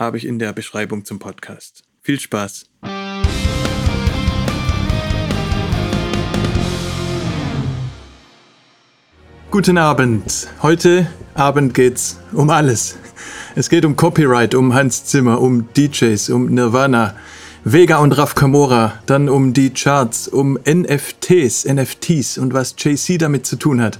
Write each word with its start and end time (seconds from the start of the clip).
habe 0.00 0.16
ich 0.16 0.26
in 0.26 0.38
der 0.38 0.54
Beschreibung 0.54 1.04
zum 1.04 1.18
Podcast. 1.18 1.82
Viel 2.00 2.18
Spaß! 2.18 2.64
Guten 9.50 9.76
Abend. 9.76 10.48
Heute 10.62 11.06
Abend 11.34 11.74
geht's 11.74 12.18
um 12.32 12.48
alles. 12.48 12.96
Es 13.54 13.68
geht 13.68 13.84
um 13.84 13.94
Copyright, 13.94 14.54
um 14.54 14.72
Hans 14.72 15.04
Zimmer, 15.04 15.40
um 15.40 15.68
DJs, 15.74 16.30
um 16.30 16.46
Nirvana, 16.46 17.14
Vega 17.64 17.98
und 17.98 18.12
Raf 18.12 18.34
Kamora, 18.34 18.94
dann 19.04 19.28
um 19.28 19.52
die 19.52 19.68
Charts, 19.68 20.28
um 20.28 20.58
NFTs, 20.64 21.66
NFTs 21.66 22.38
und 22.38 22.54
was 22.54 22.74
JC 22.78 23.18
damit 23.18 23.44
zu 23.44 23.56
tun 23.56 23.82
hat. 23.82 23.98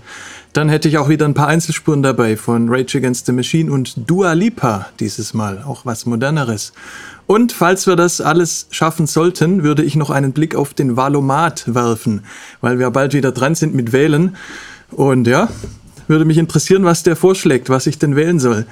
Dann 0.52 0.68
hätte 0.68 0.88
ich 0.88 0.98
auch 0.98 1.08
wieder 1.08 1.26
ein 1.26 1.34
paar 1.34 1.46
Einzelspuren 1.46 2.02
dabei 2.02 2.36
von 2.36 2.68
Rage 2.68 2.98
Against 2.98 3.26
the 3.26 3.32
Machine 3.32 3.70
und 3.70 4.10
Dua 4.10 4.32
Lipa 4.32 4.86
dieses 4.98 5.32
Mal, 5.32 5.62
auch 5.62 5.86
was 5.86 6.06
moderneres. 6.06 6.72
Und 7.28 7.52
falls 7.52 7.86
wir 7.86 7.94
das 7.94 8.20
alles 8.20 8.66
schaffen 8.72 9.06
sollten, 9.06 9.62
würde 9.62 9.84
ich 9.84 9.94
noch 9.94 10.10
einen 10.10 10.32
Blick 10.32 10.56
auf 10.56 10.74
den 10.74 10.96
Valomat 10.96 11.72
werfen, 11.72 12.24
weil 12.60 12.80
wir 12.80 12.90
bald 12.90 13.14
wieder 13.14 13.30
dran 13.30 13.54
sind 13.54 13.76
mit 13.76 13.92
Wählen. 13.92 14.34
Und 14.90 15.28
ja, 15.28 15.48
würde 16.08 16.24
mich 16.24 16.38
interessieren, 16.38 16.82
was 16.82 17.04
der 17.04 17.14
vorschlägt, 17.14 17.70
was 17.70 17.86
ich 17.86 18.00
denn 18.00 18.16
wählen 18.16 18.40
soll. 18.40 18.66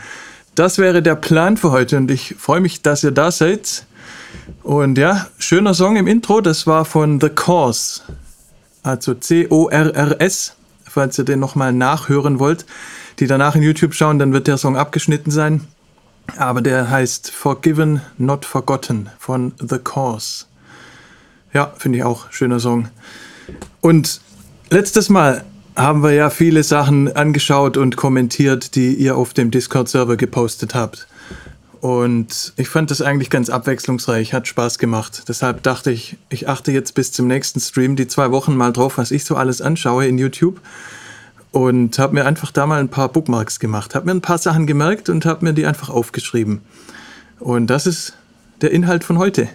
Das 0.56 0.78
wäre 0.78 1.02
der 1.02 1.14
Plan 1.14 1.56
für 1.56 1.70
heute 1.70 1.96
und 1.96 2.10
ich 2.10 2.34
freue 2.36 2.60
mich, 2.60 2.82
dass 2.82 3.04
ihr 3.04 3.12
da 3.12 3.30
seid. 3.30 3.86
Und 4.64 4.98
ja, 4.98 5.28
schöner 5.38 5.74
Song 5.74 5.94
im 5.94 6.08
Intro, 6.08 6.40
das 6.40 6.66
war 6.66 6.84
von 6.84 7.20
The 7.20 7.28
Cause. 7.28 8.00
Also 8.82 9.14
C-O-R-R-S 9.14 10.57
falls 10.98 11.16
ihr 11.16 11.24
den 11.24 11.38
nochmal 11.38 11.72
nachhören 11.72 12.40
wollt, 12.40 12.66
die 13.20 13.28
danach 13.28 13.54
in 13.54 13.62
YouTube 13.62 13.94
schauen, 13.94 14.18
dann 14.18 14.32
wird 14.32 14.48
der 14.48 14.56
Song 14.56 14.76
abgeschnitten 14.76 15.30
sein. 15.30 15.60
Aber 16.36 16.60
der 16.60 16.90
heißt 16.90 17.30
Forgiven, 17.30 18.00
Not 18.16 18.44
Forgotten 18.44 19.08
von 19.16 19.52
The 19.60 19.78
Cause. 19.78 20.46
Ja, 21.54 21.72
finde 21.78 21.98
ich 21.98 22.04
auch 22.04 22.32
schöner 22.32 22.58
Song. 22.58 22.88
Und 23.80 24.20
letztes 24.70 25.08
Mal 25.08 25.44
haben 25.76 26.02
wir 26.02 26.14
ja 26.14 26.30
viele 26.30 26.64
Sachen 26.64 27.14
angeschaut 27.14 27.76
und 27.76 27.94
kommentiert, 27.94 28.74
die 28.74 28.94
ihr 28.94 29.16
auf 29.16 29.34
dem 29.34 29.52
Discord-Server 29.52 30.16
gepostet 30.16 30.74
habt. 30.74 31.06
Und 31.80 32.52
ich 32.56 32.68
fand 32.68 32.90
das 32.90 33.02
eigentlich 33.02 33.30
ganz 33.30 33.50
abwechslungsreich, 33.50 34.34
hat 34.34 34.48
Spaß 34.48 34.78
gemacht. 34.78 35.24
Deshalb 35.28 35.62
dachte 35.62 35.92
ich, 35.92 36.16
ich 36.28 36.48
achte 36.48 36.72
jetzt 36.72 36.94
bis 36.94 37.12
zum 37.12 37.28
nächsten 37.28 37.60
Stream 37.60 37.94
die 37.94 38.08
zwei 38.08 38.32
Wochen 38.32 38.56
mal 38.56 38.72
drauf, 38.72 38.98
was 38.98 39.10
ich 39.10 39.24
so 39.24 39.36
alles 39.36 39.60
anschaue 39.60 40.06
in 40.06 40.18
YouTube. 40.18 40.60
Und 41.52 41.98
habe 41.98 42.14
mir 42.14 42.26
einfach 42.26 42.50
da 42.50 42.66
mal 42.66 42.80
ein 42.80 42.88
paar 42.88 43.08
Bookmarks 43.08 43.58
gemacht, 43.58 43.94
habe 43.94 44.06
mir 44.06 44.12
ein 44.12 44.20
paar 44.20 44.38
Sachen 44.38 44.66
gemerkt 44.66 45.08
und 45.08 45.24
habe 45.24 45.44
mir 45.44 45.54
die 45.54 45.66
einfach 45.66 45.88
aufgeschrieben. 45.88 46.60
Und 47.38 47.68
das 47.68 47.86
ist 47.86 48.14
der 48.60 48.70
Inhalt 48.72 49.04
von 49.04 49.18
heute 49.18 49.48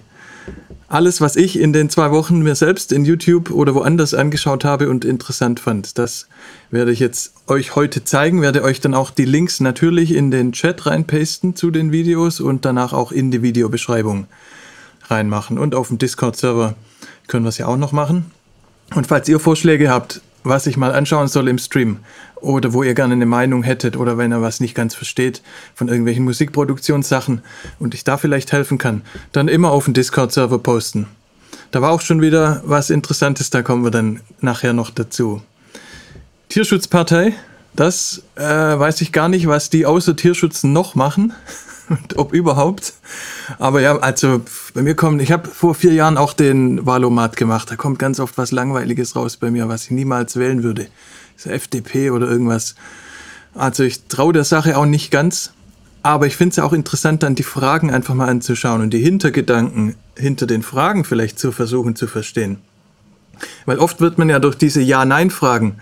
alles, 0.88 1.22
was 1.22 1.36
ich 1.36 1.59
in 1.59 1.73
den 1.73 1.89
zwei 1.89 2.11
Wochen 2.11 2.41
mir 2.44 2.53
selbst 2.53 2.91
in 2.91 3.03
YouTube 3.03 3.49
oder 3.49 3.73
woanders 3.73 4.13
angeschaut 4.13 4.63
habe 4.63 4.89
und 4.89 5.05
interessant 5.05 5.59
fand. 5.59 5.97
Das 5.97 6.27
werde 6.69 6.91
ich 6.91 6.99
jetzt 6.99 7.33
euch 7.48 7.76
heute 7.76 8.04
zeigen, 8.04 8.42
werde 8.43 8.64
euch 8.64 8.80
dann 8.80 8.93
auch 8.93 9.09
die 9.09 9.26
Links 9.26 9.59
natürlich 9.59 10.14
in 10.14 10.30
den 10.30 10.52
Chat 10.52 10.86
reinpasten 10.86 11.55
zu 11.55 11.71
den 11.71 11.92
Videos 11.92 12.39
und 12.39 12.64
danach 12.65 12.93
auch 12.93 13.11
in 13.11 13.31
die 13.31 13.42
Videobeschreibung 13.42 14.27
reinmachen. 15.09 15.58
Und 15.58 15.73
auf 15.73 15.87
dem 15.87 15.98
Discord-Server 15.98 16.75
können 17.27 17.45
wir 17.45 17.49
es 17.49 17.58
ja 17.58 17.65
auch 17.65 17.77
noch 17.77 17.92
machen. 17.92 18.31
Und 18.93 19.08
falls 19.08 19.27
ihr 19.27 19.39
Vorschläge 19.39 19.89
habt, 19.89 20.21
was 20.43 20.67
ich 20.67 20.77
mal 20.77 20.92
anschauen 20.92 21.27
soll 21.27 21.48
im 21.48 21.58
Stream 21.58 21.99
oder 22.36 22.73
wo 22.73 22.83
ihr 22.83 22.93
gerne 22.93 23.14
eine 23.14 23.26
Meinung 23.26 23.64
hättet 23.64 23.95
oder 23.95 24.17
wenn 24.17 24.33
ihr 24.33 24.42
was 24.42 24.59
nicht 24.59 24.76
ganz 24.76 24.95
versteht 24.95 25.42
von 25.76 25.87
irgendwelchen 25.87 26.26
Musikproduktionssachen 26.26 27.42
und 27.80 27.93
ich 27.93 28.04
da 28.04 28.17
vielleicht 28.17 28.52
helfen 28.52 28.77
kann, 28.77 29.02
dann 29.31 29.48
immer 29.48 29.71
auf 29.71 29.86
den 29.86 29.93
Discord-Server 29.93 30.59
posten. 30.59 31.08
Da 31.71 31.81
war 31.81 31.92
auch 31.92 32.02
schon 32.02 32.21
wieder 32.21 32.61
was 32.65 32.89
Interessantes, 32.89 33.49
da 33.49 33.61
kommen 33.61 33.83
wir 33.83 33.92
dann 33.92 34.20
nachher 34.42 34.73
noch 34.73 34.89
dazu. 34.89 35.42
Tierschutzpartei, 36.49 37.33
das 37.75 38.21
äh, 38.36 38.43
weiß 38.43 39.02
ich 39.02 39.11
gar 39.11 39.30
nicht, 39.30 39.48
was 39.48 39.70
die 39.70 39.86
außer 39.86 40.15
Tierschutz 40.15 40.64
noch 40.64 40.95
machen 40.95 41.33
ob 42.16 42.33
überhaupt. 42.33 42.94
Aber 43.60 43.82
ja, 43.82 43.98
also 43.98 44.42
bei 44.73 44.82
mir 44.82 44.95
kommt, 44.95 45.21
ich 45.21 45.32
habe 45.32 45.48
vor 45.49 45.76
vier 45.76 45.94
Jahren 45.94 46.17
auch 46.17 46.33
den 46.33 46.86
Wahlomat 46.86 47.36
gemacht. 47.38 47.70
Da 47.71 47.76
kommt 47.76 47.99
ganz 47.99 48.20
oft 48.20 48.38
was 48.38 48.52
Langweiliges 48.52 49.16
raus 49.16 49.38
bei 49.38 49.52
mir, 49.52 49.67
was 49.70 49.86
ich 49.86 49.92
niemals 49.92 50.38
wählen 50.38 50.64
würde. 50.64 50.88
So 51.36 51.49
FDP 51.49 52.11
oder 52.11 52.27
irgendwas. 52.27 52.76
Also 53.54 53.83
ich 53.83 54.08
traue 54.08 54.33
der 54.33 54.43
Sache 54.43 54.77
auch 54.77 54.86
nicht 54.86 55.11
ganz. 55.11 55.54
Aber 56.05 56.27
ich 56.27 56.36
finde 56.36 56.49
es 56.49 56.55
ja 56.58 56.66
auch 56.66 56.73
interessant, 56.73 57.23
dann 57.23 57.36
die 57.36 57.43
Fragen 57.43 57.89
einfach 57.89 58.14
mal 58.14 58.27
anzuschauen 58.27 58.82
und 58.82 58.89
die 58.89 58.99
Hintergedanken 58.99 59.95
hinter 60.17 60.45
den 60.45 60.61
Fragen 60.61 61.05
vielleicht 61.05 61.39
zu 61.39 61.54
versuchen 61.54 61.95
zu 61.95 62.08
verstehen. 62.08 62.60
Weil 63.66 63.80
oft 63.80 64.02
wird 64.02 64.17
man 64.17 64.30
ja 64.30 64.39
durch 64.39 64.55
diese 64.55 64.82
Ja-Nein-Fragen 64.82 65.77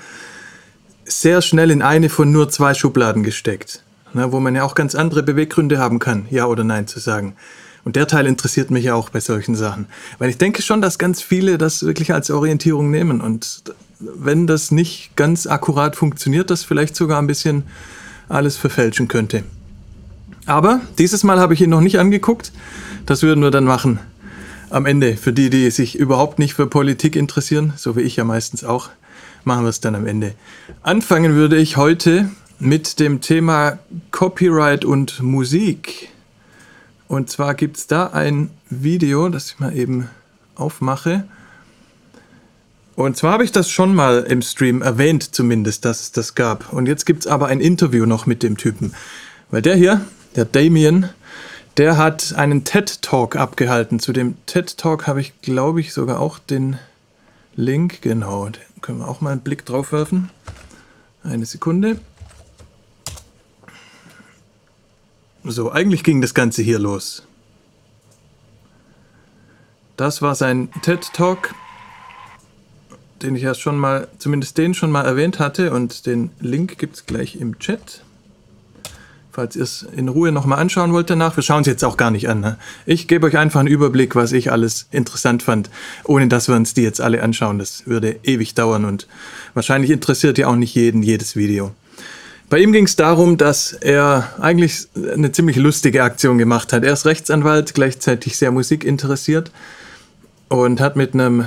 sehr 1.05 1.41
schnell 1.41 1.71
in 1.71 1.81
eine 1.81 2.09
von 2.09 2.31
nur 2.31 2.49
zwei 2.49 2.75
Schubladen 2.75 3.23
gesteckt 3.23 3.83
ne, 4.13 4.31
wo 4.31 4.39
man 4.39 4.55
ja 4.55 4.63
auch 4.63 4.75
ganz 4.75 4.95
andere 4.95 5.23
Beweggründe 5.23 5.77
haben 5.77 5.99
kann, 5.99 6.25
Ja 6.29 6.45
oder 6.45 6.63
Nein 6.63 6.87
zu 6.87 6.99
sagen. 6.99 7.35
Und 7.83 7.95
der 7.95 8.07
Teil 8.07 8.27
interessiert 8.27 8.69
mich 8.69 8.85
ja 8.85 8.93
auch 8.93 9.09
bei 9.09 9.19
solchen 9.19 9.55
Sachen. 9.55 9.87
Weil 10.19 10.29
ich 10.29 10.37
denke 10.37 10.61
schon, 10.61 10.81
dass 10.81 10.99
ganz 10.99 11.21
viele 11.21 11.57
das 11.57 11.83
wirklich 11.83 12.13
als 12.13 12.29
Orientierung 12.29 12.91
nehmen. 12.91 13.21
Und 13.21 13.63
wenn 13.99 14.45
das 14.45 14.71
nicht 14.71 15.15
ganz 15.15 15.47
akkurat 15.47 15.95
funktioniert, 15.95 16.49
das 16.49 16.63
vielleicht 16.63 16.95
sogar 16.95 17.19
ein 17.19 17.27
bisschen 17.27 17.63
alles 18.29 18.55
verfälschen 18.57 19.07
könnte. 19.07 19.43
Aber 20.45 20.81
dieses 20.97 21.23
Mal 21.23 21.39
habe 21.39 21.53
ich 21.53 21.61
ihn 21.61 21.69
noch 21.69 21.81
nicht 21.81 21.99
angeguckt. 21.99 22.51
Das 23.05 23.23
würden 23.23 23.43
wir 23.43 23.51
dann 23.51 23.65
machen 23.65 23.99
am 24.69 24.85
Ende. 24.85 25.17
Für 25.17 25.33
die, 25.33 25.49
die 25.49 25.69
sich 25.71 25.97
überhaupt 25.97 26.39
nicht 26.39 26.53
für 26.53 26.67
Politik 26.67 27.15
interessieren, 27.15 27.73
so 27.75 27.95
wie 27.95 28.01
ich 28.01 28.15
ja 28.15 28.23
meistens 28.23 28.63
auch, 28.63 28.89
machen 29.43 29.63
wir 29.63 29.69
es 29.69 29.81
dann 29.81 29.95
am 29.95 30.05
Ende. 30.05 30.33
Anfangen 30.83 31.35
würde 31.35 31.57
ich 31.57 31.77
heute 31.77 32.29
mit 32.61 32.99
dem 32.99 33.21
Thema 33.21 33.79
Copyright 34.11 34.85
und 34.85 35.21
Musik. 35.23 36.09
Und 37.07 37.29
zwar 37.29 37.55
gibt 37.55 37.77
es 37.77 37.87
da 37.87 38.07
ein 38.07 38.51
Video, 38.69 39.29
das 39.29 39.47
ich 39.47 39.59
mal 39.59 39.75
eben 39.75 40.09
aufmache. 40.53 41.23
Und 42.95 43.17
zwar 43.17 43.33
habe 43.33 43.43
ich 43.43 43.51
das 43.51 43.71
schon 43.71 43.95
mal 43.95 44.19
im 44.29 44.43
Stream 44.43 44.83
erwähnt, 44.83 45.33
zumindest, 45.33 45.85
dass 45.85 46.01
es 46.01 46.11
das 46.11 46.35
gab. 46.35 46.71
Und 46.71 46.87
jetzt 46.87 47.05
gibt 47.05 47.21
es 47.21 47.27
aber 47.27 47.47
ein 47.47 47.61
Interview 47.61 48.05
noch 48.05 48.27
mit 48.27 48.43
dem 48.43 48.57
Typen. 48.57 48.93
Weil 49.49 49.63
der 49.63 49.75
hier, 49.75 50.05
der 50.35 50.45
Damien, 50.45 51.09
der 51.77 51.97
hat 51.97 52.35
einen 52.35 52.63
TED-Talk 52.63 53.37
abgehalten. 53.37 53.99
Zu 53.99 54.13
dem 54.13 54.35
TED-Talk 54.45 55.07
habe 55.07 55.19
ich, 55.19 55.41
glaube 55.41 55.81
ich, 55.81 55.93
sogar 55.93 56.19
auch 56.19 56.37
den 56.37 56.77
Link. 57.55 58.03
Genau, 58.03 58.49
da 58.49 58.59
können 58.81 58.99
wir 58.99 59.07
auch 59.07 59.19
mal 59.19 59.31
einen 59.31 59.41
Blick 59.41 59.65
drauf 59.65 59.91
werfen. 59.91 60.29
Eine 61.23 61.45
Sekunde. 61.47 61.99
So, 65.43 65.71
eigentlich 65.71 66.03
ging 66.03 66.21
das 66.21 66.33
Ganze 66.33 66.61
hier 66.61 66.77
los. 66.77 67.23
Das 69.97 70.21
war 70.21 70.35
sein 70.35 70.69
TED 70.83 71.13
Talk, 71.13 71.55
den 73.21 73.35
ich 73.35 73.43
ja 73.43 73.55
schon 73.55 73.77
mal, 73.77 74.07
zumindest 74.19 74.57
den 74.57 74.73
schon 74.73 74.91
mal 74.91 75.03
erwähnt 75.03 75.39
hatte 75.39 75.73
und 75.73 76.05
den 76.05 76.31
Link 76.39 76.77
gibt 76.77 76.95
es 76.95 77.05
gleich 77.05 77.35
im 77.37 77.57
Chat. 77.59 78.03
Falls 79.31 79.55
ihr 79.55 79.63
es 79.63 79.83
in 79.95 80.09
Ruhe 80.09 80.31
nochmal 80.31 80.59
anschauen 80.59 80.91
wollt 80.91 81.09
danach. 81.09 81.37
Wir 81.37 81.43
schauen 81.43 81.61
es 81.61 81.67
jetzt 81.67 81.85
auch 81.85 81.97
gar 81.97 82.11
nicht 82.11 82.27
an. 82.27 82.41
Ne? 82.41 82.57
Ich 82.85 83.07
gebe 83.07 83.25
euch 83.25 83.37
einfach 83.37 83.61
einen 83.61 83.69
Überblick, 83.69 84.13
was 84.13 84.33
ich 84.33 84.51
alles 84.51 84.87
interessant 84.91 85.41
fand, 85.41 85.69
ohne 86.03 86.27
dass 86.27 86.49
wir 86.49 86.55
uns 86.55 86.73
die 86.73 86.81
jetzt 86.81 86.99
alle 86.99 87.23
anschauen. 87.23 87.57
Das 87.57 87.87
würde 87.87 88.19
ewig 88.23 88.53
dauern 88.55 88.85
und 88.85 89.07
wahrscheinlich 89.53 89.89
interessiert 89.89 90.37
ja 90.37 90.47
auch 90.47 90.55
nicht 90.55 90.75
jeden 90.75 91.01
jedes 91.01 91.35
Video. 91.35 91.71
Bei 92.51 92.59
ihm 92.59 92.71
ging 92.71 92.85
es 92.85 92.95
darum, 92.95 93.37
dass 93.37 93.73
er 93.73 94.35
eigentlich 94.39 94.87
eine 94.95 95.31
ziemlich 95.31 95.55
lustige 95.55 96.03
Aktion 96.03 96.37
gemacht 96.37 96.71
hat. 96.71 96.83
Er 96.83 96.93
ist 96.93 97.07
Rechtsanwalt, 97.07 97.73
gleichzeitig 97.73 98.37
sehr 98.37 98.51
musikinteressiert 98.51 99.51
und 100.49 100.79
hat 100.79 100.95
mit 100.95 101.15
einem 101.15 101.45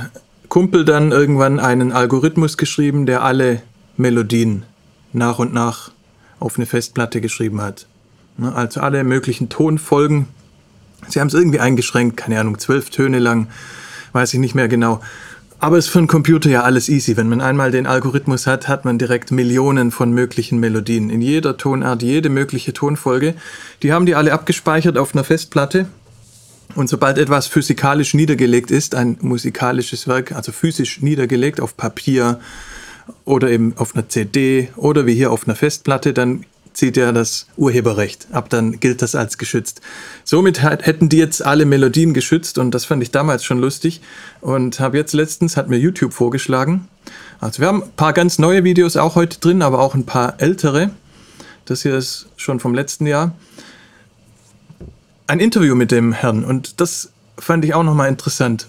Kumpel 0.48 0.84
dann 0.84 1.12
irgendwann 1.12 1.60
einen 1.60 1.92
Algorithmus 1.92 2.56
geschrieben, 2.56 3.06
der 3.06 3.22
alle 3.22 3.62
Melodien 3.96 4.64
nach 5.12 5.38
und 5.38 5.54
nach 5.54 5.92
auf 6.40 6.56
eine 6.56 6.66
Festplatte 6.66 7.20
geschrieben 7.20 7.60
hat. 7.60 7.86
Ne, 8.36 8.52
also 8.52 8.80
alle 8.80 9.04
möglichen 9.04 9.48
Tonfolgen 9.48 10.26
Sie 11.08 11.20
haben 11.20 11.28
es 11.28 11.34
irgendwie 11.34 11.60
eingeschränkt, 11.60 12.16
keine 12.16 12.40
Ahnung, 12.40 12.58
zwölf 12.58 12.90
Töne 12.90 13.18
lang, 13.18 13.48
weiß 14.12 14.34
ich 14.34 14.40
nicht 14.40 14.54
mehr 14.54 14.68
genau. 14.68 15.00
Aber 15.64 15.78
es 15.78 15.87
ist 15.87 15.93
für 15.93 15.99
einen 15.99 16.08
Computer 16.08 16.50
ja 16.50 16.61
alles 16.61 16.90
easy. 16.90 17.16
Wenn 17.16 17.31
man 17.31 17.40
einmal 17.40 17.70
den 17.70 17.87
Algorithmus 17.87 18.46
hat, 18.46 18.69
hat 18.69 18.84
man 18.84 18.99
direkt 18.99 19.31
Millionen 19.31 19.93
von 19.93 20.12
möglichen 20.12 20.61
Melodien. 20.61 21.08
In 21.08 21.22
jeder 21.22 21.56
Tonart, 21.56 22.02
jede 22.02 22.28
mögliche 22.28 22.75
Tonfolge. 22.75 23.32
Die 23.82 23.90
haben 23.90 24.05
die 24.05 24.14
alle 24.14 24.34
abgespeichert 24.34 24.99
auf 24.99 25.14
einer 25.14 25.25
Festplatte. 25.25 25.87
Und 26.75 26.90
sobald 26.90 27.16
etwas 27.16 27.46
physikalisch 27.46 28.12
niedergelegt 28.12 28.70
ist, 28.70 28.94
ein 28.94 29.16
musikalisches 29.22 30.06
Werk, 30.06 30.32
also 30.32 30.52
physisch 30.52 31.00
niedergelegt 31.00 31.62
auf 31.62 31.78
Papier 31.78 32.40
oder 33.25 33.49
eben 33.49 33.72
auf 33.78 33.94
einer 33.94 34.06
CD 34.06 34.69
oder 34.76 35.06
wie 35.06 35.14
hier 35.14 35.32
auf 35.32 35.49
einer 35.49 35.56
Festplatte, 35.56 36.12
dann 36.12 36.44
zieht 36.75 36.97
er 36.97 37.12
das 37.12 37.47
Urheberrecht 37.56 38.26
ab, 38.32 38.50
dann 38.50 38.81
gilt 38.81 39.00
das 39.00 39.15
als 39.15 39.38
geschützt. 39.38 39.81
Somit 40.25 40.62
hätten 40.62 41.09
die 41.09 41.17
jetzt 41.17 41.44
alle 41.44 41.65
Melodien 41.65 42.12
geschützt 42.12 42.59
und 42.59 42.73
das 42.73 42.85
fand 42.85 43.03
ich 43.03 43.11
damals 43.11 43.44
schon 43.44 43.59
lustig 43.59 44.03
und 44.41 44.81
habe 44.81 44.99
jetzt 44.99 45.15
letztens, 45.15 45.56
hat 45.56 45.69
mir 45.69 45.79
YouTube 45.79 46.12
vorgeschlagen. 46.12 46.88
Also 47.41 47.61
wir 47.61 47.69
haben 47.69 47.82
ein 47.85 47.93
paar 47.93 48.12
ganz 48.12 48.38
neue 48.38 48.65
Videos 48.65 48.97
auch 48.97 49.15
heute 49.15 49.38
drin, 49.41 49.62
aber 49.62 49.79
auch 49.79 49.94
ein 49.94 50.05
paar 50.05 50.41
ältere. 50.41 50.91
Das 51.65 51.82
hier 51.82 51.94
ist 51.94 52.26
schon 52.37 52.61
vom 52.61 52.75
letzten 52.75 53.06
Jahr. 53.06 53.35
Ein 55.26 55.41
Interview 55.41 55.75
mit 55.75 55.91
dem 55.91 56.12
Herrn 56.12 56.44
und 56.44 56.81
das 56.81 57.11
fand 57.38 57.65
ich 57.65 57.75
auch 57.75 57.82
nochmal 57.82 58.09
interessant. 58.09 58.69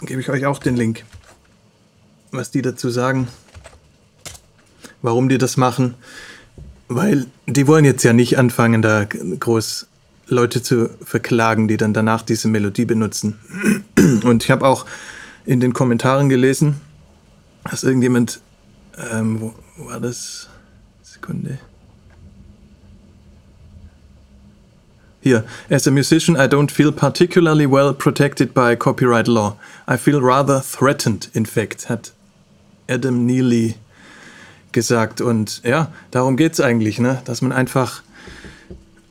Gebe 0.00 0.20
ich 0.20 0.28
euch 0.28 0.46
auch 0.46 0.58
den 0.58 0.76
Link, 0.76 1.04
was 2.30 2.50
die 2.50 2.62
dazu 2.62 2.90
sagen, 2.90 3.28
warum 5.02 5.28
die 5.28 5.38
das 5.38 5.56
machen. 5.56 5.94
Weil 6.88 7.26
die 7.46 7.66
wollen 7.66 7.84
jetzt 7.84 8.04
ja 8.04 8.12
nicht 8.12 8.38
anfangen, 8.38 8.82
da 8.82 9.04
groß 9.04 9.86
Leute 10.28 10.62
zu 10.62 10.90
verklagen, 11.02 11.68
die 11.68 11.76
dann 11.76 11.94
danach 11.94 12.22
diese 12.22 12.48
Melodie 12.48 12.84
benutzen. 12.84 13.38
Und 14.24 14.44
ich 14.44 14.50
habe 14.50 14.66
auch 14.66 14.86
in 15.44 15.60
den 15.60 15.72
Kommentaren 15.72 16.28
gelesen, 16.28 16.80
dass 17.64 17.84
irgendjemand, 17.84 18.40
ähm, 19.12 19.40
wo 19.40 19.54
war 19.86 20.00
das? 20.00 20.48
Sekunde. 21.02 21.58
Hier, 25.20 25.44
as 25.70 25.88
a 25.88 25.90
musician, 25.90 26.36
I 26.36 26.46
don't 26.46 26.70
feel 26.70 26.92
particularly 26.92 27.66
well 27.66 27.92
protected 27.92 28.54
by 28.54 28.76
copyright 28.76 29.26
law. 29.26 29.56
I 29.88 29.96
feel 29.96 30.20
rather 30.20 30.60
threatened, 30.60 31.30
in 31.32 31.46
fact, 31.46 31.88
hat 31.88 32.12
Adam 32.88 33.26
Neely 33.26 33.74
gesagt. 34.76 35.22
Und 35.22 35.62
ja, 35.64 35.90
darum 36.12 36.36
geht 36.36 36.52
es 36.52 36.60
eigentlich, 36.60 37.00
ne? 37.00 37.22
dass 37.24 37.40
man 37.42 37.50
einfach 37.50 38.02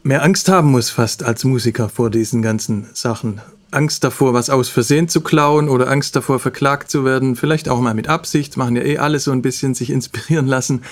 mehr 0.03 0.23
Angst 0.23 0.47
haben 0.47 0.69
muss, 0.69 0.91
fast 0.91 1.23
als 1.23 1.43
Musiker 1.43 1.89
vor 1.89 2.11
diesen 2.11 2.43
ganzen 2.43 2.87
Sachen. 2.93 3.41
Angst 3.71 4.03
davor, 4.03 4.35
was 4.35 4.51
aus 4.51 4.69
Versehen 4.69 5.09
zu 5.09 5.21
klauen 5.21 5.67
oder 5.67 5.89
Angst 5.89 6.15
davor, 6.15 6.39
verklagt 6.39 6.91
zu 6.91 7.03
werden. 7.03 7.35
Vielleicht 7.35 7.67
auch 7.67 7.81
mal 7.81 7.95
mit 7.95 8.07
Absicht, 8.07 8.57
machen 8.57 8.75
ja 8.75 8.83
eh 8.83 8.99
alle 8.99 9.17
so 9.19 9.31
ein 9.31 9.41
bisschen 9.41 9.73
sich 9.73 9.89
inspirieren 9.89 10.45
lassen. 10.45 10.83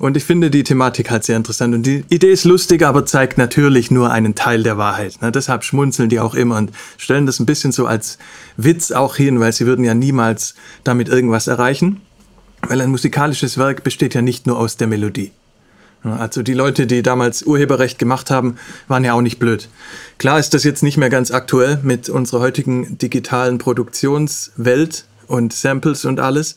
Und 0.00 0.16
ich 0.16 0.24
finde 0.24 0.50
die 0.50 0.64
Thematik 0.64 1.08
halt 1.08 1.22
sehr 1.22 1.36
interessant. 1.36 1.72
Und 1.72 1.86
die 1.86 2.04
Idee 2.10 2.32
ist 2.32 2.44
lustig, 2.44 2.82
aber 2.82 3.06
zeigt 3.06 3.38
natürlich 3.38 3.92
nur 3.92 4.10
einen 4.10 4.34
Teil 4.34 4.64
der 4.64 4.76
Wahrheit. 4.76 5.22
Ne? 5.22 5.30
Deshalb 5.30 5.62
schmunzeln 5.62 6.08
die 6.08 6.18
auch 6.18 6.34
immer 6.34 6.56
und 6.56 6.72
stellen 6.98 7.26
das 7.26 7.38
ein 7.38 7.46
bisschen 7.46 7.70
so 7.70 7.86
als 7.86 8.18
Witz 8.56 8.90
auch 8.90 9.14
hin, 9.14 9.38
weil 9.38 9.52
sie 9.52 9.64
würden 9.64 9.84
ja 9.84 9.94
niemals 9.94 10.56
damit 10.82 11.08
irgendwas 11.08 11.46
erreichen. 11.46 12.00
Weil 12.62 12.80
ein 12.80 12.90
musikalisches 12.90 13.58
Werk 13.58 13.84
besteht 13.84 14.14
ja 14.14 14.22
nicht 14.22 14.46
nur 14.46 14.58
aus 14.58 14.76
der 14.76 14.88
Melodie. 14.88 15.32
Also 16.02 16.42
die 16.42 16.54
Leute, 16.54 16.86
die 16.86 17.02
damals 17.02 17.42
Urheberrecht 17.42 17.98
gemacht 17.98 18.30
haben, 18.30 18.56
waren 18.86 19.04
ja 19.04 19.14
auch 19.14 19.22
nicht 19.22 19.38
blöd. 19.38 19.68
Klar 20.18 20.38
ist 20.38 20.54
das 20.54 20.62
jetzt 20.62 20.82
nicht 20.82 20.98
mehr 20.98 21.10
ganz 21.10 21.30
aktuell 21.30 21.80
mit 21.82 22.08
unserer 22.08 22.40
heutigen 22.40 22.98
digitalen 22.98 23.58
Produktionswelt 23.58 25.04
und 25.26 25.52
Samples 25.52 26.04
und 26.04 26.20
alles. 26.20 26.56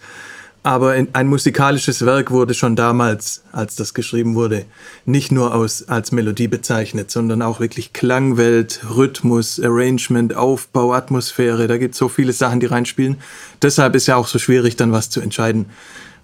Aber 0.61 0.93
ein 1.13 1.27
musikalisches 1.27 2.05
Werk 2.05 2.31
wurde 2.31 2.53
schon 2.53 2.75
damals, 2.75 3.43
als 3.53 3.75
das 3.75 3.93
geschrieben 3.93 4.35
wurde, 4.35 4.65
nicht 5.05 5.31
nur 5.31 5.55
aus, 5.55 5.87
als 5.87 6.11
Melodie 6.11 6.49
bezeichnet, 6.49 7.11
sondern 7.11 7.41
auch 7.41 7.61
wirklich 7.61 7.93
Klangwelt, 7.93 8.81
Rhythmus, 8.89 9.59
Arrangement, 9.61 10.35
Aufbau, 10.35 10.93
Atmosphäre. 10.93 11.67
Da 11.67 11.77
gibt 11.77 11.93
es 11.93 11.99
so 11.99 12.09
viele 12.09 12.33
Sachen, 12.33 12.59
die 12.59 12.65
reinspielen. 12.65 13.17
Deshalb 13.61 13.95
ist 13.95 14.07
ja 14.07 14.17
auch 14.17 14.27
so 14.27 14.37
schwierig, 14.37 14.75
dann 14.75 14.91
was 14.91 15.09
zu 15.09 15.21
entscheiden, 15.21 15.67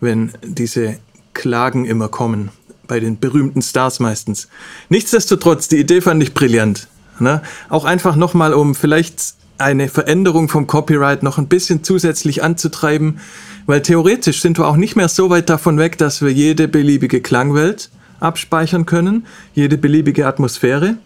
wenn 0.01 0.33
diese 0.43 0.97
Klagen 1.33 1.85
immer 1.85 2.09
kommen. 2.09 2.49
Bei 2.87 2.99
den 2.99 3.19
berühmten 3.19 3.61
Stars 3.61 3.99
meistens. 3.99 4.49
Nichtsdestotrotz, 4.89 5.69
die 5.69 5.77
Idee 5.77 6.01
fand 6.01 6.21
ich 6.21 6.33
brillant. 6.33 6.87
Ne? 7.19 7.41
Auch 7.69 7.85
einfach 7.85 8.15
nochmal, 8.15 8.53
um 8.53 8.75
vielleicht 8.75 9.33
eine 9.57 9.87
Veränderung 9.87 10.49
vom 10.49 10.67
Copyright 10.67 11.23
noch 11.23 11.37
ein 11.37 11.47
bisschen 11.47 11.83
zusätzlich 11.83 12.43
anzutreiben, 12.43 13.19
weil 13.65 13.81
theoretisch 13.81 14.41
sind 14.41 14.57
wir 14.57 14.67
auch 14.67 14.77
nicht 14.77 14.95
mehr 14.95 15.07
so 15.07 15.29
weit 15.29 15.49
davon 15.49 15.77
weg, 15.77 15.97
dass 15.97 16.21
wir 16.21 16.31
jede 16.31 16.67
beliebige 16.67 17.21
Klangwelt 17.21 17.89
abspeichern 18.19 18.85
können, 18.85 19.25
jede 19.53 19.77
beliebige 19.77 20.27
Atmosphäre, 20.27 20.97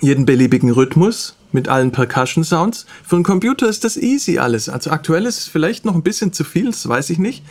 jeden 0.00 0.26
beliebigen 0.26 0.70
Rhythmus 0.70 1.36
mit 1.52 1.68
allen 1.68 1.92
Percussion 1.92 2.44
Sounds. 2.44 2.86
Für 3.04 3.16
einen 3.16 3.24
Computer 3.24 3.68
ist 3.68 3.84
das 3.84 3.96
easy 3.96 4.38
alles. 4.38 4.68
Also 4.68 4.90
aktuell 4.90 5.24
ist 5.26 5.38
es 5.38 5.46
vielleicht 5.46 5.84
noch 5.84 5.94
ein 5.94 6.02
bisschen 6.02 6.32
zu 6.32 6.44
viel, 6.44 6.66
das 6.66 6.88
weiß 6.88 7.10
ich 7.10 7.18
nicht. 7.18 7.44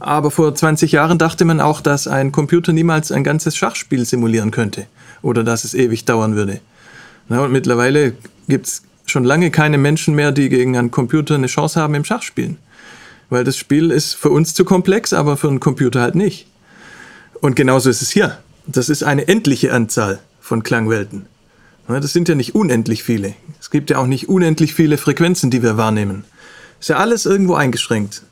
Aber 0.00 0.30
vor 0.30 0.54
20 0.54 0.92
Jahren 0.92 1.18
dachte 1.18 1.44
man 1.44 1.60
auch, 1.60 1.80
dass 1.80 2.06
ein 2.06 2.30
Computer 2.30 2.72
niemals 2.72 3.10
ein 3.10 3.24
ganzes 3.24 3.56
Schachspiel 3.56 4.04
simulieren 4.04 4.52
könnte 4.52 4.86
oder 5.22 5.42
dass 5.42 5.64
es 5.64 5.74
ewig 5.74 6.04
dauern 6.04 6.36
würde. 6.36 6.60
Na, 7.28 7.40
und 7.40 7.52
mittlerweile 7.52 8.14
gibt 8.48 8.68
es 8.68 8.82
schon 9.06 9.24
lange 9.24 9.50
keine 9.50 9.76
Menschen 9.76 10.14
mehr, 10.14 10.30
die 10.30 10.48
gegen 10.48 10.76
einen 10.76 10.92
Computer 10.92 11.34
eine 11.34 11.48
Chance 11.48 11.80
haben 11.80 11.94
im 11.94 12.04
Schachspielen. 12.04 12.58
Weil 13.30 13.44
das 13.44 13.56
Spiel 13.56 13.90
ist 13.90 14.14
für 14.14 14.30
uns 14.30 14.54
zu 14.54 14.64
komplex, 14.64 15.12
aber 15.12 15.36
für 15.36 15.48
einen 15.48 15.60
Computer 15.60 16.00
halt 16.00 16.14
nicht. 16.14 16.46
Und 17.40 17.56
genauso 17.56 17.90
ist 17.90 18.02
es 18.02 18.10
hier. 18.10 18.38
Das 18.66 18.88
ist 18.88 19.02
eine 19.02 19.28
endliche 19.28 19.72
Anzahl 19.72 20.18
von 20.40 20.62
Klangwelten. 20.62 21.26
Das 21.86 22.12
sind 22.12 22.28
ja 22.28 22.34
nicht 22.34 22.54
unendlich 22.54 23.02
viele. 23.02 23.34
Es 23.60 23.70
gibt 23.70 23.90
ja 23.90 23.98
auch 23.98 24.06
nicht 24.06 24.28
unendlich 24.28 24.74
viele 24.74 24.98
Frequenzen, 24.98 25.50
die 25.50 25.62
wir 25.62 25.76
wahrnehmen. 25.78 26.24
Ist 26.80 26.90
ja 26.90 26.96
alles 26.96 27.24
irgendwo 27.24 27.54
eingeschränkt. 27.54 28.22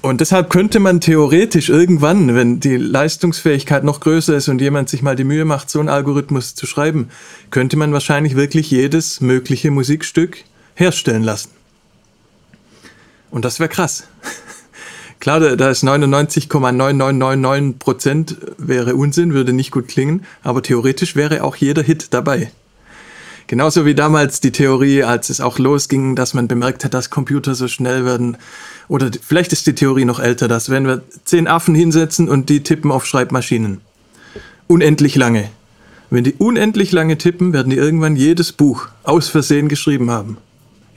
Und 0.00 0.20
deshalb 0.20 0.48
könnte 0.48 0.78
man 0.80 1.00
theoretisch 1.00 1.68
irgendwann, 1.68 2.34
wenn 2.34 2.60
die 2.60 2.76
Leistungsfähigkeit 2.76 3.84
noch 3.84 4.00
größer 4.00 4.36
ist 4.36 4.48
und 4.48 4.60
jemand 4.60 4.88
sich 4.88 5.02
mal 5.02 5.16
die 5.16 5.24
Mühe 5.24 5.44
macht, 5.44 5.68
so 5.70 5.80
einen 5.80 5.88
Algorithmus 5.88 6.54
zu 6.54 6.66
schreiben, 6.66 7.08
könnte 7.50 7.76
man 7.76 7.92
wahrscheinlich 7.92 8.36
wirklich 8.36 8.70
jedes 8.70 9.20
mögliche 9.20 9.70
Musikstück 9.70 10.44
herstellen 10.74 11.24
lassen. 11.24 11.50
Und 13.30 13.44
das 13.44 13.60
wäre 13.60 13.68
krass. 13.68 14.04
Klar, 15.20 15.56
da 15.56 15.70
ist 15.70 15.82
99,9999 15.82 17.78
Prozent 17.78 18.36
wäre 18.56 18.94
Unsinn, 18.94 19.34
würde 19.34 19.52
nicht 19.52 19.72
gut 19.72 19.88
klingen, 19.88 20.24
aber 20.42 20.62
theoretisch 20.62 21.16
wäre 21.16 21.42
auch 21.42 21.56
jeder 21.56 21.82
Hit 21.82 22.14
dabei. 22.14 22.52
Genauso 23.48 23.84
wie 23.86 23.94
damals 23.94 24.40
die 24.40 24.52
Theorie, 24.52 25.02
als 25.02 25.30
es 25.30 25.40
auch 25.40 25.58
losging, 25.58 26.14
dass 26.14 26.34
man 26.34 26.48
bemerkt 26.48 26.84
hat, 26.84 26.92
dass 26.92 27.08
Computer 27.10 27.54
so 27.54 27.66
schnell 27.66 28.04
werden. 28.04 28.36
Oder 28.88 29.10
vielleicht 29.26 29.52
ist 29.52 29.66
die 29.66 29.74
Theorie 29.74 30.04
noch 30.04 30.20
älter, 30.20 30.48
dass 30.48 30.68
wenn 30.68 30.86
wir 30.86 31.02
zehn 31.24 31.48
Affen 31.48 31.74
hinsetzen 31.74 32.28
und 32.28 32.50
die 32.50 32.62
tippen 32.62 32.92
auf 32.92 33.06
Schreibmaschinen. 33.06 33.80
Unendlich 34.66 35.16
lange. 35.16 35.48
Wenn 36.10 36.24
die 36.24 36.34
unendlich 36.34 36.92
lange 36.92 37.16
tippen, 37.16 37.54
werden 37.54 37.70
die 37.70 37.76
irgendwann 37.76 38.16
jedes 38.16 38.52
Buch 38.52 38.88
aus 39.02 39.28
Versehen 39.28 39.68
geschrieben 39.68 40.10
haben. 40.10 40.36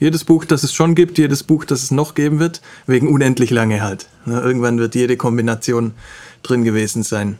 Jedes 0.02 0.24
Buch, 0.24 0.44
das 0.44 0.64
es 0.64 0.74
schon 0.74 0.96
gibt, 0.96 1.16
jedes 1.16 1.44
Buch, 1.44 1.64
das 1.64 1.84
es 1.84 1.92
noch 1.92 2.16
geben 2.16 2.40
wird, 2.40 2.60
wegen 2.88 3.06
unendlich 3.06 3.50
lange 3.50 3.82
halt. 3.82 4.08
Irgendwann 4.26 4.80
wird 4.80 4.96
jede 4.96 5.16
Kombination 5.16 5.92
drin 6.42 6.64
gewesen 6.64 7.04
sein. 7.04 7.38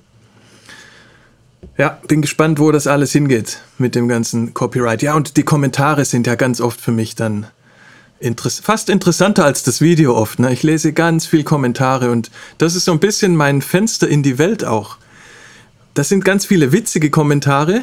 Ja, 1.77 1.99
bin 2.07 2.23
gespannt, 2.23 2.61
wo 2.61 2.71
das 2.71 2.87
alles 2.87 3.11
hingeht 3.11 3.59
mit 3.79 3.97
dem 3.97 4.07
ganzen 4.07 4.55
Copyright. 4.55 5.03
Ja, 5.03 5.17
und 5.17 5.37
die 5.37 5.43
Kommentare 5.43 6.05
sind 6.05 6.29
ja 6.29 6.37
ganz 6.37 6.61
oft 6.61 6.81
für 6.81 6.93
mich 6.93 7.17
dann 7.17 7.49
interess 8.21 8.61
fast 8.61 8.91
interessanter 8.91 9.45
als 9.45 9.65
das 9.65 9.81
Video 9.81 10.15
oft. 10.15 10.39
Ne? 10.39 10.53
Ich 10.53 10.63
lese 10.63 10.93
ganz 10.93 11.27
viel 11.27 11.43
Kommentare 11.43 12.13
und 12.13 12.31
das 12.59 12.77
ist 12.77 12.85
so 12.85 12.93
ein 12.93 13.01
bisschen 13.01 13.35
mein 13.35 13.61
Fenster 13.61 14.07
in 14.07 14.23
die 14.23 14.39
Welt 14.39 14.65
auch. 14.65 14.99
Das 15.95 16.09
sind 16.09 16.25
ganz 16.25 16.47
viele 16.47 16.71
witzige 16.71 17.11
Kommentare 17.11 17.83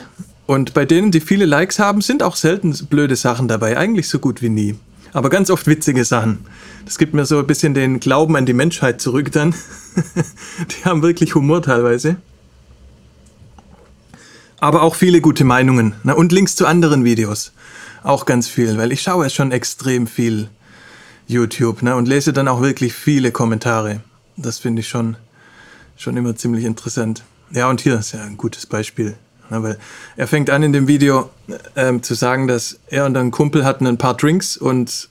und 0.49 0.73
bei 0.73 0.85
denen, 0.85 1.11
die 1.11 1.19
viele 1.19 1.45
Likes 1.45 1.79
haben, 1.79 2.01
sind 2.01 2.23
auch 2.23 2.35
selten 2.35 2.73
blöde 2.87 3.15
Sachen 3.15 3.47
dabei. 3.47 3.77
Eigentlich 3.77 4.07
so 4.07 4.19
gut 4.19 4.41
wie 4.41 4.49
nie. 4.49 4.75
Aber 5.13 5.29
ganz 5.29 5.49
oft 5.49 5.67
witzige 5.67 6.05
Sachen. 6.05 6.39
Das 6.85 6.97
gibt 6.97 7.13
mir 7.13 7.25
so 7.25 7.39
ein 7.39 7.47
bisschen 7.47 7.73
den 7.73 7.99
Glauben 7.99 8.35
an 8.35 8.45
die 8.45 8.53
Menschheit 8.53 9.01
zurück 9.01 9.31
dann. 9.31 9.55
die 10.71 10.85
haben 10.85 11.01
wirklich 11.01 11.35
Humor 11.35 11.61
teilweise 11.61 12.17
aber 14.59 14.83
auch 14.83 14.95
viele 14.95 15.21
gute 15.21 15.43
Meinungen. 15.43 15.93
Na, 16.03 16.13
und 16.13 16.31
Links 16.31 16.55
zu 16.55 16.65
anderen 16.65 17.03
Videos. 17.03 17.51
Auch 18.03 18.25
ganz 18.25 18.47
viel, 18.47 18.77
weil 18.77 18.91
ich 18.91 19.01
schaue 19.01 19.29
schon 19.29 19.51
extrem 19.51 20.07
viel 20.07 20.49
YouTube 21.27 21.81
ne, 21.81 21.95
und 21.95 22.07
lese 22.07 22.33
dann 22.33 22.47
auch 22.47 22.61
wirklich 22.61 22.93
viele 22.93 23.31
Kommentare. 23.31 24.01
Das 24.37 24.59
finde 24.59 24.81
ich 24.81 24.87
schon, 24.87 25.17
schon 25.97 26.17
immer 26.17 26.35
ziemlich 26.35 26.65
interessant. 26.65 27.23
Ja, 27.51 27.69
und 27.69 27.81
hier 27.81 27.99
ist 27.99 28.13
ja 28.13 28.21
ein 28.21 28.37
gutes 28.37 28.65
Beispiel. 28.65 29.15
Weil 29.49 29.77
er 30.15 30.27
fängt 30.27 30.49
an 30.49 30.63
in 30.63 30.73
dem 30.73 30.87
Video 30.87 31.29
ähm, 31.75 32.03
zu 32.03 32.13
sagen, 32.13 32.47
dass 32.47 32.79
er 32.87 33.05
und 33.05 33.17
ein 33.17 33.31
Kumpel 33.31 33.65
hatten 33.65 33.87
ein 33.87 33.97
paar 33.97 34.15
Drinks 34.15 34.57
und 34.57 35.09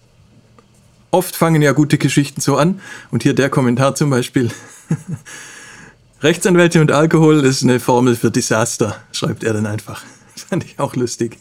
oft 1.11 1.37
fangen 1.37 1.63
ja 1.63 1.73
gute 1.73 1.99
Geschichten 1.99 2.41
so 2.41 2.57
an. 2.57 2.81
Und 3.11 3.23
hier 3.23 3.35
der 3.35 3.51
Kommentar 3.51 3.95
zum 3.95 4.11
Beispiel. 4.11 4.51
Rechtsanwälte 6.23 6.81
und 6.81 6.91
Alkohol 6.91 7.45
ist 7.45 7.63
eine 7.63 7.79
Formel 7.81 8.17
für 8.17 8.31
Desaster, 8.31 8.97
schreibt 9.13 9.45
er 9.45 9.53
dann 9.53 9.67
einfach. 9.67 10.03
Fand 10.49 10.65
ich 10.65 10.79
auch 10.79 10.97
lustig. 10.97 11.39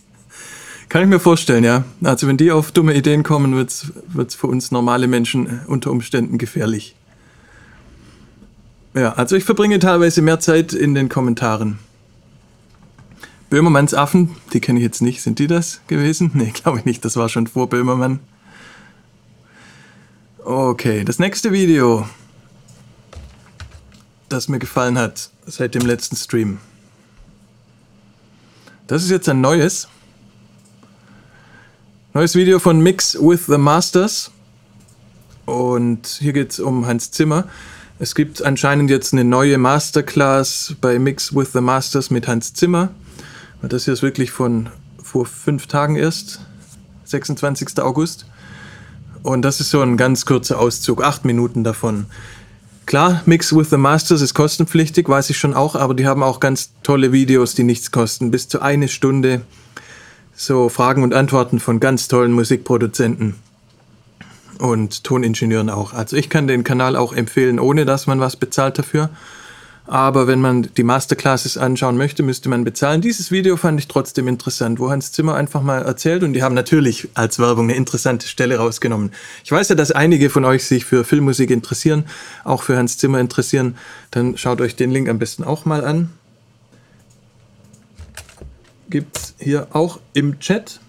Kann 0.89 1.03
ich 1.03 1.09
mir 1.09 1.19
vorstellen, 1.19 1.63
ja. 1.63 1.83
Also 2.03 2.27
wenn 2.27 2.37
die 2.37 2.51
auf 2.51 2.71
dumme 2.71 2.93
Ideen 2.93 3.23
kommen, 3.23 3.55
wird 3.55 3.71
es 3.71 4.35
für 4.35 4.47
uns 4.47 4.71
normale 4.71 5.07
Menschen 5.07 5.61
unter 5.67 5.91
Umständen 5.91 6.37
gefährlich. 6.37 6.95
Ja, 8.93 9.13
also 9.13 9.35
ich 9.35 9.43
verbringe 9.43 9.79
teilweise 9.79 10.21
mehr 10.21 10.39
Zeit 10.39 10.73
in 10.73 10.95
den 10.95 11.09
Kommentaren. 11.09 11.77
Böhmermanns 13.49 13.93
Affen, 13.93 14.35
die 14.51 14.59
kenne 14.59 14.79
ich 14.79 14.83
jetzt 14.83 15.01
nicht. 15.01 15.21
Sind 15.21 15.39
die 15.39 15.47
das 15.47 15.81
gewesen? 15.87 16.31
Nee, 16.35 16.51
glaube 16.51 16.79
ich 16.79 16.85
nicht. 16.85 17.05
Das 17.05 17.15
war 17.15 17.29
schon 17.29 17.47
vor 17.47 17.69
Böhmermann. 17.69 18.19
Okay, 20.43 21.03
das 21.03 21.19
nächste 21.19 21.51
Video, 21.51 22.07
das 24.29 24.47
mir 24.47 24.59
gefallen 24.59 24.97
hat 24.97 25.29
seit 25.45 25.75
dem 25.75 25.85
letzten 25.85 26.15
Stream. 26.15 26.59
Das 28.87 29.03
ist 29.03 29.09
jetzt 29.09 29.27
ein 29.27 29.41
neues. 29.41 29.87
Neues 32.13 32.35
Video 32.35 32.59
von 32.59 32.79
Mix 32.81 33.15
with 33.15 33.45
the 33.47 33.57
Masters. 33.57 34.31
Und 35.45 36.07
hier 36.19 36.33
geht 36.33 36.51
es 36.51 36.59
um 36.59 36.85
Hans 36.85 37.11
Zimmer. 37.11 37.47
Es 37.99 38.15
gibt 38.15 38.41
anscheinend 38.41 38.89
jetzt 38.89 39.13
eine 39.13 39.23
neue 39.23 39.57
Masterclass 39.57 40.75
bei 40.81 40.99
Mix 40.99 41.33
with 41.33 41.53
the 41.53 41.61
Masters 41.61 42.09
mit 42.09 42.27
Hans 42.27 42.53
Zimmer. 42.53 42.89
Das 43.61 43.85
hier 43.85 43.93
ist 43.93 44.03
wirklich 44.03 44.31
von 44.31 44.69
vor 45.01 45.25
fünf 45.25 45.67
Tagen 45.67 45.95
erst, 45.95 46.41
26. 47.05 47.79
August. 47.79 48.25
Und 49.23 49.41
das 49.41 49.59
ist 49.59 49.71
so 49.71 49.81
ein 49.81 49.97
ganz 49.97 50.25
kurzer 50.25 50.59
Auszug, 50.59 51.03
acht 51.03 51.25
Minuten 51.25 51.63
davon. 51.63 52.05
Klar, 52.85 53.21
Mix 53.25 53.53
with 53.53 53.69
the 53.69 53.77
Masters 53.77 54.21
ist 54.21 54.33
kostenpflichtig, 54.33 55.09
weiß 55.09 55.29
ich 55.29 55.37
schon 55.37 55.53
auch, 55.53 55.75
aber 55.75 55.93
die 55.93 56.07
haben 56.07 56.23
auch 56.23 56.39
ganz 56.39 56.71
tolle 56.83 57.11
Videos, 57.11 57.53
die 57.53 57.63
nichts 57.63 57.91
kosten. 57.91 58.31
Bis 58.31 58.47
zu 58.47 58.61
eine 58.61 58.87
Stunde 58.87 59.41
so 60.37 60.69
Fragen 60.69 61.03
und 61.03 61.13
Antworten 61.13 61.59
von 61.59 61.79
ganz 61.79 62.07
tollen 62.07 62.31
Musikproduzenten 62.31 63.35
und 64.59 65.03
Toningenieuren 65.03 65.69
auch. 65.69 65.93
Also 65.93 66.15
ich 66.15 66.29
kann 66.29 66.47
den 66.47 66.63
Kanal 66.63 66.95
auch 66.95 67.11
empfehlen, 67.11 67.59
ohne 67.59 67.85
dass 67.85 68.07
man 68.07 68.19
was 68.19 68.35
bezahlt 68.35 68.77
dafür. 68.77 69.09
Aber 69.87 70.27
wenn 70.27 70.41
man 70.41 70.69
die 70.75 70.83
Masterclasses 70.83 71.57
anschauen 71.57 71.97
möchte, 71.97 72.21
müsste 72.21 72.49
man 72.49 72.63
bezahlen. 72.63 73.01
Dieses 73.01 73.31
Video 73.31 73.55
fand 73.57 73.79
ich 73.79 73.87
trotzdem 73.87 74.27
interessant, 74.27 74.79
wo 74.79 74.89
Hans 74.89 75.13
Zimmer 75.13 75.35
einfach 75.35 75.61
mal 75.61 75.81
erzählt 75.81 76.23
und 76.23 76.33
die 76.33 76.43
haben 76.43 76.55
natürlich 76.55 77.07
als 77.13 77.39
Werbung 77.39 77.65
eine 77.65 77.75
interessante 77.75 78.27
Stelle 78.27 78.57
rausgenommen. 78.57 79.11
Ich 79.43 79.51
weiß 79.51 79.69
ja, 79.69 79.75
dass 79.75 79.91
einige 79.91 80.29
von 80.29 80.43
euch 80.45 80.65
sich 80.65 80.85
für 80.85 81.05
Filmmusik 81.05 81.49
interessieren, 81.49 82.05
auch 82.43 82.63
für 82.63 82.77
Hans 82.77 82.97
Zimmer 82.97 83.19
interessieren. 83.19 83.77
Dann 84.11 84.37
schaut 84.37 84.61
euch 84.61 84.75
den 84.75 84.91
Link 84.91 85.07
am 85.07 85.19
besten 85.19 85.43
auch 85.43 85.65
mal 85.65 85.83
an 85.85 86.09
gibt 88.89 89.17
es 89.17 89.35
hier 89.39 89.67
auch 89.71 89.99
im 90.13 90.39
Chat. 90.39 90.79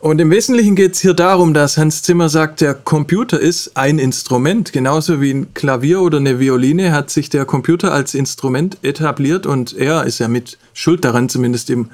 Und 0.00 0.18
im 0.18 0.30
Wesentlichen 0.30 0.76
geht 0.76 0.94
es 0.94 1.00
hier 1.00 1.12
darum, 1.12 1.52
dass 1.52 1.76
Hans 1.76 2.02
Zimmer 2.02 2.30
sagt, 2.30 2.62
der 2.62 2.72
Computer 2.72 3.38
ist 3.38 3.76
ein 3.76 3.98
Instrument. 3.98 4.72
Genauso 4.72 5.20
wie 5.20 5.30
ein 5.30 5.52
Klavier 5.52 6.00
oder 6.00 6.16
eine 6.16 6.40
Violine 6.40 6.92
hat 6.92 7.10
sich 7.10 7.28
der 7.28 7.44
Computer 7.44 7.92
als 7.92 8.14
Instrument 8.14 8.78
etabliert 8.82 9.44
und 9.44 9.76
er 9.76 10.04
ist 10.04 10.18
ja 10.18 10.28
mit 10.28 10.56
Schuld 10.72 11.04
daran, 11.04 11.28
zumindest 11.28 11.68
im 11.68 11.90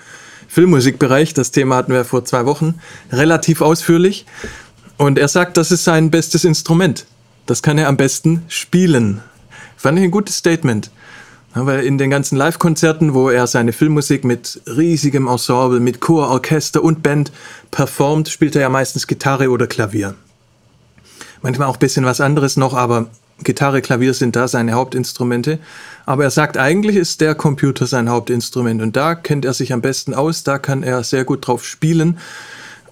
Filmmusikbereich. 0.47 1.35
Das 1.35 1.51
Thema 1.51 1.75
hatten 1.75 1.93
wir 1.93 2.05
vor 2.05 2.25
zwei 2.25 2.47
Wochen 2.47 2.77
relativ 3.11 3.61
ausführlich. 3.61 4.25
Und 4.99 5.19
er 5.19 5.27
sagt, 5.27 5.57
das 5.57 5.73
ist 5.73 5.83
sein 5.83 6.13
bestes 6.13 6.45
Instrument. 6.45 7.07
Das 7.47 7.61
kann 7.61 7.77
er 7.77 7.89
am 7.89 7.97
besten 7.97 8.45
spielen. 8.47 9.21
Fand 9.77 9.99
ich 9.99 10.05
ein 10.05 10.13
gutes 10.13 10.37
Statement. 10.37 10.93
Weil 11.59 11.85
in 11.85 11.97
den 11.97 12.11
ganzen 12.11 12.37
Live-Konzerten, 12.37 13.15
wo 13.15 13.31
er 13.31 13.47
seine 13.47 13.73
Filmmusik 13.73 14.25
mit 14.25 14.61
riesigem 14.67 15.27
Ensemble, 15.27 15.81
mit 15.81 16.01
Chor, 16.01 16.29
Orchester 16.29 16.85
und 16.85 17.03
Band 17.03 17.33
performt, 17.71 18.29
spielt 18.29 18.55
er 18.57 18.61
ja 18.63 18.69
meistens 18.69 19.07
Gitarre 19.07 19.49
oder 19.49 19.67
Klavier. 19.67 20.15
Manchmal 21.41 21.69
auch 21.69 21.77
ein 21.77 21.81
bisschen 21.81 22.05
was 22.05 22.21
anderes 22.21 22.59
noch, 22.59 22.75
aber 22.75 23.07
Gitarre, 23.43 23.81
Klavier 23.81 24.13
sind 24.13 24.37
da 24.37 24.49
seine 24.49 24.73
Hauptinstrumente. 24.73 25.59
Aber 26.05 26.25
er 26.25 26.31
sagt, 26.31 26.59
eigentlich 26.59 26.97
ist 26.97 27.23
der 27.23 27.35
Computer 27.35 27.87
sein 27.87 28.11
Hauptinstrument 28.11 28.83
und 28.83 28.95
da 28.95 29.15
kennt 29.15 29.47
er 29.47 29.55
sich 29.55 29.73
am 29.73 29.81
besten 29.81 30.13
aus, 30.13 30.45
da 30.45 30.59
kann 30.59 30.83
er 30.83 31.05
sehr 31.05 31.25
gut 31.25 31.47
drauf 31.47 31.65
spielen. 31.65 32.19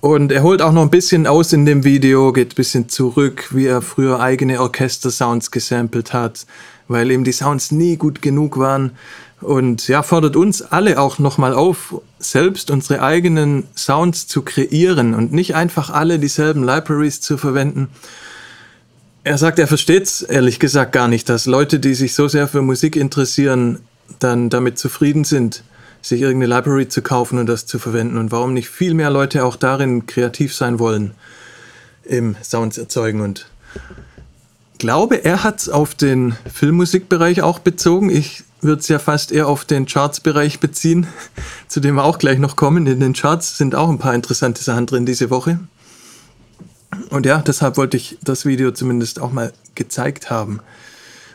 Und 0.00 0.32
er 0.32 0.42
holt 0.42 0.62
auch 0.62 0.72
noch 0.72 0.82
ein 0.82 0.90
bisschen 0.90 1.26
aus 1.26 1.52
in 1.52 1.66
dem 1.66 1.84
Video, 1.84 2.32
geht 2.32 2.52
ein 2.52 2.56
bisschen 2.56 2.88
zurück, 2.88 3.48
wie 3.52 3.66
er 3.66 3.82
früher 3.82 4.20
eigene 4.20 4.60
Orchester-Sounds 4.60 5.50
gesampelt 5.50 6.12
hat, 6.12 6.46
weil 6.88 7.10
eben 7.10 7.24
die 7.24 7.32
Sounds 7.32 7.70
nie 7.70 7.96
gut 7.96 8.22
genug 8.22 8.58
waren. 8.58 8.92
Und 9.40 9.88
ja, 9.88 10.02
fordert 10.02 10.36
uns 10.36 10.62
alle 10.62 10.98
auch 10.98 11.18
nochmal 11.18 11.52
auf, 11.52 12.00
selbst 12.18 12.70
unsere 12.70 13.02
eigenen 13.02 13.64
Sounds 13.76 14.26
zu 14.26 14.42
kreieren 14.42 15.14
und 15.14 15.32
nicht 15.32 15.54
einfach 15.54 15.90
alle 15.90 16.18
dieselben 16.18 16.64
Libraries 16.64 17.20
zu 17.20 17.36
verwenden. 17.36 17.88
Er 19.22 19.38
sagt, 19.38 19.58
er 19.58 19.66
versteht 19.66 20.04
es 20.04 20.22
ehrlich 20.22 20.60
gesagt 20.60 20.92
gar 20.92 21.08
nicht, 21.08 21.28
dass 21.28 21.46
Leute, 21.46 21.78
die 21.78 21.94
sich 21.94 22.14
so 22.14 22.28
sehr 22.28 22.48
für 22.48 22.62
Musik 22.62 22.96
interessieren, 22.96 23.80
dann 24.18 24.50
damit 24.50 24.78
zufrieden 24.78 25.24
sind, 25.24 25.64
sich 26.02 26.20
irgendeine 26.20 26.54
Library 26.54 26.88
zu 26.88 27.00
kaufen 27.00 27.38
und 27.38 27.46
das 27.46 27.66
zu 27.66 27.78
verwenden 27.78 28.18
und 28.18 28.32
warum 28.32 28.52
nicht 28.52 28.68
viel 28.68 28.94
mehr 28.94 29.10
Leute 29.10 29.44
auch 29.44 29.56
darin 29.56 30.06
kreativ 30.06 30.54
sein 30.54 30.78
wollen 30.78 31.12
im 32.04 32.36
Sounds 32.42 32.76
erzeugen 32.76 33.22
und 33.22 33.46
glaube, 34.78 35.24
er 35.24 35.44
hat 35.44 35.60
es 35.60 35.68
auf 35.68 35.94
den 35.94 36.36
Filmmusikbereich 36.52 37.42
auch 37.42 37.58
bezogen. 37.58 38.10
Ich 38.10 38.44
würde 38.60 38.80
es 38.80 38.88
ja 38.88 38.98
fast 38.98 39.32
eher 39.32 39.48
auf 39.48 39.64
den 39.64 39.86
Charts-Bereich 39.86 40.60
beziehen, 40.60 41.06
zu 41.68 41.80
dem 41.80 41.96
wir 41.96 42.04
auch 42.04 42.18
gleich 42.18 42.38
noch 42.38 42.56
kommen. 42.56 42.86
In 42.86 43.00
den 43.00 43.12
Charts 43.12 43.58
sind 43.58 43.74
auch 43.74 43.88
ein 43.88 43.98
paar 43.98 44.14
interessante 44.14 44.62
Sachen 44.62 44.86
drin 44.86 45.06
diese 45.06 45.30
Woche. 45.30 45.58
Und 47.10 47.26
ja, 47.26 47.38
deshalb 47.38 47.76
wollte 47.76 47.96
ich 47.96 48.18
das 48.22 48.46
Video 48.46 48.70
zumindest 48.70 49.20
auch 49.20 49.32
mal 49.32 49.52
gezeigt 49.74 50.30
haben. 50.30 50.60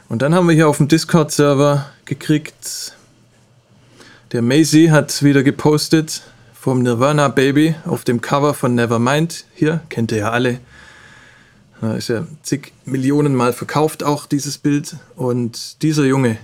Und 0.08 0.22
dann 0.22 0.34
haben 0.34 0.48
wir 0.48 0.55
hier 0.55 0.67
auf 0.67 0.77
dem 0.77 0.88
Discord-Server 0.88 1.86
gekriegt, 2.05 2.93
der 4.31 4.43
Maisie 4.43 4.91
hat 4.91 5.24
wieder 5.24 5.41
gepostet 5.41 6.22
vom 6.53 6.84
Nirvana 6.84 7.29
Baby 7.29 7.74
auf 7.86 8.03
dem 8.03 8.22
Cover 8.22 8.53
von 8.53 8.75
Nevermind. 8.75 9.46
Hier, 9.55 9.81
kennt 9.89 10.12
ihr 10.12 10.19
ja 10.19 10.31
alle. 10.31 10.60
Ist 11.81 12.09
ja 12.09 12.27
zig 12.43 12.74
Millionen 12.86 13.36
Mal 13.36 13.53
verkauft 13.53 14.03
auch 14.03 14.25
dieses 14.25 14.57
Bild. 14.57 14.98
Und 15.15 15.81
dieser 15.81 16.03
Junge 16.05 16.38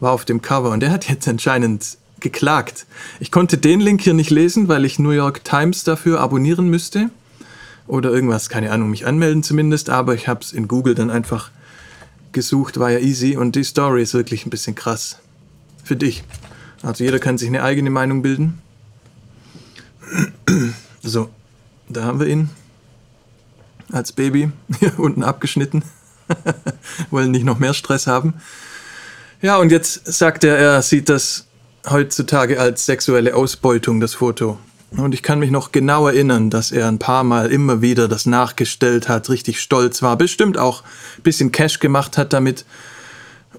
war 0.00 0.12
auf 0.12 0.24
dem 0.24 0.40
Cover 0.40 0.70
und 0.70 0.80
der 0.80 0.90
hat 0.90 1.08
jetzt 1.08 1.28
anscheinend 1.28 1.98
geklagt. 2.20 2.86
Ich 3.18 3.30
konnte 3.30 3.58
den 3.58 3.80
Link 3.80 4.00
hier 4.00 4.14
nicht 4.14 4.30
lesen, 4.30 4.68
weil 4.68 4.84
ich 4.86 4.98
New 4.98 5.10
York 5.10 5.44
Times 5.44 5.84
dafür 5.84 6.20
abonnieren 6.20 6.68
müsste. 6.68 7.10
Oder 7.86 8.10
irgendwas, 8.10 8.48
keine 8.48 8.72
Ahnung, 8.72 8.90
mich 8.90 9.06
anmelden 9.06 9.42
zumindest. 9.42 9.90
Aber 9.90 10.14
ich 10.14 10.28
habe 10.28 10.40
es 10.40 10.52
in 10.52 10.66
Google 10.66 10.94
dann 10.94 11.10
einfach 11.10 11.50
gesucht, 12.32 12.78
war 12.78 12.90
ja 12.90 13.00
easy. 13.00 13.36
Und 13.36 13.56
die 13.56 13.64
Story 13.64 14.02
ist 14.02 14.14
wirklich 14.14 14.46
ein 14.46 14.50
bisschen 14.50 14.74
krass. 14.74 15.18
Für 15.84 15.96
dich. 15.96 16.24
Also 16.82 17.04
jeder 17.04 17.18
kann 17.18 17.36
sich 17.36 17.48
eine 17.48 17.62
eigene 17.62 17.90
Meinung 17.90 18.22
bilden. 18.22 18.60
So, 21.02 21.28
da 21.88 22.04
haben 22.04 22.20
wir 22.20 22.26
ihn 22.26 22.48
als 23.92 24.12
Baby 24.12 24.50
hier 24.78 24.98
unten 24.98 25.22
abgeschnitten. 25.22 25.82
Wollen 27.10 27.30
nicht 27.30 27.44
noch 27.44 27.58
mehr 27.58 27.74
Stress 27.74 28.06
haben. 28.06 28.34
Ja, 29.42 29.56
und 29.56 29.72
jetzt 29.72 30.06
sagt 30.06 30.44
er, 30.44 30.56
er 30.58 30.82
sieht 30.82 31.08
das 31.08 31.46
heutzutage 31.88 32.60
als 32.60 32.86
sexuelle 32.86 33.34
Ausbeutung, 33.34 34.00
das 34.00 34.14
Foto. 34.14 34.58
Und 34.90 35.14
ich 35.14 35.22
kann 35.22 35.38
mich 35.38 35.50
noch 35.50 35.72
genau 35.72 36.08
erinnern, 36.08 36.50
dass 36.50 36.72
er 36.72 36.88
ein 36.88 36.98
paar 36.98 37.22
Mal 37.22 37.50
immer 37.50 37.80
wieder 37.80 38.08
das 38.08 38.26
nachgestellt 38.26 39.08
hat, 39.08 39.30
richtig 39.30 39.60
stolz 39.60 40.02
war, 40.02 40.16
bestimmt 40.16 40.58
auch 40.58 40.82
ein 41.18 41.22
bisschen 41.22 41.52
Cash 41.52 41.78
gemacht 41.78 42.18
hat 42.18 42.32
damit. 42.32 42.64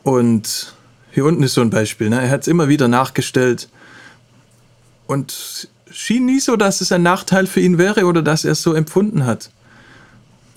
Und 0.03 0.73
hier 1.11 1.25
unten 1.25 1.43
ist 1.43 1.53
so 1.53 1.61
ein 1.61 1.69
Beispiel. 1.69 2.09
Ne? 2.09 2.21
Er 2.21 2.29
hat 2.29 2.41
es 2.41 2.47
immer 2.47 2.67
wieder 2.67 2.87
nachgestellt 2.87 3.69
und 5.07 5.69
schien 5.89 6.25
nie 6.25 6.39
so, 6.39 6.55
dass 6.55 6.81
es 6.81 6.91
ein 6.91 7.03
Nachteil 7.03 7.47
für 7.47 7.59
ihn 7.59 7.77
wäre 7.77 8.05
oder 8.05 8.21
dass 8.21 8.45
er 8.45 8.53
es 8.53 8.61
so 8.61 8.73
empfunden 8.73 9.25
hat. 9.25 9.51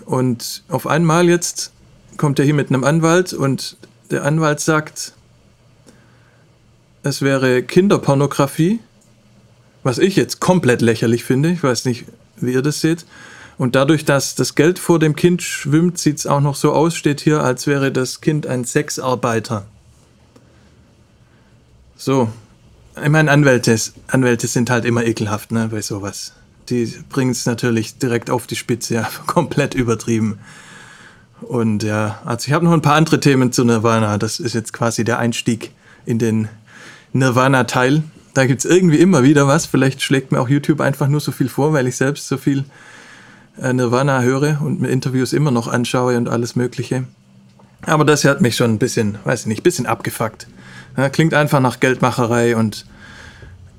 Und 0.05 0.63
auf 0.69 0.87
einmal 0.87 1.29
jetzt 1.29 1.73
kommt 2.17 2.39
er 2.39 2.45
hier 2.45 2.55
mit 2.55 2.69
einem 2.69 2.85
Anwalt 2.85 3.33
und 3.33 3.77
der 4.11 4.25
Anwalt 4.25 4.61
sagt, 4.61 5.15
es 7.03 7.23
wäre 7.23 7.63
Kinderpornografie, 7.63 8.81
was 9.83 9.99
ich 9.99 10.17
jetzt 10.17 10.41
komplett 10.41 10.81
lächerlich 10.81 11.25
finde. 11.25 11.51
Ich 11.51 11.63
weiß 11.63 11.85
nicht, 11.85 12.07
wie 12.37 12.53
ihr 12.53 12.63
das 12.63 12.81
seht. 12.81 13.05
Und 13.57 13.77
dadurch, 13.77 14.05
dass 14.05 14.35
das 14.35 14.55
Geld 14.55 14.79
vor 14.79 14.99
dem 14.99 15.15
Kind 15.15 15.43
schwimmt, 15.43 15.99
sieht 15.99 16.19
es 16.19 16.27
auch 16.27 16.41
noch 16.41 16.57
so 16.57 16.73
aus, 16.73 16.97
steht 16.97 17.21
hier, 17.21 17.43
als 17.43 17.67
wäre 17.67 17.93
das 17.93 18.21
Kind 18.21 18.47
ein 18.47 18.65
Sexarbeiter. 18.65 19.67
So, 21.97 22.29
ich 23.01 23.09
meine, 23.09 23.31
Anwälte, 23.31 23.79
Anwälte 24.09 24.49
sind 24.49 24.71
halt 24.71 24.85
immer 24.85 25.05
ekelhaft, 25.05 25.53
ne, 25.53 25.69
bei 25.71 25.83
sowas. 25.83 26.33
Die 26.71 26.93
bringen 27.09 27.33
es 27.33 27.47
natürlich 27.47 27.99
direkt 27.99 28.31
auf 28.31 28.47
die 28.47 28.57
Spitze, 28.57 28.95
ja, 28.95 29.09
komplett 29.27 29.75
übertrieben. 29.75 30.39
Und 31.41 31.83
ja, 31.83 32.21
also 32.25 32.47
ich 32.47 32.53
habe 32.53 32.65
noch 32.65 32.73
ein 32.73 32.83
paar 32.83 32.95
andere 32.95 33.21
Themen 33.21 33.53
zu 33.53 33.65
Nirvana. 33.65 34.19
Das 34.19 34.41
ist 34.41 34.55
jetzt 34.55 34.73
quasi 34.73 35.05
der 35.05 35.19
Einstieg 35.19 35.73
in 36.07 36.19
den 36.19 36.49
Nirvana-Teil. 37.13 38.03
Da 38.33 38.47
gibt 38.47 38.65
es 38.65 38.71
irgendwie 38.71 38.99
immer 38.99 39.23
wieder 39.23 39.47
was. 39.47 39.67
Vielleicht 39.67 40.03
schlägt 40.03 40.33
mir 40.33 40.41
auch 40.41 40.49
YouTube 40.49 40.81
einfach 40.81 41.09
nur 41.09 41.21
so 41.21 41.33
viel 41.33 41.49
vor, 41.49 41.73
weil 41.73 41.87
ich 41.87 41.97
selbst 41.97 42.29
so 42.29 42.37
viel 42.37 42.65
äh, 43.61 43.73
Nirvana 43.73 44.23
höre 44.23 44.61
und 44.63 44.81
mir 44.81 44.89
Interviews 44.89 45.33
immer 45.33 45.51
noch 45.51 45.69
anschaue 45.69 46.17
und 46.17 46.29
alles 46.29 46.57
Mögliche. 46.57 47.05
Aber 47.83 48.05
das 48.05 48.25
hat 48.25 48.41
mich 48.41 48.57
schon 48.57 48.73
ein 48.73 48.79
bisschen, 48.79 49.19
weiß 49.25 49.43
ich 49.43 49.47
nicht, 49.47 49.61
ein 49.61 49.65
bisschen 49.65 49.87
abgefuckt. 49.87 50.47
Ja, 50.97 51.09
klingt 51.09 51.35
einfach 51.35 51.61
nach 51.61 51.81
Geldmacherei 51.81 52.57
und 52.57 52.87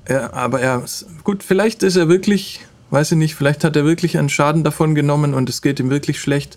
ja, 0.08 0.32
aber 0.32 0.60
er, 0.60 0.84
gut, 1.24 1.42
vielleicht 1.42 1.82
ist 1.82 1.96
er 1.96 2.08
wirklich, 2.08 2.60
weiß 2.96 3.12
ich 3.12 3.18
nicht, 3.18 3.34
vielleicht 3.34 3.62
hat 3.62 3.76
er 3.76 3.84
wirklich 3.84 4.16
einen 4.16 4.30
Schaden 4.30 4.64
davon 4.64 4.94
genommen 4.94 5.34
und 5.34 5.50
es 5.50 5.60
geht 5.60 5.78
ihm 5.80 5.90
wirklich 5.90 6.18
schlecht, 6.18 6.56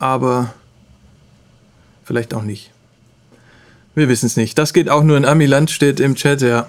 aber 0.00 0.52
vielleicht 2.02 2.34
auch 2.34 2.42
nicht. 2.42 2.72
Wir 3.94 4.08
wissen 4.08 4.26
es 4.26 4.36
nicht. 4.36 4.58
Das 4.58 4.72
geht 4.72 4.90
auch 4.90 5.04
nur 5.04 5.16
in 5.16 5.24
Amiland, 5.24 5.70
steht 5.70 6.00
im 6.00 6.16
Chat, 6.16 6.42
ja. 6.42 6.66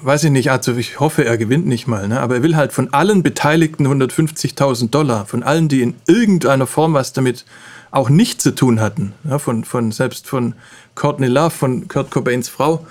Weiß 0.00 0.24
ich 0.24 0.30
nicht, 0.30 0.50
also 0.50 0.74
ich 0.74 1.00
hoffe, 1.00 1.26
er 1.26 1.36
gewinnt 1.36 1.66
nicht 1.66 1.86
mal, 1.86 2.08
ne? 2.08 2.18
aber 2.22 2.36
er 2.36 2.42
will 2.42 2.56
halt 2.56 2.72
von 2.72 2.94
allen 2.94 3.22
Beteiligten 3.22 3.86
150.000 3.86 4.88
Dollar, 4.88 5.26
von 5.26 5.42
allen, 5.42 5.68
die 5.68 5.82
in 5.82 5.94
irgendeiner 6.06 6.66
Form 6.66 6.94
was 6.94 7.12
damit 7.12 7.44
auch 7.90 8.08
nicht 8.08 8.40
zu 8.40 8.54
tun 8.54 8.80
hatten. 8.80 9.12
Ja, 9.24 9.38
von, 9.38 9.64
von, 9.64 9.92
selbst 9.92 10.26
von 10.26 10.54
Courtney 10.94 11.26
Love, 11.26 11.50
von 11.50 11.88
Kurt 11.88 12.10
Cobains 12.10 12.48
Frau 12.48 12.86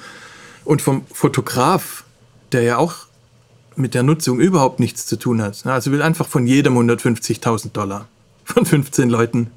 und 0.63 0.83
vom 0.83 1.05
Fotograf, 1.11 2.03
der 2.51 2.61
ja 2.61 2.77
auch 2.77 3.06
mit 3.77 3.93
der 3.93 4.03
Nutzung 4.03 4.39
überhaupt 4.39 4.79
nichts 4.79 5.05
zu 5.05 5.17
tun 5.17 5.41
hat. 5.41 5.65
Also 5.65 5.91
will 5.91 6.01
einfach 6.01 6.27
von 6.27 6.47
jedem 6.47 6.77
150.000 6.77 7.71
Dollar. 7.71 8.07
Von 8.43 8.65
15 8.65 9.09
Leuten. 9.09 9.51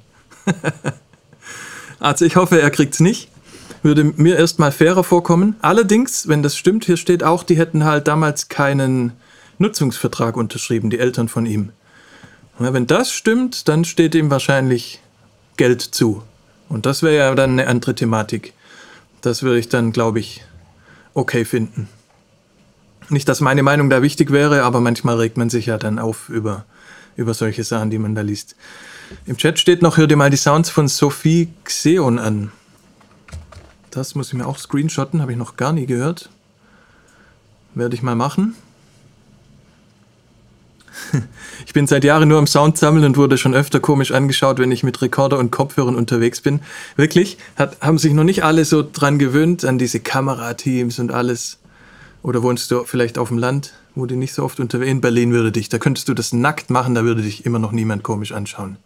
also 2.00 2.25
ich 2.25 2.35
hoffe, 2.35 2.61
er 2.61 2.71
kriegt 2.71 2.95
es 2.95 3.00
nicht. 3.00 3.29
Würde 3.85 4.03
mir 4.03 4.37
erstmal 4.37 4.73
fairer 4.73 5.05
vorkommen. 5.05 5.55
Allerdings, 5.62 6.27
wenn 6.27 6.43
das 6.43 6.57
stimmt, 6.57 6.85
hier 6.87 6.97
steht 6.97 7.23
auch, 7.23 7.45
die 7.45 7.57
hätten 7.57 7.85
halt 7.85 8.09
damals 8.09 8.49
keinen 8.49 9.12
Nutzungsvertrag 9.59 10.37
unterschrieben, 10.37 10.91
die 10.91 10.99
Eltern 10.99 11.29
von 11.29 11.47
ihm. 11.47 11.71
Ja, 12.59 12.73
wenn 12.73 12.89
das 12.89 13.12
stimmt, 13.12 13.69
dann 13.69 13.85
steht 13.85 14.15
ihm 14.17 14.31
wahrscheinlich 14.31 15.00
Geld 15.57 15.83
zu. 15.83 16.23
Und 16.69 16.85
das 16.85 17.03
wäre 17.03 17.17
ja 17.17 17.35
dann 17.35 17.53
eine 17.53 17.69
andere 17.69 17.95
Thematik. 17.95 18.55
Das 19.21 19.43
würde 19.43 19.61
ich 19.61 19.69
dann, 19.69 19.93
glaube 19.93 20.19
ich, 20.19 20.43
okay 21.15 21.45
finden. 21.45 21.89
Nicht, 23.11 23.29
dass 23.29 23.40
meine 23.40 23.62
Meinung 23.64 23.90
da 23.90 24.02
wichtig 24.02 24.31
wäre, 24.31 24.62
aber 24.62 24.81
manchmal 24.81 25.17
regt 25.17 25.37
man 25.37 25.50
sich 25.50 25.67
ja 25.67 25.79
dann 25.79 25.99
auf 25.99 26.29
über, 26.29 26.64
über 27.17 27.35
solche 27.35 27.64
Sachen, 27.64 27.90
die 27.90 27.99
man 27.99 28.14
da 28.14 28.23
liest. 28.23 28.55
Im 29.26 29.37
Chat 29.37 29.59
steht 29.59 29.83
noch, 29.83 29.97
hör 29.97 30.07
dir 30.07 30.17
mal 30.17 30.31
die 30.31 30.37
Sounds 30.37 30.71
von 30.71 30.87
Sophie 30.87 31.49
Xeon 31.64 32.21
an. 32.21 32.52
Das 33.90 34.14
muss 34.14 34.29
ich 34.29 34.35
mir 34.35 34.47
auch 34.47 34.59
screenshotten, 34.59 35.21
habe 35.21 35.33
ich 35.33 35.38
noch 35.38 35.57
gar 35.57 35.73
nie 35.73 35.87
gehört. 35.87 36.31
Werde 37.75 37.95
ich 37.95 38.02
mal 38.02 38.14
machen. 38.14 38.55
Ich 41.67 41.75
bin 41.75 41.87
seit 41.87 42.02
Jahren 42.02 42.29
nur 42.29 42.38
am 42.38 42.49
Sound 42.49 42.79
sammeln 42.79 43.05
und 43.05 43.17
wurde 43.17 43.38
schon 43.38 43.55
öfter 43.55 43.79
komisch 43.79 44.11
angeschaut, 44.11 44.59
wenn 44.59 44.73
ich 44.73 44.83
mit 44.83 45.00
Rekorder 45.02 45.38
und 45.38 45.52
Kopfhörern 45.52 45.95
unterwegs 45.95 46.40
bin. 46.40 46.61
Wirklich, 46.97 47.38
hat, 47.55 47.81
haben 47.81 47.99
sich 47.99 48.12
noch 48.12 48.25
nicht 48.25 48.43
alle 48.43 48.64
so 48.64 48.83
dran 48.83 49.19
gewöhnt, 49.19 49.64
an 49.64 49.79
diese 49.79 50.00
Kamerateams 50.00 50.99
und 50.99 51.12
alles. 51.12 51.60
Oder 52.23 52.43
wohnst 52.43 52.71
du 52.71 52.85
vielleicht 52.85 53.19
auf 53.19 53.29
dem 53.29 53.39
Land, 53.39 53.73
wo 53.95 54.07
du 54.07 54.15
nicht 54.15 54.35
so 54.35 54.45
oft 54.45 54.61
unterwegs 54.61 54.91
In 54.91 55.00
Berlin 55.00 55.33
würde 55.33 55.53
dich, 55.53 55.69
da 55.69 55.79
könntest 55.79 56.09
du 56.09 56.15
das 56.15 56.33
nackt 56.33 56.71
machen, 56.71 56.95
da 56.95 57.05
würde 57.05 57.23
dich 57.23 57.47
immer 57.47 57.59
noch 57.59 57.73
niemand 57.73 58.03
komisch 58.03 58.33
anschauen. 58.33 58.77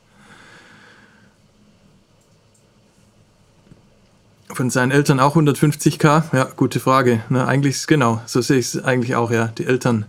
Von 4.53 4.71
seinen 4.71 4.93
Eltern 4.93 5.19
auch 5.19 5.35
150k? 5.37 6.25
Ja, 6.33 6.45
gute 6.55 6.79
Frage. 6.79 7.25
Na, 7.29 7.47
eigentlich, 7.47 7.89
genau, 7.89 8.23
so 8.25 8.41
sehe 8.41 8.59
ich 8.59 8.67
es 8.67 8.85
eigentlich 8.85 9.17
auch, 9.17 9.33
ja. 9.33 9.49
Die 9.49 9.67
Eltern 9.67 10.07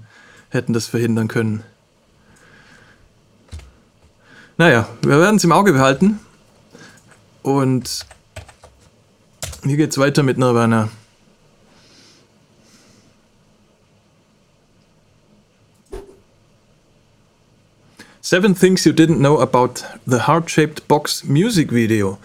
hätten 0.50 0.74
das 0.74 0.86
verhindern 0.86 1.28
können. 1.28 1.64
Naja, 4.58 4.88
wir 5.02 5.20
werden 5.20 5.38
es 5.38 5.44
im 5.44 5.52
Auge 5.52 5.74
behalten. 5.74 6.20
Und 7.42 8.06
hier 9.64 9.78
geht's 9.78 9.98
weiter 9.98 10.22
mit 10.22 10.38
Nirvana. 10.38 10.90
Seven 18.26 18.56
Things 18.56 18.84
You 18.86 18.92
Didn't 18.92 19.20
Know 19.20 19.40
About 19.40 19.84
the 20.08 20.22
Heart-Shaped 20.26 20.88
Box 20.88 21.26
Music 21.26 21.72
Video. 21.72 22.18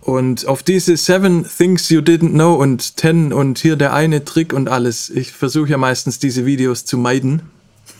Und 0.00 0.46
auf 0.46 0.62
diese 0.62 0.96
Seven 0.96 1.44
Things 1.44 1.90
You 1.90 2.00
Didn't 2.00 2.30
Know 2.30 2.54
und 2.54 2.96
Ten 2.96 3.30
und 3.30 3.58
hier 3.58 3.76
der 3.76 3.92
eine 3.92 4.24
Trick 4.24 4.54
und 4.54 4.70
alles. 4.70 5.10
Ich 5.10 5.32
versuche 5.32 5.68
ja 5.68 5.76
meistens 5.76 6.18
diese 6.18 6.46
Videos 6.46 6.86
zu 6.86 6.96
meiden, 6.96 7.42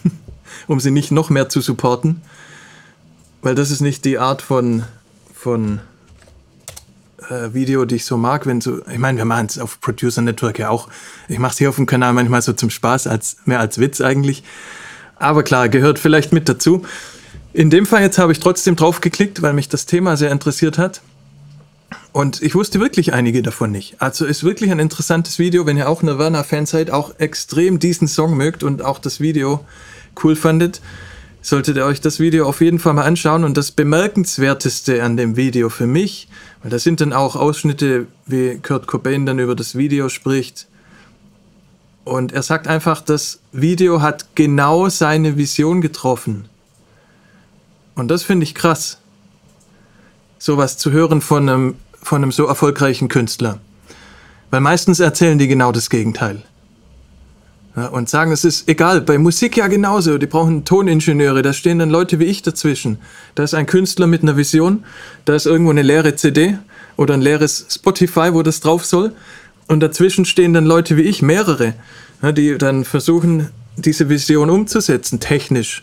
um 0.69 0.81
sie 0.81 0.91
nicht 0.91 1.13
noch 1.13 1.29
mehr 1.29 1.51
zu 1.51 1.61
supporten. 1.61 2.23
Weil 3.43 3.57
das 3.57 3.71
ist 3.71 3.83
nicht 3.83 4.07
die 4.07 4.17
Art 4.17 4.41
von, 4.41 4.85
von 5.35 5.81
äh, 7.29 7.53
Video, 7.53 7.85
die 7.85 7.97
ich 7.97 8.07
so 8.07 8.17
mag, 8.17 8.47
wenn 8.47 8.63
so, 8.63 8.81
ich 8.89 8.97
meine, 8.97 9.19
wir 9.19 9.27
machen 9.27 9.49
es 9.51 9.59
auf 9.59 9.83
Producer 9.83 10.23
Network 10.23 10.59
ja 10.59 10.71
auch. 10.71 10.89
Ich 11.29 11.39
mache 11.39 11.53
es 11.53 11.59
hier 11.59 11.69
auf 11.69 11.77
dem 11.77 11.85
Kanal 11.85 12.15
manchmal 12.15 12.41
so 12.41 12.55
zum 12.55 12.71
Spaß, 12.71 13.07
als 13.07 13.37
mehr 13.45 13.61
als 13.61 13.77
Witz 13.77 14.01
eigentlich. 14.01 14.45
Aber 15.23 15.43
klar, 15.43 15.69
gehört 15.69 15.99
vielleicht 15.99 16.33
mit 16.33 16.49
dazu. 16.49 16.83
In 17.53 17.71
dem 17.71 17.87
Fall 17.87 18.03
jetzt 18.03 18.19
habe 18.19 18.33
ich 18.33 18.41
trotzdem 18.41 18.77
drauf 18.77 19.01
geklickt, 19.01 19.41
weil 19.43 19.53
mich 19.53 19.69
das 19.69 19.87
Thema 19.87 20.17
sehr 20.17 20.33
interessiert 20.33 20.79
hat. 20.79 21.01
Und 22.13 22.43
ich 22.43 22.55
wusste 22.55 22.81
wirklich 22.81 23.13
einige 23.13 23.41
davon 23.41 23.71
nicht. 23.71 23.97
Also 24.01 24.27
ist 24.27 24.43
wirklich 24.43 24.71
ein 24.71 24.79
interessantes 24.79 25.39
Video, 25.39 25.65
wenn 25.65 25.77
ihr 25.77 25.89
auch 25.89 26.03
Nirvana-Fan 26.03 26.67
seid, 26.67 26.91
auch 26.91 27.19
extrem 27.19 27.79
diesen 27.79 28.09
Song 28.09 28.37
mögt 28.37 28.63
und 28.63 28.83
auch 28.83 28.99
das 28.99 29.21
Video 29.21 29.65
cool 30.23 30.37
fandet 30.37 30.81
solltet 31.43 31.77
ihr 31.77 31.85
euch 31.85 32.01
das 32.01 32.21
Video 32.21 32.47
auf 32.47 32.61
jeden 32.61 32.79
Fall 32.79 32.95
mal 32.95 33.05
anschauen. 33.05 33.45
Und 33.45 33.57
das 33.57 33.73
Bemerkenswerteste 33.73 35.03
an 35.03 35.17
dem 35.17 35.37
Video 35.37 35.69
für 35.69 35.87
mich, 35.87 36.29
weil 36.63 36.71
da 36.71 36.79
sind 36.79 37.01
dann 37.01 37.13
auch 37.13 37.37
Ausschnitte, 37.37 38.07
wie 38.27 38.59
Kurt 38.59 38.87
Cobain 38.87 39.27
dann 39.27 39.41
über 39.41 39.57
das 39.57 39.77
Video 39.77 40.09
spricht. 40.09 40.69
Und 42.05 42.33
er 42.33 42.43
sagt 42.43 42.67
einfach, 42.67 43.01
das 43.01 43.41
Video 43.53 44.03
hat 44.03 44.35
genau 44.35 44.89
seine 44.89 45.37
Vision 45.37 45.81
getroffen. 45.81 46.49
Und 47.95 48.09
das 48.09 48.23
finde 48.23 48.45
ich 48.45 48.55
krass. 48.55 48.99
Sowas 50.39 50.79
zu 50.79 50.91
hören 50.91 51.21
von 51.21 51.49
einem, 51.49 51.75
von 52.03 52.23
einem 52.23 52.33
so 52.33 52.47
erfolgreichen 52.47 53.09
Künstler. 53.09 53.59
Weil 54.51 54.61
meistens 54.61 54.99
erzählen 54.99 55.39
die 55.39 55.47
genau 55.47 55.71
das 55.71 55.91
Gegenteil. 55.91 56.43
Ja, 57.75 57.87
und 57.87 58.11
sagen, 58.11 58.33
es 58.33 58.45
ist 58.45 58.69
egal, 58.69 59.01
bei 59.01 59.17
Musik 59.17 59.57
ja 59.57 59.67
genauso, 59.67 60.19
die 60.19 60.27
brauchen 60.27 60.67
Toningenieure, 60.67 61.41
da 61.41 61.55
stehen 61.55 61.79
dann 61.79 61.89
Leute 61.89 62.19
wie 62.19 62.25
ich 62.25 62.43
dazwischen. 62.43 62.99
Da 63.35 63.45
ist 63.45 63.55
ein 63.55 63.65
Künstler 63.65 64.07
mit 64.07 64.23
einer 64.23 64.37
Vision, 64.37 64.85
da 65.25 65.35
ist 65.35 65.47
irgendwo 65.47 65.71
eine 65.71 65.81
leere 65.81 66.15
CD 66.15 66.59
oder 66.99 67.15
ein 67.15 67.23
leeres 67.23 67.67
Spotify, 67.71 68.35
wo 68.35 68.43
das 68.43 68.61
drauf 68.61 68.85
soll. 68.85 69.13
Und 69.67 69.81
dazwischen 69.81 70.25
stehen 70.25 70.53
dann 70.53 70.67
Leute 70.67 70.97
wie 70.97 71.03
ich, 71.03 71.23
mehrere, 71.23 71.75
die 72.23 72.59
dann 72.59 72.85
versuchen, 72.85 73.49
diese 73.77 74.09
Vision 74.09 74.51
umzusetzen, 74.51 75.21
technisch 75.21 75.83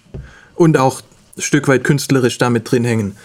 und 0.55 0.77
auch 0.77 1.01
ein 1.37 1.41
Stück 1.41 1.67
weit 1.67 1.83
künstlerisch 1.83 2.37
damit 2.37 2.69
drin 2.69 2.85
hängen. 2.85 3.15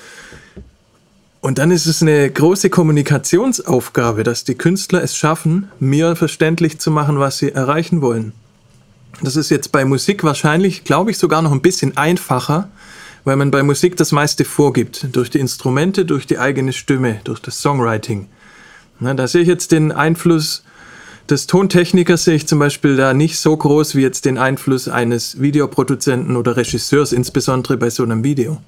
Und 1.40 1.58
dann 1.58 1.70
ist 1.70 1.84
es 1.84 2.00
eine 2.00 2.30
große 2.30 2.70
Kommunikationsaufgabe, 2.70 4.22
dass 4.22 4.44
die 4.44 4.54
Künstler 4.54 5.02
es 5.02 5.14
schaffen, 5.14 5.68
mir 5.78 6.16
verständlich 6.16 6.78
zu 6.78 6.90
machen, 6.90 7.18
was 7.18 7.36
sie 7.36 7.52
erreichen 7.52 8.00
wollen. 8.00 8.32
Das 9.22 9.36
ist 9.36 9.50
jetzt 9.50 9.70
bei 9.70 9.84
Musik 9.84 10.24
wahrscheinlich, 10.24 10.84
glaube 10.84 11.10
ich, 11.10 11.18
sogar 11.18 11.42
noch 11.42 11.52
ein 11.52 11.60
bisschen 11.60 11.98
einfacher, 11.98 12.70
weil 13.24 13.36
man 13.36 13.50
bei 13.50 13.62
Musik 13.62 13.96
das 13.96 14.10
meiste 14.10 14.46
vorgibt. 14.46 15.08
Durch 15.12 15.28
die 15.28 15.38
Instrumente, 15.38 16.06
durch 16.06 16.26
die 16.26 16.38
eigene 16.38 16.72
Stimme, 16.72 17.20
durch 17.24 17.40
das 17.40 17.60
Songwriting. 17.60 18.28
Na, 19.04 19.12
da 19.12 19.28
sehe 19.28 19.42
ich 19.42 19.48
jetzt 19.48 19.70
den 19.70 19.92
Einfluss 19.92 20.62
des 21.28 21.46
Tontechnikers, 21.46 22.24
sehe 22.24 22.36
ich 22.36 22.48
zum 22.48 22.58
Beispiel 22.58 22.96
da 22.96 23.12
nicht 23.12 23.38
so 23.38 23.54
groß 23.54 23.96
wie 23.96 24.00
jetzt 24.00 24.24
den 24.24 24.38
Einfluss 24.38 24.88
eines 24.88 25.42
Videoproduzenten 25.42 26.36
oder 26.36 26.56
Regisseurs, 26.56 27.12
insbesondere 27.12 27.76
bei 27.76 27.90
so 27.90 28.02
einem 28.02 28.24
Video. 28.24 28.62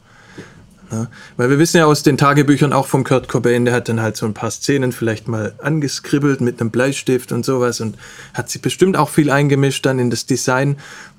Ja, 0.93 1.07
weil 1.39 1.49
wir 1.49 1.59
wissen 1.59 1.79
ja 1.79 1.87
aus 1.87 2.03
den 2.03 2.19
Tagebüchern 2.19 2.75
auch 2.75 2.87
vom 2.87 3.03
Kurt 3.03 3.29
Cobain, 3.29 3.65
der 3.65 3.73
hat 3.73 3.89
dann 3.89 4.03
halt 4.03 4.19
so 4.19 4.27
ein 4.27 4.35
paar 4.35 4.51
Szenen 4.51 4.93
vielleicht 4.93 5.27
mal 5.27 5.55
angeskribbelt 5.57 6.43
mit 6.43 6.61
einem 6.61 6.71
Bleistift 6.71 7.33
und 7.33 7.47
sowas 7.47 7.81
und 7.81 7.97
hat 8.35 8.51
sich 8.51 8.61
bestimmt 8.61 8.99
auch 8.99 9.09
viel 9.09 9.31
eingemischt 9.31 9.87
dann 9.87 9.99
in 9.99 10.11
das 10.11 10.27
Design. 10.27 10.77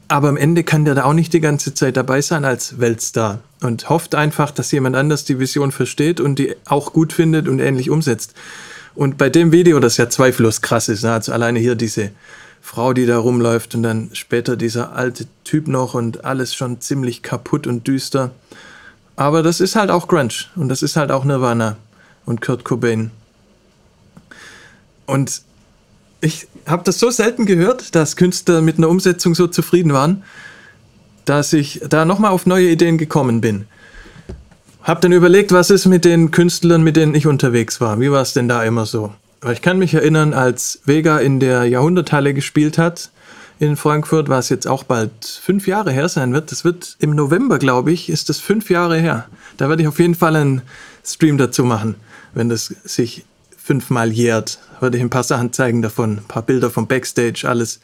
Aber 0.09 0.29
am 0.29 0.37
Ende 0.37 0.63
kann 0.63 0.85
der 0.85 0.93
da 0.93 1.05
auch 1.05 1.13
nicht 1.13 1.33
die 1.33 1.41
ganze 1.41 1.73
Zeit 1.73 1.97
dabei 1.97 2.21
sein 2.21 2.45
als 2.45 2.79
Weltstar 2.79 3.39
und 3.61 3.89
hofft 3.89 4.13
einfach, 4.13 4.51
dass 4.51 4.71
jemand 4.71 4.95
anders 4.95 5.25
die 5.25 5.39
Vision 5.39 5.71
versteht 5.71 6.19
und 6.19 6.37
die 6.37 6.55
auch 6.65 6.93
gut 6.93 7.13
findet 7.13 7.47
und 7.47 7.59
ähnlich 7.59 7.89
umsetzt. 7.89 8.35
Und 8.97 9.19
bei 9.19 9.29
dem 9.29 9.51
Video, 9.51 9.79
das 9.79 9.97
ja 9.97 10.09
zweifellos 10.09 10.63
krass 10.63 10.89
ist, 10.89 11.05
also 11.05 11.31
alleine 11.31 11.59
hier 11.59 11.75
diese 11.75 12.09
Frau, 12.61 12.93
die 12.93 13.05
da 13.05 13.19
rumläuft 13.19 13.75
und 13.75 13.83
dann 13.83 14.09
später 14.13 14.57
dieser 14.57 14.93
alte 14.93 15.27
Typ 15.43 15.67
noch 15.67 15.93
und 15.93 16.25
alles 16.25 16.55
schon 16.55 16.81
ziemlich 16.81 17.21
kaputt 17.21 17.67
und 17.67 17.85
düster. 17.87 18.31
Aber 19.15 19.43
das 19.43 19.59
ist 19.59 19.75
halt 19.75 19.91
auch 19.91 20.07
Grunge 20.07 20.33
und 20.55 20.69
das 20.69 20.81
ist 20.81 20.95
halt 20.95 21.11
auch 21.11 21.25
Nirvana 21.25 21.77
und 22.25 22.41
Kurt 22.41 22.65
Cobain. 22.65 23.11
Und 25.05 25.43
ich 26.19 26.47
habe 26.65 26.81
das 26.83 26.97
so 26.97 27.11
selten 27.11 27.45
gehört, 27.45 27.93
dass 27.93 28.15
Künstler 28.15 28.61
mit 28.61 28.79
einer 28.79 28.89
Umsetzung 28.89 29.35
so 29.35 29.45
zufrieden 29.45 29.93
waren, 29.93 30.23
dass 31.25 31.53
ich 31.53 31.81
da 31.87 32.03
nochmal 32.03 32.31
auf 32.31 32.47
neue 32.47 32.71
Ideen 32.71 32.97
gekommen 32.97 33.41
bin. 33.41 33.67
Hab 34.87 35.01
dann 35.01 35.11
überlegt, 35.11 35.51
was 35.51 35.69
ist 35.69 35.85
mit 35.85 36.05
den 36.05 36.31
Künstlern, 36.31 36.81
mit 36.81 36.95
denen 36.95 37.13
ich 37.13 37.27
unterwegs 37.27 37.81
war. 37.81 37.99
Wie 37.99 38.09
war 38.09 38.21
es 38.21 38.31
denn 38.31 38.47
da 38.47 38.63
immer 38.63 38.85
so? 38.85 39.13
Weil 39.41 39.51
ich 39.51 39.61
kann 39.61 39.79
mich 39.79 39.93
erinnern, 39.93 40.33
als 40.33 40.79
Vega 40.85 41.17
in 41.17 41.41
der 41.41 41.65
Jahrhunderthalle 41.65 42.33
gespielt 42.33 42.77
hat 42.77 43.11
in 43.59 43.75
Frankfurt, 43.75 44.29
was 44.29 44.47
jetzt 44.47 44.65
auch 44.65 44.85
bald 44.85 45.11
fünf 45.25 45.67
Jahre 45.67 45.91
her 45.91 46.07
sein 46.07 46.31
wird. 46.31 46.53
Das 46.53 46.63
wird 46.63 46.95
im 46.99 47.15
November, 47.15 47.59
glaube 47.59 47.91
ich, 47.91 48.07
ist 48.07 48.29
das 48.29 48.39
fünf 48.39 48.69
Jahre 48.69 48.97
her. 48.97 49.25
Da 49.57 49.67
werde 49.67 49.81
ich 49.81 49.89
auf 49.89 49.99
jeden 49.99 50.15
Fall 50.15 50.37
einen 50.37 50.61
Stream 51.03 51.37
dazu 51.37 51.65
machen, 51.65 51.95
wenn 52.33 52.47
das 52.47 52.73
sich 52.85 53.25
fünfmal 53.61 54.13
jährt. 54.13 54.57
Würde 54.79 54.95
ich 54.95 55.03
ein 55.03 55.09
paar 55.09 55.23
Sachen 55.23 55.51
zeigen 55.51 55.81
davon, 55.81 56.19
ein 56.19 56.27
paar 56.29 56.43
Bilder 56.43 56.69
vom 56.69 56.87
Backstage, 56.87 57.43
alles. 57.43 57.81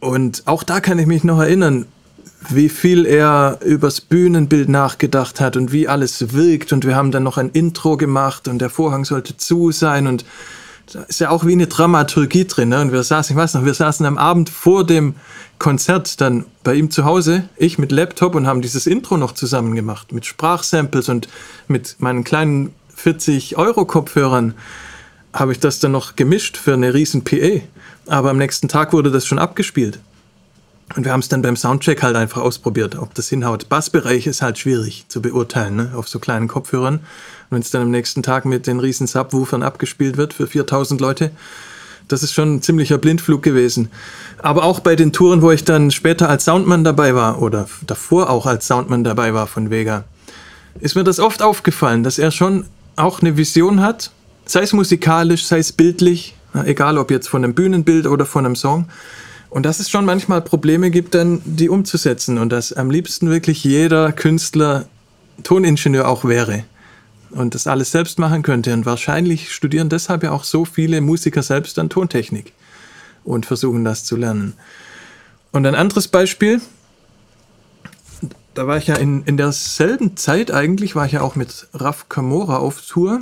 Und 0.00 0.44
auch 0.46 0.62
da 0.62 0.80
kann 0.80 0.98
ich 0.98 1.06
mich 1.06 1.24
noch 1.24 1.40
erinnern, 1.40 1.84
wie 2.50 2.68
viel 2.68 3.06
er 3.06 3.58
übers 3.64 4.00
Bühnenbild 4.00 4.68
nachgedacht 4.68 5.40
hat 5.40 5.56
und 5.56 5.72
wie 5.72 5.88
alles 5.88 6.32
wirkt. 6.32 6.72
Und 6.72 6.86
wir 6.86 6.96
haben 6.96 7.10
dann 7.10 7.22
noch 7.22 7.38
ein 7.38 7.50
Intro 7.50 7.96
gemacht 7.96 8.48
und 8.48 8.58
der 8.58 8.70
Vorhang 8.70 9.04
sollte 9.04 9.36
zu 9.36 9.72
sein 9.72 10.06
und 10.06 10.24
da 10.92 11.02
ist 11.04 11.20
ja 11.20 11.30
auch 11.30 11.46
wie 11.46 11.52
eine 11.52 11.66
Dramaturgie 11.66 12.44
drin. 12.44 12.68
Ne? 12.68 12.80
Und 12.80 12.92
wir 12.92 13.02
saßen, 13.02 13.34
ich 13.34 13.40
weiß 13.40 13.54
noch, 13.54 13.64
wir 13.64 13.74
saßen 13.74 14.04
am 14.04 14.18
Abend 14.18 14.50
vor 14.50 14.84
dem 14.84 15.14
Konzert 15.58 16.20
dann 16.20 16.44
bei 16.62 16.74
ihm 16.74 16.90
zu 16.90 17.04
Hause, 17.04 17.48
ich 17.56 17.78
mit 17.78 17.90
Laptop 17.90 18.34
und 18.34 18.46
haben 18.46 18.60
dieses 18.60 18.86
Intro 18.86 19.16
noch 19.16 19.32
zusammen 19.32 19.74
gemacht 19.74 20.12
mit 20.12 20.26
Sprachsamples 20.26 21.08
und 21.08 21.28
mit 21.68 21.96
meinen 22.00 22.24
kleinen 22.24 22.74
40 22.94 23.56
Euro 23.56 23.86
Kopfhörern 23.86 24.54
habe 25.32 25.52
ich 25.52 25.60
das 25.60 25.80
dann 25.80 25.92
noch 25.92 26.16
gemischt 26.16 26.56
für 26.56 26.74
eine 26.74 26.94
riesen 26.94 27.24
PA. 27.24 27.60
Aber 28.06 28.30
am 28.30 28.38
nächsten 28.38 28.68
Tag 28.68 28.92
wurde 28.92 29.10
das 29.10 29.26
schon 29.26 29.38
abgespielt. 29.38 29.98
Und 30.96 31.04
wir 31.04 31.12
haben 31.12 31.20
es 31.20 31.28
dann 31.28 31.42
beim 31.42 31.56
Soundcheck 31.56 32.02
halt 32.02 32.14
einfach 32.14 32.42
ausprobiert, 32.42 32.96
ob 32.96 33.14
das 33.14 33.28
hinhaut. 33.28 33.68
Bassbereich 33.68 34.26
ist 34.26 34.42
halt 34.42 34.58
schwierig 34.58 35.06
zu 35.08 35.22
beurteilen, 35.22 35.76
ne? 35.76 35.92
auf 35.96 36.08
so 36.08 36.18
kleinen 36.18 36.46
Kopfhörern. 36.46 36.96
Und 36.96 37.50
wenn 37.50 37.62
es 37.62 37.70
dann 37.70 37.82
am 37.82 37.90
nächsten 37.90 38.22
Tag 38.22 38.44
mit 38.44 38.66
den 38.66 38.80
riesen 38.80 39.06
Subwoofern 39.06 39.62
abgespielt 39.62 40.16
wird 40.16 40.34
für 40.34 40.46
4000 40.46 41.00
Leute, 41.00 41.30
das 42.08 42.22
ist 42.22 42.34
schon 42.34 42.56
ein 42.56 42.62
ziemlicher 42.62 42.98
Blindflug 42.98 43.42
gewesen. 43.42 43.90
Aber 44.38 44.64
auch 44.64 44.80
bei 44.80 44.94
den 44.94 45.12
Touren, 45.12 45.40
wo 45.40 45.50
ich 45.50 45.64
dann 45.64 45.90
später 45.90 46.28
als 46.28 46.44
Soundmann 46.44 46.84
dabei 46.84 47.14
war 47.14 47.40
oder 47.40 47.66
davor 47.86 48.28
auch 48.28 48.44
als 48.44 48.66
Soundmann 48.66 49.04
dabei 49.04 49.32
war 49.32 49.46
von 49.46 49.70
Vega, 49.70 50.04
ist 50.80 50.96
mir 50.96 51.04
das 51.04 51.18
oft 51.18 51.40
aufgefallen, 51.40 52.02
dass 52.02 52.18
er 52.18 52.30
schon 52.30 52.66
auch 52.96 53.22
eine 53.22 53.36
Vision 53.38 53.80
hat, 53.80 54.10
sei 54.44 54.60
es 54.60 54.74
musikalisch, 54.74 55.46
sei 55.46 55.58
es 55.58 55.72
bildlich, 55.72 56.36
egal 56.64 56.98
ob 56.98 57.10
jetzt 57.10 57.28
von 57.28 57.42
einem 57.42 57.54
Bühnenbild 57.54 58.06
oder 58.06 58.26
von 58.26 58.44
einem 58.44 58.56
Song 58.56 58.86
und 59.54 59.62
dass 59.62 59.78
es 59.78 59.88
schon 59.88 60.04
manchmal 60.04 60.42
Probleme 60.42 60.90
gibt, 60.90 61.14
dann 61.14 61.40
die 61.44 61.68
umzusetzen 61.68 62.38
und 62.38 62.48
dass 62.48 62.72
am 62.72 62.90
liebsten 62.90 63.30
wirklich 63.30 63.62
jeder 63.62 64.10
Künstler 64.10 64.86
Toningenieur 65.44 66.08
auch 66.08 66.24
wäre 66.24 66.64
und 67.30 67.54
das 67.54 67.68
alles 67.68 67.92
selbst 67.92 68.18
machen 68.18 68.42
könnte. 68.42 68.74
Und 68.74 68.84
wahrscheinlich 68.84 69.52
studieren 69.52 69.88
deshalb 69.88 70.24
ja 70.24 70.32
auch 70.32 70.42
so 70.42 70.64
viele 70.64 71.00
Musiker 71.00 71.44
selbst 71.44 71.78
dann 71.78 71.88
Tontechnik 71.88 72.52
und 73.22 73.46
versuchen 73.46 73.84
das 73.84 74.04
zu 74.04 74.16
lernen. 74.16 74.54
Und 75.52 75.64
ein 75.66 75.76
anderes 75.76 76.08
Beispiel, 76.08 76.60
da 78.54 78.66
war 78.66 78.78
ich 78.78 78.88
ja 78.88 78.96
in, 78.96 79.22
in 79.22 79.36
derselben 79.36 80.16
Zeit 80.16 80.50
eigentlich, 80.50 80.96
war 80.96 81.06
ich 81.06 81.12
ja 81.12 81.20
auch 81.20 81.36
mit 81.36 81.68
Raf 81.74 82.08
Kamora 82.08 82.56
auf 82.56 82.82
Tour. 82.82 83.20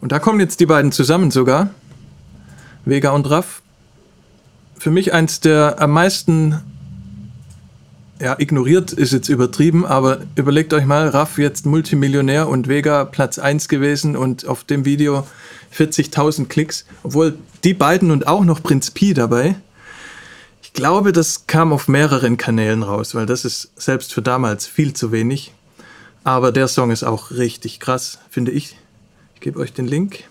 Und 0.00 0.10
da 0.10 0.18
kommen 0.18 0.40
jetzt 0.40 0.58
die 0.58 0.66
beiden 0.66 0.90
zusammen 0.90 1.30
sogar. 1.30 1.70
Vega 2.88 3.10
und 3.10 3.28
Raff. 3.28 3.62
Für 4.78 4.90
mich 4.90 5.12
eins 5.12 5.40
der 5.40 5.80
am 5.80 5.90
meisten 5.90 6.60
ja, 8.20 8.34
ignoriert 8.38 8.92
ist 8.92 9.12
jetzt 9.12 9.28
übertrieben, 9.28 9.86
aber 9.86 10.20
überlegt 10.34 10.72
euch 10.72 10.84
mal, 10.84 11.08
Raff 11.08 11.38
jetzt 11.38 11.66
Multimillionär 11.66 12.48
und 12.48 12.66
Vega 12.66 13.04
Platz 13.04 13.38
1 13.38 13.68
gewesen 13.68 14.16
und 14.16 14.46
auf 14.46 14.64
dem 14.64 14.84
Video 14.84 15.26
40.000 15.76 16.46
Klicks, 16.46 16.84
obwohl 17.02 17.38
die 17.62 17.74
beiden 17.74 18.10
und 18.10 18.26
auch 18.26 18.44
noch 18.44 18.62
Prinz 18.62 18.90
Pi 18.90 19.14
dabei. 19.14 19.56
Ich 20.62 20.72
glaube, 20.72 21.12
das 21.12 21.46
kam 21.46 21.72
auf 21.72 21.88
mehreren 21.88 22.36
Kanälen 22.36 22.82
raus, 22.82 23.14
weil 23.14 23.26
das 23.26 23.44
ist 23.44 23.70
selbst 23.76 24.12
für 24.12 24.22
damals 24.22 24.66
viel 24.66 24.94
zu 24.94 25.12
wenig. 25.12 25.52
Aber 26.24 26.52
der 26.52 26.68
Song 26.68 26.90
ist 26.90 27.04
auch 27.04 27.30
richtig 27.30 27.80
krass, 27.80 28.18
finde 28.30 28.50
ich. 28.50 28.76
Ich 29.34 29.40
gebe 29.40 29.60
euch 29.60 29.72
den 29.72 29.86
Link. 29.86 30.24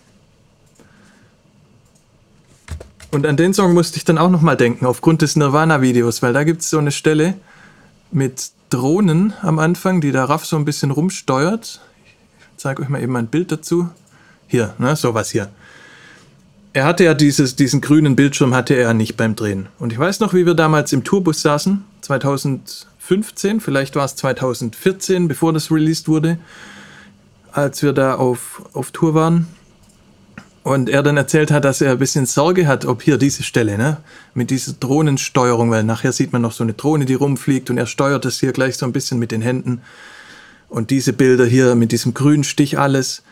Und 3.12 3.26
an 3.26 3.38
den 3.38 3.54
Song 3.54 3.74
musste 3.74 3.98
ich 3.98 4.06
dann 4.06 4.18
auch 4.18 4.30
nochmal 4.30 4.58
denken, 4.58 4.86
aufgrund 4.86 5.22
des 5.22 5.36
Nirvana-Videos, 5.36 6.22
weil 6.22 6.34
da 6.34 6.44
gibt 6.44 6.62
es 6.62 6.70
so 6.70 6.78
eine 6.78 6.92
Stelle 6.92 7.36
mit 8.12 8.52
Drohnen 8.70 9.34
am 9.42 9.60
Anfang, 9.60 10.02
die 10.02 10.12
der 10.12 10.26
Raff 10.26 10.46
so 10.46 10.58
ein 10.58 10.66
bisschen 10.66 10.92
rumsteuert. 10.92 11.82
Ich 12.52 12.58
zeige 12.58 12.82
euch 12.82 12.90
mal 12.90 13.02
eben 13.02 13.16
ein 13.16 13.28
Bild 13.28 13.52
dazu. 13.52 13.90
Hier, 14.48 14.74
ne, 14.78 14.96
sowas 14.96 15.32
hier. 15.32 15.50
Er 16.74 16.86
hatte 16.86 17.06
ja 17.06 17.14
dieses, 17.14 17.56
diesen 17.56 17.82
grünen 17.82 18.16
Bildschirm 18.16 18.54
hatte 18.54 18.76
er 18.76 18.94
nicht 18.94 19.16
beim 19.18 19.36
Drehen. 19.36 19.68
Und 19.80 19.94
ich 19.94 20.00
weiß 20.00 20.20
noch, 20.20 20.34
wie 20.34 20.46
wir 20.46 20.54
damals 20.54 20.94
im 20.94 21.04
Tourbus 21.04 21.42
saßen, 21.42 21.84
2015, 22.02 23.62
vielleicht 23.62 23.96
war 23.96 24.06
es 24.06 24.16
2014, 24.18 25.28
bevor 25.28 25.54
das 25.54 25.72
released 25.72 26.08
wurde, 26.08 26.38
als 27.52 27.82
wir 27.82 27.94
da 27.94 28.16
auf, 28.16 28.62
auf 28.74 28.92
Tour 28.92 29.14
waren. 29.14 29.48
Und 30.68 30.90
er 30.90 31.02
dann 31.02 31.16
erzählt 31.16 31.50
hat, 31.50 31.64
dass 31.64 31.80
er 31.80 31.94
ein 31.94 31.98
bisschen 31.98 32.26
Sorge 32.26 32.68
hat, 32.68 32.84
ob 32.84 33.02
hier 33.02 33.18
diese 33.18 33.42
Stelle, 33.42 33.78
ne, 33.78 34.00
mit 34.34 34.50
dieser 34.50 34.74
Drohnensteuerung, 34.74 35.72
weil 35.72 35.86
nachher 35.86 36.12
sieht 36.12 36.34
man 36.34 36.42
noch 36.42 36.52
so 36.52 36.62
eine 36.62 36.74
Drohne, 36.74 37.06
die 37.06 37.14
rumfliegt 37.14 37.70
und 37.70 37.78
er 37.78 37.86
steuert 37.86 38.26
das 38.26 38.42
hier 38.42 38.52
gleich 38.52 38.76
so 38.76 38.86
ein 38.86 38.92
bisschen 38.92 39.18
mit 39.18 39.32
den 39.32 39.42
Händen. 39.42 39.80
Und 40.68 40.90
diese 40.90 41.14
Bilder 41.14 41.46
hier 41.46 41.76
mit 41.76 41.94
diesem 41.94 42.14
grünen 42.14 42.44
Stich 42.44 42.78
alles. 42.78 43.24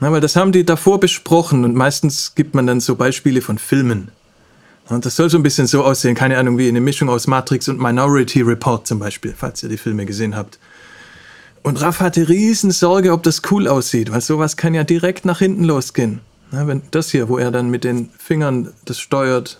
Na, 0.00 0.12
weil 0.12 0.20
das 0.20 0.36
haben 0.36 0.52
die 0.52 0.66
davor 0.66 1.00
besprochen 1.00 1.64
und 1.64 1.74
meistens 1.74 2.34
gibt 2.34 2.54
man 2.54 2.66
dann 2.66 2.80
so 2.80 2.94
Beispiele 2.94 3.40
von 3.40 3.56
Filmen. 3.56 4.08
Und 4.90 5.06
das 5.06 5.16
soll 5.16 5.30
so 5.30 5.38
ein 5.38 5.42
bisschen 5.42 5.66
so 5.66 5.84
aussehen, 5.84 6.14
keine 6.14 6.36
Ahnung, 6.36 6.58
wie 6.58 6.68
eine 6.68 6.82
Mischung 6.82 7.08
aus 7.08 7.26
Matrix 7.26 7.70
und 7.70 7.80
Minority 7.80 8.42
Report 8.42 8.86
zum 8.86 8.98
Beispiel, 8.98 9.32
falls 9.34 9.62
ihr 9.62 9.70
die 9.70 9.78
Filme 9.78 10.04
gesehen 10.04 10.36
habt. 10.36 10.58
Und 11.62 11.80
Raff 11.80 12.00
hatte 12.00 12.28
riesen 12.28 12.70
Sorge, 12.70 13.12
ob 13.12 13.22
das 13.22 13.40
cool 13.50 13.66
aussieht, 13.66 14.12
weil 14.12 14.20
sowas 14.20 14.58
kann 14.58 14.74
ja 14.74 14.84
direkt 14.84 15.24
nach 15.24 15.38
hinten 15.38 15.64
losgehen. 15.64 16.20
Na, 16.52 16.66
wenn 16.66 16.82
das 16.90 17.10
hier, 17.10 17.28
wo 17.30 17.38
er 17.38 17.50
dann 17.50 17.70
mit 17.70 17.82
den 17.82 18.10
Fingern 18.18 18.72
das 18.84 19.00
steuert 19.00 19.58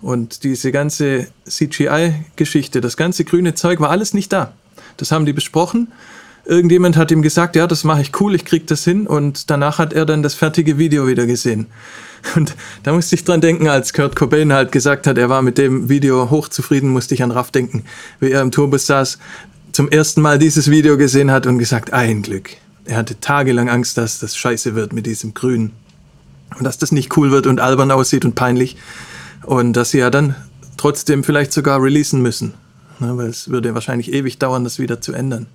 und 0.00 0.42
diese 0.42 0.72
ganze 0.72 1.26
CGI-Geschichte, 1.46 2.80
das 2.80 2.96
ganze 2.96 3.24
grüne 3.24 3.54
Zeug 3.54 3.78
war 3.80 3.90
alles 3.90 4.14
nicht 4.14 4.32
da. 4.32 4.54
Das 4.96 5.12
haben 5.12 5.26
die 5.26 5.34
besprochen. 5.34 5.92
Irgendjemand 6.46 6.96
hat 6.96 7.10
ihm 7.10 7.20
gesagt, 7.20 7.56
ja, 7.56 7.66
das 7.66 7.84
mache 7.84 8.00
ich 8.00 8.18
cool, 8.20 8.34
ich 8.34 8.46
krieg 8.46 8.66
das 8.66 8.84
hin. 8.84 9.06
Und 9.06 9.50
danach 9.50 9.78
hat 9.78 9.92
er 9.92 10.06
dann 10.06 10.22
das 10.22 10.34
fertige 10.34 10.78
Video 10.78 11.06
wieder 11.06 11.26
gesehen. 11.26 11.66
Und 12.34 12.56
da 12.82 12.92
musste 12.92 13.14
ich 13.14 13.24
dran 13.24 13.42
denken, 13.42 13.68
als 13.68 13.92
Kurt 13.92 14.16
Cobain 14.16 14.52
halt 14.52 14.72
gesagt 14.72 15.06
hat, 15.06 15.18
er 15.18 15.28
war 15.28 15.42
mit 15.42 15.58
dem 15.58 15.90
Video 15.90 16.30
hochzufrieden, 16.30 16.88
musste 16.88 17.14
ich 17.14 17.22
an 17.22 17.30
Raff 17.30 17.50
denken, 17.50 17.84
wie 18.18 18.30
er 18.30 18.40
im 18.40 18.50
Tourbus 18.50 18.86
saß, 18.86 19.18
zum 19.72 19.90
ersten 19.90 20.22
Mal 20.22 20.38
dieses 20.38 20.70
Video 20.70 20.96
gesehen 20.96 21.30
hat 21.30 21.46
und 21.46 21.58
gesagt, 21.58 21.92
ein 21.92 22.22
Glück. 22.22 22.50
Er 22.86 22.96
hatte 22.96 23.20
tagelang 23.20 23.68
Angst, 23.68 23.98
dass 23.98 24.18
das 24.18 24.36
scheiße 24.36 24.74
wird 24.74 24.92
mit 24.94 25.06
diesem 25.06 25.34
Grün. 25.34 25.72
Und 26.58 26.64
dass 26.64 26.78
das 26.78 26.92
nicht 26.92 27.16
cool 27.16 27.30
wird 27.30 27.46
und 27.46 27.60
albern 27.60 27.90
aussieht 27.90 28.24
und 28.24 28.34
peinlich. 28.34 28.76
Und 29.44 29.74
dass 29.74 29.90
sie 29.90 29.98
ja 29.98 30.10
dann 30.10 30.34
trotzdem 30.76 31.24
vielleicht 31.24 31.52
sogar 31.52 31.82
releasen 31.82 32.22
müssen. 32.22 32.54
Ne, 32.98 33.16
weil 33.16 33.28
es 33.28 33.48
würde 33.48 33.74
wahrscheinlich 33.74 34.12
ewig 34.12 34.38
dauern, 34.38 34.64
das 34.64 34.78
wieder 34.78 35.00
zu 35.00 35.12
ändern. 35.12 35.46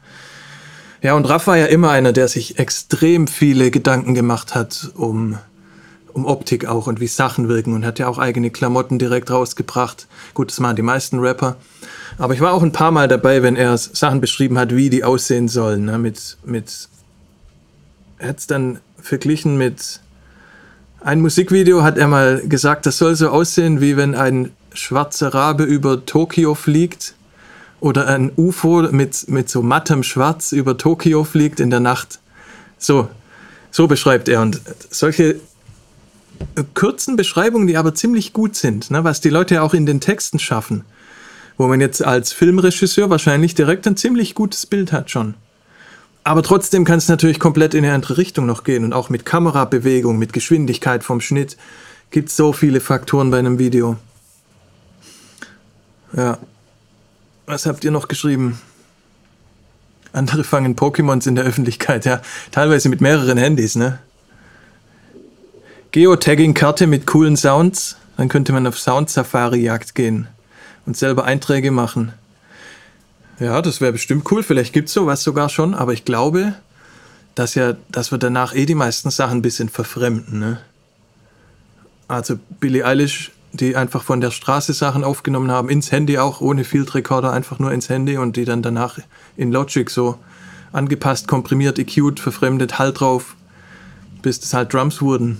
Ja, 1.01 1.13
und 1.13 1.25
Raff 1.29 1.45
war 1.45 1.57
ja 1.57 1.65
immer 1.65 1.91
einer, 1.91 2.13
der 2.13 2.27
sich 2.27 2.57
extrem 2.57 3.27
viele 3.27 3.69
Gedanken 3.69 4.15
gemacht 4.15 4.55
hat 4.55 4.89
um, 4.95 5.37
um 6.13 6.25
Optik 6.25 6.65
auch 6.65 6.87
und 6.87 6.99
wie 6.99 7.07
Sachen 7.07 7.47
wirken 7.47 7.73
und 7.73 7.85
hat 7.85 7.99
ja 7.99 8.07
auch 8.07 8.17
eigene 8.17 8.49
Klamotten 8.49 8.97
direkt 8.97 9.29
rausgebracht. 9.29 10.07
Gut, 10.33 10.49
das 10.49 10.59
machen 10.59 10.75
die 10.77 10.81
meisten 10.81 11.19
Rapper. 11.19 11.57
Aber 12.17 12.33
ich 12.33 12.41
war 12.41 12.53
auch 12.53 12.63
ein 12.63 12.71
paar 12.71 12.91
Mal 12.91 13.07
dabei, 13.07 13.43
wenn 13.43 13.55
er 13.55 13.77
Sachen 13.77 14.21
beschrieben 14.21 14.57
hat, 14.57 14.75
wie 14.75 14.89
die 14.89 15.03
aussehen 15.03 15.47
sollen. 15.47 15.85
Ne? 15.85 15.99
Mit, 15.99 16.37
mit, 16.43 16.89
er 18.17 18.29
hat 18.29 18.39
es 18.39 18.47
dann 18.47 18.79
verglichen 18.99 19.57
mit 19.57 19.99
ein 21.05 21.21
Musikvideo 21.21 21.83
hat 21.83 21.99
er 21.99 22.07
mal 22.07 22.41
gesagt, 22.47 22.87
das 22.87 22.97
soll 22.97 23.15
so 23.15 23.29
aussehen, 23.29 23.79
wie 23.79 23.95
wenn 23.95 24.15
ein 24.15 24.51
schwarzer 24.73 25.35
Rabe 25.35 25.63
über 25.63 26.03
Tokio 26.03 26.55
fliegt 26.55 27.13
oder 27.79 28.07
ein 28.07 28.31
UFO 28.35 28.81
mit, 28.91 29.29
mit 29.29 29.47
so 29.47 29.61
mattem 29.61 30.01
Schwarz 30.01 30.51
über 30.51 30.79
Tokio 30.79 31.23
fliegt 31.23 31.59
in 31.59 31.69
der 31.69 31.79
Nacht. 31.79 32.19
So, 32.79 33.07
so 33.69 33.85
beschreibt 33.85 34.29
er. 34.29 34.41
Und 34.41 34.59
solche 34.89 35.35
äh, 36.55 36.63
kurzen 36.73 37.15
Beschreibungen, 37.15 37.67
die 37.67 37.77
aber 37.77 37.93
ziemlich 37.93 38.33
gut 38.33 38.55
sind, 38.55 38.89
ne, 38.89 39.03
was 39.03 39.21
die 39.21 39.29
Leute 39.29 39.61
auch 39.61 39.75
in 39.75 39.85
den 39.85 40.01
Texten 40.01 40.39
schaffen. 40.39 40.85
Wo 41.55 41.67
man 41.67 41.81
jetzt 41.81 42.03
als 42.03 42.33
Filmregisseur 42.33 43.11
wahrscheinlich 43.11 43.53
direkt 43.53 43.85
ein 43.85 43.95
ziemlich 43.95 44.33
gutes 44.33 44.65
Bild 44.65 44.91
hat 44.91 45.11
schon. 45.11 45.35
Aber 46.25 46.41
trotzdem 46.41 46.85
kann 46.85 46.97
es 46.97 47.07
natürlich 47.07 47.39
komplett 47.39 47.75
in 47.75 47.85
eine 47.85 47.93
andere 47.93 48.17
Richtung 48.17 48.47
noch 48.47 48.63
gehen. 48.63 48.83
Und 48.83 48.93
auch 48.93 49.09
mit 49.09 49.25
Kamerabewegung, 49.25 50.17
mit 50.17 50.33
Geschwindigkeit 50.33 51.03
vom 51.03 51.21
Schnitt 51.21 51.55
gibt 52.09 52.29
es 52.29 52.35
so 52.35 52.51
viele 52.51 52.81
Faktoren 52.81 53.29
bei 53.29 53.37
einem 53.37 53.59
Video. 53.59 53.97
Ja. 56.13 56.39
Was 57.45 57.67
habt 57.67 57.83
ihr 57.83 57.91
noch 57.91 58.07
geschrieben? 58.07 58.59
Andere 60.13 60.43
fangen 60.43 60.75
Pokémons 60.75 61.27
in 61.27 61.35
der 61.35 61.45
Öffentlichkeit, 61.45 62.05
ja. 62.05 62.21
Teilweise 62.49 62.89
mit 62.89 63.01
mehreren 63.01 63.37
Handys, 63.37 63.75
ne? 63.75 63.99
Geotagging-Karte 65.91 66.87
mit 66.87 67.05
coolen 67.05 67.37
Sounds. 67.37 67.97
Dann 68.17 68.29
könnte 68.29 68.51
man 68.51 68.65
auf 68.65 68.79
Sound-Safari-Jagd 68.79 69.93
gehen 69.93 70.27
und 70.87 70.97
selber 70.97 71.25
Einträge 71.25 71.69
machen. 71.69 72.13
Ja, 73.39 73.61
das 73.61 73.81
wäre 73.81 73.91
bestimmt 73.91 74.29
cool. 74.31 74.43
Vielleicht 74.43 74.73
gibt 74.73 74.87
es 74.87 74.93
sowas 74.93 75.23
sogar 75.23 75.49
schon, 75.49 75.73
aber 75.73 75.93
ich 75.93 76.05
glaube, 76.05 76.53
dass 77.35 77.55
ja, 77.55 77.75
dass 77.91 78.11
wir 78.11 78.17
danach 78.17 78.55
eh 78.55 78.65
die 78.65 78.75
meisten 78.75 79.09
Sachen 79.09 79.39
ein 79.39 79.41
bisschen 79.41 79.69
verfremden, 79.69 80.39
ne? 80.39 80.61
Also 82.07 82.37
Billie 82.59 82.85
Eilish 82.85 83.31
die 83.59 83.75
einfach 83.75 84.03
von 84.03 84.21
der 84.21 84.31
Straße 84.31 84.73
Sachen 84.73 85.03
aufgenommen 85.03 85.51
haben, 85.51 85.69
ins 85.69 85.91
Handy 85.91 86.17
auch, 86.17 86.41
ohne 86.41 86.63
Field 86.63 86.93
Recorder, 86.93 87.31
einfach 87.31 87.59
nur 87.59 87.71
ins 87.71 87.89
Handy 87.89 88.17
und 88.17 88.35
die 88.35 88.45
dann 88.45 88.61
danach 88.61 88.99
in 89.37 89.51
Logic 89.51 89.89
so 89.89 90.17
angepasst, 90.71 91.27
komprimiert, 91.27 91.79
EQ'd, 91.79 92.19
verfremdet, 92.19 92.79
Halt 92.79 92.99
drauf, 92.99 93.35
bis 94.21 94.39
das 94.39 94.53
halt 94.53 94.73
Drums 94.73 95.01
wurden. 95.01 95.39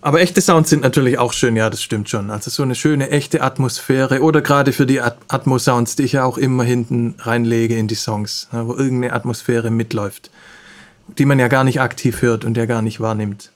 Aber 0.00 0.20
echte 0.20 0.40
Sounds 0.40 0.70
sind 0.70 0.82
natürlich 0.82 1.18
auch 1.18 1.32
schön, 1.32 1.56
ja, 1.56 1.68
das 1.70 1.82
stimmt 1.82 2.08
schon. 2.08 2.30
Also 2.30 2.50
so 2.50 2.62
eine 2.62 2.76
schöne, 2.76 3.10
echte 3.10 3.42
Atmosphäre 3.42 4.22
oder 4.22 4.42
gerade 4.42 4.72
für 4.72 4.86
die 4.86 5.00
At 5.00 5.18
Atmo-Sounds, 5.26 5.96
die 5.96 6.04
ich 6.04 6.12
ja 6.12 6.24
auch 6.24 6.38
immer 6.38 6.62
hinten 6.62 7.16
reinlege 7.18 7.76
in 7.76 7.88
die 7.88 7.96
Songs, 7.96 8.48
wo 8.52 8.74
irgendeine 8.74 9.12
Atmosphäre 9.12 9.70
mitläuft, 9.70 10.30
die 11.18 11.24
man 11.24 11.40
ja 11.40 11.48
gar 11.48 11.64
nicht 11.64 11.80
aktiv 11.80 12.22
hört 12.22 12.44
und 12.44 12.56
ja 12.56 12.66
gar 12.66 12.80
nicht 12.80 13.00
wahrnimmt. 13.00 13.50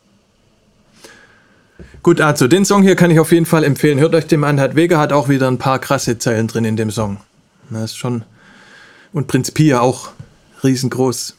Gut, 2.02 2.20
also 2.20 2.48
den 2.48 2.64
Song 2.64 2.82
hier 2.82 2.96
kann 2.96 3.12
ich 3.12 3.20
auf 3.20 3.30
jeden 3.30 3.46
Fall 3.46 3.62
empfehlen. 3.62 4.00
Hört 4.00 4.16
euch 4.16 4.26
den 4.26 4.42
an. 4.42 4.58
Hat 4.58 4.74
Vega 4.74 4.98
hat 4.98 5.12
auch 5.12 5.28
wieder 5.28 5.48
ein 5.48 5.58
paar 5.58 5.78
krasse 5.78 6.18
Zeilen 6.18 6.48
drin 6.48 6.64
in 6.64 6.76
dem 6.76 6.90
Song. 6.90 7.18
Das 7.70 7.92
ist 7.92 7.96
schon. 7.96 8.24
Und 9.12 9.28
Prinz 9.28 9.52
Pia 9.52 9.80
auch 9.80 10.10
riesengroß. 10.64 11.36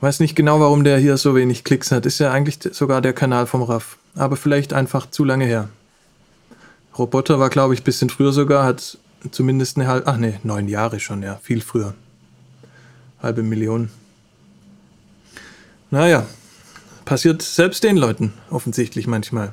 Weiß 0.00 0.20
nicht 0.20 0.36
genau, 0.36 0.60
warum 0.60 0.84
der 0.84 0.98
hier 0.98 1.16
so 1.16 1.34
wenig 1.34 1.64
Klicks 1.64 1.90
hat. 1.90 2.06
Ist 2.06 2.18
ja 2.18 2.30
eigentlich 2.30 2.58
sogar 2.72 3.00
der 3.00 3.12
Kanal 3.12 3.46
vom 3.46 3.62
Raff. 3.62 3.96
Aber 4.14 4.36
vielleicht 4.36 4.72
einfach 4.72 5.10
zu 5.10 5.24
lange 5.24 5.46
her. 5.46 5.68
Roboter 6.96 7.38
war, 7.38 7.50
glaube 7.50 7.74
ich, 7.74 7.80
ein 7.80 7.84
bisschen 7.84 8.10
früher 8.10 8.32
sogar. 8.32 8.64
Hat 8.64 8.98
zumindest 9.30 9.76
eine 9.76 9.86
halbe. 9.88 10.06
Ach 10.06 10.16
nee, 10.16 10.38
neun 10.42 10.68
Jahre 10.68 11.00
schon, 11.00 11.22
ja. 11.22 11.40
Viel 11.42 11.60
früher. 11.60 11.94
Halbe 13.22 13.42
Million. 13.42 13.90
Naja, 15.90 16.26
Passiert 17.06 17.40
selbst 17.40 17.84
den 17.84 17.96
Leuten 17.96 18.32
offensichtlich 18.50 19.06
manchmal. 19.06 19.52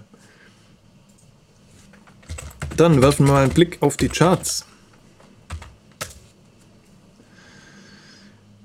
Dann 2.75 2.99
werfen 3.03 3.27
wir 3.27 3.33
mal 3.33 3.43
einen 3.43 3.53
Blick 3.53 3.77
auf 3.81 3.95
die 3.95 4.09
Charts. 4.09 4.65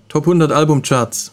Top 0.08 0.22
100 0.22 0.52
Albumcharts. 0.52 1.32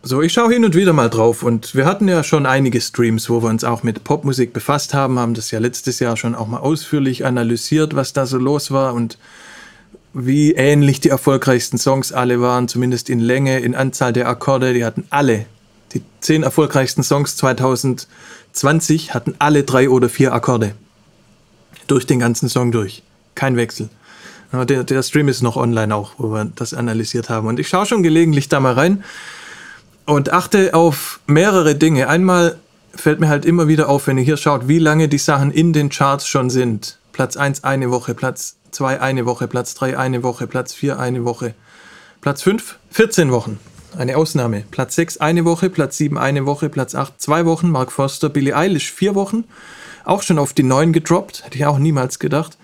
So, 0.00 0.22
ich 0.22 0.32
schaue 0.32 0.52
hin 0.52 0.64
und 0.64 0.76
wieder 0.76 0.92
mal 0.92 1.10
drauf 1.10 1.42
und 1.42 1.74
wir 1.74 1.84
hatten 1.84 2.06
ja 2.06 2.22
schon 2.22 2.46
einige 2.46 2.80
Streams, 2.80 3.28
wo 3.28 3.42
wir 3.42 3.48
uns 3.48 3.64
auch 3.64 3.82
mit 3.82 4.04
Popmusik 4.04 4.52
befasst 4.52 4.94
haben, 4.94 5.18
haben 5.18 5.34
das 5.34 5.50
ja 5.50 5.58
letztes 5.58 5.98
Jahr 5.98 6.16
schon 6.16 6.36
auch 6.36 6.46
mal 6.46 6.60
ausführlich 6.60 7.26
analysiert, 7.26 7.96
was 7.96 8.12
da 8.12 8.24
so 8.24 8.38
los 8.38 8.70
war 8.70 8.94
und 8.94 9.18
wie 10.14 10.52
ähnlich 10.52 11.00
die 11.00 11.08
erfolgreichsten 11.08 11.78
Songs 11.78 12.12
alle 12.12 12.40
waren, 12.40 12.68
zumindest 12.68 13.10
in 13.10 13.18
Länge, 13.18 13.58
in 13.58 13.74
Anzahl 13.74 14.12
der 14.12 14.28
Akkorde. 14.28 14.72
Die 14.72 14.84
hatten 14.84 15.04
alle, 15.10 15.46
die 15.92 16.02
zehn 16.20 16.44
erfolgreichsten 16.44 17.02
Songs 17.02 17.36
2020 17.36 19.14
hatten 19.14 19.34
alle 19.40 19.64
drei 19.64 19.90
oder 19.90 20.08
vier 20.08 20.32
Akkorde. 20.32 20.76
Durch 21.88 22.06
den 22.06 22.20
ganzen 22.20 22.48
Song 22.48 22.70
durch. 22.70 23.02
Kein 23.34 23.56
Wechsel. 23.56 23.88
Der, 24.52 24.84
der 24.84 25.02
Stream 25.02 25.28
ist 25.28 25.42
noch 25.42 25.56
online 25.56 25.94
auch, 25.94 26.12
wo 26.18 26.32
wir 26.32 26.44
das 26.54 26.72
analysiert 26.72 27.28
haben. 27.28 27.48
Und 27.48 27.58
ich 27.58 27.68
schaue 27.68 27.84
schon 27.84 28.02
gelegentlich 28.02 28.48
da 28.48 28.60
mal 28.60 28.74
rein 28.74 29.02
und 30.08 30.32
achte 30.32 30.72
auf 30.72 31.20
mehrere 31.26 31.74
Dinge. 31.74 32.08
Einmal 32.08 32.56
fällt 32.94 33.20
mir 33.20 33.28
halt 33.28 33.44
immer 33.44 33.68
wieder 33.68 33.90
auf, 33.90 34.06
wenn 34.06 34.16
ihr 34.16 34.24
hier 34.24 34.38
schaut, 34.38 34.66
wie 34.66 34.78
lange 34.78 35.06
die 35.06 35.18
Sachen 35.18 35.50
in 35.50 35.74
den 35.74 35.90
Charts 35.90 36.26
schon 36.26 36.48
sind. 36.48 36.98
Platz 37.12 37.36
1 37.36 37.62
eine 37.62 37.90
Woche, 37.90 38.14
Platz 38.14 38.56
2 38.70 39.02
eine 39.02 39.26
Woche, 39.26 39.48
Platz 39.48 39.74
3 39.74 39.98
eine 39.98 40.22
Woche, 40.22 40.46
Platz 40.46 40.72
4 40.72 40.98
eine 40.98 41.26
Woche, 41.26 41.54
Platz 42.22 42.42
5 42.42 42.78
14 42.90 43.30
Wochen. 43.32 43.60
Eine 43.98 44.16
Ausnahme. 44.16 44.64
Platz 44.70 44.94
6 44.94 45.18
eine 45.18 45.44
Woche, 45.44 45.68
Platz 45.68 45.98
7 45.98 46.16
eine 46.16 46.46
Woche, 46.46 46.70
Platz 46.70 46.94
8 46.94 47.20
zwei 47.20 47.44
Wochen, 47.44 47.68
Mark 47.70 47.92
Foster, 47.92 48.30
Billie 48.30 48.56
Eilish 48.56 48.90
vier 48.90 49.14
Wochen, 49.14 49.44
auch 50.04 50.22
schon 50.22 50.38
auf 50.38 50.54
die 50.54 50.62
9 50.62 50.94
gedroppt, 50.94 51.44
hätte 51.44 51.58
ich 51.58 51.66
auch 51.66 51.78
niemals 51.78 52.18
gedacht. 52.18 52.56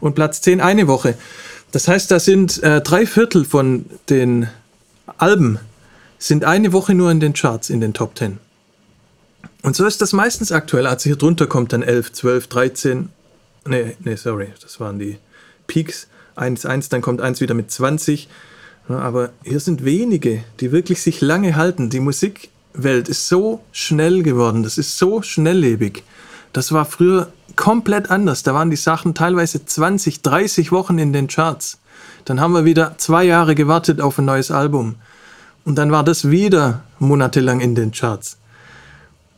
Und 0.00 0.16
Platz 0.16 0.40
10 0.40 0.60
eine 0.60 0.88
Woche. 0.88 1.14
Das 1.70 1.86
heißt, 1.86 2.10
da 2.10 2.18
sind 2.18 2.60
äh, 2.64 2.80
drei 2.80 3.06
Viertel 3.06 3.44
von 3.44 3.86
den 4.08 4.48
Alben 5.16 5.60
sind 6.18 6.44
eine 6.44 6.72
Woche 6.72 6.94
nur 6.94 7.10
in 7.10 7.20
den 7.20 7.32
Charts, 7.32 7.70
in 7.70 7.80
den 7.80 7.94
Top 7.94 8.16
10. 8.18 8.38
Und 9.62 9.76
so 9.76 9.86
ist 9.86 10.00
das 10.00 10.12
meistens 10.12 10.52
aktuell. 10.52 10.86
Also 10.86 11.04
hier 11.04 11.16
drunter 11.16 11.46
kommt 11.46 11.72
dann 11.72 11.82
11, 11.82 12.12
12, 12.12 12.46
13. 12.48 13.08
Nee, 13.66 13.96
nee, 14.00 14.16
sorry, 14.16 14.48
das 14.62 14.80
waren 14.80 14.98
die 14.98 15.18
Peaks 15.66 16.08
1,1, 16.36 16.90
dann 16.90 17.02
kommt 17.02 17.20
eins 17.20 17.40
wieder 17.40 17.54
mit 17.54 17.70
20. 17.70 18.28
Aber 18.88 19.30
hier 19.44 19.60
sind 19.60 19.84
wenige, 19.84 20.42
die 20.60 20.72
wirklich 20.72 21.02
sich 21.02 21.20
lange 21.20 21.56
halten. 21.56 21.90
Die 21.90 22.00
Musikwelt 22.00 23.08
ist 23.08 23.28
so 23.28 23.60
schnell 23.72 24.22
geworden, 24.22 24.62
das 24.62 24.78
ist 24.78 24.96
so 24.96 25.22
schnelllebig. 25.22 26.02
Das 26.52 26.72
war 26.72 26.86
früher 26.86 27.30
komplett 27.56 28.10
anders. 28.10 28.42
Da 28.42 28.54
waren 28.54 28.70
die 28.70 28.76
Sachen 28.76 29.14
teilweise 29.14 29.64
20, 29.64 30.22
30 30.22 30.72
Wochen 30.72 30.98
in 30.98 31.12
den 31.12 31.28
Charts. 31.28 31.78
Dann 32.24 32.40
haben 32.40 32.52
wir 32.52 32.64
wieder 32.64 32.94
zwei 32.96 33.24
Jahre 33.24 33.54
gewartet 33.54 34.00
auf 34.00 34.18
ein 34.18 34.24
neues 34.24 34.50
Album. 34.50 34.94
Und 35.68 35.74
dann 35.74 35.92
war 35.92 36.02
das 36.02 36.30
wieder 36.30 36.82
monatelang 36.98 37.60
in 37.60 37.74
den 37.74 37.92
Charts. 37.92 38.38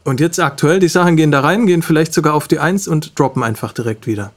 Und 0.05 0.21
jetzt 0.21 0.39
aktuell, 0.39 0.79
die 0.79 0.87
Sachen 0.87 1.17
gehen 1.17 1.33
da 1.33 1.41
rein, 1.41 1.67
gehen 1.67 1.83
vielleicht 1.83 2.15
sogar 2.15 2.35
auf 2.35 2.47
die 2.47 2.61
1 2.61 2.87
und 2.87 3.19
droppen 3.19 3.43
einfach 3.43 3.73
direkt 3.73 4.07
wieder. 4.07 4.31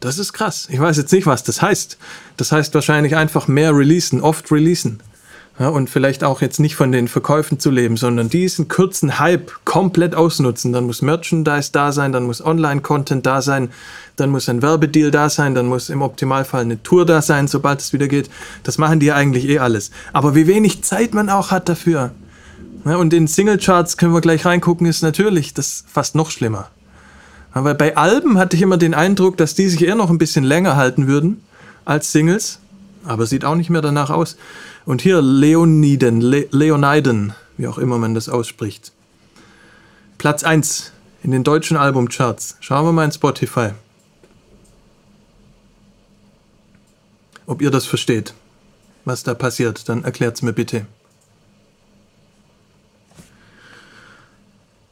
Das 0.00 0.16
ist 0.16 0.32
krass. 0.32 0.66
Ich 0.70 0.80
weiß 0.80 0.96
jetzt 0.96 1.12
nicht, 1.12 1.26
was 1.26 1.44
das 1.44 1.60
heißt. 1.60 1.98
Das 2.38 2.52
heißt 2.52 2.72
wahrscheinlich 2.72 3.16
einfach 3.16 3.48
mehr 3.48 3.76
releasen, 3.76 4.22
oft 4.22 4.50
releasen. 4.50 5.00
Ja, 5.58 5.70
und 5.70 5.88
vielleicht 5.88 6.22
auch 6.22 6.42
jetzt 6.42 6.60
nicht 6.60 6.76
von 6.76 6.92
den 6.92 7.08
Verkäufen 7.08 7.58
zu 7.58 7.70
leben, 7.70 7.96
sondern 7.96 8.28
diesen 8.28 8.68
kurzen 8.68 9.18
Hype 9.18 9.52
komplett 9.64 10.14
ausnutzen. 10.14 10.74
Dann 10.74 10.84
muss 10.84 11.00
Merchandise 11.00 11.70
da 11.72 11.92
sein, 11.92 12.12
dann 12.12 12.24
muss 12.24 12.44
Online-Content 12.44 13.24
da 13.24 13.40
sein, 13.40 13.70
dann 14.16 14.28
muss 14.28 14.50
ein 14.50 14.60
Werbedeal 14.60 15.10
da 15.10 15.30
sein, 15.30 15.54
dann 15.54 15.66
muss 15.66 15.88
im 15.88 16.02
Optimalfall 16.02 16.60
eine 16.60 16.82
Tour 16.82 17.06
da 17.06 17.22
sein, 17.22 17.48
sobald 17.48 17.80
es 17.80 17.94
wieder 17.94 18.06
geht. 18.06 18.28
Das 18.64 18.76
machen 18.76 19.00
die 19.00 19.06
ja 19.06 19.14
eigentlich 19.14 19.48
eh 19.48 19.58
alles. 19.58 19.92
Aber 20.12 20.34
wie 20.34 20.46
wenig 20.46 20.84
Zeit 20.84 21.14
man 21.14 21.30
auch 21.30 21.50
hat 21.50 21.70
dafür. 21.70 22.10
Ja, 22.84 22.96
und 22.96 23.14
in 23.14 23.26
Singlecharts 23.26 23.96
können 23.96 24.12
wir 24.12 24.20
gleich 24.20 24.44
reingucken, 24.44 24.86
ist 24.86 25.02
natürlich 25.02 25.54
das 25.54 25.84
fast 25.88 26.14
noch 26.14 26.30
schlimmer. 26.30 26.68
Aber 27.52 27.72
bei 27.72 27.96
Alben 27.96 28.36
hatte 28.36 28.56
ich 28.56 28.62
immer 28.62 28.76
den 28.76 28.92
Eindruck, 28.92 29.38
dass 29.38 29.54
die 29.54 29.68
sich 29.68 29.82
eher 29.82 29.94
noch 29.94 30.10
ein 30.10 30.18
bisschen 30.18 30.44
länger 30.44 30.76
halten 30.76 31.06
würden 31.06 31.42
als 31.86 32.12
Singles. 32.12 32.58
Aber 33.06 33.24
sieht 33.24 33.46
auch 33.46 33.54
nicht 33.54 33.70
mehr 33.70 33.80
danach 33.80 34.10
aus. 34.10 34.36
Und 34.86 35.02
hier 35.02 35.20
Leoniden, 35.20 36.20
Le 36.20 36.46
Leoniden, 36.52 37.34
wie 37.56 37.66
auch 37.66 37.76
immer 37.76 37.98
man 37.98 38.14
das 38.14 38.28
ausspricht. 38.28 38.92
Platz 40.16 40.44
1 40.44 40.92
in 41.24 41.32
den 41.32 41.42
deutschen 41.42 41.76
Albumcharts. 41.76 42.56
Schauen 42.60 42.86
wir 42.86 42.92
mal 42.92 43.04
in 43.04 43.12
Spotify. 43.12 43.70
Ob 47.46 47.60
ihr 47.62 47.72
das 47.72 47.84
versteht, 47.84 48.32
was 49.04 49.24
da 49.24 49.34
passiert, 49.34 49.88
dann 49.88 50.04
erklärt 50.04 50.36
es 50.36 50.42
mir 50.42 50.52
bitte. 50.52 50.86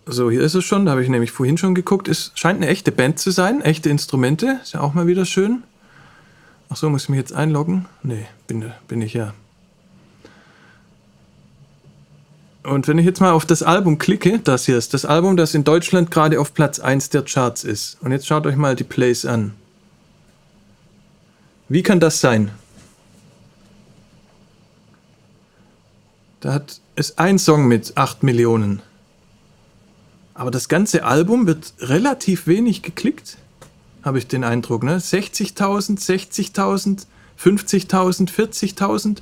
So, 0.06 0.28
hier 0.28 0.42
ist 0.42 0.54
es 0.54 0.64
schon, 0.64 0.84
da 0.84 0.92
habe 0.92 1.04
ich 1.04 1.08
nämlich 1.08 1.30
vorhin 1.30 1.56
schon 1.56 1.74
geguckt. 1.74 2.08
Es 2.08 2.32
scheint 2.34 2.60
eine 2.60 2.66
echte 2.68 2.90
Band 2.90 3.20
zu 3.20 3.30
sein, 3.30 3.62
echte 3.62 3.90
Instrumente. 3.90 4.58
Ist 4.62 4.74
ja 4.74 4.80
auch 4.80 4.92
mal 4.92 5.06
wieder 5.06 5.24
schön. 5.24 5.62
Ach 6.68 6.76
so, 6.76 6.90
muss 6.90 7.04
ich 7.04 7.08
mich 7.10 7.18
jetzt 7.18 7.32
einloggen? 7.32 7.86
Nee, 8.02 8.26
bin, 8.48 8.72
bin 8.88 9.00
ich 9.00 9.14
ja. 9.14 9.34
Und 12.64 12.88
wenn 12.88 12.96
ich 12.96 13.04
jetzt 13.04 13.20
mal 13.20 13.32
auf 13.32 13.44
das 13.44 13.62
Album 13.62 13.98
klicke, 13.98 14.38
das 14.38 14.64
hier 14.64 14.78
ist 14.78 14.94
das 14.94 15.04
Album, 15.04 15.36
das 15.36 15.54
in 15.54 15.64
Deutschland 15.64 16.10
gerade 16.10 16.40
auf 16.40 16.54
Platz 16.54 16.80
1 16.80 17.10
der 17.10 17.22
Charts 17.22 17.62
ist. 17.62 17.98
Und 18.00 18.10
jetzt 18.10 18.26
schaut 18.26 18.46
euch 18.46 18.56
mal 18.56 18.74
die 18.74 18.84
Plays 18.84 19.26
an. 19.26 19.52
Wie 21.68 21.82
kann 21.82 22.00
das 22.00 22.20
sein? 22.20 22.50
Da 26.40 26.54
hat 26.54 26.80
es 26.96 27.18
ein 27.18 27.38
Song 27.38 27.68
mit 27.68 27.96
8 27.96 28.22
Millionen. 28.22 28.80
Aber 30.32 30.50
das 30.50 30.68
ganze 30.68 31.04
Album 31.04 31.46
wird 31.46 31.74
relativ 31.80 32.46
wenig 32.46 32.82
geklickt, 32.82 33.36
habe 34.02 34.18
ich 34.18 34.26
den 34.26 34.42
Eindruck. 34.42 34.84
Ne? 34.84 34.96
60.000, 34.96 35.98
60.000, 35.98 37.06
50.000, 37.38 38.30
40.000. 38.30 39.18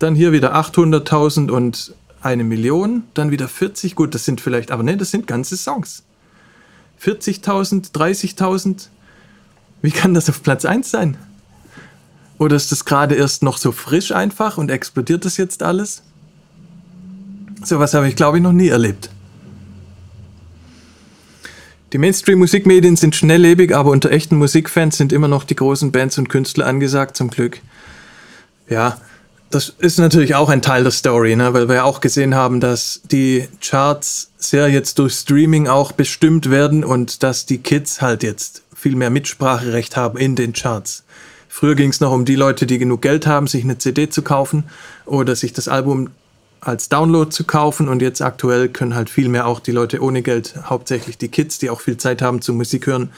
Dann 0.00 0.16
hier 0.16 0.32
wieder 0.32 0.56
800.000 0.56 1.50
und 1.50 1.94
eine 2.24 2.44
Million. 2.44 3.04
Dann 3.14 3.30
wieder 3.30 3.48
40. 3.48 3.94
Gut, 3.94 4.14
das 4.14 4.24
sind 4.24 4.40
vielleicht, 4.40 4.70
aber 4.70 4.82
ne, 4.82 4.96
das 4.96 5.10
sind 5.10 5.26
ganze 5.26 5.56
Songs. 5.56 6.02
40.000, 7.02 7.92
30.000. 7.92 8.88
Wie 9.82 9.90
kann 9.90 10.14
das 10.14 10.28
auf 10.30 10.42
Platz 10.42 10.64
1 10.64 10.90
sein? 10.90 11.16
Oder 12.38 12.56
ist 12.56 12.72
das 12.72 12.84
gerade 12.84 13.14
erst 13.14 13.42
noch 13.42 13.58
so 13.58 13.72
frisch 13.72 14.12
einfach 14.12 14.58
und 14.58 14.70
explodiert 14.70 15.24
das 15.24 15.36
jetzt 15.36 15.62
alles? 15.62 16.02
Sowas 17.62 17.94
habe 17.94 18.08
ich, 18.08 18.16
glaube 18.16 18.38
ich, 18.38 18.42
noch 18.42 18.52
nie 18.52 18.68
erlebt. 18.68 19.10
Die 21.92 21.98
Mainstream-Musikmedien 21.98 22.96
sind 22.96 23.14
schnelllebig, 23.14 23.74
aber 23.74 23.90
unter 23.90 24.10
echten 24.10 24.36
Musikfans 24.36 24.96
sind 24.96 25.12
immer 25.12 25.28
noch 25.28 25.44
die 25.44 25.54
großen 25.54 25.92
Bands 25.92 26.18
und 26.18 26.28
Künstler 26.28 26.66
angesagt, 26.66 27.16
zum 27.16 27.30
Glück. 27.30 27.60
Ja, 28.68 28.98
das 29.50 29.68
ist 29.78 29.98
natürlich 29.98 30.34
auch 30.34 30.48
ein 30.48 30.62
Teil 30.62 30.82
der 30.82 30.92
Story, 30.92 31.36
ne? 31.36 31.54
weil 31.54 31.68
wir 31.68 31.76
ja 31.76 31.84
auch 31.84 32.00
gesehen 32.00 32.34
haben, 32.34 32.60
dass 32.60 33.00
die 33.04 33.48
Charts 33.60 34.30
sehr 34.36 34.68
jetzt 34.68 34.98
durch 34.98 35.14
Streaming 35.14 35.68
auch 35.68 35.92
bestimmt 35.92 36.50
werden 36.50 36.84
und 36.84 37.22
dass 37.22 37.46
die 37.46 37.58
Kids 37.58 38.02
halt 38.02 38.22
jetzt 38.22 38.62
viel 38.74 38.96
mehr 38.96 39.10
Mitspracherecht 39.10 39.96
haben 39.96 40.18
in 40.18 40.34
den 40.36 40.52
Charts. 40.52 41.04
Früher 41.48 41.76
ging 41.76 41.90
es 41.90 42.00
noch 42.00 42.10
um 42.10 42.24
die 42.24 42.34
Leute, 42.34 42.66
die 42.66 42.78
genug 42.78 43.02
Geld 43.02 43.26
haben, 43.28 43.46
sich 43.46 43.62
eine 43.62 43.78
CD 43.78 44.10
zu 44.10 44.22
kaufen 44.22 44.64
oder 45.06 45.36
sich 45.36 45.52
das 45.52 45.68
Album 45.68 46.10
als 46.60 46.88
Download 46.88 47.30
zu 47.30 47.44
kaufen 47.44 47.88
und 47.88 48.02
jetzt 48.02 48.22
aktuell 48.22 48.68
können 48.68 48.94
halt 48.94 49.08
viel 49.08 49.28
mehr 49.28 49.46
auch 49.46 49.60
die 49.60 49.70
Leute 49.70 50.02
ohne 50.02 50.22
Geld, 50.22 50.54
hauptsächlich 50.64 51.18
die 51.18 51.28
Kids, 51.28 51.58
die 51.58 51.70
auch 51.70 51.80
viel 51.80 51.96
Zeit 51.96 52.22
haben 52.22 52.40
zum 52.40 52.56
Musik 52.56 52.86
hören, 52.86 53.10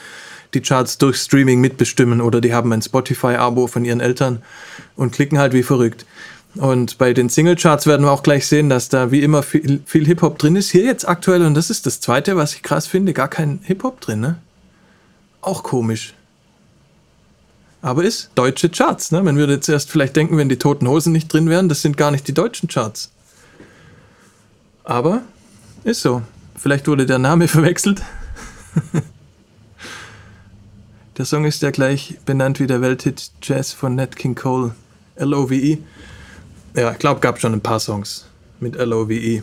die 0.54 0.61
Charts 0.61 0.98
durch 0.98 1.16
Streaming 1.16 1.61
mitbestimmen 1.61 2.20
oder 2.20 2.40
die 2.40 2.54
haben 2.54 2.72
ein 2.72 2.82
Spotify-Abo 2.82 3.66
von 3.66 3.85
ihren 3.85 4.00
Eltern 4.00 4.42
und 4.96 5.12
klicken 5.12 5.38
halt 5.38 5.52
wie 5.52 5.62
verrückt. 5.62 6.06
Und 6.56 6.96
bei 6.98 7.12
den 7.12 7.28
Single-Charts 7.28 7.87
werden 7.87 8.06
wir 8.06 8.12
auch 8.12 8.22
gleich 8.22 8.46
sehen, 8.46 8.70
dass 8.70 8.88
da 8.88 9.11
wie 9.11 9.22
immer 9.22 9.42
viel, 9.42 9.82
viel 9.85 10.06
Hip-Hop 10.06 10.38
drin 10.38 10.56
ist. 10.56 10.70
Hier 10.70 10.85
jetzt 10.85 11.06
aktuell, 11.06 11.42
und 11.42 11.54
das 11.54 11.68
ist 11.68 11.85
das 11.85 12.00
Zweite, 12.00 12.37
was 12.37 12.54
ich 12.54 12.62
krass 12.62 12.87
finde, 12.87 13.12
gar 13.12 13.28
kein 13.28 13.61
Hip-Hop 13.62 14.00
drin, 14.00 14.20
ne? 14.20 14.38
Auch 15.42 15.62
komisch. 15.62 16.14
Aber 17.82 18.04
ist 18.04 18.30
deutsche 18.35 18.70
Charts, 18.70 19.12
ne? 19.12 19.22
Man 19.22 19.37
würde 19.37 19.54
jetzt 19.54 19.68
erst 19.68 19.90
vielleicht 19.90 20.16
denken, 20.16 20.38
wenn 20.38 20.48
die 20.48 20.59
Toten 20.59 20.88
Hosen 20.88 21.12
nicht 21.12 21.32
drin 21.32 21.50
wären, 21.50 21.68
das 21.68 21.82
sind 21.82 21.96
gar 21.96 22.11
nicht 22.11 22.26
die 22.26 22.35
deutschen 22.35 22.68
Charts. 22.68 23.12
Aber 24.82 25.22
ist 25.85 26.00
so. 26.00 26.22
Vielleicht 26.56 26.88
wurde 26.88 27.06
der 27.06 27.18
Name 27.18 27.48
verwechselt. 27.48 28.02
Der 31.18 31.24
Song 31.24 31.44
ist 31.44 31.62
ja 31.62 31.70
gleich 31.70 32.18
benannt 32.24 32.61
wie 32.61 32.66
der 32.66 32.81
Welthit 32.81 33.31
Jazz 33.42 33.72
von 33.72 33.94
Nat 33.94 34.16
King 34.16 34.35
Cole. 34.35 34.74
L-O-V-E. 35.16 35.79
Ja, 36.74 36.92
ich 36.92 36.98
glaube, 36.98 37.20
gab 37.20 37.40
schon 37.40 37.55
ein 37.55 37.61
paar 37.61 37.81
Songs 37.81 38.26
mit 38.61 38.76
L-O-V-E. 38.76 39.42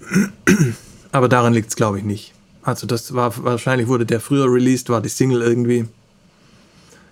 Aber 1.12 1.28
daran 1.28 1.52
liegt 1.52 1.68
es, 1.68 1.76
glaube 1.76 1.98
ich, 1.98 2.04
nicht. 2.04 2.32
Also 2.62 2.86
das 2.86 3.14
war, 3.14 3.44
wahrscheinlich 3.44 3.88
wurde 3.88 4.06
der 4.06 4.20
früher 4.20 4.46
released, 4.46 4.88
war 4.88 5.00
die 5.00 5.08
Single 5.08 5.42
irgendwie. 5.42 5.86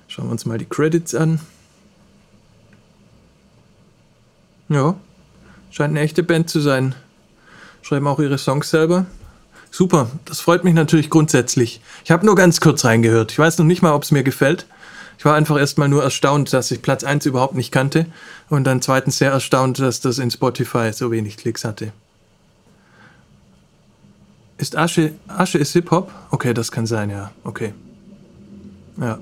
Schauen 0.07 0.27
wir 0.27 0.33
uns 0.33 0.47
mal 0.47 0.59
die 0.59 0.67
Credits 0.67 1.15
an. 1.15 1.41
Ja, 4.69 4.97
Scheint 5.73 5.91
eine 5.91 6.01
echte 6.01 6.25
Band 6.25 6.51
zu 6.51 6.59
sein. 6.59 6.97
Schreiben 7.83 8.09
auch 8.09 8.19
ihre 8.19 8.39
Songs 8.39 8.71
selber. 8.71 9.07
Super, 9.71 10.11
das 10.25 10.41
freut 10.41 10.65
mich 10.65 10.75
natürlich 10.75 11.11
grundsätzlich. 11.11 11.81
Ich 12.05 12.11
habe 12.11 12.27
nur 12.27 12.35
ganz 12.35 12.61
kurz 12.61 12.85
reingehört. 12.85 13.33
Ich 13.33 13.39
weiß 13.39 13.59
noch 13.59 13.67
nicht 13.67 13.83
mal, 13.83 13.93
ob 13.93 14.03
es 14.03 14.11
mir 14.11 14.23
gefällt. 14.23 14.67
Ich 15.17 15.25
war 15.25 15.35
einfach 15.35 15.59
erstmal 15.59 15.89
nur 15.89 16.03
erstaunt, 16.03 16.53
dass 16.53 16.71
ich 16.71 16.83
Platz 16.83 17.05
1 17.05 17.27
überhaupt 17.27 17.55
nicht 17.55 17.71
kannte 17.71 18.07
und 18.49 18.65
dann 18.65 18.81
zweitens 18.81 19.19
sehr 19.19 19.31
erstaunt, 19.31 19.79
dass 19.79 20.01
das 20.01 20.19
in 20.19 20.31
Spotify 20.31 20.93
so 20.93 21.11
wenig 21.11 21.37
Klicks 21.37 21.65
hatte. 21.65 21.93
Ist 24.57 24.77
Asche, 24.77 25.13
Asche 25.29 25.59
ist 25.59 25.73
Hip-Hop? 25.75 26.11
Okay, 26.31 26.53
das 26.53 26.73
kann 26.73 26.87
sein, 26.87 27.11
ja. 27.11 27.31
Okay. 27.45 27.75
Ja. 28.99 29.19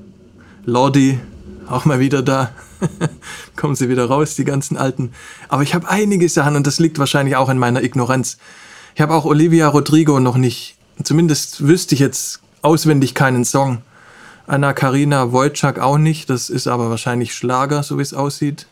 Lordi, 0.64 1.20
auch 1.68 1.84
mal 1.84 2.00
wieder 2.00 2.22
da. 2.22 2.52
Kommen 3.56 3.74
sie 3.74 3.88
wieder 3.88 4.06
raus, 4.06 4.34
die 4.34 4.44
ganzen 4.44 4.76
alten. 4.76 5.12
Aber 5.48 5.62
ich 5.62 5.74
habe 5.74 5.88
einige 5.88 6.28
Sachen 6.28 6.56
und 6.56 6.66
das 6.66 6.78
liegt 6.78 6.98
wahrscheinlich 6.98 7.36
auch 7.36 7.48
an 7.48 7.58
meiner 7.58 7.82
Ignoranz. 7.82 8.38
Ich 8.98 9.02
habe 9.02 9.14
auch 9.14 9.26
Olivia 9.26 9.68
Rodrigo 9.68 10.18
noch 10.18 10.36
nicht, 10.36 10.74
zumindest 11.04 11.64
wüsste 11.64 11.94
ich 11.94 12.00
jetzt 12.00 12.40
auswendig 12.62 13.14
keinen 13.14 13.44
Song. 13.44 13.82
Anna 14.48 14.72
Karina 14.72 15.30
Wojcik 15.30 15.78
auch 15.78 15.98
nicht, 15.98 16.28
das 16.28 16.50
ist 16.50 16.66
aber 16.66 16.90
wahrscheinlich 16.90 17.32
Schlager, 17.32 17.84
so 17.84 17.98
wie 17.98 18.02
es 18.02 18.12
aussieht. 18.12 18.66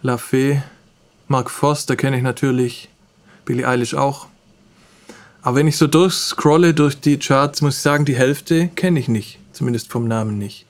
La 0.00 0.16
Fee, 0.16 0.62
Mark 1.28 1.50
Forster 1.50 1.96
kenne 1.96 2.16
ich 2.16 2.22
natürlich, 2.22 2.88
Billie 3.44 3.68
Eilish 3.68 3.92
auch. 3.92 4.26
Aber 5.42 5.56
wenn 5.56 5.68
ich 5.68 5.76
so 5.76 5.86
durchscrolle 5.86 6.72
durch 6.72 6.98
die 6.98 7.18
Charts, 7.18 7.60
muss 7.60 7.76
ich 7.76 7.82
sagen, 7.82 8.06
die 8.06 8.16
Hälfte 8.16 8.68
kenne 8.68 8.98
ich 8.98 9.08
nicht, 9.08 9.38
zumindest 9.52 9.92
vom 9.92 10.08
Namen 10.08 10.38
nicht. 10.38 10.64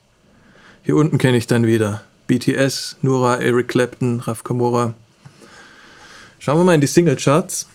Hier 0.83 0.97
unten 0.97 1.19
kenne 1.19 1.37
ich 1.37 1.47
dann 1.47 1.65
wieder 1.65 2.03
BTS, 2.27 2.97
Nura, 3.01 3.37
Eric 3.37 3.69
Clapton, 3.69 4.19
Raf 4.19 4.43
Kamora. 4.43 4.93
Schauen 6.39 6.57
wir 6.57 6.65
mal 6.65 6.75
in 6.75 6.81
die 6.81 6.87
Singlecharts. 6.87 7.67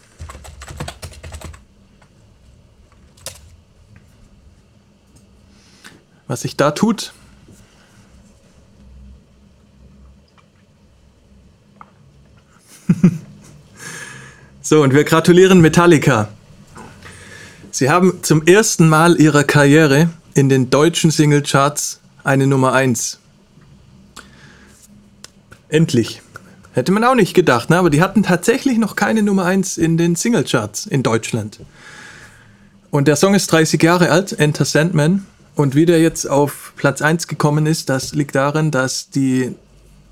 Was 6.29 6.43
sich 6.43 6.57
da 6.57 6.73
tut. 6.73 7.13
so, 14.63 14.83
und 14.83 14.95
wir 14.95 15.05
gratulieren 15.05 15.61
Metallica. 15.61 16.29
Sie 17.71 17.91
haben 17.91 18.23
zum 18.23 18.47
ersten 18.47 18.89
Mal 18.89 19.21
ihrer 19.21 19.45
Karriere 19.45 20.09
in 20.35 20.49
den 20.49 20.71
deutschen 20.71 21.11
Singlecharts 21.11 22.01
eine 22.25 22.47
Nummer 22.47 22.73
1. 22.73 23.19
Endlich. 25.69 26.23
Hätte 26.73 26.93
man 26.93 27.05
auch 27.05 27.15
nicht 27.15 27.35
gedacht, 27.35 27.71
ne? 27.71 27.79
aber 27.79 27.91
die 27.91 28.03
hatten 28.03 28.23
tatsächlich 28.23 28.79
noch 28.79 28.97
keine 28.97 29.23
Nummer 29.23 29.45
1 29.45 29.79
in 29.79 29.97
den 29.97 30.15
Singlecharts 30.15 30.87
in 30.87 31.03
Deutschland. 31.03 31.61
Und 32.91 33.09
der 33.09 33.17
Song 33.17 33.35
ist 33.35 33.51
30 33.53 33.83
Jahre 33.83 34.11
alt, 34.11 34.33
Enter 34.39 34.65
Sandman. 34.65 35.27
Und 35.57 35.75
wie 35.75 35.87
der 35.87 36.01
jetzt 36.01 36.29
auf 36.29 36.75
Platz 36.77 37.03
1 37.03 37.29
gekommen 37.29 37.67
ist, 37.67 37.89
das 37.89 38.15
liegt 38.15 38.35
daran, 38.35 38.71
dass 38.71 39.09
die 39.11 39.55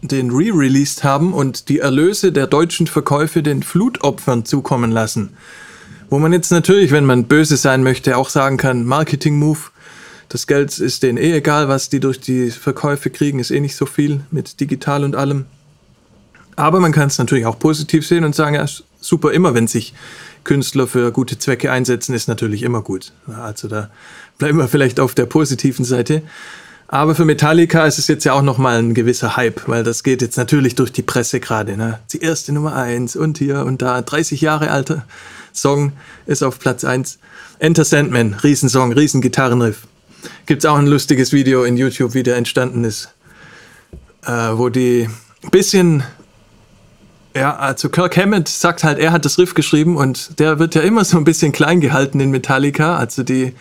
den 0.01 0.31
re-released 0.31 1.05
haben 1.05 1.33
und 1.33 1.69
die 1.69 1.79
Erlöse 1.79 2.33
der 2.33 2.47
deutschen 2.47 2.87
Verkäufe 2.87 3.43
den 3.43 3.63
Flutopfern 3.63 4.45
zukommen 4.45 4.91
lassen. 4.91 5.37
Wo 6.11 6.19
man 6.19 6.33
jetzt 6.33 6.51
natürlich, 6.51 6.91
wenn 6.93 7.05
man 7.05 7.25
böse 7.25 7.57
sein 7.57 7.83
möchte, 7.83 8.17
auch 8.17 8.31
sagen 8.31 8.57
kann, 8.57 8.85
Marketing-Move, 8.85 9.59
das 10.31 10.47
Geld 10.47 10.79
ist 10.79 11.03
denen 11.03 11.19
eh 11.19 11.33
egal, 11.35 11.69
was 11.69 11.91
die 11.91 12.01
durch 12.01 12.21
die 12.21 12.51
Verkäufe 12.51 13.11
kriegen, 13.11 13.39
ist 13.39 13.51
eh 13.51 13.61
nicht 13.61 13.77
so 13.77 13.87
viel 13.87 14.23
mit 14.31 14.61
digital 14.61 15.05
und 15.05 15.15
allem. 15.15 15.45
Aber 16.57 16.81
man 16.81 16.93
kann 16.93 17.09
es 17.09 17.19
natürlich 17.19 17.47
auch 17.47 17.59
positiv 17.59 18.07
sehen 18.07 18.25
und 18.25 18.35
sagen, 18.35 18.55
ja, 18.55 18.67
super, 19.01 19.33
immer 19.33 19.55
wenn 19.55 19.69
sich 19.69 19.93
Künstler 20.45 20.87
für 20.87 21.11
gute 21.13 21.39
Zwecke 21.39 21.73
einsetzen, 21.73 22.15
ist 22.15 22.29
natürlich 22.29 22.63
immer 22.63 22.83
gut. 22.83 23.13
Also 23.41 23.69
da 23.69 23.91
bleiben 24.39 24.59
wir 24.59 24.69
vielleicht 24.69 25.01
auf 25.01 25.15
der 25.15 25.27
positiven 25.27 25.85
Seite. 25.85 26.23
Aber 26.87 27.15
für 27.15 27.25
Metallica 27.25 27.87
ist 27.87 27.99
es 27.99 28.09
jetzt 28.09 28.25
ja 28.25 28.35
auch 28.35 28.43
nochmal 28.43 28.79
ein 28.79 28.95
gewisser 28.95 29.37
Hype, 29.37 29.67
weil 29.67 29.83
das 29.83 30.03
geht 30.03 30.23
jetzt 30.23 30.37
natürlich 30.37 30.75
durch 30.75 30.93
die 30.93 31.03
Presse 31.03 31.41
gerade. 31.41 31.77
Ne? 31.77 31.99
Die 32.13 32.21
erste 32.21 32.53
Nummer 32.53 32.77
eins 32.77 33.17
und 33.17 33.39
hier 33.39 33.65
und 33.65 33.83
da, 33.83 34.03
30 34.03 34.41
Jahre 34.41 34.71
alter 34.71 35.05
Song 35.53 35.93
ist 36.27 36.43
auf 36.43 36.59
Platz 36.59 36.85
eins. 36.85 37.19
Enter 37.59 37.85
Sandman, 37.85 38.35
Riesensong, 38.35 38.93
Riesengitarrenriff. 38.93 39.87
Gibt 40.47 40.63
es 40.63 40.71
auch 40.71 40.77
ein 40.77 40.87
lustiges 40.87 41.33
Video 41.33 41.65
in 41.65 41.77
YouTube, 41.77 42.15
wie 42.15 42.23
der 42.23 42.37
entstanden 42.37 42.85
ist, 42.85 43.09
äh, 44.27 44.31
wo 44.31 44.69
die 44.69 45.09
bisschen, 45.51 46.03
ja, 47.35 47.57
also 47.57 47.89
Kirk 47.89 48.17
Hammett 48.17 48.49
sagt 48.49 48.85
halt, 48.85 48.99
er 48.99 49.13
hat 49.13 49.25
das 49.25 49.39
Riff 49.39 49.55
geschrieben 49.55 49.97
und 49.97 50.39
der 50.39 50.59
wird 50.59 50.75
ja 50.75 50.83
immer 50.83 51.05
so 51.05 51.17
ein 51.17 51.25
bisschen 51.25 51.53
klein 51.53 51.81
gehalten 51.81 52.21
in 52.21 52.31
Metallica, 52.31 52.97
also 52.97 53.23
die 53.23 53.55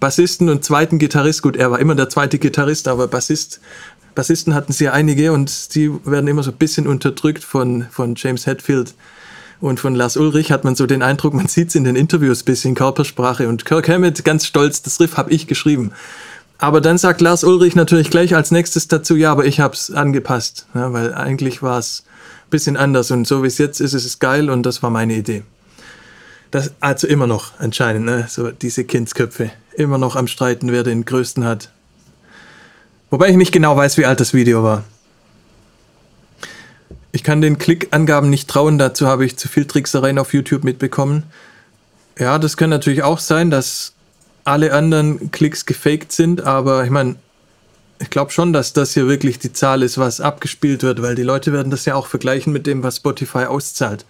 Bassisten 0.00 0.48
und 0.48 0.64
zweiten 0.64 0.98
Gitarrist, 0.98 1.42
gut, 1.42 1.56
er 1.56 1.70
war 1.70 1.78
immer 1.80 1.94
der 1.94 2.08
zweite 2.08 2.38
Gitarrist, 2.38 2.88
aber 2.88 3.08
Bassist, 3.08 3.60
Bassisten 4.14 4.54
hatten 4.54 4.72
sie 4.72 4.84
ja 4.84 4.92
einige 4.92 5.32
und 5.32 5.74
die 5.74 5.90
werden 6.04 6.28
immer 6.28 6.42
so 6.42 6.50
ein 6.50 6.56
bisschen 6.56 6.86
unterdrückt 6.86 7.44
von, 7.44 7.86
von 7.90 8.14
James 8.16 8.46
Hetfield 8.46 8.94
und 9.60 9.80
von 9.80 9.94
Lars 9.94 10.16
Ulrich 10.16 10.52
hat 10.52 10.64
man 10.64 10.76
so 10.76 10.86
den 10.86 11.02
Eindruck, 11.02 11.34
man 11.34 11.48
sieht 11.48 11.68
es 11.68 11.74
in 11.74 11.84
den 11.84 11.96
Interviews 11.96 12.44
bisschen 12.44 12.74
Körpersprache. 12.74 13.48
Und 13.48 13.64
Kirk 13.64 13.88
Hammett 13.88 14.24
ganz 14.24 14.46
stolz, 14.46 14.82
das 14.82 15.00
Riff 15.00 15.16
habe 15.16 15.32
ich 15.32 15.46
geschrieben. 15.46 15.92
Aber 16.58 16.80
dann 16.80 16.98
sagt 16.98 17.20
Lars 17.20 17.44
Ulrich 17.44 17.74
natürlich 17.74 18.10
gleich 18.10 18.34
als 18.34 18.50
nächstes 18.50 18.88
dazu, 18.88 19.16
ja, 19.16 19.30
aber 19.32 19.46
ich 19.46 19.60
habe 19.60 19.74
es 19.74 19.90
angepasst, 19.90 20.66
ja, 20.74 20.92
weil 20.92 21.14
eigentlich 21.14 21.62
war 21.62 21.78
es 21.78 22.04
bisschen 22.50 22.76
anders 22.76 23.10
und 23.10 23.26
so 23.26 23.42
wie 23.42 23.46
es 23.46 23.58
jetzt 23.58 23.80
ist, 23.80 23.94
ist 23.94 24.04
es 24.04 24.18
geil 24.18 24.50
und 24.50 24.64
das 24.64 24.82
war 24.82 24.90
meine 24.90 25.14
Idee. 25.14 25.42
Das, 26.50 26.72
also 26.80 27.06
immer 27.06 27.26
noch 27.26 27.58
anscheinend, 27.58 28.06
ne? 28.06 28.26
so 28.28 28.50
diese 28.50 28.84
Kindsköpfe, 28.84 29.50
immer 29.76 29.98
noch 29.98 30.16
am 30.16 30.26
Streiten, 30.26 30.72
wer 30.72 30.82
den 30.82 31.04
größten 31.04 31.44
hat. 31.44 31.70
Wobei 33.10 33.28
ich 33.28 33.36
nicht 33.36 33.52
genau 33.52 33.76
weiß, 33.76 33.98
wie 33.98 34.06
alt 34.06 34.20
das 34.20 34.34
Video 34.34 34.62
war. 34.62 34.84
Ich 37.12 37.22
kann 37.22 37.40
den 37.40 37.58
Klickangaben 37.58 38.30
nicht 38.30 38.48
trauen, 38.48 38.78
dazu 38.78 39.06
habe 39.06 39.24
ich 39.24 39.36
zu 39.36 39.48
viel 39.48 39.64
Tricksereien 39.64 40.18
auf 40.18 40.32
YouTube 40.34 40.64
mitbekommen. 40.64 41.24
Ja, 42.18 42.38
das 42.38 42.56
kann 42.56 42.70
natürlich 42.70 43.02
auch 43.02 43.18
sein, 43.18 43.50
dass 43.50 43.92
alle 44.44 44.72
anderen 44.72 45.30
Klicks 45.30 45.66
gefaked 45.66 46.12
sind, 46.12 46.42
aber 46.42 46.84
ich 46.84 46.90
meine, 46.90 47.16
ich 48.00 48.10
glaube 48.10 48.30
schon, 48.30 48.52
dass 48.52 48.72
das 48.72 48.94
hier 48.94 49.08
wirklich 49.08 49.38
die 49.38 49.52
Zahl 49.52 49.82
ist, 49.82 49.98
was 49.98 50.20
abgespielt 50.20 50.82
wird, 50.82 51.02
weil 51.02 51.14
die 51.14 51.22
Leute 51.22 51.52
werden 51.52 51.70
das 51.70 51.84
ja 51.84 51.94
auch 51.94 52.06
vergleichen 52.06 52.52
mit 52.52 52.66
dem, 52.66 52.82
was 52.82 52.96
Spotify 52.96 53.44
auszahlt. 53.44 54.04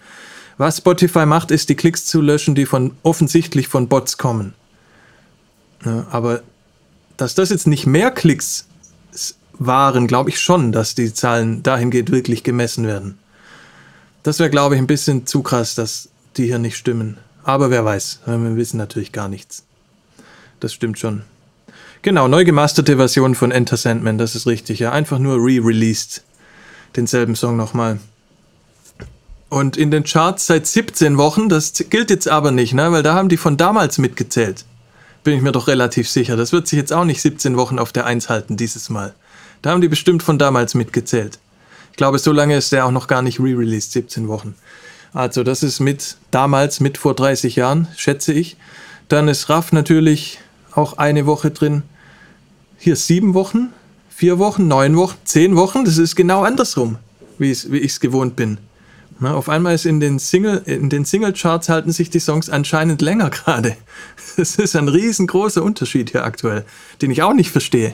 Was 0.57 0.77
Spotify 0.77 1.25
macht, 1.25 1.51
ist 1.51 1.69
die 1.69 1.75
Klicks 1.75 2.05
zu 2.05 2.21
löschen, 2.21 2.53
die 2.53 2.65
von 2.65 2.91
offensichtlich 3.01 3.67
von 3.67 3.87
Bots 3.87 4.17
kommen. 4.17 4.53
Ja, 5.85 6.05
aber 6.11 6.41
dass 7.17 7.33
das 7.33 7.49
jetzt 7.49 7.67
nicht 7.67 7.85
mehr 7.85 8.11
Klicks 8.11 8.67
waren, 9.53 10.07
glaube 10.07 10.29
ich 10.29 10.39
schon, 10.39 10.71
dass 10.71 10.95
die 10.95 11.13
Zahlen 11.13 11.63
dahingehend 11.63 12.11
wirklich 12.11 12.43
gemessen 12.43 12.85
werden. 12.85 13.17
Das 14.23 14.39
wäre, 14.39 14.49
glaube 14.49 14.75
ich, 14.75 14.81
ein 14.81 14.87
bisschen 14.87 15.25
zu 15.25 15.41
krass, 15.41 15.75
dass 15.75 16.09
die 16.37 16.45
hier 16.45 16.59
nicht 16.59 16.77
stimmen. 16.77 17.17
Aber 17.43 17.69
wer 17.69 17.85
weiß, 17.85 18.19
wir 18.25 18.55
wissen 18.55 18.77
natürlich 18.77 19.11
gar 19.11 19.29
nichts. 19.29 19.63
Das 20.59 20.73
stimmt 20.73 20.99
schon. 20.99 21.23
Genau, 22.01 22.29
neu 22.29 22.45
gemasterte 22.45 22.95
Version 22.95 23.35
von 23.35 23.51
Enter 23.51 23.75
Sandman, 23.75 24.17
das 24.17 24.33
ist 24.33 24.47
richtig, 24.47 24.79
ja. 24.79 24.91
Einfach 24.91 25.19
nur 25.19 25.35
re-released. 25.35 26.23
Denselben 26.95 27.35
Song 27.35 27.57
nochmal. 27.57 27.99
Und 29.49 29.77
in 29.77 29.91
den 29.91 30.03
Charts 30.03 30.45
seit 30.45 30.65
17 30.65 31.17
Wochen, 31.17 31.49
das 31.49 31.73
gilt 31.89 32.09
jetzt 32.09 32.29
aber 32.29 32.51
nicht, 32.51 32.73
ne? 32.73 32.91
weil 32.91 33.03
da 33.03 33.15
haben 33.15 33.29
die 33.29 33.37
von 33.37 33.57
damals 33.57 33.97
mitgezählt. 33.97 34.63
Bin 35.23 35.33
ich 35.35 35.41
mir 35.41 35.51
doch 35.51 35.67
relativ 35.67 36.07
sicher. 36.07 36.37
Das 36.37 36.53
wird 36.53 36.67
sich 36.67 36.77
jetzt 36.77 36.93
auch 36.93 37.03
nicht 37.03 37.21
17 37.21 37.57
Wochen 37.57 37.79
auf 37.79 37.91
der 37.91 38.05
1 38.05 38.29
halten 38.29 38.55
dieses 38.55 38.89
Mal. 38.89 39.13
Da 39.61 39.71
haben 39.71 39.81
die 39.81 39.89
bestimmt 39.89 40.23
von 40.23 40.39
damals 40.39 40.75
mitgezählt. 40.75 41.39
Ich 41.91 41.97
glaube, 41.97 42.19
so 42.19 42.31
lange 42.31 42.55
ist 42.55 42.71
der 42.71 42.85
auch 42.85 42.91
noch 42.91 43.07
gar 43.07 43.21
nicht 43.21 43.39
re-released, 43.39 43.91
17 43.91 44.29
Wochen. 44.29 44.55
Also 45.13 45.43
das 45.43 45.63
ist 45.63 45.79
mit 45.79 46.15
damals, 46.31 46.79
mit 46.79 46.97
vor 46.97 47.15
30 47.15 47.57
Jahren, 47.57 47.87
schätze 47.97 48.31
ich. 48.31 48.55
Dann 49.09 49.27
ist 49.27 49.49
Raff 49.49 49.73
natürlich 49.73 50.39
auch 50.79 50.97
eine 50.97 51.25
Woche 51.25 51.51
drin. 51.51 51.83
Hier 52.77 52.95
sieben 52.95 53.33
Wochen, 53.33 53.73
vier 54.09 54.39
Wochen, 54.39 54.67
neun 54.67 54.95
Wochen, 54.95 55.17
zehn 55.25 55.55
Wochen. 55.55 55.85
Das 55.85 55.97
ist 55.97 56.15
genau 56.15 56.43
andersrum, 56.43 56.97
wie 57.37 57.51
ich 57.51 57.65
es 57.65 57.99
gewohnt 57.99 58.35
bin. 58.35 58.57
Na, 59.19 59.33
auf 59.33 59.49
einmal 59.49 59.75
ist 59.75 59.85
in 59.85 59.99
den 59.99 60.17
Single, 60.17 60.61
in 60.65 60.89
den 60.89 61.03
Single-Charts 61.03 61.67
halten 61.67 61.91
sich 61.91 62.09
die 62.09 62.21
Songs 62.21 62.49
anscheinend 62.49 63.01
länger 63.01 63.29
gerade. 63.29 63.75
Das 64.37 64.55
ist 64.55 64.77
ein 64.77 64.87
riesengroßer 64.87 65.61
Unterschied 65.61 66.11
hier 66.11 66.23
aktuell, 66.23 66.63
den 67.01 67.11
ich 67.11 67.21
auch 67.21 67.33
nicht 67.33 67.51
verstehe. 67.51 67.93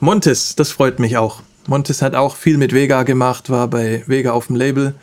Montes, 0.00 0.56
das 0.56 0.70
freut 0.70 0.98
mich 0.98 1.18
auch. 1.18 1.42
Montes 1.66 2.00
hat 2.00 2.14
auch 2.14 2.36
viel 2.36 2.56
mit 2.56 2.72
Vega 2.72 3.02
gemacht, 3.02 3.50
war 3.50 3.68
bei 3.68 4.02
Vega 4.06 4.32
auf 4.32 4.46
dem 4.46 4.56
Label. 4.56 4.94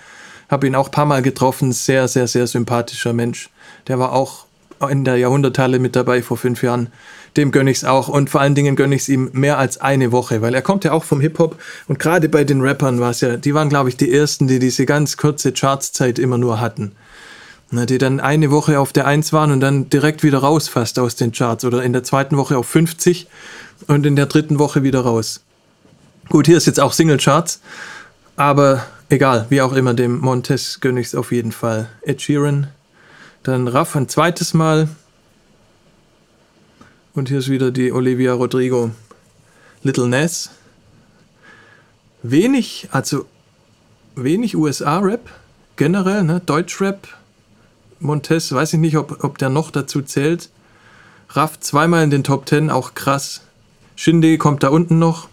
Habe 0.49 0.65
ihn 0.65 0.73
auch 0.73 0.87
ein 0.87 0.91
paar 0.91 1.05
Mal 1.05 1.21
getroffen. 1.21 1.71
Sehr, 1.71 2.07
sehr, 2.07 2.27
sehr 2.27 2.47
sympathischer 2.47 3.13
Mensch. 3.13 3.49
Der 3.87 3.99
war 3.99 4.13
auch 4.13 4.46
in 4.82 5.03
der 5.03 5.17
Jahrhunderthalle 5.17 5.80
mit 5.80 5.95
dabei 5.95 6.21
vor 6.21 6.38
fünf 6.38 6.63
Jahren. 6.63 6.89
Dem 7.36 7.51
gönne 7.51 7.71
ich 7.71 7.78
es 7.78 7.84
auch. 7.84 8.07
Und 8.07 8.30
vor 8.30 8.41
allen 8.41 8.55
Dingen 8.55 8.75
gönne 8.75 8.95
ich 8.95 9.01
es 9.01 9.09
ihm 9.09 9.30
mehr 9.34 9.57
als 9.57 9.80
eine 9.80 10.11
Woche, 10.11 10.41
weil 10.41 10.53
er 10.53 10.61
kommt 10.61 10.84
ja 10.84 10.91
auch 10.91 11.03
vom 11.03 11.21
Hip-Hop. 11.21 11.57
Und 11.88 11.99
gerade 11.99 12.30
bei 12.30 12.43
den 12.43 12.61
Rappern 12.61 12.99
war 12.99 13.11
es 13.11 13.21
ja, 13.21 13.38
die 13.38 13.53
waren, 13.53 13.69
glaube 13.69 13.89
ich, 13.89 13.97
die 13.97 14.11
ersten, 14.11 14.47
die 14.47 14.59
diese 14.59 14.86
ganz 14.86 15.17
kurze 15.17 15.51
Chartszeit 15.51 16.19
immer 16.19 16.38
nur 16.38 16.59
hatten. 16.59 16.93
Na, 17.69 17.86
die 17.86 17.97
dann 17.97 18.21
eine 18.21 18.49
Woche 18.49 18.80
auf 18.80 18.93
der 18.93 19.05
Eins 19.05 19.34
waren 19.34 19.51
und 19.51 19.59
dann 19.59 19.89
direkt 19.89 20.23
wieder 20.23 20.39
raus 20.39 20.69
fast 20.69 20.99
aus 20.99 21.15
den 21.15 21.34
Charts. 21.34 21.65
Oder 21.65 21.84
in 21.84 21.93
der 21.93 22.03
zweiten 22.03 22.38
Woche 22.38 22.57
auf 22.57 22.67
50 22.67 23.28
und 23.88 24.05
in 24.05 24.15
der 24.15 24.28
dritten 24.28 24.57
Woche 24.57 24.84
wieder 24.84 25.01
raus. 25.01 25.43
Gut, 26.30 26.45
hier 26.45 26.57
ist 26.57 26.65
jetzt 26.65 26.80
auch 26.80 26.93
Single 26.93 27.17
Charts. 27.17 27.61
Aber 28.38 28.86
egal, 29.09 29.47
wie 29.49 29.61
auch 29.61 29.73
immer, 29.73 29.93
dem 29.93 30.19
Montes 30.19 30.80
gönne 30.80 30.99
ich 30.99 31.07
es 31.07 31.15
auf 31.15 31.32
jeden 31.32 31.51
Fall. 31.51 31.89
Ed 32.03 32.21
Sheeran, 32.21 32.67
dann 33.47 33.67
Raff 33.67 33.95
ein 33.95 34.09
zweites 34.09 34.53
Mal. 34.53 34.89
Und 37.13 37.29
hier 37.29 37.39
ist 37.39 37.49
wieder 37.49 37.71
die 37.71 37.91
Olivia 37.91 38.33
Rodrigo. 38.33 38.91
Little 39.83 40.07
Ness. 40.07 40.49
Wenig, 42.23 42.89
also 42.91 43.25
wenig 44.15 44.55
USA-Rap 44.55 45.29
generell, 45.77 46.23
ne? 46.23 46.41
Deutsch-Rap. 46.45 47.07
Montes, 47.99 48.51
weiß 48.51 48.73
ich 48.73 48.79
nicht, 48.79 48.97
ob, 48.97 49.23
ob 49.23 49.37
der 49.37 49.49
noch 49.49 49.71
dazu 49.71 50.01
zählt. 50.01 50.49
Raff 51.29 51.59
zweimal 51.59 52.03
in 52.03 52.09
den 52.09 52.23
Top 52.23 52.45
Ten, 52.45 52.69
auch 52.69 52.93
krass. 52.93 53.41
Shindy 53.95 54.37
kommt 54.37 54.63
da 54.63 54.69
unten 54.69 54.99
noch. 54.99 55.29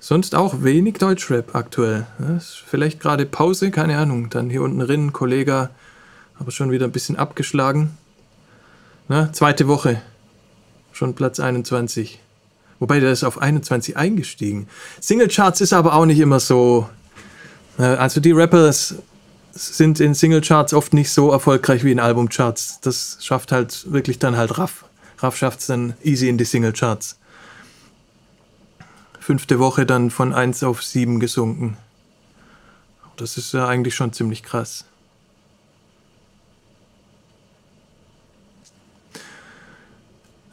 Sonst 0.00 0.34
auch 0.34 0.62
wenig 0.62 0.98
Deutschrap 0.98 1.54
aktuell. 1.54 2.06
vielleicht 2.66 3.00
gerade 3.00 3.24
Pause, 3.24 3.70
keine 3.70 3.96
Ahnung. 3.96 4.28
Dann 4.28 4.50
hier 4.50 4.62
unten 4.62 4.82
Rinn, 4.82 5.14
Kollege, 5.14 5.70
aber 6.38 6.50
schon 6.50 6.70
wieder 6.70 6.86
ein 6.86 6.92
bisschen 6.92 7.16
abgeschlagen. 7.16 7.96
Na, 9.08 9.32
zweite 9.32 9.68
Woche, 9.68 10.00
schon 10.92 11.14
Platz 11.14 11.40
21. 11.40 12.20
Wobei 12.78 13.00
der 13.00 13.12
ist 13.12 13.24
auf 13.24 13.40
21 13.40 13.96
eingestiegen. 13.96 14.68
Singlecharts 15.00 15.60
ist 15.60 15.72
aber 15.72 15.94
auch 15.94 16.06
nicht 16.06 16.18
immer 16.18 16.40
so. 16.40 16.88
Also 17.76 18.20
die 18.20 18.32
Rappers 18.32 18.96
sind 19.52 20.00
in 20.00 20.14
Singlecharts 20.14 20.74
oft 20.74 20.92
nicht 20.92 21.10
so 21.10 21.30
erfolgreich 21.30 21.84
wie 21.84 21.92
in 21.92 22.00
Albumcharts. 22.00 22.80
Das 22.80 23.18
schafft 23.20 23.52
halt 23.52 23.90
wirklich 23.92 24.18
dann 24.18 24.36
halt 24.36 24.58
Raff. 24.58 24.84
Raff 25.18 25.36
schafft 25.36 25.60
es 25.60 25.66
dann 25.66 25.94
easy 26.02 26.28
in 26.28 26.38
die 26.38 26.44
Singlecharts 26.44 27.18
fünfte 29.24 29.58
Woche 29.58 29.86
dann 29.86 30.10
von 30.10 30.34
1 30.34 30.62
auf 30.64 30.82
7 30.82 31.18
gesunken. 31.18 31.78
Das 33.16 33.38
ist 33.38 33.54
ja 33.54 33.66
eigentlich 33.66 33.94
schon 33.94 34.12
ziemlich 34.12 34.42
krass. 34.42 34.84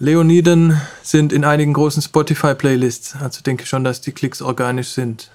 Leoniden 0.01 0.81
sind 1.03 1.31
in 1.31 1.45
einigen 1.45 1.73
großen 1.73 2.01
Spotify-Playlists, 2.01 3.17
also 3.17 3.43
denke 3.43 3.67
schon, 3.67 3.83
dass 3.83 4.01
die 4.01 4.11
Klicks 4.11 4.41
organisch 4.41 4.87
sind. 4.87 5.29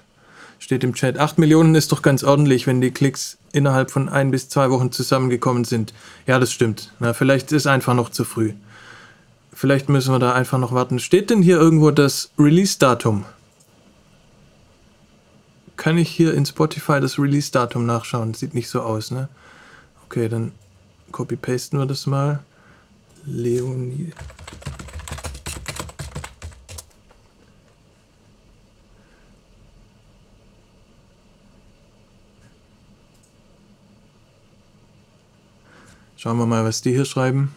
Steht 0.59 0.83
im 0.83 0.93
Chat. 0.93 1.17
8 1.17 1.37
Millionen 1.37 1.73
ist 1.73 1.93
doch 1.93 2.01
ganz 2.01 2.21
ordentlich, 2.21 2.67
wenn 2.67 2.81
die 2.81 2.91
Klicks 2.91 3.37
innerhalb 3.53 3.91
von 3.91 4.09
ein 4.09 4.29
bis 4.29 4.49
zwei 4.49 4.69
Wochen 4.69 4.91
zusammengekommen 4.91 5.63
sind. 5.63 5.93
Ja, 6.25 6.37
das 6.37 6.51
stimmt. 6.51 6.91
Na, 6.99 7.13
vielleicht 7.13 7.53
ist 7.53 7.65
einfach 7.65 7.93
noch 7.93 8.09
zu 8.09 8.25
früh. 8.25 8.51
Vielleicht 9.53 9.87
müssen 9.87 10.13
wir 10.13 10.19
da 10.19 10.33
einfach 10.33 10.57
noch 10.57 10.73
warten. 10.73 10.99
Steht 10.99 11.29
denn 11.29 11.41
hier 11.41 11.55
irgendwo 11.55 11.91
das 11.91 12.31
Release-Datum? 12.37 13.23
Kann 15.77 15.97
ich 15.97 16.09
hier 16.09 16.33
in 16.33 16.45
Spotify 16.45 16.99
das 16.99 17.17
Release-Datum 17.17 17.85
nachschauen? 17.85 18.33
Sieht 18.33 18.53
nicht 18.53 18.67
so 18.67 18.81
aus, 18.81 19.11
ne? 19.11 19.29
Okay, 20.07 20.27
dann 20.27 20.51
copy-pasten 21.13 21.79
wir 21.79 21.85
das 21.85 22.05
mal. 22.05 22.41
Leonie. 23.29 24.13
Schauen 36.15 36.37
wir 36.37 36.45
mal, 36.45 36.63
was 36.63 36.81
die 36.81 36.91
hier 36.91 37.03
schreiben. 37.03 37.53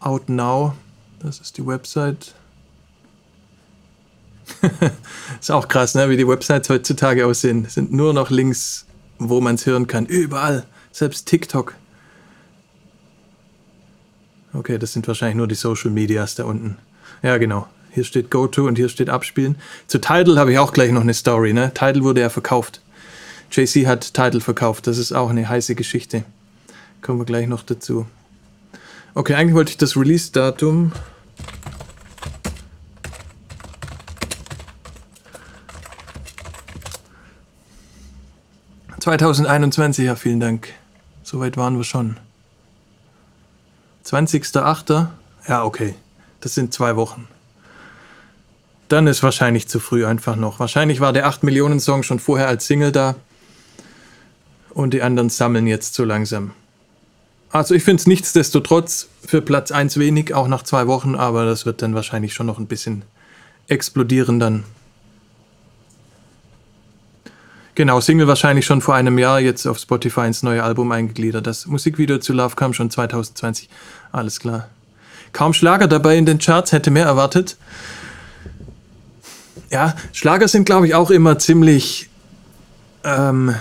Out 0.00 0.30
Now, 0.30 0.74
das 1.18 1.40
ist 1.40 1.58
die 1.58 1.66
Website. 1.66 2.34
ist 5.40 5.50
auch 5.50 5.68
krass, 5.68 5.94
ne? 5.94 6.08
wie 6.08 6.16
die 6.16 6.26
Websites 6.26 6.70
heutzutage 6.70 7.26
aussehen. 7.26 7.66
Sind 7.66 7.92
nur 7.92 8.14
noch 8.14 8.30
Links, 8.30 8.86
wo 9.18 9.42
man 9.42 9.56
es 9.56 9.66
hören 9.66 9.86
kann. 9.86 10.06
Überall, 10.06 10.64
selbst 10.90 11.26
TikTok. 11.28 11.74
Okay, 14.54 14.78
das 14.78 14.92
sind 14.92 15.08
wahrscheinlich 15.08 15.36
nur 15.36 15.48
die 15.48 15.56
Social 15.56 15.90
Medias 15.90 16.36
da 16.36 16.44
unten. 16.44 16.78
Ja, 17.22 17.38
genau. 17.38 17.66
Hier 17.90 18.04
steht 18.04 18.30
Go-To 18.30 18.66
und 18.66 18.76
hier 18.76 18.88
steht 18.88 19.10
Abspielen. 19.10 19.56
Zu 19.88 20.00
Tidal 20.00 20.38
habe 20.38 20.52
ich 20.52 20.58
auch 20.58 20.72
gleich 20.72 20.92
noch 20.92 21.00
eine 21.00 21.14
Story. 21.14 21.52
Ne? 21.52 21.72
Tidal 21.74 22.04
wurde 22.04 22.20
ja 22.20 22.28
verkauft. 22.28 22.80
JC 23.50 23.86
hat 23.86 24.14
Tidal 24.14 24.40
verkauft. 24.40 24.86
Das 24.86 24.98
ist 24.98 25.12
auch 25.12 25.30
eine 25.30 25.48
heiße 25.48 25.74
Geschichte. 25.74 26.24
Kommen 27.02 27.18
wir 27.18 27.26
gleich 27.26 27.48
noch 27.48 27.62
dazu. 27.62 28.06
Okay, 29.14 29.34
eigentlich 29.34 29.54
wollte 29.54 29.70
ich 29.70 29.76
das 29.76 29.96
Release-Datum. 29.96 30.92
...2021, 39.00 40.02
ja, 40.02 40.16
vielen 40.16 40.40
Dank. 40.40 40.72
Soweit 41.22 41.58
waren 41.58 41.76
wir 41.76 41.84
schon. 41.84 42.16
20.08. 44.06 45.08
Ja, 45.48 45.64
okay. 45.64 45.94
Das 46.40 46.54
sind 46.54 46.74
zwei 46.74 46.96
Wochen. 46.96 47.26
dann 48.88 49.06
ist 49.06 49.22
wahrscheinlich 49.22 49.66
zu 49.66 49.80
früh 49.80 50.04
einfach 50.04 50.36
noch. 50.36 50.60
Wahrscheinlich 50.60 51.00
war 51.00 51.12
der 51.12 51.26
8 51.26 51.42
Millionen 51.42 51.80
Song 51.80 52.02
schon 52.02 52.18
vorher 52.18 52.48
als 52.48 52.66
Single 52.66 52.92
da 52.92 53.16
und 54.70 54.92
die 54.92 55.02
anderen 55.02 55.30
sammeln 55.30 55.66
jetzt 55.66 55.94
so 55.94 56.04
langsam. 56.04 56.52
Also 57.50 57.74
ich 57.74 57.82
finde 57.82 58.00
es 58.00 58.06
nichtsdestotrotz 58.06 59.08
für 59.26 59.40
Platz 59.40 59.70
1 59.72 59.98
wenig, 59.98 60.34
auch 60.34 60.48
nach 60.48 60.64
zwei 60.64 60.86
Wochen, 60.86 61.14
aber 61.14 61.44
das 61.46 61.66
wird 61.66 61.82
dann 61.82 61.94
wahrscheinlich 61.94 62.34
schon 62.34 62.46
noch 62.46 62.58
ein 62.58 62.66
bisschen 62.66 63.04
explodieren 63.68 64.38
dann. 64.38 64.64
Genau, 67.76 68.00
Single 68.00 68.28
wahrscheinlich 68.28 68.66
schon 68.66 68.80
vor 68.80 68.94
einem 68.94 69.18
Jahr, 69.18 69.40
jetzt 69.40 69.66
auf 69.66 69.78
Spotify 69.78 70.26
ins 70.26 70.44
neue 70.44 70.62
Album 70.62 70.92
eingegliedert. 70.92 71.44
Das 71.46 71.66
Musikvideo 71.66 72.18
zu 72.18 72.32
Love 72.32 72.54
kam 72.54 72.72
schon 72.72 72.88
2020. 72.88 73.68
Alles 74.12 74.38
klar. 74.38 74.68
Kaum 75.32 75.52
Schlager 75.52 75.88
dabei 75.88 76.16
in 76.16 76.24
den 76.24 76.38
Charts, 76.38 76.70
hätte 76.70 76.92
mehr 76.92 77.06
erwartet. 77.06 77.56
Ja, 79.70 79.96
Schlager 80.12 80.46
sind, 80.46 80.66
glaube 80.66 80.86
ich, 80.86 80.94
auch 80.94 81.10
immer 81.10 81.40
ziemlich, 81.40 82.08
ähm, 83.02 83.56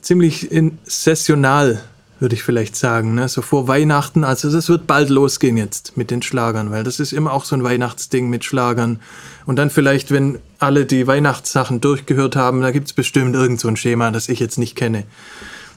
ziemlich 0.00 0.50
in 0.50 0.78
sessional, 0.84 1.82
würde 2.18 2.34
ich 2.34 2.42
vielleicht 2.42 2.76
sagen. 2.76 3.14
Ne? 3.14 3.28
So 3.28 3.42
vor 3.42 3.68
Weihnachten, 3.68 4.24
also 4.24 4.50
das 4.50 4.70
wird 4.70 4.86
bald 4.86 5.10
losgehen 5.10 5.58
jetzt 5.58 5.98
mit 5.98 6.10
den 6.10 6.22
Schlagern, 6.22 6.70
weil 6.70 6.82
das 6.82 6.98
ist 6.98 7.12
immer 7.12 7.34
auch 7.34 7.44
so 7.44 7.54
ein 7.54 7.62
Weihnachtsding 7.62 8.30
mit 8.30 8.42
Schlagern. 8.42 9.00
Und 9.44 9.56
dann 9.56 9.68
vielleicht, 9.68 10.10
wenn 10.10 10.38
alle 10.58 10.86
die 10.86 11.06
Weihnachtssachen 11.06 11.80
durchgehört 11.80 12.36
haben, 12.36 12.60
da 12.60 12.70
gibt 12.70 12.86
es 12.86 12.92
bestimmt 12.92 13.34
irgend 13.34 13.60
so 13.60 13.68
ein 13.68 13.76
Schema, 13.76 14.10
das 14.10 14.28
ich 14.28 14.40
jetzt 14.40 14.58
nicht 14.58 14.76
kenne. 14.76 15.04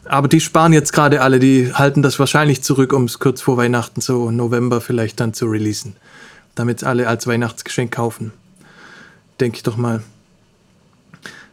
Aber 0.05 0.27
die 0.27 0.39
sparen 0.39 0.73
jetzt 0.73 0.93
gerade 0.93 1.21
alle, 1.21 1.39
die 1.39 1.73
halten 1.73 2.01
das 2.01 2.17
wahrscheinlich 2.17 2.63
zurück, 2.63 2.93
um 2.93 3.03
es 3.05 3.19
kurz 3.19 3.41
vor 3.41 3.57
Weihnachten, 3.57 4.01
so 4.01 4.31
November 4.31 4.81
vielleicht 4.81 5.19
dann 5.19 5.33
zu 5.33 5.45
releasen. 5.45 5.95
Damit 6.55 6.83
alle 6.83 7.07
als 7.07 7.27
Weihnachtsgeschenk 7.27 7.91
kaufen. 7.91 8.31
Denke 9.39 9.57
ich 9.57 9.63
doch 9.63 9.77
mal. 9.77 10.01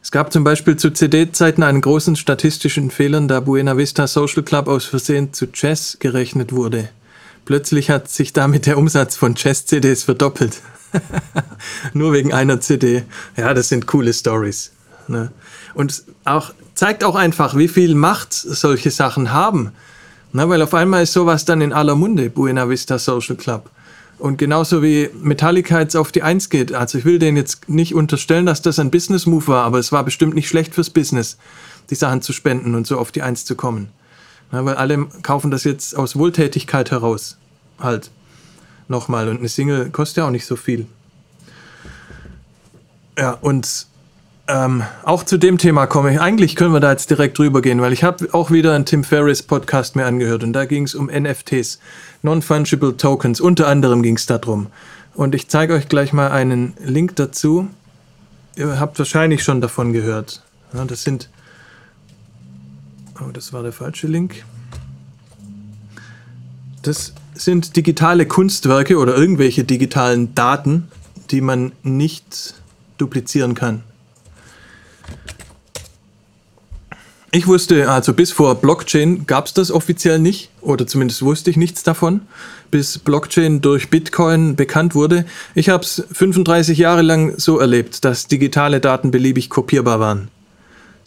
Es 0.02 0.12
gab 0.12 0.32
zum 0.32 0.44
Beispiel 0.44 0.76
zu 0.76 0.92
CD-Zeiten 0.92 1.64
einen 1.64 1.80
großen 1.80 2.14
statistischen 2.14 2.90
Fehler, 2.90 3.20
da 3.22 3.40
Buena 3.40 3.76
Vista 3.76 4.06
Social 4.06 4.44
Club 4.44 4.68
aus 4.68 4.84
Versehen 4.84 5.32
zu 5.32 5.46
Jazz 5.52 5.96
gerechnet 5.98 6.52
wurde. 6.52 6.88
Plötzlich 7.44 7.90
hat 7.90 8.08
sich 8.08 8.32
damit 8.32 8.66
der 8.66 8.78
Umsatz 8.78 9.16
von 9.16 9.34
Jazz-CDs 9.36 10.04
verdoppelt. 10.04 10.62
Nur 11.94 12.12
wegen 12.12 12.32
einer 12.32 12.60
CD. 12.60 13.04
Ja, 13.36 13.54
das 13.54 13.68
sind 13.68 13.86
coole 13.86 14.12
Stories. 14.12 14.72
Ne? 15.08 15.30
Und 15.74 16.04
auch 16.24 16.52
zeigt 16.74 17.04
auch 17.04 17.14
einfach, 17.14 17.56
wie 17.56 17.68
viel 17.68 17.94
Macht 17.94 18.32
solche 18.32 18.90
Sachen 18.90 19.32
haben. 19.32 19.72
Na, 20.32 20.48
weil 20.48 20.60
auf 20.62 20.74
einmal 20.74 21.04
ist 21.04 21.12
sowas 21.12 21.44
dann 21.44 21.60
in 21.60 21.72
aller 21.72 21.94
Munde, 21.94 22.28
Buena 22.30 22.68
Vista 22.68 22.98
Social 22.98 23.36
Club. 23.36 23.70
Und 24.18 24.38
genauso 24.38 24.82
wie 24.82 25.10
Metallica 25.22 25.80
jetzt 25.80 25.96
auf 25.96 26.10
die 26.10 26.22
Eins 26.22 26.48
geht. 26.48 26.72
Also 26.72 26.98
ich 26.98 27.04
will 27.04 27.18
denen 27.18 27.36
jetzt 27.36 27.68
nicht 27.68 27.94
unterstellen, 27.94 28.46
dass 28.46 28.62
das 28.62 28.78
ein 28.78 28.90
Business-Move 28.90 29.48
war, 29.48 29.64
aber 29.64 29.78
es 29.78 29.92
war 29.92 30.04
bestimmt 30.04 30.34
nicht 30.34 30.48
schlecht 30.48 30.74
fürs 30.74 30.90
Business, 30.90 31.36
die 31.90 31.94
Sachen 31.94 32.22
zu 32.22 32.32
spenden 32.32 32.74
und 32.74 32.86
so 32.86 32.98
auf 32.98 33.12
die 33.12 33.22
Eins 33.22 33.44
zu 33.44 33.54
kommen. 33.54 33.88
Na, 34.52 34.64
weil 34.64 34.76
alle 34.76 35.06
kaufen 35.22 35.50
das 35.50 35.64
jetzt 35.64 35.96
aus 35.96 36.16
Wohltätigkeit 36.16 36.90
heraus. 36.90 37.36
Halt. 37.78 38.10
Nochmal. 38.88 39.28
Und 39.28 39.38
eine 39.38 39.48
Single 39.48 39.90
kostet 39.90 40.18
ja 40.18 40.26
auch 40.26 40.30
nicht 40.30 40.46
so 40.46 40.56
viel. 40.56 40.86
Ja, 43.18 43.32
und 43.32 43.86
ähm, 44.48 44.84
auch 45.02 45.24
zu 45.24 45.38
dem 45.38 45.58
Thema 45.58 45.86
komme 45.86 46.12
ich. 46.12 46.20
Eigentlich 46.20 46.54
können 46.54 46.72
wir 46.72 46.80
da 46.80 46.92
jetzt 46.92 47.10
direkt 47.10 47.38
drüber 47.38 47.62
gehen, 47.62 47.80
weil 47.80 47.92
ich 47.92 48.04
habe 48.04 48.32
auch 48.32 48.50
wieder 48.50 48.74
einen 48.74 48.84
Tim 48.84 49.02
Ferriss 49.02 49.42
Podcast 49.42 49.96
mir 49.96 50.06
angehört 50.06 50.44
und 50.44 50.52
da 50.52 50.66
ging 50.66 50.84
es 50.84 50.94
um 50.94 51.06
NFTs, 51.06 51.80
Non-Fungible 52.22 52.96
Tokens. 52.96 53.40
Unter 53.40 53.66
anderem 53.66 54.02
ging 54.02 54.16
es 54.16 54.26
darum. 54.26 54.68
Und 55.14 55.34
ich 55.34 55.48
zeige 55.48 55.74
euch 55.74 55.88
gleich 55.88 56.12
mal 56.12 56.30
einen 56.30 56.74
Link 56.78 57.16
dazu. 57.16 57.68
Ihr 58.54 58.78
habt 58.78 58.98
wahrscheinlich 58.98 59.42
schon 59.42 59.60
davon 59.60 59.92
gehört. 59.92 60.42
Ja, 60.72 60.84
das 60.84 61.02
sind. 61.02 61.28
Oh, 63.20 63.30
das 63.32 63.52
war 63.52 63.62
der 63.62 63.72
falsche 63.72 64.06
Link. 64.06 64.44
Das 66.82 67.14
sind 67.36 67.76
digitale 67.76 68.26
Kunstwerke 68.26 68.98
oder 68.98 69.16
irgendwelche 69.16 69.64
digitalen 69.64 70.34
Daten, 70.34 70.88
die 71.30 71.40
man 71.40 71.72
nicht 71.82 72.54
duplizieren 72.98 73.54
kann. 73.54 73.82
Ich 77.32 77.46
wusste, 77.46 77.90
also 77.90 78.14
bis 78.14 78.32
vor 78.32 78.54
Blockchain 78.54 79.26
gab 79.26 79.46
es 79.46 79.52
das 79.52 79.70
offiziell 79.70 80.18
nicht, 80.18 80.48
oder 80.62 80.86
zumindest 80.86 81.20
wusste 81.20 81.50
ich 81.50 81.58
nichts 81.58 81.82
davon, 81.82 82.22
bis 82.70 82.98
Blockchain 82.98 83.60
durch 83.60 83.90
Bitcoin 83.90 84.56
bekannt 84.56 84.94
wurde. 84.94 85.26
Ich 85.54 85.68
habe 85.68 85.84
es 85.84 86.02
35 86.12 86.78
Jahre 86.78 87.02
lang 87.02 87.34
so 87.36 87.58
erlebt, 87.58 88.06
dass 88.06 88.26
digitale 88.26 88.80
Daten 88.80 89.10
beliebig 89.10 89.50
kopierbar 89.50 90.00
waren. 90.00 90.28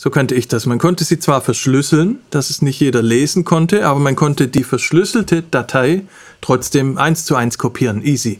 So 0.02 0.10
kannte 0.10 0.34
ich 0.34 0.48
das. 0.48 0.66
Man 0.66 0.80
konnte 0.80 1.04
sie 1.04 1.20
zwar 1.20 1.42
verschlüsseln, 1.42 2.20
dass 2.30 2.50
es 2.50 2.62
nicht 2.62 2.80
jeder 2.80 3.02
lesen 3.04 3.44
konnte, 3.44 3.86
aber 3.86 4.00
man 4.00 4.16
konnte 4.16 4.48
die 4.48 4.64
verschlüsselte 4.64 5.42
Datei 5.42 6.04
trotzdem 6.40 6.98
eins 6.98 7.26
zu 7.26 7.36
eins 7.36 7.58
kopieren. 7.58 8.02
Easy. 8.02 8.40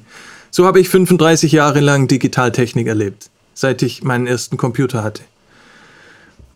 So 0.52 0.66
habe 0.66 0.80
ich 0.80 0.88
35 0.88 1.52
Jahre 1.52 1.82
lang 1.82 2.08
Digitaltechnik 2.08 2.88
erlebt, 2.88 3.30
seit 3.54 3.82
ich 3.82 4.04
meinen 4.04 4.26
ersten 4.26 4.56
Computer 4.56 5.04
hatte. 5.04 5.24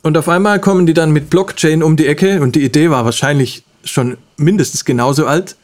Und 0.04 0.18
auf 0.18 0.30
einmal 0.30 0.62
kommen 0.62 0.86
die 0.86 0.94
dann 0.94 1.12
mit 1.12 1.30
Blockchain 1.30 1.84
um 1.84 1.98
die 1.98 2.08
Ecke 2.08 2.40
und 2.40 2.56
die 2.56 2.64
Idee 2.64 2.90
war 2.90 3.04
wahrscheinlich 3.04 3.66
schon 3.84 4.16
mindestens 4.38 4.86
genauso 4.86 5.26
alt. 5.26 5.58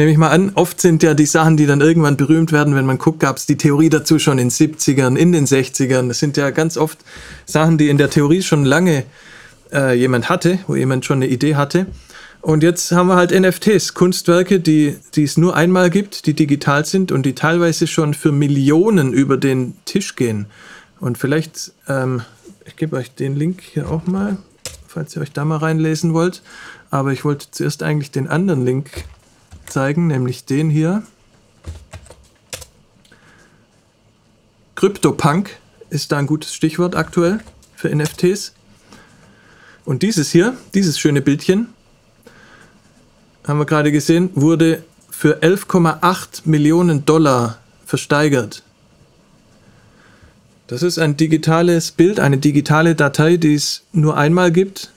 Nehme 0.00 0.12
ich 0.12 0.16
mal 0.16 0.30
an, 0.30 0.52
oft 0.54 0.80
sind 0.80 1.02
ja 1.02 1.12
die 1.12 1.26
Sachen, 1.26 1.58
die 1.58 1.66
dann 1.66 1.82
irgendwann 1.82 2.16
berühmt 2.16 2.52
werden, 2.52 2.74
wenn 2.74 2.86
man 2.86 2.96
guckt, 2.96 3.20
gab 3.20 3.36
es 3.36 3.44
die 3.44 3.58
Theorie 3.58 3.90
dazu 3.90 4.18
schon 4.18 4.38
in 4.38 4.48
den 4.48 4.50
70ern, 4.50 5.14
in 5.14 5.30
den 5.30 5.44
60ern. 5.44 6.08
Das 6.08 6.18
sind 6.18 6.38
ja 6.38 6.48
ganz 6.48 6.78
oft 6.78 6.96
Sachen, 7.44 7.76
die 7.76 7.90
in 7.90 7.98
der 7.98 8.08
Theorie 8.08 8.40
schon 8.40 8.64
lange 8.64 9.04
äh, 9.70 9.94
jemand 9.94 10.30
hatte, 10.30 10.58
wo 10.66 10.74
jemand 10.74 11.04
schon 11.04 11.18
eine 11.18 11.26
Idee 11.26 11.54
hatte. 11.54 11.84
Und 12.40 12.62
jetzt 12.62 12.92
haben 12.92 13.08
wir 13.08 13.16
halt 13.16 13.38
NFTs, 13.38 13.92
Kunstwerke, 13.92 14.58
die, 14.58 14.96
die 15.16 15.24
es 15.24 15.36
nur 15.36 15.54
einmal 15.54 15.90
gibt, 15.90 16.24
die 16.24 16.32
digital 16.32 16.86
sind 16.86 17.12
und 17.12 17.26
die 17.26 17.34
teilweise 17.34 17.86
schon 17.86 18.14
für 18.14 18.32
Millionen 18.32 19.12
über 19.12 19.36
den 19.36 19.74
Tisch 19.84 20.16
gehen. 20.16 20.46
Und 20.98 21.18
vielleicht 21.18 21.72
ähm, 21.88 22.22
ich 22.64 22.76
gebe 22.76 22.96
euch 22.96 23.14
den 23.14 23.36
Link 23.36 23.60
hier 23.60 23.90
auch 23.90 24.06
mal, 24.06 24.38
falls 24.86 25.14
ihr 25.14 25.20
euch 25.20 25.32
da 25.32 25.44
mal 25.44 25.58
reinlesen 25.58 26.14
wollt. 26.14 26.40
Aber 26.88 27.12
ich 27.12 27.22
wollte 27.24 27.50
zuerst 27.50 27.82
eigentlich 27.82 28.10
den 28.10 28.28
anderen 28.28 28.64
Link 28.64 28.90
zeigen, 29.70 30.06
nämlich 30.06 30.44
den 30.44 30.70
hier. 30.70 31.02
CryptoPunk 34.74 35.58
ist 35.90 36.12
da 36.12 36.18
ein 36.18 36.26
gutes 36.26 36.54
Stichwort 36.54 36.94
aktuell 36.94 37.40
für 37.74 37.94
NFTs. 37.94 38.54
Und 39.84 40.02
dieses 40.02 40.30
hier, 40.30 40.56
dieses 40.74 40.98
schöne 40.98 41.20
Bildchen, 41.20 41.68
haben 43.46 43.58
wir 43.58 43.66
gerade 43.66 43.92
gesehen, 43.92 44.30
wurde 44.34 44.84
für 45.10 45.42
11,8 45.42 46.42
Millionen 46.44 47.04
Dollar 47.04 47.58
versteigert. 47.84 48.62
Das 50.66 50.82
ist 50.82 50.98
ein 50.98 51.16
digitales 51.16 51.90
Bild, 51.90 52.20
eine 52.20 52.38
digitale 52.38 52.94
Datei, 52.94 53.36
die 53.36 53.54
es 53.54 53.82
nur 53.92 54.16
einmal 54.16 54.52
gibt, 54.52 54.92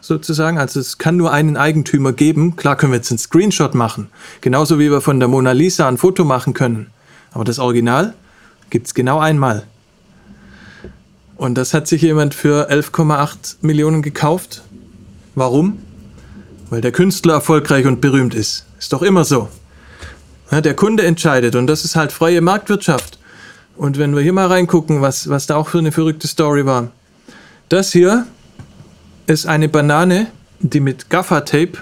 sozusagen. 0.00 0.58
Also 0.58 0.80
es 0.80 0.98
kann 0.98 1.16
nur 1.16 1.32
einen 1.32 1.56
Eigentümer 1.56 2.12
geben. 2.12 2.56
Klar 2.56 2.76
können 2.76 2.92
wir 2.92 2.96
jetzt 2.96 3.10
einen 3.10 3.18
Screenshot 3.18 3.74
machen, 3.74 4.08
genauso 4.40 4.78
wie 4.78 4.90
wir 4.90 5.00
von 5.00 5.20
der 5.20 5.28
Mona 5.28 5.52
Lisa 5.52 5.88
ein 5.88 5.98
Foto 5.98 6.24
machen 6.24 6.54
können. 6.54 6.88
Aber 7.32 7.44
das 7.44 7.58
Original 7.58 8.14
gibt 8.70 8.86
es 8.86 8.94
genau 8.94 9.18
einmal. 9.18 9.64
Und 11.36 11.54
das 11.54 11.72
hat 11.72 11.86
sich 11.86 12.02
jemand 12.02 12.34
für 12.34 12.70
11,8 12.70 13.58
Millionen 13.60 14.02
gekauft. 14.02 14.62
Warum? 15.34 15.78
Weil 16.68 16.80
der 16.80 16.92
Künstler 16.92 17.34
erfolgreich 17.34 17.86
und 17.86 18.00
berühmt 18.00 18.34
ist. 18.34 18.66
Ist 18.78 18.92
doch 18.92 19.02
immer 19.02 19.24
so. 19.24 19.48
Der 20.50 20.74
Kunde 20.74 21.04
entscheidet 21.04 21.54
und 21.54 21.66
das 21.66 21.84
ist 21.84 21.94
halt 21.94 22.10
freie 22.10 22.40
Marktwirtschaft. 22.40 23.18
Und 23.76 23.98
wenn 23.98 24.14
wir 24.14 24.22
hier 24.22 24.32
mal 24.32 24.46
reingucken, 24.48 25.00
was, 25.00 25.28
was 25.28 25.46
da 25.46 25.56
auch 25.56 25.68
für 25.68 25.78
eine 25.78 25.92
verrückte 25.92 26.26
Story 26.26 26.66
war. 26.66 26.90
Das 27.68 27.92
hier 27.92 28.26
ist 29.28 29.46
eine 29.46 29.68
Banane, 29.68 30.28
die 30.60 30.80
mit 30.80 31.10
Gaffer-Tape 31.10 31.78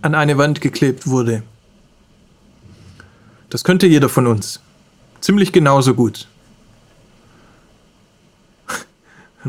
an 0.00 0.14
eine 0.14 0.38
Wand 0.38 0.60
geklebt 0.60 1.06
wurde. 1.06 1.42
Das 3.50 3.62
könnte 3.62 3.86
jeder 3.86 4.08
von 4.08 4.26
uns. 4.26 4.60
Ziemlich 5.20 5.52
genauso 5.52 5.94
gut. 5.94 6.26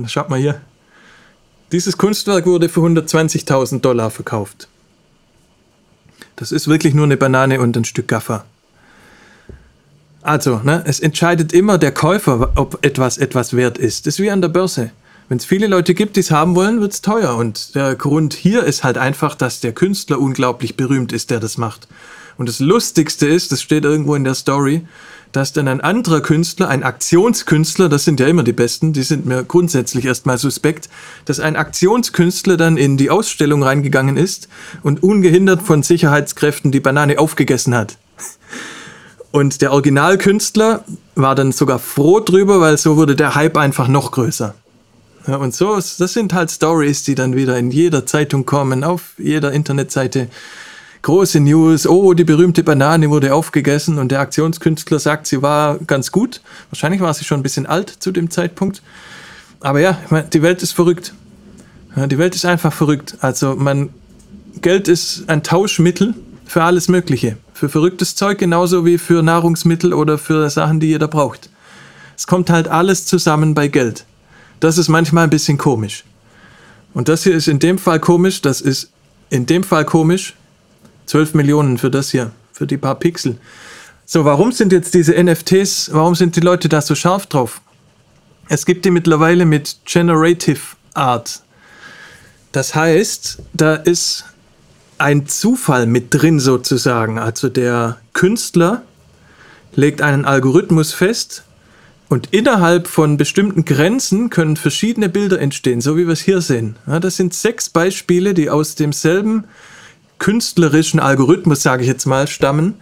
Schaut 0.07 0.29
mal 0.29 0.39
hier. 0.39 0.61
Dieses 1.71 1.97
Kunstwerk 1.97 2.45
wurde 2.45 2.67
für 2.67 2.81
120.000 2.81 3.79
Dollar 3.79 4.11
verkauft. 4.11 4.67
Das 6.35 6.51
ist 6.51 6.67
wirklich 6.67 6.93
nur 6.93 7.05
eine 7.05 7.15
Banane 7.15 7.61
und 7.61 7.77
ein 7.77 7.85
Stück 7.85 8.09
Gaffer. 8.09 8.45
Also, 10.21 10.57
ne, 10.57 10.83
es 10.85 10.99
entscheidet 10.99 11.53
immer 11.53 11.77
der 11.77 11.93
Käufer, 11.93 12.51
ob 12.55 12.85
etwas 12.85 13.17
etwas 13.17 13.55
wert 13.55 13.77
ist. 13.77 14.05
Das 14.05 14.15
ist 14.15 14.19
wie 14.19 14.29
an 14.29 14.41
der 14.41 14.49
Börse. 14.49 14.91
Wenn 15.33 15.39
es 15.39 15.45
viele 15.45 15.65
Leute 15.65 15.95
gibt, 15.95 16.15
die 16.15 16.19
es 16.19 16.29
haben 16.29 16.53
wollen, 16.53 16.79
wird 16.79 16.93
es 16.93 17.01
teuer. 17.01 17.35
Und 17.35 17.73
der 17.73 17.95
Grund 17.95 18.35
hier 18.35 18.65
ist 18.65 18.83
halt 18.83 18.99
einfach, 18.99 19.33
dass 19.33 19.61
der 19.61 19.71
Künstler 19.71 20.19
unglaublich 20.19 20.77
berühmt 20.77 21.11
ist, 21.11 21.31
der 21.31 21.39
das 21.39 21.57
macht. 21.57 21.87
Und 22.37 22.47
das 22.47 22.59
Lustigste 22.59 23.25
ist, 23.25 23.51
das 23.51 23.59
steht 23.59 23.83
irgendwo 23.83 24.13
in 24.13 24.25
der 24.25 24.35
Story, 24.35 24.85
dass 25.31 25.51
dann 25.51 25.67
ein 25.67 25.81
anderer 25.81 26.21
Künstler, 26.21 26.69
ein 26.69 26.83
Aktionskünstler, 26.83 27.89
das 27.89 28.05
sind 28.05 28.19
ja 28.19 28.27
immer 28.27 28.43
die 28.43 28.53
besten, 28.53 28.93
die 28.93 29.01
sind 29.01 29.25
mir 29.25 29.43
grundsätzlich 29.43 30.05
erstmal 30.05 30.37
suspekt, 30.37 30.87
dass 31.25 31.39
ein 31.39 31.55
Aktionskünstler 31.55 32.55
dann 32.55 32.77
in 32.77 32.97
die 32.97 33.09
Ausstellung 33.09 33.63
reingegangen 33.63 34.17
ist 34.17 34.49
und 34.83 35.01
ungehindert 35.01 35.63
von 35.63 35.81
Sicherheitskräften 35.81 36.71
die 36.71 36.79
Banane 36.79 37.17
aufgegessen 37.17 37.73
hat. 37.73 37.97
Und 39.31 39.63
der 39.63 39.71
Originalkünstler 39.71 40.83
war 41.15 41.33
dann 41.33 41.51
sogar 41.53 41.79
froh 41.79 42.19
drüber, 42.19 42.61
weil 42.61 42.77
so 42.77 42.97
wurde 42.97 43.15
der 43.15 43.33
Hype 43.33 43.57
einfach 43.57 43.87
noch 43.87 44.11
größer. 44.11 44.53
Ja, 45.27 45.37
und 45.37 45.53
so, 45.53 45.75
das 45.75 45.97
sind 45.97 46.33
halt 46.33 46.51
Stories, 46.51 47.03
die 47.03 47.15
dann 47.15 47.35
wieder 47.35 47.57
in 47.57 47.71
jeder 47.71 48.05
Zeitung 48.05 48.45
kommen, 48.45 48.83
auf 48.83 49.13
jeder 49.17 49.53
Internetseite 49.53 50.27
große 51.03 51.41
News, 51.41 51.85
oh, 51.85 52.13
die 52.13 52.23
berühmte 52.23 52.63
Banane 52.63 53.09
wurde 53.09 53.33
aufgegessen 53.33 53.99
und 53.99 54.11
der 54.11 54.21
Aktionskünstler 54.21 54.99
sagt, 54.99 55.27
sie 55.27 55.41
war 55.41 55.77
ganz 55.79 56.11
gut. 56.11 56.41
Wahrscheinlich 56.71 57.01
war 57.01 57.13
sie 57.13 57.25
schon 57.25 57.41
ein 57.41 57.43
bisschen 57.43 57.65
alt 57.65 57.89
zu 57.89 58.11
dem 58.11 58.31
Zeitpunkt. 58.31 58.81
Aber 59.59 59.79
ja, 59.79 59.97
die 60.33 60.41
Welt 60.41 60.63
ist 60.63 60.71
verrückt. 60.71 61.13
Die 61.95 62.17
Welt 62.17 62.35
ist 62.35 62.45
einfach 62.45 62.73
verrückt. 62.73 63.17
Also 63.19 63.55
man, 63.55 63.89
Geld 64.61 64.87
ist 64.87 65.25
ein 65.27 65.43
Tauschmittel 65.43 66.15
für 66.45 66.63
alles 66.63 66.87
Mögliche. 66.87 67.37
Für 67.53 67.69
verrücktes 67.69 68.15
Zeug 68.15 68.39
genauso 68.39 68.85
wie 68.85 68.97
für 68.97 69.21
Nahrungsmittel 69.21 69.93
oder 69.93 70.17
für 70.17 70.49
Sachen, 70.49 70.79
die 70.79 70.87
jeder 70.87 71.07
braucht. 71.07 71.49
Es 72.17 72.27
kommt 72.27 72.49
halt 72.49 72.67
alles 72.67 73.05
zusammen 73.05 73.53
bei 73.53 73.67
Geld. 73.67 74.05
Das 74.63 74.77
ist 74.77 74.87
manchmal 74.87 75.25
ein 75.25 75.29
bisschen 75.29 75.57
komisch. 75.57 76.05
Und 76.93 77.09
das 77.09 77.23
hier 77.23 77.35
ist 77.35 77.49
in 77.49 77.59
dem 77.59 77.77
Fall 77.77 77.99
komisch, 77.99 78.41
das 78.41 78.61
ist 78.61 78.91
in 79.29 79.45
dem 79.45 79.61
Fall 79.61 79.83
komisch, 79.83 80.35
12 81.07 81.33
Millionen 81.33 81.77
für 81.77 81.91
das 81.91 82.11
hier, 82.11 82.31
für 82.53 82.65
die 82.65 82.77
paar 82.77 82.95
Pixel. 82.95 83.35
So, 84.05 84.23
warum 84.23 84.53
sind 84.53 84.71
jetzt 84.71 84.93
diese 84.93 85.21
NFTs, 85.21 85.89
warum 85.91 86.15
sind 86.15 86.37
die 86.37 86.39
Leute 86.39 86.69
da 86.69 86.81
so 86.81 86.95
scharf 86.95 87.25
drauf? 87.25 87.59
Es 88.47 88.65
gibt 88.65 88.85
die 88.85 88.91
mittlerweile 88.91 89.45
mit 89.45 89.79
Generative 89.83 90.61
Art. 90.93 91.41
Das 92.53 92.73
heißt, 92.73 93.39
da 93.51 93.75
ist 93.75 94.23
ein 94.97 95.27
Zufall 95.27 95.87
mit 95.87 96.13
drin 96.13 96.39
sozusagen. 96.39 97.19
Also 97.19 97.49
der 97.49 97.97
Künstler 98.13 98.83
legt 99.75 100.01
einen 100.01 100.23
Algorithmus 100.23 100.93
fest 100.93 101.43
und 102.09 102.29
innerhalb 102.31 102.87
von 102.87 103.17
bestimmten 103.17 103.65
Grenzen 103.65 104.29
können 104.29 104.55
verschiedene 104.55 105.09
Bilder 105.09 105.39
entstehen, 105.39 105.81
so 105.81 105.97
wie 105.97 106.05
wir 106.05 106.13
es 106.13 106.21
hier 106.21 106.41
sehen. 106.41 106.75
Ja, 106.87 106.99
das 106.99 107.17
sind 107.17 107.33
sechs 107.33 107.69
Beispiele, 107.69 108.33
die 108.33 108.49
aus 108.49 108.75
demselben 108.75 109.45
künstlerischen 110.19 110.99
Algorithmus, 110.99 111.63
sage 111.63 111.81
ich 111.83 111.87
jetzt 111.87 112.05
mal, 112.05 112.27
stammen, 112.27 112.75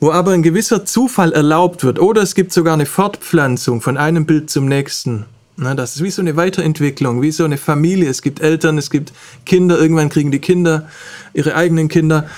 wo 0.00 0.12
aber 0.12 0.32
ein 0.32 0.42
gewisser 0.42 0.84
Zufall 0.84 1.32
erlaubt 1.32 1.82
wird. 1.82 1.98
Oder 1.98 2.22
es 2.22 2.34
gibt 2.34 2.52
sogar 2.52 2.74
eine 2.74 2.86
Fortpflanzung 2.86 3.80
von 3.80 3.96
einem 3.96 4.26
Bild 4.26 4.50
zum 4.50 4.66
nächsten. 4.66 5.24
Na, 5.56 5.74
das 5.74 5.96
ist 5.96 6.02
wie 6.02 6.10
so 6.10 6.20
eine 6.20 6.36
Weiterentwicklung, 6.36 7.22
wie 7.22 7.30
so 7.30 7.44
eine 7.44 7.58
Familie. 7.58 8.08
Es 8.08 8.22
gibt 8.22 8.40
Eltern, 8.40 8.76
es 8.76 8.90
gibt 8.90 9.12
Kinder, 9.46 9.78
irgendwann 9.78 10.08
kriegen 10.08 10.32
die 10.32 10.40
Kinder 10.40 10.88
ihre 11.32 11.54
eigenen 11.54 11.88
Kinder. 11.88 12.28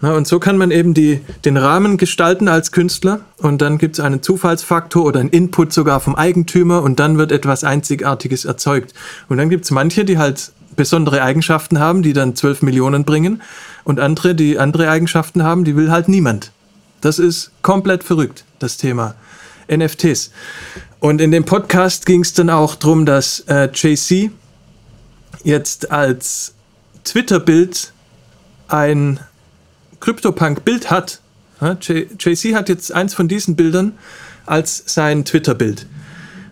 Na, 0.00 0.12
und 0.12 0.26
so 0.26 0.38
kann 0.38 0.58
man 0.58 0.70
eben 0.70 0.92
die, 0.92 1.20
den 1.44 1.56
Rahmen 1.56 1.96
gestalten 1.96 2.48
als 2.48 2.72
Künstler 2.72 3.20
und 3.38 3.62
dann 3.62 3.78
gibt 3.78 3.98
es 3.98 4.04
einen 4.04 4.22
Zufallsfaktor 4.22 5.04
oder 5.04 5.20
einen 5.20 5.30
Input 5.30 5.72
sogar 5.72 6.00
vom 6.00 6.14
Eigentümer 6.14 6.82
und 6.82 7.00
dann 7.00 7.16
wird 7.16 7.32
etwas 7.32 7.64
Einzigartiges 7.64 8.44
erzeugt. 8.44 8.92
Und 9.28 9.38
dann 9.38 9.48
gibt 9.48 9.64
es 9.64 9.70
manche, 9.70 10.04
die 10.04 10.18
halt 10.18 10.52
besondere 10.76 11.22
Eigenschaften 11.22 11.78
haben, 11.78 12.02
die 12.02 12.12
dann 12.12 12.36
12 12.36 12.62
Millionen 12.62 13.04
bringen 13.04 13.42
und 13.84 14.00
andere, 14.00 14.34
die 14.34 14.58
andere 14.58 14.90
Eigenschaften 14.90 15.42
haben, 15.42 15.64
die 15.64 15.76
will 15.76 15.90
halt 15.90 16.08
niemand. 16.08 16.50
Das 17.00 17.18
ist 17.18 17.50
komplett 17.62 18.02
verrückt, 18.02 18.44
das 18.58 18.76
Thema 18.76 19.14
NFTs. 19.70 20.30
Und 21.00 21.20
in 21.20 21.30
dem 21.30 21.44
Podcast 21.44 22.06
ging 22.06 22.22
es 22.22 22.32
dann 22.32 22.50
auch 22.50 22.74
darum, 22.74 23.06
dass 23.06 23.40
äh, 23.40 23.68
JC 23.72 24.30
jetzt 25.42 25.90
als 25.90 26.54
Twitter-Bild 27.04 27.92
ein 28.68 29.20
CryptoPunk-Bild 30.04 30.90
hat. 30.90 31.20
Ja, 31.60 31.78
JC 31.80 32.54
hat 32.54 32.68
jetzt 32.68 32.92
eins 32.92 33.14
von 33.14 33.26
diesen 33.26 33.56
Bildern 33.56 33.92
als 34.44 34.82
sein 34.86 35.24
Twitter-Bild. 35.24 35.86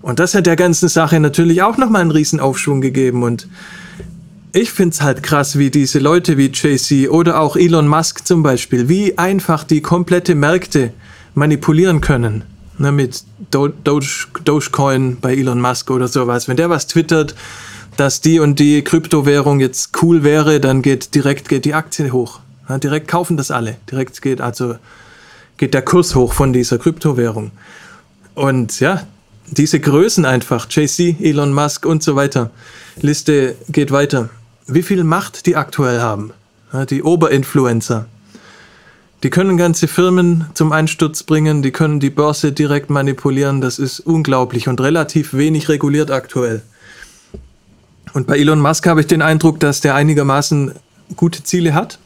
Und 0.00 0.18
das 0.18 0.34
hat 0.34 0.46
der 0.46 0.56
ganzen 0.56 0.88
Sache 0.88 1.20
natürlich 1.20 1.62
auch 1.62 1.76
nochmal 1.76 2.00
einen 2.00 2.10
Riesenaufschwung 2.10 2.80
gegeben. 2.80 3.22
Und 3.22 3.46
ich 4.52 4.72
finde 4.72 4.94
es 4.94 5.02
halt 5.02 5.22
krass, 5.22 5.58
wie 5.58 5.70
diese 5.70 5.98
Leute 5.98 6.38
wie 6.38 6.46
JC 6.46 7.10
oder 7.10 7.40
auch 7.40 7.56
Elon 7.56 7.86
Musk 7.86 8.26
zum 8.26 8.42
Beispiel, 8.42 8.88
wie 8.88 9.18
einfach 9.18 9.64
die 9.64 9.82
komplette 9.82 10.34
Märkte 10.34 10.92
manipulieren 11.34 12.00
können. 12.00 12.44
Ne, 12.78 12.90
mit 12.90 13.22
Do 13.50 13.68
Doge, 13.68 14.28
Dogecoin 14.44 15.18
bei 15.20 15.34
Elon 15.34 15.60
Musk 15.60 15.90
oder 15.90 16.08
sowas. 16.08 16.48
Wenn 16.48 16.56
der 16.56 16.70
was 16.70 16.86
twittert, 16.86 17.34
dass 17.98 18.22
die 18.22 18.40
und 18.40 18.58
die 18.58 18.82
Kryptowährung 18.82 19.60
jetzt 19.60 20.02
cool 20.02 20.24
wäre, 20.24 20.58
dann 20.58 20.80
geht 20.80 21.14
direkt 21.14 21.50
geht 21.50 21.66
die 21.66 21.74
Aktie 21.74 22.12
hoch. 22.12 22.40
Ja, 22.68 22.78
direkt 22.78 23.08
kaufen 23.08 23.36
das 23.36 23.50
alle. 23.50 23.76
Direkt 23.90 24.20
geht 24.22 24.40
also 24.40 24.76
geht 25.56 25.74
der 25.74 25.82
Kurs 25.82 26.14
hoch 26.14 26.32
von 26.32 26.52
dieser 26.52 26.78
Kryptowährung. 26.78 27.52
Und 28.34 28.80
ja, 28.80 29.06
diese 29.46 29.80
Größen 29.80 30.24
einfach, 30.24 30.66
JC, 30.70 31.16
Elon 31.20 31.52
Musk 31.52 31.84
und 31.86 32.02
so 32.02 32.16
weiter. 32.16 32.50
Liste 33.00 33.56
geht 33.68 33.90
weiter 33.92 34.30
wie 34.66 34.82
viel 34.82 35.04
Macht 35.04 35.46
die 35.46 35.56
aktuell 35.56 36.00
haben. 36.00 36.32
Die 36.90 37.02
Oberinfluencer. 37.02 38.06
Die 39.22 39.30
können 39.30 39.56
ganze 39.56 39.86
Firmen 39.86 40.46
zum 40.54 40.72
Einsturz 40.72 41.22
bringen, 41.22 41.62
die 41.62 41.70
können 41.70 42.00
die 42.00 42.10
Börse 42.10 42.50
direkt 42.50 42.90
manipulieren. 42.90 43.60
Das 43.60 43.78
ist 43.78 44.00
unglaublich 44.00 44.68
und 44.68 44.80
relativ 44.80 45.34
wenig 45.34 45.68
reguliert 45.68 46.10
aktuell. 46.10 46.62
Und 48.14 48.26
bei 48.26 48.38
Elon 48.38 48.60
Musk 48.60 48.86
habe 48.86 49.00
ich 49.00 49.06
den 49.06 49.22
Eindruck, 49.22 49.60
dass 49.60 49.80
der 49.80 49.94
einigermaßen 49.94 50.72
gute 51.14 51.44
Ziele 51.44 51.74
hat. 51.74 51.98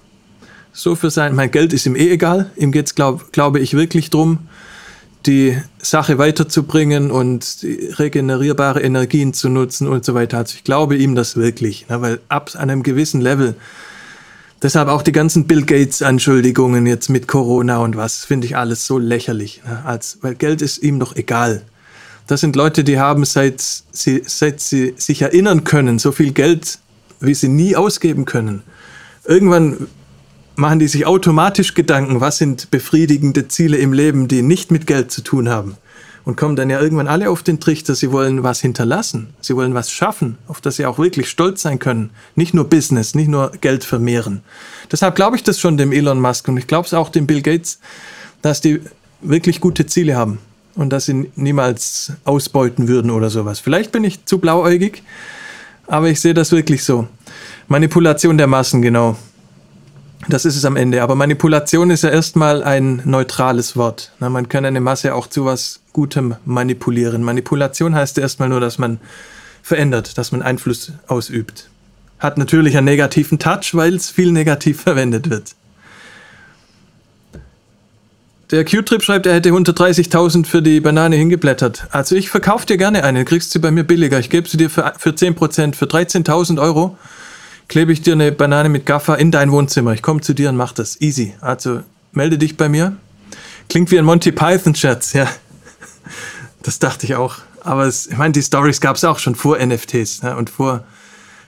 So 0.79 0.95
für 0.95 1.09
sein, 1.09 1.35
mein 1.35 1.51
Geld 1.51 1.73
ist 1.73 1.87
ihm 1.87 1.97
eh 1.97 2.11
egal. 2.11 2.51
Ihm 2.55 2.71
geht 2.71 2.85
es, 2.85 2.95
glaub, 2.95 3.33
glaube 3.33 3.61
ich, 3.61 3.73
wirklich 3.73 4.11
darum, 4.11 4.41
die 5.25 5.57
Sache 5.79 6.19
weiterzubringen 6.19 7.11
und 7.11 7.65
regenerierbare 7.99 8.83
Energien 8.83 9.33
zu 9.33 9.49
nutzen 9.49 9.89
und 9.89 10.05
so 10.05 10.13
weiter. 10.13 10.37
Also 10.37 10.55
ich 10.55 10.65
glaube 10.65 10.97
ihm 10.97 11.15
das 11.15 11.35
wirklich, 11.35 11.89
ne, 11.89 12.03
weil 12.03 12.21
ab 12.29 12.51
einem 12.57 12.83
gewissen 12.83 13.23
Level, 13.23 13.55
deshalb 14.63 14.89
auch 14.89 15.01
die 15.01 15.13
ganzen 15.13 15.47
Bill 15.47 15.65
Gates 15.65 16.03
Anschuldigungen 16.03 16.85
jetzt 16.85 17.09
mit 17.09 17.27
Corona 17.27 17.79
und 17.79 17.97
was, 17.97 18.27
finde 18.27 18.47
ich 18.47 18.59
alles 18.59 18.87
so 18.87 18.99
lächerlich, 18.99 19.63
ne, 19.67 19.83
als, 19.87 20.19
weil 20.21 20.35
Geld 20.35 20.61
ist 20.61 20.83
ihm 20.83 21.01
doch 21.01 21.17
egal. 21.17 21.63
Das 22.27 22.43
sind 22.43 22.55
Leute, 22.55 22.85
die 22.85 23.01
haben 23.01 23.25
seit 23.25 23.63
sie, 23.63 24.23
seit 24.27 24.61
sie 24.61 24.93
sich 24.99 25.23
erinnern 25.23 25.65
können, 25.65 25.99
so 25.99 26.13
viel 26.13 26.33
Geld, 26.33 26.79
wie 27.21 27.35
sie 27.35 27.49
nie 27.49 27.77
ausgeben 27.77 28.27
können. 28.27 28.63
Irgendwann 29.25 29.89
machen 30.57 30.79
die 30.79 30.89
sich 30.89 31.07
automatisch 31.07 31.75
Gedanken, 31.75 32.21
was 32.21 32.39
sind 32.39 32.71
befriedigende 32.71 33.49
Ziele 33.49 33.77
im 33.77 33.93
Leben, 33.93 34.27
die 34.27 34.43
nicht 34.43 34.71
mit 34.71 34.87
Geld 34.87 35.13
zu 35.13 35.23
tun 35.23 35.49
haben. 35.49 35.77
Und 36.25 36.37
kommen 36.37 36.57
dann 36.57 36.71
ja 36.71 36.81
irgendwann 36.81 37.07
alle 37.07 37.31
auf 37.31 37.45
den 37.45 37.61
Trichter, 37.61 37.95
sie 37.95 38.11
wollen 38.11 38.43
was 38.43 38.61
hinterlassen, 38.61 39.29
sie 39.41 39.55
wollen 39.55 39.75
was 39.75 39.93
schaffen, 39.93 40.39
auf 40.49 40.61
das 40.61 40.75
sie 40.75 40.85
auch 40.85 40.99
wirklich 40.99 41.29
stolz 41.31 41.63
sein 41.63 41.79
können. 41.79 42.11
Nicht 42.35 42.53
nur 42.53 42.65
Business, 42.65 43.15
nicht 43.15 43.29
nur 43.29 43.53
Geld 43.61 43.85
vermehren. 43.85 44.41
Deshalb 44.91 45.15
glaube 45.15 45.37
ich 45.37 45.45
das 45.45 45.61
schon 45.61 45.77
dem 45.77 45.93
Elon 45.93 46.21
Musk 46.21 46.49
und 46.49 46.57
ich 46.57 46.67
glaube 46.67 46.87
es 46.87 46.95
auch 46.95 47.11
dem 47.11 47.29
Bill 47.29 47.43
Gates, 47.43 47.79
dass 48.43 48.61
die 48.61 48.81
wirklich 49.21 49.61
gute 49.61 49.87
Ziele 49.87 50.17
haben 50.17 50.41
und 50.75 50.91
dass 50.91 51.07
sie 51.07 51.31
niemals 51.37 52.13
ausbeuten 52.25 52.89
würden 52.89 53.13
oder 53.13 53.31
sowas. 53.31 53.61
Vielleicht 53.61 53.93
bin 53.93 54.03
ich 54.03 54.25
zu 54.25 54.39
blauäugig, 54.39 55.05
aber 55.87 56.09
ich 56.09 56.21
sehe 56.21 56.35
das 56.35 56.51
wirklich 56.51 56.83
so. 56.83 57.07
Manipulation 57.69 58.37
der 58.37 58.49
Massen, 58.49 58.83
genau. 58.83 59.17
Das 60.29 60.45
ist 60.45 60.57
es 60.57 60.65
am 60.65 60.77
Ende. 60.77 61.03
Aber 61.03 61.15
Manipulation 61.15 61.91
ist 61.91 62.03
ja 62.03 62.11
erstmal 62.11 62.63
ein 62.63 63.03
neutrales 63.05 63.77
Wort. 63.77 64.13
Na, 64.19 64.29
man 64.29 64.49
kann 64.49 64.65
eine 64.65 64.81
Masse 64.81 65.15
auch 65.15 65.27
zu 65.27 65.45
was 65.45 65.81
Gutem 65.93 66.37
manipulieren. 66.45 67.23
Manipulation 67.23 67.95
heißt 67.95 68.19
erstmal 68.19 68.49
nur, 68.49 68.61
dass 68.61 68.79
man 68.79 68.99
verändert, 69.63 70.19
dass 70.19 70.33
man 70.33 70.43
Einfluss 70.43 70.93
ausübt. 71.07 71.69
Hat 72.19 72.39
natürlich 72.39 72.77
einen 72.77 72.87
negativen 72.87 73.39
Touch, 73.39 73.75
weil 73.75 73.95
es 73.95 74.11
viel 74.11 74.33
negativ 74.33 74.81
verwendet 74.83 75.31
wird. 75.31 75.55
Der 78.53 78.65
Q-Trip 78.65 79.03
schreibt, 79.03 79.27
er 79.27 79.35
hätte 79.35 79.51
130.000 79.51 80.47
für 80.47 80.63
die 80.63 80.81
Banane 80.81 81.17
hingeblättert. 81.17 81.89
Also 81.91 82.15
ich 82.15 82.31
verkaufe 82.31 82.65
dir 82.65 82.77
gerne 82.77 83.03
eine, 83.03 83.25
kriegst 83.25 83.51
sie 83.51 83.59
bei 83.59 83.73
mir 83.73 83.83
billiger. 83.83 84.21
Ich 84.21 84.31
gebe 84.31 84.49
sie 84.49 84.57
dir 84.57 84.71
für, 84.71 84.93
für 84.99 85.11
10%, 85.11 85.75
für 85.75 85.87
13.000 85.87 86.61
Euro 86.61 86.97
klebe 87.69 87.93
ich 87.93 88.03
dir 88.03 88.13
eine 88.13 88.33
Banane 88.33 88.69
mit 88.69 88.87
Gaffer 88.87 89.19
in 89.19 89.31
dein 89.31 89.51
Wohnzimmer. 89.53 89.93
Ich 89.93 90.03
komme 90.03 90.21
zu 90.21 90.35
dir 90.35 90.49
und 90.49 90.57
mach 90.57 90.73
das. 90.73 91.01
Easy. 91.01 91.35
Also 91.41 91.81
melde 92.13 92.39
dich 92.39 92.57
bei 92.57 92.69
mir. 92.69 92.97
Klingt 93.69 93.91
wie 93.91 93.99
ein 93.99 94.05
Monty 94.05 94.33
Python-Scherz, 94.33 95.13
ja. 95.13 95.29
Das 96.63 96.79
dachte 96.79 97.07
ich 97.07 97.15
auch. 97.15 97.37
Aber 97.61 97.85
es, 97.85 98.07
ich 98.07 98.17
meine, 98.17 98.33
die 98.33 98.43
Stories 98.43 98.81
gab 98.81 98.97
es 98.97 99.05
auch 99.05 99.19
schon 99.19 99.35
vor 99.35 99.59
NFTs 99.59 100.21
ja, 100.23 100.35
und 100.35 100.51
vor, 100.51 100.85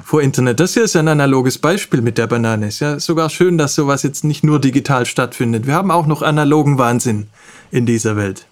vor 0.05 0.21
Internet. 0.21 0.59
Das 0.59 0.75
hier 0.75 0.85
ist 0.85 0.97
ein 0.97 1.09
analoges 1.09 1.59
Beispiel 1.59 2.03
mit 2.03 2.19
der 2.19 2.27
Banane. 2.27 2.69
Ist 2.69 2.81
ja 2.81 2.99
sogar 2.99 3.31
schön, 3.31 3.57
dass 3.57 3.75
sowas 3.75 4.03
jetzt 4.03 4.25
nicht 4.25 4.43
nur 4.43 4.61
digital 4.61 5.07
stattfindet. 5.07 5.67
Wir 5.67 5.75
haben 5.75 5.91
auch 5.91 6.07
noch 6.07 6.23
analogen 6.23 6.79
Wahnsinn 6.79 7.29
in 7.71 7.87
dieser 7.87 8.17
Welt. 8.17 8.47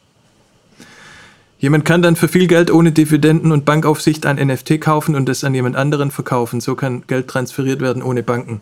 Jemand 1.58 1.84
kann 1.84 2.02
dann 2.02 2.16
für 2.16 2.28
viel 2.28 2.46
Geld 2.46 2.70
ohne 2.70 2.92
Dividenden 2.92 3.50
und 3.50 3.64
Bankaufsicht 3.64 4.26
ein 4.26 4.36
NFT 4.36 4.80
kaufen 4.80 5.14
und 5.14 5.28
es 5.28 5.42
an 5.42 5.54
jemand 5.54 5.76
anderen 5.76 6.10
verkaufen. 6.10 6.60
So 6.60 6.74
kann 6.74 7.04
Geld 7.06 7.28
transferiert 7.28 7.80
werden 7.80 8.02
ohne 8.02 8.22
Banken. 8.22 8.60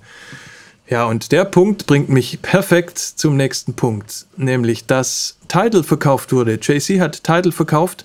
Ja, 0.88 1.06
und 1.06 1.32
der 1.32 1.44
Punkt 1.44 1.86
bringt 1.86 2.10
mich 2.10 2.42
perfekt 2.42 2.98
zum 2.98 3.36
nächsten 3.36 3.74
Punkt, 3.74 4.26
nämlich 4.36 4.86
dass 4.86 5.38
Tidal 5.48 5.82
verkauft 5.82 6.32
wurde. 6.32 6.58
JC 6.60 7.00
hat 7.00 7.24
Tidal 7.24 7.52
verkauft 7.52 8.04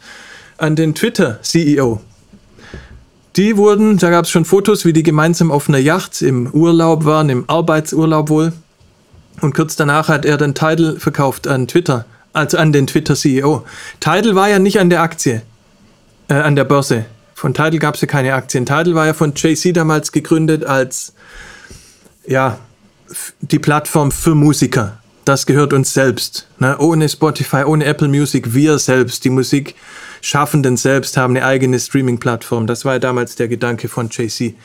an 0.57 0.75
den 0.75 0.95
Twitter-CEO. 0.95 2.01
Die 3.35 3.57
wurden, 3.57 3.97
da 3.97 4.09
gab 4.09 4.25
es 4.25 4.31
schon 4.31 4.45
Fotos, 4.45 4.85
wie 4.85 4.93
die 4.93 5.03
gemeinsam 5.03 5.51
auf 5.51 5.69
einer 5.69 5.77
Yacht 5.77 6.21
im 6.21 6.49
Urlaub 6.51 7.05
waren, 7.05 7.29
im 7.29 7.43
Arbeitsurlaub 7.47 8.29
wohl. 8.29 8.53
Und 9.41 9.53
kurz 9.53 9.75
danach 9.75 10.07
hat 10.07 10.25
er 10.25 10.37
dann 10.37 10.55
Tidal 10.55 10.99
verkauft 10.99 11.47
an 11.47 11.67
Twitter, 11.67 12.05
also 12.33 12.57
an 12.57 12.71
den 12.71 12.87
Twitter-CEO. 12.87 13.65
Tidal 13.99 14.35
war 14.35 14.49
ja 14.49 14.59
nicht 14.59 14.79
an 14.79 14.89
der 14.89 15.01
Aktie, 15.01 15.41
äh, 16.27 16.35
an 16.35 16.55
der 16.55 16.63
Börse. 16.63 17.05
Von 17.35 17.53
Tidal 17.53 17.79
gab 17.79 17.95
es 17.95 18.01
ja 18.01 18.07
keine 18.07 18.33
Aktien. 18.33 18.65
Tidal 18.65 18.95
war 18.95 19.05
ja 19.05 19.13
von 19.13 19.33
JC 19.33 19.73
damals 19.73 20.11
gegründet 20.11 20.65
als, 20.65 21.13
ja, 22.27 22.59
die 23.41 23.59
Plattform 23.59 24.11
für 24.11 24.35
Musiker. 24.35 24.99
Das 25.25 25.45
gehört 25.45 25.73
uns 25.73 25.93
selbst. 25.93 26.47
Ne? 26.59 26.77
Ohne 26.79 27.07
Spotify, 27.07 27.63
ohne 27.63 27.85
Apple 27.85 28.07
Music, 28.07 28.53
wir 28.53 28.79
selbst, 28.79 29.23
die 29.25 29.29
Musikschaffenden 29.29 30.77
selbst 30.77 31.17
haben 31.17 31.35
eine 31.35 31.45
eigene 31.45 31.79
Streaming-Plattform. 31.79 32.67
Das 32.67 32.85
war 32.85 32.93
ja 32.93 32.99
damals 32.99 33.35
der 33.35 33.47
Gedanke 33.47 33.89
von 33.89 34.09
JC. 34.09 34.55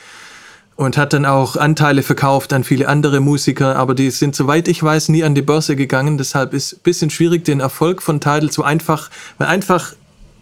Und 0.77 0.97
hat 0.97 1.13
dann 1.13 1.25
auch 1.25 1.55
Anteile 1.55 2.03
verkauft 2.03 2.51
an 2.51 2.65
viele 2.65 2.89
andere 2.89 3.21
Musiker, 3.21 3.77
aber 3.77 3.95
die 3.95 4.09
sind, 4.11 4.35
soweit 4.35 4.67
ich 4.67 4.83
weiß, 4.83 5.07
nie 5.07 5.23
an 5.23 5.33
die 5.33 5.41
Börse 5.41 5.77
gegangen. 5.77 6.17
Deshalb 6.17 6.53
ist 6.53 6.73
ein 6.73 6.79
bisschen 6.83 7.09
schwierig, 7.09 7.45
den 7.45 7.61
Erfolg 7.61 8.01
von 8.01 8.19
Tidal 8.19 8.49
zu 8.49 8.63
einfach, 8.63 9.09
weil 9.37 9.47
einfach 9.47 9.93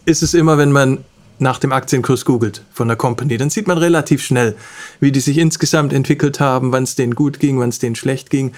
ist 0.05 0.23
es 0.23 0.33
immer, 0.33 0.57
wenn 0.57 0.71
man 0.71 0.99
nach 1.39 1.59
dem 1.59 1.71
Aktienkurs 1.71 2.25
googelt 2.25 2.63
von 2.71 2.87
der 2.87 2.97
Company, 2.97 3.37
dann 3.37 3.49
sieht 3.49 3.67
man 3.67 3.77
relativ 3.77 4.23
schnell, 4.23 4.55
wie 4.99 5.11
die 5.11 5.19
sich 5.19 5.37
insgesamt 5.37 5.93
entwickelt 5.93 6.39
haben, 6.39 6.71
wann 6.71 6.83
es 6.83 6.95
denen 6.95 7.15
gut 7.15 7.39
ging, 7.39 7.59
wann 7.59 7.69
es 7.69 7.79
denen 7.79 7.95
schlecht 7.95 8.29
ging. 8.29 8.53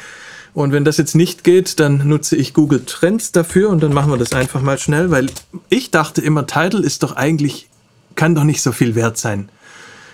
Und 0.54 0.72
wenn 0.72 0.86
das 0.86 0.98
jetzt 0.98 1.16
nicht 1.16 1.44
geht, 1.44 1.82
dann 1.82 2.08
nutze 2.08 2.38
ich 2.38 2.54
Google 2.54 2.86
Trends 2.86 3.34
dafür 3.34 3.70
und 3.70 3.84
dann 3.84 3.94
machen 3.94 4.12
wir 4.12 4.18
das 4.18 4.32
einfach 4.32 4.62
mal 4.62 4.78
schnell, 4.78 5.12
weil 5.12 5.28
ich 5.70 5.92
dachte 5.92 6.22
immer, 6.22 6.48
Tidal 6.48 6.84
ist 6.84 7.04
doch 7.04 7.16
eigentlich, 7.18 7.70
kann 8.16 8.36
doch 8.36 8.46
nicht 8.46 8.62
so 8.62 8.72
viel 8.72 8.96
wert 8.96 9.18
sein. 9.18 9.50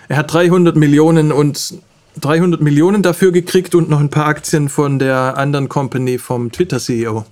Er 0.08 0.16
hat 0.16 0.32
300 0.32 0.76
Millionen 0.76 1.32
und 1.32 1.74
300 2.20 2.60
Millionen 2.60 3.02
dafür 3.02 3.32
gekriegt 3.32 3.74
und 3.74 3.88
noch 3.88 4.00
ein 4.00 4.10
paar 4.10 4.26
Aktien 4.26 4.68
von 4.68 4.98
der 4.98 5.36
anderen 5.38 5.68
Company 5.68 6.18
vom 6.18 6.52
Twitter-CEO. 6.52 7.24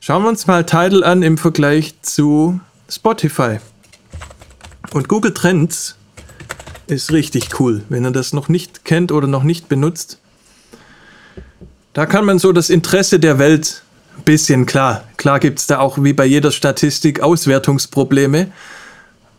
Schauen 0.00 0.22
wir 0.22 0.28
uns 0.28 0.46
mal 0.46 0.64
Tidal 0.64 1.02
an 1.02 1.22
im 1.22 1.38
Vergleich 1.38 1.94
zu 2.02 2.60
Spotify. 2.88 3.58
Und 4.92 5.08
Google 5.08 5.34
Trends 5.34 5.96
ist 6.86 7.12
richtig 7.12 7.60
cool, 7.60 7.82
wenn 7.88 8.04
ihr 8.04 8.12
das 8.12 8.32
noch 8.32 8.48
nicht 8.48 8.84
kennt 8.84 9.12
oder 9.12 9.26
noch 9.26 9.42
nicht 9.42 9.68
benutzt. 9.68 10.18
Da 11.92 12.06
kann 12.06 12.24
man 12.24 12.38
so 12.38 12.52
das 12.52 12.70
Interesse 12.70 13.18
der 13.18 13.38
Welt 13.38 13.82
ein 14.16 14.22
bisschen 14.22 14.66
klar. 14.66 15.04
Klar 15.16 15.40
gibt 15.40 15.58
es 15.58 15.66
da 15.66 15.80
auch 15.80 16.02
wie 16.02 16.12
bei 16.12 16.24
jeder 16.24 16.52
Statistik 16.52 17.20
Auswertungsprobleme. 17.20 18.52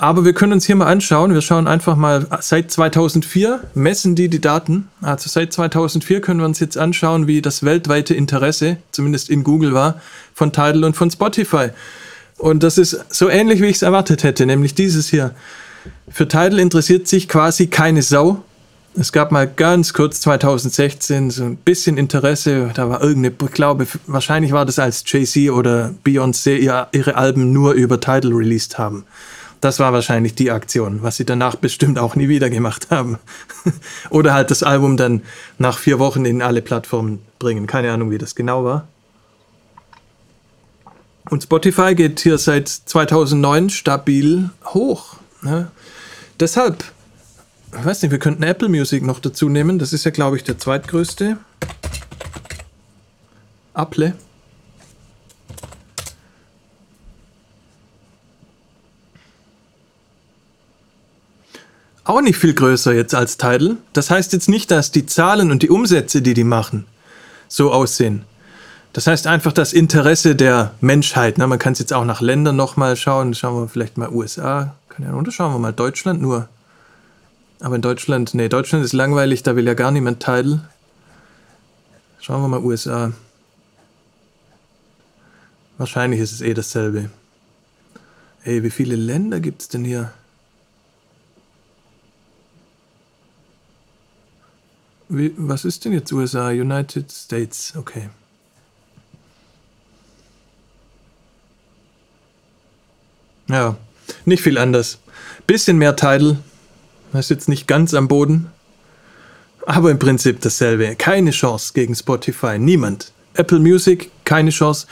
Aber 0.02 0.24
wir 0.24 0.32
können 0.32 0.54
uns 0.54 0.66
hier 0.66 0.78
mal 0.78 0.88
anschauen. 0.88 1.34
Wir 1.34 1.42
schauen 1.42 1.68
einfach 1.68 1.98
mal 1.98 2.26
seit 2.40 2.72
2004, 2.72 3.60
messen 3.74 4.16
die 4.16 4.30
die 4.30 4.40
Daten. 4.40 4.88
Also 5.02 5.30
seit 5.30 5.52
2004 5.52 6.22
können 6.22 6.40
wir 6.40 6.46
uns 6.46 6.62
jetzt 6.62 6.78
anschauen, 6.78 7.28
wie 7.28 7.42
das 7.42 7.64
weltweite 7.64 8.14
Interesse, 8.14 8.78
zumindest 8.92 9.30
in 9.30 9.44
Google 9.44 9.74
war, 9.74 10.00
von 10.34 10.54
Tidal 10.54 10.86
und 10.86 10.96
von 10.96 11.12
Spotify. 11.12 11.72
Und 12.38 12.64
das 12.64 12.78
ist 12.78 12.98
so 13.10 13.28
ähnlich, 13.28 13.62
wie 13.62 13.66
ich 13.66 13.76
es 13.76 13.82
erwartet 13.82 14.24
hätte, 14.24 14.46
nämlich 14.46 14.74
dieses 14.74 15.10
hier. 15.10 15.36
Für 16.10 16.30
Tidal 16.30 16.60
interessiert 16.60 17.10
sich 17.10 17.28
quasi 17.28 17.68
keine 17.68 18.02
Sau. 18.02 18.42
Es 18.96 19.12
gab 19.12 19.34
mal 19.34 19.48
ganz 19.48 19.92
kurz 19.92 20.22
2016 20.22 21.30
so 21.30 21.44
ein 21.44 21.58
bisschen 21.58 21.98
Interesse. 21.98 22.72
Da 22.74 22.90
war 22.90 23.04
irgendeine, 23.04 23.36
ich 23.44 23.52
glaube, 23.52 23.86
wahrscheinlich 24.08 24.54
war 24.54 24.66
das 24.66 24.80
als 24.80 25.04
Jay-Z 25.06 25.52
oder 25.52 25.94
Beyoncé 26.06 26.56
ihre 26.94 27.16
Alben 27.16 27.52
nur 27.52 27.74
über 27.74 28.00
Tidal 28.00 28.32
released 28.32 28.78
haben. 28.78 29.04
Das 29.62 29.80
war 29.80 29.92
wahrscheinlich 29.92 30.36
die 30.36 30.52
Aktion, 30.52 31.04
was 31.04 31.18
sie 31.18 31.26
danach 31.26 31.56
bestimmt 31.56 32.00
auch 32.00 32.16
nie 32.16 32.30
wieder 32.30 32.50
gemacht 32.50 32.88
haben. 32.92 33.20
oder 34.10 34.34
halt 34.34 34.52
das 34.52 34.64
Album 34.64 34.96
dann 34.96 35.22
nach 35.58 35.78
vier 35.78 36.00
Wochen 36.00 36.24
in 36.26 36.42
alle 36.42 36.62
Plattformen 36.62 37.20
bringen. 37.40 37.68
Keine 37.68 37.92
Ahnung, 37.92 38.10
wie 38.10 38.18
das 38.18 38.36
genau 38.36 38.64
war. 38.64 38.88
Und 41.30 41.44
Spotify 41.44 41.94
geht 41.94 42.22
hier 42.22 42.38
seit 42.38 42.70
2009 42.70 43.70
stabil 43.70 44.50
hoch. 44.66 45.18
Ne? 45.42 45.70
Deshalb, 46.40 46.84
ich 47.78 47.86
weiß 47.86 48.02
nicht, 48.02 48.12
wir 48.12 48.20
könnten 48.20 48.44
Apple 48.44 48.70
Music 48.70 49.04
noch 49.04 49.20
dazu 49.20 49.50
nehmen. 49.50 49.78
Das 49.78 49.94
ist 49.94 50.06
ja, 50.06 50.12
glaube 50.12 50.38
ich, 50.38 50.44
der 50.44 50.58
zweitgrößte. 50.58 51.38
Apple. 53.76 54.16
Auch 62.10 62.22
nicht 62.22 62.40
viel 62.40 62.56
größer 62.56 62.92
jetzt 62.92 63.14
als 63.14 63.38
Tidal. 63.38 63.78
Das 63.94 64.10
heißt 64.10 64.34
jetzt 64.34 64.50
nicht, 64.50 64.72
dass 64.72 64.90
die 64.90 65.06
Zahlen 65.06 65.52
und 65.52 65.62
die 65.62 65.70
Umsätze, 65.70 66.24
die 66.24 66.34
die 66.34 66.44
machen, 66.44 66.88
so 67.48 67.72
aussehen. 67.72 68.26
Das 68.94 69.06
heißt 69.06 69.28
einfach 69.28 69.54
das 69.54 69.74
Interesse 69.74 70.36
der 70.36 70.74
Menschheit. 70.82 71.38
Ne? 71.38 71.46
Man 71.46 71.60
kann 71.60 71.74
es 71.74 71.78
jetzt 71.78 71.94
auch 71.94 72.06
nach 72.06 72.20
Ländern 72.20 72.56
nochmal 72.56 72.96
schauen. 72.96 73.36
Schauen 73.36 73.62
wir 73.62 73.68
vielleicht 73.68 74.00
mal 74.00 74.10
USA. 74.10 74.74
Kann 74.90 75.06
ja, 75.06 75.14
oder 75.14 75.32
schauen 75.32 75.54
wir 75.54 75.60
mal 75.60 75.72
Deutschland 75.72 76.20
nur. 76.20 76.50
Aber 77.60 77.76
in 77.76 77.84
Deutschland, 77.84 78.34
nee, 78.34 78.50
Deutschland 78.50 78.84
ist 78.84 78.94
langweilig, 78.94 79.44
da 79.44 79.56
will 79.56 79.68
ja 79.68 79.76
gar 79.76 79.92
niemand 79.92 80.20
teilen. 80.20 80.66
Schauen 82.20 82.42
wir 82.42 82.48
mal 82.48 82.64
USA. 82.64 83.12
Wahrscheinlich 85.78 86.22
ist 86.22 86.32
es 86.32 86.42
eh 86.42 86.56
dasselbe. 86.56 87.12
Ey, 88.44 88.64
wie 88.64 88.72
viele 88.72 88.96
Länder 88.96 89.40
gibt 89.40 89.62
es 89.62 89.68
denn 89.68 89.86
hier? 89.86 90.12
Was 95.10 95.66
ist 95.66 95.86
denn 95.86 95.94
jetzt 95.94 96.12
USA? 96.12 96.50
United 96.50 97.12
States, 97.12 97.74
okay. 97.76 98.10
Ja, 103.48 103.76
nicht 104.26 104.44
viel 104.44 104.60
anders. 104.60 105.00
Bisschen 105.48 105.78
mehr 105.78 105.96
Title. 105.96 106.38
Das 107.12 107.26
ist 107.26 107.30
jetzt 107.30 107.50
nicht 107.50 107.68
ganz 107.68 107.96
am 107.96 108.08
Boden. 108.08 108.52
Aber 109.66 109.90
im 109.90 109.98
Prinzip 109.98 110.42
dasselbe. 110.42 110.96
Keine 110.96 111.32
Chance 111.32 111.74
gegen 111.74 111.96
Spotify. 111.96 112.60
Niemand. 112.60 113.12
Apple 113.34 113.60
Music, 113.60 114.12
keine 114.26 114.52
Chance. 114.52 114.86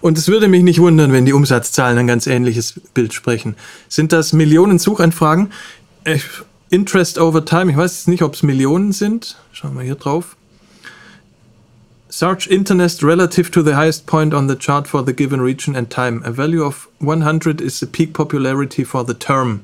Und 0.00 0.18
es 0.18 0.28
würde 0.28 0.46
mich 0.46 0.62
nicht 0.62 0.80
wundern, 0.80 1.12
wenn 1.12 1.26
die 1.26 1.32
Umsatzzahlen 1.32 1.98
ein 1.98 2.06
ganz 2.06 2.28
ähnliches 2.28 2.80
Bild 2.94 3.12
sprechen. 3.12 3.56
Sind 3.88 4.12
das 4.12 4.32
Millionen 4.32 4.78
Suchanfragen? 4.78 5.52
Interest 6.68 7.18
over 7.18 7.44
time, 7.44 7.70
ich 7.70 7.76
weiß 7.76 7.92
jetzt 7.92 8.08
nicht, 8.08 8.22
ob 8.22 8.34
es 8.34 8.42
Millionen 8.42 8.92
sind. 8.92 9.36
Schauen 9.52 9.76
wir 9.76 9.82
hier 9.82 9.94
drauf. 9.94 10.36
Search 12.08 12.46
interest 12.46 13.04
relative 13.04 13.50
to 13.50 13.62
the 13.62 13.74
highest 13.74 14.06
point 14.06 14.32
on 14.32 14.48
the 14.48 14.56
chart 14.56 14.88
for 14.88 15.04
the 15.04 15.12
given 15.12 15.40
region 15.40 15.76
and 15.76 15.90
time. 15.90 16.22
A 16.24 16.30
value 16.30 16.64
of 16.64 16.88
100 17.00 17.60
is 17.60 17.78
the 17.78 17.86
peak 17.86 18.14
popularity 18.14 18.84
for 18.84 19.04
the 19.06 19.14
term. 19.14 19.60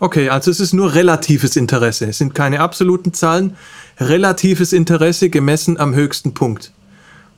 Okay, 0.00 0.28
also 0.30 0.50
es 0.50 0.60
ist 0.60 0.72
nur 0.72 0.94
relatives 0.94 1.56
Interesse. 1.56 2.06
Es 2.06 2.18
sind 2.18 2.34
keine 2.34 2.60
absoluten 2.60 3.12
Zahlen. 3.12 3.56
Relatives 3.98 4.72
Interesse 4.72 5.28
gemessen 5.28 5.78
am 5.78 5.94
höchsten 5.94 6.32
Punkt. 6.32 6.72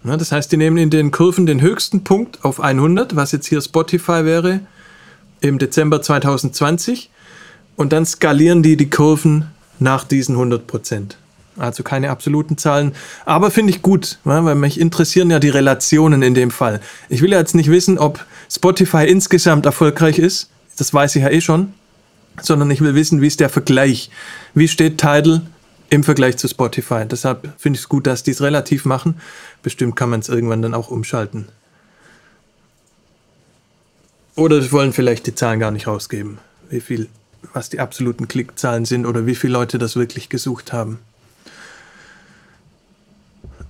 Ja, 0.04 0.16
das 0.16 0.32
heißt, 0.32 0.52
die 0.52 0.56
nehmen 0.56 0.78
in 0.78 0.90
den 0.90 1.10
Kurven 1.10 1.44
den 1.44 1.60
höchsten 1.60 2.04
Punkt 2.04 2.44
auf 2.44 2.60
100, 2.60 3.14
was 3.16 3.32
jetzt 3.32 3.46
hier 3.46 3.60
Spotify 3.60 4.24
wäre, 4.24 4.60
im 5.40 5.58
Dezember 5.58 6.00
2020. 6.00 7.10
Und 7.76 7.92
dann 7.92 8.06
skalieren 8.06 8.62
die 8.62 8.76
die 8.76 8.90
Kurven 8.90 9.46
nach 9.78 10.04
diesen 10.04 10.34
100 10.34 10.66
Prozent. 10.66 11.16
Also 11.56 11.82
keine 11.82 12.10
absoluten 12.10 12.56
Zahlen. 12.56 12.94
Aber 13.26 13.50
finde 13.50 13.70
ich 13.70 13.82
gut, 13.82 14.18
weil 14.24 14.54
mich 14.54 14.80
interessieren 14.80 15.30
ja 15.30 15.38
die 15.38 15.50
Relationen 15.50 16.22
in 16.22 16.34
dem 16.34 16.50
Fall. 16.50 16.80
Ich 17.08 17.20
will 17.20 17.32
ja 17.32 17.38
jetzt 17.38 17.54
nicht 17.54 17.70
wissen, 17.70 17.98
ob 17.98 18.24
Spotify 18.50 19.06
insgesamt 19.06 19.66
erfolgreich 19.66 20.18
ist. 20.18 20.48
Das 20.78 20.94
weiß 20.94 21.16
ich 21.16 21.22
ja 21.22 21.30
eh 21.30 21.40
schon. 21.40 21.74
Sondern 22.40 22.70
ich 22.70 22.80
will 22.80 22.94
wissen, 22.94 23.20
wie 23.20 23.26
ist 23.26 23.40
der 23.40 23.50
Vergleich? 23.50 24.10
Wie 24.54 24.68
steht 24.68 24.98
Tidal 24.98 25.42
im 25.90 26.02
Vergleich 26.02 26.38
zu 26.38 26.48
Spotify? 26.48 27.04
Deshalb 27.06 27.52
finde 27.58 27.76
ich 27.76 27.82
es 27.82 27.88
gut, 27.90 28.06
dass 28.06 28.22
die 28.22 28.30
es 28.30 28.40
relativ 28.40 28.86
machen. 28.86 29.20
Bestimmt 29.62 29.96
kann 29.96 30.08
man 30.08 30.20
es 30.20 30.30
irgendwann 30.30 30.62
dann 30.62 30.72
auch 30.72 30.88
umschalten. 30.88 31.48
Oder 34.34 34.72
wollen 34.72 34.94
vielleicht 34.94 35.26
die 35.26 35.34
Zahlen 35.34 35.60
gar 35.60 35.70
nicht 35.70 35.86
rausgeben. 35.86 36.38
Wie 36.70 36.80
viel, 36.80 37.08
was 37.52 37.70
die 37.70 37.80
absoluten 37.80 38.28
Klickzahlen 38.28 38.84
sind 38.84 39.06
oder 39.06 39.26
wie 39.26 39.34
viele 39.34 39.54
Leute 39.54 39.78
das 39.78 39.96
wirklich 39.96 40.28
gesucht 40.28 40.72
haben. 40.72 41.00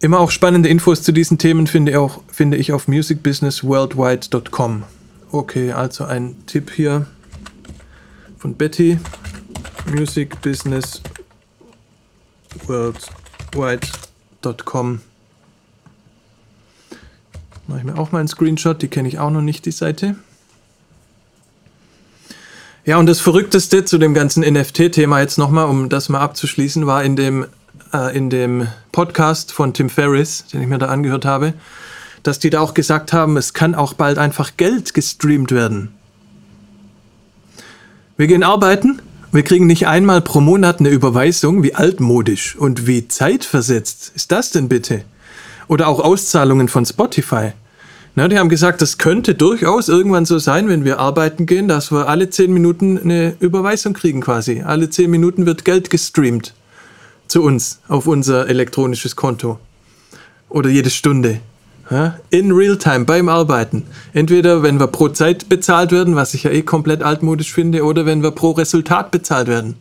Immer 0.00 0.20
auch 0.20 0.30
spannende 0.30 0.68
Infos 0.68 1.02
zu 1.02 1.12
diesen 1.12 1.38
Themen 1.38 1.66
finde 1.66 1.92
ich, 1.92 1.96
auch, 1.96 2.20
finde 2.30 2.56
ich 2.56 2.72
auf 2.72 2.88
musicbusinessworldwide.com. 2.88 4.82
Okay, 5.30 5.72
also 5.72 6.04
ein 6.04 6.36
Tipp 6.46 6.72
hier 6.72 7.06
von 8.38 8.54
Betty. 8.54 8.98
Music 9.90 10.40
Business 10.42 11.02
Worldwide.com. 12.66 15.00
Mache 17.66 17.78
ich 17.78 17.84
mir 17.84 17.98
auch 17.98 18.12
mal 18.12 18.20
einen 18.20 18.28
Screenshot, 18.28 18.80
die 18.82 18.88
kenne 18.88 19.08
ich 19.08 19.18
auch 19.18 19.30
noch 19.30 19.42
nicht, 19.42 19.66
die 19.66 19.72
Seite. 19.72 20.16
Ja, 22.84 22.98
und 22.98 23.06
das 23.06 23.20
Verrückteste 23.20 23.84
zu 23.84 23.96
dem 23.96 24.12
ganzen 24.12 24.42
NFT-Thema 24.42 25.20
jetzt 25.20 25.38
nochmal, 25.38 25.68
um 25.68 25.88
das 25.88 26.08
mal 26.08 26.18
abzuschließen, 26.18 26.84
war 26.84 27.04
in 27.04 27.14
dem, 27.14 27.46
äh, 27.94 28.16
in 28.16 28.28
dem 28.28 28.66
Podcast 28.90 29.52
von 29.52 29.72
Tim 29.72 29.88
Ferriss, 29.88 30.46
den 30.52 30.62
ich 30.62 30.66
mir 30.66 30.78
da 30.78 30.86
angehört 30.86 31.24
habe, 31.24 31.54
dass 32.24 32.40
die 32.40 32.50
da 32.50 32.58
auch 32.58 32.74
gesagt 32.74 33.12
haben, 33.12 33.36
es 33.36 33.54
kann 33.54 33.76
auch 33.76 33.92
bald 33.92 34.18
einfach 34.18 34.56
Geld 34.56 34.94
gestreamt 34.94 35.52
werden. 35.52 35.94
Wir 38.16 38.26
gehen 38.26 38.42
arbeiten, 38.42 39.00
wir 39.30 39.44
kriegen 39.44 39.68
nicht 39.68 39.86
einmal 39.86 40.20
pro 40.20 40.40
Monat 40.40 40.80
eine 40.80 40.88
Überweisung, 40.88 41.62
wie 41.62 41.76
altmodisch 41.76 42.56
und 42.56 42.88
wie 42.88 43.06
zeitversetzt 43.06 44.10
ist 44.16 44.32
das 44.32 44.50
denn 44.50 44.68
bitte? 44.68 45.04
Oder 45.68 45.86
auch 45.86 46.00
Auszahlungen 46.00 46.66
von 46.66 46.84
Spotify. 46.84 47.52
Na, 48.14 48.28
die 48.28 48.38
haben 48.38 48.50
gesagt, 48.50 48.82
das 48.82 48.98
könnte 48.98 49.34
durchaus 49.34 49.88
irgendwann 49.88 50.26
so 50.26 50.38
sein, 50.38 50.68
wenn 50.68 50.84
wir 50.84 50.98
arbeiten 50.98 51.46
gehen, 51.46 51.66
dass 51.66 51.90
wir 51.90 52.08
alle 52.08 52.28
zehn 52.28 52.52
Minuten 52.52 52.98
eine 52.98 53.34
Überweisung 53.40 53.94
kriegen 53.94 54.20
quasi. 54.20 54.60
Alle 54.60 54.90
zehn 54.90 55.10
Minuten 55.10 55.46
wird 55.46 55.64
Geld 55.64 55.88
gestreamt 55.88 56.52
zu 57.26 57.42
uns 57.42 57.80
auf 57.88 58.06
unser 58.06 58.48
elektronisches 58.48 59.16
Konto. 59.16 59.58
Oder 60.50 60.68
jede 60.68 60.90
Stunde. 60.90 61.40
Ja, 61.90 62.18
in 62.28 62.52
Realtime 62.52 63.06
beim 63.06 63.30
Arbeiten. 63.30 63.84
Entweder 64.12 64.62
wenn 64.62 64.78
wir 64.78 64.88
pro 64.88 65.08
Zeit 65.08 65.48
bezahlt 65.48 65.90
werden, 65.90 66.14
was 66.14 66.34
ich 66.34 66.42
ja 66.42 66.50
eh 66.50 66.62
komplett 66.62 67.02
altmodisch 67.02 67.52
finde, 67.52 67.84
oder 67.84 68.04
wenn 68.04 68.22
wir 68.22 68.32
pro 68.32 68.50
Resultat 68.50 69.10
bezahlt 69.10 69.48
werden. 69.48 69.76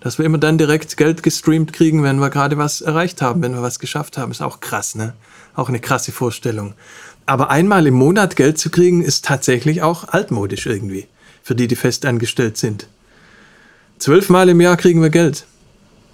Dass 0.00 0.18
wir 0.18 0.26
immer 0.26 0.38
dann 0.38 0.58
direkt 0.58 0.96
Geld 0.96 1.22
gestreamt 1.22 1.72
kriegen, 1.72 2.02
wenn 2.02 2.18
wir 2.18 2.30
gerade 2.30 2.58
was 2.58 2.80
erreicht 2.80 3.22
haben, 3.22 3.42
wenn 3.42 3.54
wir 3.54 3.62
was 3.62 3.78
geschafft 3.78 4.18
haben. 4.18 4.32
Ist 4.32 4.42
auch 4.42 4.58
krass, 4.58 4.96
ne? 4.96 5.14
Auch 5.54 5.68
eine 5.68 5.80
krasse 5.80 6.10
Vorstellung. 6.10 6.74
Aber 7.26 7.50
einmal 7.50 7.86
im 7.86 7.94
Monat 7.94 8.36
Geld 8.36 8.56
zu 8.58 8.70
kriegen, 8.70 9.02
ist 9.02 9.24
tatsächlich 9.24 9.82
auch 9.82 10.08
altmodisch 10.08 10.66
irgendwie. 10.66 11.06
Für 11.42 11.56
die, 11.56 11.66
die 11.66 11.76
fest 11.76 12.06
angestellt 12.06 12.56
sind. 12.56 12.86
Zwölfmal 13.98 14.48
im 14.48 14.60
Jahr 14.60 14.76
kriegen 14.76 15.02
wir 15.02 15.10
Geld. 15.10 15.46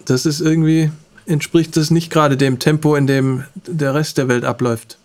Das 0.07 0.27
ist 0.27 0.41
irgendwie, 0.41 0.91
entspricht 1.27 1.77
das 1.77 1.91
nicht 1.91 2.11
gerade 2.11 2.37
dem 2.37 2.59
Tempo, 2.59 2.97
in 2.97 3.07
dem 3.07 3.45
der 3.55 3.95
Rest 3.95 4.19
der 4.19 4.29
Welt 4.29 4.45
abläuft. 4.45 4.99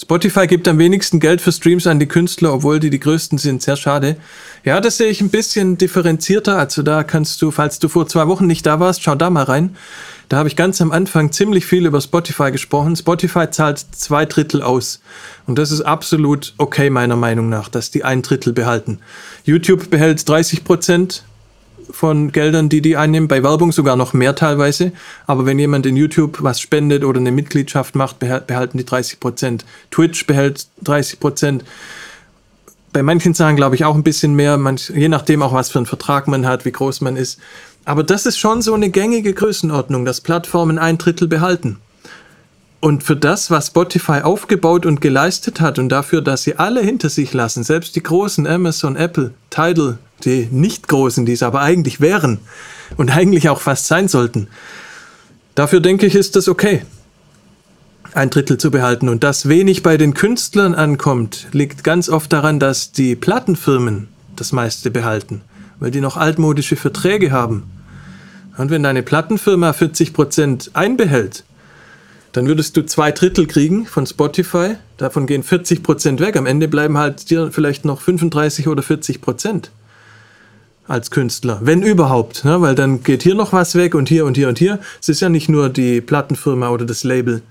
Spotify 0.00 0.46
gibt 0.46 0.66
am 0.66 0.78
wenigsten 0.78 1.20
Geld 1.20 1.42
für 1.42 1.52
Streams 1.52 1.86
an 1.86 1.98
die 1.98 2.06
Künstler, 2.06 2.54
obwohl 2.54 2.80
die 2.80 2.88
die 2.88 3.00
größten 3.00 3.36
sind. 3.36 3.60
Sehr 3.60 3.76
schade. 3.76 4.16
Ja, 4.64 4.80
das 4.80 4.96
sehe 4.96 5.08
ich 5.08 5.20
ein 5.20 5.28
bisschen 5.28 5.76
differenzierter. 5.76 6.56
Also 6.56 6.82
da 6.82 7.04
kannst 7.04 7.42
du, 7.42 7.50
falls 7.50 7.80
du 7.80 7.88
vor 7.88 8.08
zwei 8.08 8.26
Wochen 8.26 8.46
nicht 8.46 8.64
da 8.64 8.80
warst, 8.80 9.02
schau 9.02 9.14
da 9.14 9.28
mal 9.28 9.42
rein. 9.42 9.76
Da 10.30 10.38
habe 10.38 10.48
ich 10.48 10.56
ganz 10.56 10.80
am 10.80 10.90
Anfang 10.90 11.32
ziemlich 11.32 11.66
viel 11.66 11.84
über 11.84 12.00
Spotify 12.00 12.50
gesprochen. 12.50 12.96
Spotify 12.96 13.50
zahlt 13.50 13.78
zwei 13.78 14.24
Drittel 14.24 14.62
aus. 14.62 15.02
Und 15.46 15.58
das 15.58 15.70
ist 15.70 15.82
absolut 15.82 16.54
okay 16.56 16.88
meiner 16.88 17.16
Meinung 17.16 17.50
nach, 17.50 17.68
dass 17.68 17.90
die 17.90 18.02
ein 18.02 18.22
Drittel 18.22 18.54
behalten. 18.54 19.00
YouTube 19.44 19.90
behält 19.90 20.26
30 20.26 20.64
Prozent 20.64 21.24
von 21.92 22.32
Geldern, 22.32 22.68
die 22.68 22.80
die 22.80 22.96
einnehmen, 22.96 23.28
bei 23.28 23.42
Werbung 23.42 23.72
sogar 23.72 23.96
noch 23.96 24.12
mehr 24.12 24.34
teilweise. 24.34 24.92
Aber 25.26 25.46
wenn 25.46 25.58
jemand 25.58 25.86
in 25.86 25.96
YouTube 25.96 26.42
was 26.42 26.60
spendet 26.60 27.04
oder 27.04 27.20
eine 27.20 27.32
Mitgliedschaft 27.32 27.94
macht, 27.94 28.18
behalten 28.18 28.78
die 28.78 28.84
30 28.84 29.20
Prozent. 29.20 29.64
Twitch 29.90 30.26
behält 30.26 30.66
30 30.82 31.20
Prozent. 31.20 31.64
Bei 32.92 33.02
manchen 33.02 33.34
Sachen 33.34 33.56
glaube 33.56 33.76
ich 33.76 33.84
auch 33.84 33.94
ein 33.94 34.02
bisschen 34.02 34.34
mehr, 34.34 34.56
manch, 34.56 34.90
je 34.90 35.08
nachdem 35.08 35.42
auch 35.42 35.52
was 35.52 35.70
für 35.70 35.78
einen 35.78 35.86
Vertrag 35.86 36.26
man 36.26 36.46
hat, 36.46 36.64
wie 36.64 36.72
groß 36.72 37.02
man 37.02 37.16
ist. 37.16 37.38
Aber 37.84 38.02
das 38.02 38.26
ist 38.26 38.38
schon 38.38 38.62
so 38.62 38.74
eine 38.74 38.90
gängige 38.90 39.32
Größenordnung, 39.32 40.04
dass 40.04 40.20
Plattformen 40.20 40.78
ein 40.78 40.98
Drittel 40.98 41.28
behalten. 41.28 41.78
Und 42.80 43.02
für 43.02 43.16
das, 43.16 43.50
was 43.50 43.68
Spotify 43.68 44.22
aufgebaut 44.22 44.86
und 44.86 45.02
geleistet 45.02 45.60
hat 45.60 45.78
und 45.78 45.90
dafür, 45.90 46.22
dass 46.22 46.42
sie 46.42 46.56
alle 46.56 46.80
hinter 46.80 47.10
sich 47.10 47.34
lassen, 47.34 47.62
selbst 47.62 47.94
die 47.94 48.02
großen 48.02 48.46
Amazon, 48.46 48.96
Apple, 48.96 49.34
Tidal, 49.50 49.98
die 50.24 50.48
nicht 50.50 50.88
großen, 50.88 51.26
die 51.26 51.32
es 51.32 51.42
aber 51.42 51.60
eigentlich 51.60 52.00
wären 52.00 52.38
und 52.96 53.10
eigentlich 53.10 53.48
auch 53.48 53.60
fast 53.60 53.86
sein 53.86 54.08
sollten, 54.08 54.48
dafür 55.54 55.80
denke 55.80 56.06
ich, 56.06 56.14
ist 56.14 56.36
das 56.36 56.48
okay, 56.48 56.82
ein 58.14 58.30
Drittel 58.30 58.58
zu 58.58 58.70
behalten. 58.70 59.08
Und 59.08 59.24
dass 59.24 59.48
wenig 59.48 59.82
bei 59.82 59.96
den 59.96 60.14
Künstlern 60.14 60.74
ankommt, 60.74 61.48
liegt 61.52 61.84
ganz 61.84 62.08
oft 62.08 62.32
daran, 62.32 62.58
dass 62.58 62.92
die 62.92 63.16
Plattenfirmen 63.16 64.08
das 64.36 64.52
meiste 64.52 64.90
behalten, 64.90 65.42
weil 65.78 65.90
die 65.90 66.00
noch 66.00 66.16
altmodische 66.16 66.76
Verträge 66.76 67.30
haben. 67.30 67.64
Und 68.56 68.70
wenn 68.70 68.82
deine 68.82 69.02
Plattenfirma 69.02 69.72
40 69.72 70.12
Prozent 70.12 70.70
einbehält, 70.74 71.44
dann 72.32 72.46
würdest 72.46 72.76
du 72.76 72.82
zwei 72.84 73.10
Drittel 73.10 73.46
kriegen 73.46 73.86
von 73.86 74.06
Spotify. 74.06 74.76
Davon 74.98 75.26
gehen 75.26 75.42
40 75.42 75.82
Prozent 75.82 76.20
weg. 76.20 76.36
Am 76.36 76.46
Ende 76.46 76.68
bleiben 76.68 76.96
halt 76.96 77.30
dir 77.30 77.50
vielleicht 77.50 77.84
noch 77.84 78.00
35 78.00 78.68
oder 78.68 78.82
40 78.82 79.20
Prozent 79.20 79.70
als 80.90 81.10
Künstler, 81.10 81.60
wenn 81.62 81.82
überhaupt, 81.82 82.44
ne? 82.44 82.60
weil 82.60 82.74
dann 82.74 83.02
geht 83.02 83.22
hier 83.22 83.36
noch 83.36 83.52
was 83.52 83.76
weg 83.76 83.94
und 83.94 84.08
hier 84.08 84.26
und 84.26 84.36
hier 84.36 84.48
und 84.48 84.58
hier. 84.58 84.80
Es 85.00 85.08
ist 85.08 85.20
ja 85.20 85.28
nicht 85.28 85.48
nur 85.48 85.68
die 85.68 86.00
Plattenfirma 86.00 86.68
oder 86.70 86.84
das 86.84 87.04
Label, 87.04 87.42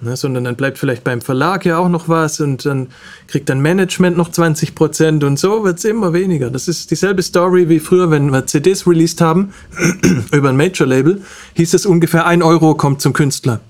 ne? 0.00 0.16
sondern 0.16 0.44
dann 0.44 0.56
bleibt 0.56 0.78
vielleicht 0.78 1.04
beim 1.04 1.20
Verlag 1.20 1.66
ja 1.66 1.76
auch 1.76 1.90
noch 1.90 2.08
was 2.08 2.40
und 2.40 2.64
dann 2.64 2.88
kriegt 3.26 3.50
dann 3.50 3.60
Management 3.60 4.16
noch 4.16 4.30
20 4.30 4.74
Prozent 4.74 5.22
und 5.22 5.38
so 5.38 5.64
wird 5.64 5.78
es 5.78 5.84
immer 5.84 6.14
weniger. 6.14 6.50
Das 6.50 6.66
ist 6.66 6.90
dieselbe 6.90 7.22
Story 7.22 7.68
wie 7.68 7.78
früher, 7.78 8.10
wenn 8.10 8.32
wir 8.32 8.46
CDs 8.46 8.86
released 8.86 9.20
haben 9.20 9.52
über 10.32 10.48
ein 10.48 10.56
Major-Label, 10.56 11.20
hieß 11.54 11.74
es 11.74 11.84
ungefähr 11.84 12.26
ein 12.26 12.42
Euro 12.42 12.74
kommt 12.74 13.02
zum 13.02 13.12
Künstler. 13.12 13.60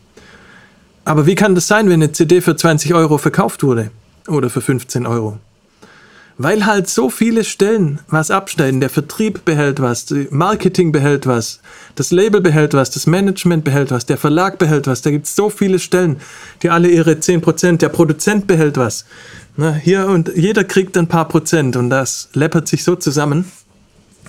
Aber 1.05 1.27
wie 1.27 1.35
kann 1.35 1.57
das 1.57 1.66
sein, 1.66 1.89
wenn 1.89 2.03
eine 2.03 2.12
CD 2.12 2.41
für 2.41 2.55
20 2.55 2.95
Euro 2.95 3.19
verkauft 3.19 3.64
wurde? 3.64 3.91
Oder 4.29 4.49
für 4.49 4.61
15 4.61 5.07
Euro? 5.07 5.39
Weil 6.41 6.66
halt 6.66 6.89
so 6.89 7.11
viele 7.11 7.43
Stellen 7.43 7.99
was 8.09 8.30
abschneiden. 8.30 8.80
Der 8.80 8.91
Vertrieb 8.91 9.45
behält 9.45 9.80
was, 9.80 10.07
Marketing 10.30 10.93
behält 10.93 11.26
was, 11.26 11.59
das 11.97 12.12
Label 12.12 12.41
behält 12.41 12.74
was, 12.74 12.93
das 12.93 13.09
Management 13.09 13.64
behält 13.64 13.91
was, 13.91 14.07
der 14.07 14.18
Verlag 14.18 14.57
behält 14.57 14.86
was. 14.86 15.03
Da 15.03 15.11
gibt 15.11 15.26
es 15.26 15.34
so 15.34 15.51
viele 15.51 15.80
Stellen, 15.80 16.20
die 16.62 16.70
alle 16.70 16.89
ihre 16.89 17.14
10%, 17.14 17.78
der 17.78 17.89
Produzent 17.89 18.47
behält 18.47 18.76
was. 18.76 19.05
Na, 19.57 19.74
hier 19.74 20.07
und 20.07 20.30
jeder 20.36 20.62
kriegt 20.62 20.97
ein 20.97 21.09
paar 21.09 21.26
Prozent 21.26 21.74
und 21.74 21.91
das 21.91 22.28
läppert 22.34 22.68
sich 22.68 22.84
so 22.84 22.95
zusammen, 22.95 23.51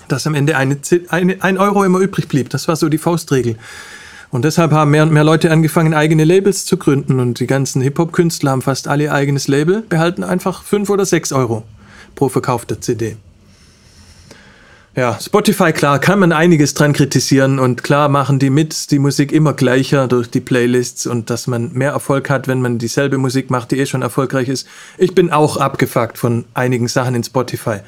dass 0.08 0.26
am 0.26 0.34
Ende 0.34 0.56
eine, 0.56 0.78
eine, 1.10 1.36
ein 1.44 1.58
Euro 1.58 1.84
immer 1.84 2.00
übrig 2.00 2.26
blieb. 2.26 2.50
Das 2.50 2.66
war 2.66 2.74
so 2.74 2.88
die 2.88 2.98
Faustregel. 2.98 3.54
Und 4.32 4.44
deshalb 4.44 4.72
haben 4.72 4.90
mehr 4.90 5.04
und 5.04 5.12
mehr 5.12 5.22
Leute 5.22 5.52
angefangen, 5.52 5.94
eigene 5.94 6.24
Labels 6.24 6.64
zu 6.64 6.76
gründen. 6.76 7.20
Und 7.20 7.38
die 7.38 7.46
ganzen 7.46 7.82
Hip-Hop-Künstler 7.82 8.50
haben 8.50 8.62
fast 8.62 8.88
alle 8.88 9.04
ihr 9.04 9.14
eigenes 9.14 9.46
Label, 9.46 9.82
behalten 9.82 10.24
einfach 10.24 10.64
5 10.64 10.90
oder 10.90 11.06
6 11.06 11.32
Euro 11.32 11.62
pro 12.14 12.28
verkaufte 12.28 12.80
CD. 12.80 13.16
Ja, 14.96 15.18
Spotify, 15.20 15.72
klar, 15.72 16.00
kann 16.00 16.18
man 16.18 16.32
einiges 16.32 16.74
dran 16.74 16.92
kritisieren 16.92 17.60
und 17.60 17.84
klar 17.84 18.08
machen 18.08 18.40
die 18.40 18.50
mit 18.50 18.90
die 18.90 18.98
Musik 18.98 19.30
immer 19.30 19.52
gleicher 19.52 20.08
durch 20.08 20.28
die 20.28 20.40
Playlists 20.40 21.06
und 21.06 21.30
dass 21.30 21.46
man 21.46 21.72
mehr 21.72 21.92
Erfolg 21.92 22.28
hat, 22.28 22.48
wenn 22.48 22.60
man 22.60 22.78
dieselbe 22.78 23.16
Musik 23.16 23.50
macht, 23.50 23.70
die 23.70 23.78
eh 23.78 23.86
schon 23.86 24.02
erfolgreich 24.02 24.48
ist. 24.48 24.66
Ich 24.98 25.14
bin 25.14 25.30
auch 25.30 25.56
abgefuckt 25.58 26.18
von 26.18 26.44
einigen 26.54 26.88
Sachen 26.88 27.14
in 27.14 27.22
Spotify. 27.22 27.78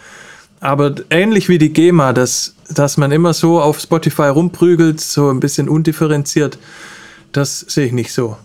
Aber 0.61 0.95
ähnlich 1.11 1.49
wie 1.49 1.59
die 1.59 1.73
GEMA, 1.73 2.13
dass, 2.13 2.55
dass 2.71 2.97
man 2.97 3.11
immer 3.11 3.35
so 3.35 3.61
auf 3.61 3.81
Spotify 3.81 4.29
rumprügelt, 4.29 5.01
so 5.01 5.29
ein 5.29 5.41
bisschen 5.41 5.69
undifferenziert, 5.69 6.57
das 7.33 7.61
sehe 7.61 7.87
ich 7.87 7.93
nicht 7.93 8.13
so. 8.13 8.37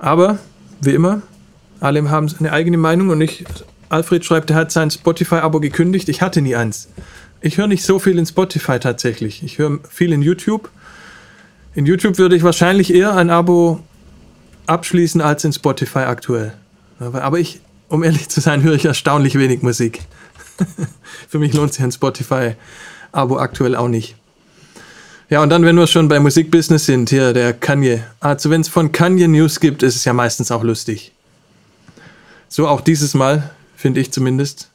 Aber, 0.00 0.38
wie 0.80 0.94
immer, 0.94 1.22
alle 1.78 2.10
haben 2.10 2.28
eine 2.40 2.52
eigene 2.52 2.78
Meinung 2.78 3.10
und 3.10 3.20
ich, 3.20 3.44
Alfred 3.92 4.24
schreibt, 4.24 4.50
er 4.50 4.56
hat 4.56 4.72
sein 4.72 4.90
Spotify-Abo 4.90 5.60
gekündigt. 5.60 6.08
Ich 6.08 6.22
hatte 6.22 6.40
nie 6.40 6.56
eins. 6.56 6.88
Ich 7.42 7.58
höre 7.58 7.66
nicht 7.66 7.84
so 7.84 7.98
viel 7.98 8.18
in 8.18 8.24
Spotify 8.24 8.78
tatsächlich. 8.78 9.42
Ich 9.42 9.58
höre 9.58 9.80
viel 9.88 10.12
in 10.12 10.22
YouTube. 10.22 10.70
In 11.74 11.84
YouTube 11.84 12.18
würde 12.18 12.34
ich 12.34 12.42
wahrscheinlich 12.42 12.94
eher 12.94 13.14
ein 13.14 13.28
Abo 13.28 13.80
abschließen 14.66 15.20
als 15.20 15.44
in 15.44 15.52
Spotify 15.52 16.00
aktuell. 16.00 16.54
Aber 16.98 17.38
ich, 17.38 17.60
um 17.88 18.02
ehrlich 18.02 18.28
zu 18.28 18.40
sein, 18.40 18.62
höre 18.62 18.74
ich 18.74 18.86
erstaunlich 18.86 19.38
wenig 19.38 19.62
Musik. 19.62 20.00
Für 21.28 21.38
mich 21.38 21.52
lohnt 21.52 21.74
sich 21.74 21.82
ein 21.82 21.92
Spotify-Abo 21.92 23.38
aktuell 23.38 23.76
auch 23.76 23.88
nicht. 23.88 24.16
Ja, 25.28 25.42
und 25.42 25.50
dann, 25.50 25.64
wenn 25.64 25.76
wir 25.76 25.86
schon 25.86 26.08
bei 26.08 26.20
Musikbusiness 26.20 26.86
sind, 26.86 27.10
hier 27.10 27.32
der 27.32 27.52
Kanye. 27.52 28.02
Also, 28.20 28.50
wenn 28.50 28.60
es 28.60 28.68
von 28.68 28.92
Kanye 28.92 29.28
News 29.28 29.60
gibt, 29.60 29.82
ist 29.82 29.96
es 29.96 30.04
ja 30.04 30.12
meistens 30.12 30.50
auch 30.50 30.62
lustig. 30.62 31.12
So 32.48 32.68
auch 32.68 32.82
dieses 32.82 33.14
Mal, 33.14 33.50
finde 33.82 34.00
ich 34.00 34.12
zumindest. 34.12 34.70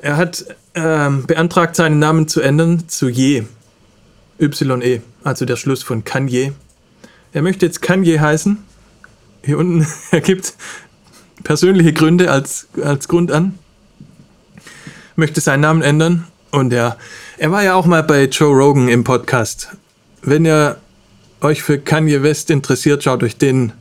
Er 0.00 0.16
hat 0.16 0.46
ähm, 0.74 1.26
beantragt, 1.26 1.74
seinen 1.74 1.98
Namen 1.98 2.28
zu 2.28 2.40
ändern 2.40 2.88
zu 2.88 3.08
Je. 3.08 3.44
Y-E, 4.40 5.00
also 5.24 5.44
der 5.44 5.56
Schluss 5.56 5.82
von 5.82 6.04
Kanye. 6.04 6.52
Er 7.32 7.42
möchte 7.42 7.66
jetzt 7.66 7.82
Kanye 7.82 8.20
heißen. 8.20 8.58
Hier 9.44 9.58
unten, 9.58 9.86
er 10.12 10.20
gibt 10.20 10.54
persönliche 11.42 11.92
Gründe 11.92 12.30
als, 12.30 12.68
als 12.80 13.08
Grund 13.08 13.32
an. 13.32 13.58
Möchte 15.16 15.40
seinen 15.40 15.60
Namen 15.60 15.82
ändern. 15.82 16.28
Und 16.52 16.72
ja, 16.72 16.96
er 17.38 17.50
war 17.50 17.64
ja 17.64 17.74
auch 17.74 17.86
mal 17.86 18.04
bei 18.04 18.26
Joe 18.26 18.54
Rogan 18.54 18.88
im 18.88 19.02
Podcast. 19.02 19.70
Wenn 20.22 20.44
ihr 20.44 20.76
euch 21.40 21.62
für 21.62 21.78
Kanye 21.78 22.22
West 22.22 22.50
interessiert, 22.50 23.02
schaut 23.02 23.24
euch 23.24 23.36
den, 23.36 23.72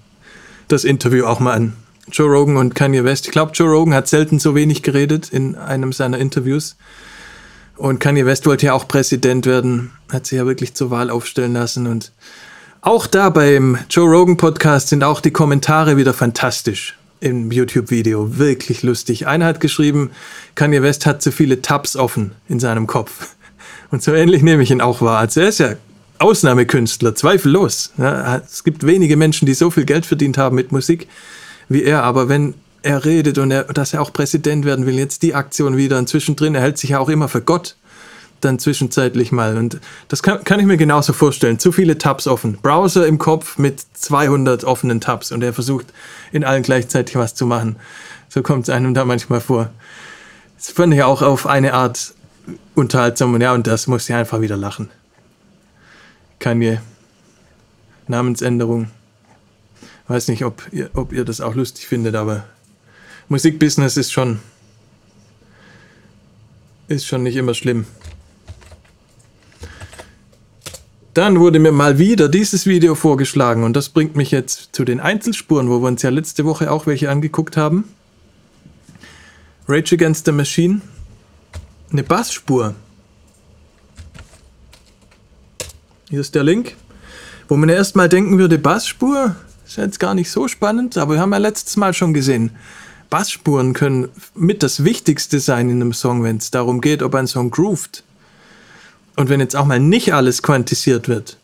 das 0.68 0.84
Interview 0.84 1.26
auch 1.26 1.40
mal 1.40 1.54
an. 1.54 1.74
Joe 2.12 2.28
Rogan 2.28 2.58
und 2.58 2.76
Kanye 2.76 3.04
West. 3.04 3.26
Ich 3.26 3.32
glaube, 3.32 3.52
Joe 3.54 3.70
Rogan 3.70 3.94
hat 3.94 4.08
selten 4.08 4.40
so 4.40 4.56
wenig 4.56 4.84
geredet 4.84 5.30
in 5.30 5.56
einem 5.56 5.94
seiner 5.94 6.20
Interviews. 6.20 6.76
Und 7.78 8.00
Kanye 8.00 8.26
West 8.26 8.46
wollte 8.46 8.68
ja 8.68 8.74
auch 8.74 8.88
Präsident 8.88 9.46
werden, 9.46 9.92
hat 10.12 10.28
sich 10.28 10.38
ja 10.38 10.46
wirklich 10.46 10.74
zur 10.76 10.92
Wahl 10.92 11.10
aufstellen 11.10 11.54
lassen. 11.54 11.88
Und 11.88 12.12
auch 12.82 13.08
da 13.08 13.30
beim 13.30 13.78
Joe 13.90 14.10
Rogan 14.10 14.38
Podcast 14.38 14.90
sind 14.90 15.04
auch 15.04 15.22
die 15.22 15.32
Kommentare 15.32 15.98
wieder 15.98 16.14
fantastisch 16.14 16.98
im 17.22 17.52
YouTube-Video. 17.52 18.38
Wirklich 18.38 18.84
lustig. 18.84 19.28
Einer 19.28 19.46
hat 19.46 19.60
geschrieben, 19.60 20.12
Kanye 20.56 20.82
West 20.82 21.06
hat 21.06 21.22
zu 21.22 21.32
viele 21.32 21.62
Tabs 21.62 21.96
offen 21.96 22.32
in 22.50 22.60
seinem 22.60 22.88
Kopf. 22.88 23.36
Und 23.92 24.04
so 24.04 24.14
ähnlich 24.14 24.42
nehme 24.42 24.64
ich 24.64 24.72
ihn 24.72 24.82
auch 24.82 25.02
wahr. 25.02 25.20
Also 25.20 25.42
er 25.42 25.50
ist 25.50 25.60
ja 25.60 25.76
Ausnahmekünstler, 26.20 27.16
zweifellos. 27.16 27.94
Ja, 27.98 28.38
es 28.38 28.64
gibt 28.64 28.86
wenige 28.86 29.18
Menschen, 29.18 29.46
die 29.48 29.54
so 29.54 29.72
viel 29.72 29.86
Geld 29.86 30.06
verdient 30.06 30.38
haben 30.38 30.56
mit 30.56 30.72
Musik 30.72 31.08
wie 31.72 31.84
er. 31.84 32.04
Aber 32.04 32.30
wenn 32.30 32.54
er 32.84 33.06
redet 33.06 33.38
und 33.38 33.52
er, 33.52 33.66
dass 33.66 33.94
er 33.94 34.02
auch 34.02 34.14
Präsident 34.14 34.66
werden 34.66 34.86
will, 34.86 34.96
jetzt 34.96 35.24
die 35.24 35.36
Aktion 35.36 35.78
wieder 35.78 35.98
und 35.98 36.10
zwischendrin, 36.10 36.56
er 36.56 36.62
hält 36.62 36.78
sich 36.78 36.92
ja 36.92 37.00
auch 37.00 37.10
immer 37.10 37.28
für 37.28 37.42
Gott 37.42 37.76
dann 38.42 38.60
zwischenzeitlich 38.60 39.32
mal. 39.32 39.58
Und 39.58 39.80
das 40.08 40.24
kann, 40.24 40.44
kann 40.44 40.60
ich 40.60 40.66
mir 40.66 40.78
genauso 40.78 41.14
vorstellen. 41.14 41.60
Zu 41.60 41.72
viele 41.72 41.98
Tabs 41.98 42.28
offen. 42.28 42.58
Browser 42.62 43.08
im 43.08 43.18
Kopf 43.18 43.58
mit 43.58 43.82
200 43.94 44.64
offenen 44.64 45.00
Tabs 45.00 45.32
und 45.32 45.44
er 45.44 45.54
versucht 45.54 45.88
in 46.32 46.44
allen 46.44 46.64
gleichzeitig 46.64 47.16
was 47.16 47.36
zu 47.36 47.46
machen. 47.46 47.78
So 48.30 48.42
kommt 48.42 48.64
es 48.64 48.70
einem 48.70 48.94
da 48.94 49.06
manchmal 49.06 49.42
vor. 49.42 49.70
Das 50.58 50.72
fand 50.72 50.94
ich 50.94 51.04
auch 51.04 51.22
auf 51.22 51.48
eine 51.48 51.74
Art 51.74 52.14
unterhaltsam 52.76 53.34
und 53.34 53.42
ja, 53.42 53.54
und 53.54 53.68
das 53.68 53.88
muss 53.88 54.10
ich 54.10 54.16
einfach 54.16 54.42
wieder 54.42 54.58
lachen. 54.58 54.90
Keine 56.40 56.82
Namensänderung. 58.08 58.88
Weiß 60.12 60.28
nicht, 60.28 60.44
ob 60.44 60.68
ihr, 60.74 60.90
ob 60.94 61.14
ihr 61.14 61.24
das 61.24 61.40
auch 61.40 61.56
lustig 61.56 61.88
findet, 61.88 62.16
aber 62.16 62.44
Musikbusiness 63.30 63.96
ist 63.96 64.12
schon 64.12 64.42
ist 66.90 67.08
schon 67.08 67.24
nicht 67.24 67.38
immer 67.38 67.54
schlimm. 67.54 67.86
Dann 71.14 71.40
wurde 71.40 71.60
mir 71.60 71.72
mal 71.72 71.98
wieder 71.98 72.28
dieses 72.28 72.66
Video 72.66 72.94
vorgeschlagen 72.94 73.64
und 73.64 73.74
das 73.74 73.88
bringt 73.88 74.18
mich 74.18 74.32
jetzt 74.32 74.72
zu 74.74 74.84
den 74.84 75.00
Einzelspuren, 75.00 75.70
wo 75.70 75.80
wir 75.80 75.88
uns 75.88 76.02
ja 76.02 76.10
letzte 76.10 76.44
Woche 76.44 76.70
auch 76.72 76.88
welche 76.88 77.10
angeguckt 77.10 77.56
haben. 77.56 77.86
Rage 79.70 79.96
Against 79.96 80.26
the 80.26 80.34
Machine. 80.34 80.82
Eine 81.90 82.04
Bassspur. 82.04 82.76
Hier 86.10 86.20
ist 86.20 86.36
der 86.36 86.44
Link. 86.44 86.76
Wo 87.48 87.56
man 87.56 87.70
ja 87.70 87.76
erstmal 87.76 88.10
denken 88.10 88.38
würde, 88.38 88.58
Bassspur 88.58 89.38
ist 89.72 89.78
jetzt 89.78 90.00
gar 90.02 90.14
nicht 90.14 90.30
so 90.30 90.50
spannend, 90.50 90.98
aber 90.98 91.14
wir 91.14 91.22
haben 91.22 91.32
ja 91.32 91.38
letztes 91.38 91.78
Mal 91.78 91.94
schon 91.94 92.14
gesehen, 92.14 92.52
Bassspuren 93.10 93.74
können 93.74 94.10
mit 94.36 94.64
das 94.64 94.84
Wichtigste 94.84 95.40
sein 95.40 95.70
in 95.70 95.82
einem 95.82 95.94
Song, 95.94 96.24
wenn 96.24 96.38
es 96.38 96.52
darum 96.52 96.82
geht, 96.82 97.02
ob 97.02 97.16
ein 97.16 97.28
Song 97.28 97.52
groovt. 97.52 98.04
Und 99.16 99.30
wenn 99.30 99.40
jetzt 99.40 99.56
auch 99.56 99.66
mal 99.66 99.80
nicht 99.80 100.14
alles 100.14 100.44
quantisiert 100.44 101.08
wird. 101.08 101.38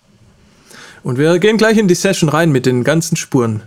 Und 1.03 1.17
wir 1.17 1.39
gehen 1.39 1.57
gleich 1.57 1.78
in 1.78 1.88
die 1.88 1.95
Session 1.95 2.28
rein 2.30 2.51
mit 2.51 2.65
den 2.65 2.84
ganzen 2.84 3.15
Spuren. 3.15 3.63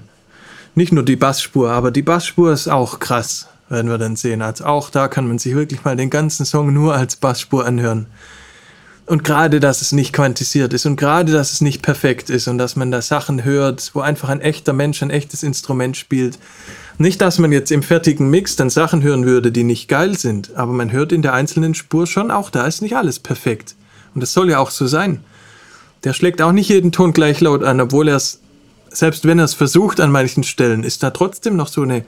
Nicht 0.74 0.92
nur 0.92 1.04
die 1.04 1.16
Bassspur, 1.16 1.70
aber 1.70 1.90
die 1.90 2.02
Bassspur 2.02 2.52
ist 2.52 2.68
auch 2.68 3.00
krass, 3.00 3.48
werden 3.70 3.90
wir 3.90 3.98
dann 3.98 4.16
sehen. 4.16 4.42
Also 4.42 4.64
auch 4.64 4.90
da 4.90 5.08
kann 5.08 5.26
man 5.26 5.38
sich 5.38 5.54
wirklich 5.54 5.84
mal 5.84 5.96
den 5.96 6.10
ganzen 6.10 6.44
Song 6.44 6.72
nur 6.74 6.94
als 6.94 7.16
Bassspur 7.16 7.64
anhören. 7.64 8.06
Und 9.10 9.24
gerade, 9.24 9.58
dass 9.58 9.82
es 9.82 9.90
nicht 9.90 10.12
quantisiert 10.12 10.72
ist 10.72 10.86
und 10.86 10.94
gerade, 10.94 11.32
dass 11.32 11.52
es 11.52 11.60
nicht 11.60 11.82
perfekt 11.82 12.30
ist 12.30 12.46
und 12.46 12.58
dass 12.58 12.76
man 12.76 12.92
da 12.92 13.02
Sachen 13.02 13.42
hört, 13.42 13.90
wo 13.92 14.02
einfach 14.02 14.28
ein 14.28 14.40
echter 14.40 14.72
Mensch 14.72 15.02
ein 15.02 15.10
echtes 15.10 15.42
Instrument 15.42 15.96
spielt. 15.96 16.38
Nicht, 16.96 17.20
dass 17.20 17.40
man 17.40 17.50
jetzt 17.50 17.72
im 17.72 17.82
fertigen 17.82 18.30
Mix 18.30 18.54
dann 18.54 18.70
Sachen 18.70 19.02
hören 19.02 19.26
würde, 19.26 19.50
die 19.50 19.64
nicht 19.64 19.88
geil 19.88 20.16
sind, 20.16 20.54
aber 20.54 20.72
man 20.72 20.92
hört 20.92 21.10
in 21.10 21.22
der 21.22 21.32
einzelnen 21.32 21.74
Spur 21.74 22.06
schon 22.06 22.30
auch, 22.30 22.50
da 22.50 22.68
ist 22.68 22.82
nicht 22.82 22.96
alles 22.96 23.18
perfekt. 23.18 23.74
Und 24.14 24.20
das 24.20 24.32
soll 24.32 24.48
ja 24.48 24.60
auch 24.60 24.70
so 24.70 24.86
sein. 24.86 25.24
Der 26.04 26.12
schlägt 26.12 26.40
auch 26.40 26.52
nicht 26.52 26.68
jeden 26.68 26.92
Ton 26.92 27.12
gleich 27.12 27.40
laut 27.40 27.64
an, 27.64 27.80
obwohl 27.80 28.06
er 28.06 28.14
es, 28.14 28.38
selbst 28.92 29.24
wenn 29.24 29.40
er 29.40 29.46
es 29.46 29.54
versucht 29.54 29.98
an 29.98 30.12
manchen 30.12 30.44
Stellen, 30.44 30.84
ist 30.84 31.02
da 31.02 31.10
trotzdem 31.10 31.56
noch 31.56 31.66
so 31.66 31.82
eine 31.82 32.04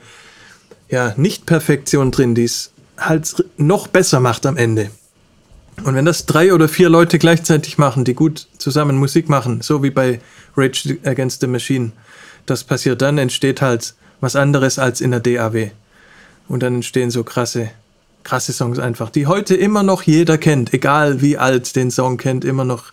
ja, 0.87 1.13
Nicht-Perfektion 1.17 2.11
drin, 2.11 2.33
die 2.33 2.45
es 2.45 2.71
halt 2.97 3.43
noch 3.57 3.87
besser 3.89 4.21
macht 4.21 4.45
am 4.45 4.55
Ende. 4.55 4.89
Und 5.83 5.95
wenn 5.95 6.05
das 6.05 6.25
drei 6.25 6.53
oder 6.53 6.69
vier 6.69 6.89
Leute 6.89 7.17
gleichzeitig 7.17 7.77
machen, 7.77 8.03
die 8.03 8.13
gut 8.13 8.47
zusammen 8.57 8.97
Musik 8.97 9.29
machen, 9.29 9.61
so 9.61 9.81
wie 9.81 9.89
bei 9.89 10.19
Rage 10.55 10.97
Against 11.03 11.41
the 11.41 11.47
Machine, 11.47 11.91
das 12.45 12.63
passiert 12.63 13.01
dann, 13.01 13.17
entsteht 13.17 13.61
halt 13.61 13.95
was 14.21 14.35
anderes 14.35 14.77
als 14.77 15.01
in 15.01 15.11
der 15.11 15.19
DAW. 15.19 15.71
Und 16.47 16.61
dann 16.61 16.75
entstehen 16.75 17.09
so 17.09 17.23
krasse 17.23 17.71
krasse 18.23 18.53
Songs 18.53 18.79
einfach, 18.79 19.09
die 19.09 19.27
heute 19.27 19.55
immer 19.55 19.83
noch 19.83 20.03
jeder 20.03 20.37
kennt, 20.37 20.73
egal 20.73 21.21
wie 21.21 21.37
alt 21.37 21.75
den 21.75 21.91
Song 21.91 22.17
kennt, 22.17 22.45
immer 22.45 22.65
noch 22.65 22.91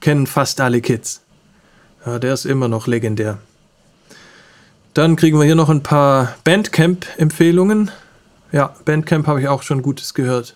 kennen 0.00 0.26
fast 0.26 0.60
alle 0.60 0.80
Kids. 0.80 1.20
Ja, 2.06 2.18
der 2.18 2.34
ist 2.34 2.46
immer 2.46 2.68
noch 2.68 2.86
legendär. 2.86 3.38
Dann 4.94 5.16
kriegen 5.16 5.38
wir 5.38 5.44
hier 5.44 5.54
noch 5.54 5.68
ein 5.68 5.82
paar 5.82 6.34
Bandcamp-Empfehlungen. 6.44 7.90
Ja, 8.52 8.74
Bandcamp 8.84 9.26
habe 9.26 9.40
ich 9.40 9.48
auch 9.48 9.62
schon 9.62 9.82
Gutes 9.82 10.14
gehört. 10.14 10.54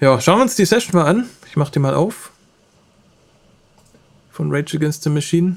Ja, 0.00 0.20
schauen 0.20 0.38
wir 0.38 0.42
uns 0.42 0.54
die 0.54 0.64
Session 0.64 1.00
mal 1.00 1.08
an. 1.08 1.28
Ich 1.48 1.56
mache 1.56 1.72
die 1.72 1.80
mal 1.80 1.94
auf. 1.94 2.30
Von 4.30 4.54
Rage 4.54 4.76
Against 4.76 5.02
the 5.02 5.10
Machine. 5.10 5.56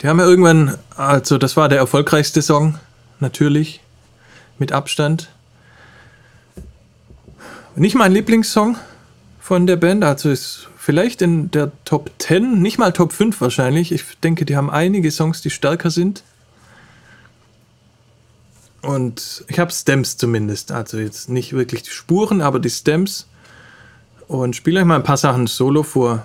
Die 0.00 0.08
haben 0.08 0.18
ja 0.18 0.26
irgendwann, 0.26 0.76
also 0.96 1.38
das 1.38 1.56
war 1.56 1.68
der 1.68 1.78
erfolgreichste 1.78 2.42
Song, 2.42 2.78
natürlich, 3.20 3.80
mit 4.58 4.72
Abstand. 4.72 5.28
Nicht 7.76 7.94
mein 7.94 8.12
Lieblingssong 8.12 8.76
von 9.40 9.68
der 9.68 9.76
Band, 9.76 10.02
also 10.02 10.28
ist 10.30 10.68
vielleicht 10.76 11.22
in 11.22 11.52
der 11.52 11.70
Top 11.84 12.10
10, 12.18 12.60
nicht 12.60 12.78
mal 12.78 12.92
Top 12.92 13.12
5 13.12 13.40
wahrscheinlich. 13.40 13.92
Ich 13.92 14.04
denke, 14.24 14.44
die 14.44 14.56
haben 14.56 14.70
einige 14.70 15.10
Songs, 15.12 15.40
die 15.40 15.50
stärker 15.50 15.90
sind. 15.90 16.24
Und 18.82 19.44
ich 19.48 19.58
habe 19.58 19.72
Stems 19.72 20.16
zumindest, 20.16 20.70
also 20.72 20.98
jetzt 20.98 21.28
nicht 21.28 21.52
wirklich 21.52 21.82
die 21.82 21.90
Spuren, 21.90 22.40
aber 22.40 22.60
die 22.60 22.70
Stems. 22.70 23.26
Und 24.28 24.54
spiele 24.56 24.80
euch 24.80 24.86
mal 24.86 24.96
ein 24.96 25.02
paar 25.02 25.16
Sachen 25.16 25.46
solo 25.46 25.82
vor. 25.82 26.24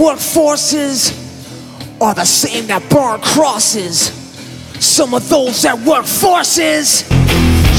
Those 0.00 0.08
that 0.08 0.08
work 0.08 0.18
forces 0.18 1.12
are 2.00 2.14
the 2.14 2.24
same 2.24 2.66
that 2.68 2.88
burn 2.88 3.20
crosses. 3.20 4.12
Some 4.80 5.14
of 5.14 5.28
those 5.28 5.62
that 5.62 5.78
work 5.80 6.06
forces 6.06 7.04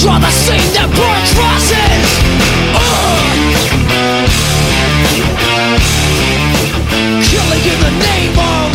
are 0.05 0.19
the 0.19 0.31
same 0.31 0.73
that 0.73 0.89
burn 0.97 1.25
crosses. 1.35 2.19
Uh! 2.75 3.31
Killing 7.23 7.63
in 7.65 7.79
the 7.79 7.91
name 8.05 8.39
of. 8.39 8.71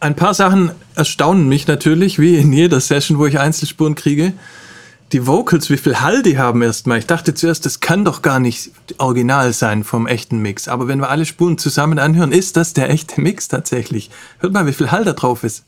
Ein 0.00 0.14
paar 0.14 0.32
Sachen 0.32 0.70
erstaunen 0.94 1.48
mich 1.48 1.66
natürlich, 1.66 2.20
wie 2.20 2.36
in 2.36 2.52
jeder 2.52 2.80
Session, 2.80 3.18
wo 3.18 3.26
ich 3.26 3.38
Einzelspuren 3.38 3.96
kriege. 3.96 4.32
Die 5.12 5.26
Vocals, 5.26 5.70
wie 5.70 5.78
viel 5.78 6.00
Hall 6.02 6.22
die 6.22 6.36
haben 6.36 6.60
erstmal. 6.60 6.98
Ich 6.98 7.06
dachte 7.06 7.32
zuerst, 7.32 7.64
das 7.64 7.80
kann 7.80 8.04
doch 8.04 8.20
gar 8.20 8.40
nicht 8.40 8.72
original 8.98 9.54
sein 9.54 9.82
vom 9.82 10.06
echten 10.06 10.38
Mix. 10.40 10.68
Aber 10.68 10.86
wenn 10.86 11.00
wir 11.00 11.08
alle 11.08 11.24
Spuren 11.24 11.56
zusammen 11.56 11.98
anhören, 11.98 12.30
ist 12.30 12.58
das 12.58 12.74
der 12.74 12.90
echte 12.90 13.18
Mix 13.18 13.48
tatsächlich. 13.48 14.10
Hört 14.38 14.52
mal, 14.52 14.66
wie 14.66 14.74
viel 14.74 14.90
Hall 14.90 15.04
da 15.04 15.14
drauf 15.14 15.44
ist. 15.44 15.64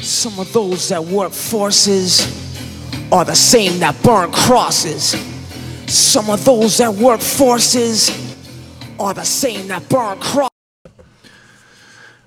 Some 0.00 0.40
of 0.40 0.52
those 0.52 0.88
that 0.94 1.02
work 1.10 1.32
forces 1.32 2.28
are 3.10 3.26
the 3.26 3.34
same 3.34 3.80
that 3.80 4.00
burn 4.04 4.30
crosses. 4.30 5.16
Some 5.88 6.32
of 6.32 6.44
those 6.44 6.78
that 6.78 6.96
work 7.00 7.20
forces 7.20 8.12
are 8.98 9.12
the 9.12 9.24
same 9.24 9.66
that 9.66 9.88
burn 9.88 10.20
crosses. 10.20 10.55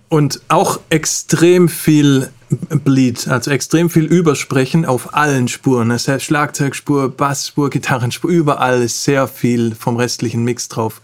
Und 0.10 0.42
auch 0.48 0.80
extrem 0.90 1.70
viel 1.70 2.30
Bleed, 2.50 3.28
also 3.28 3.52
extrem 3.52 3.92
viel 3.92 4.06
Übersprechen 4.06 4.86
auf 4.86 5.14
allen 5.14 5.48
Spuren. 5.48 5.90
Das 5.90 6.08
heißt 6.08 6.26
Schlagzeugspur, 6.26 7.10
Bassspur, 7.10 7.70
Gitarrenspur, 7.70 8.32
überall 8.32 8.82
ist 8.82 9.04
sehr 9.04 9.28
viel 9.28 9.76
vom 9.76 9.98
restlichen 9.98 10.44
Mix 10.44 10.68
drauf. 10.68 11.02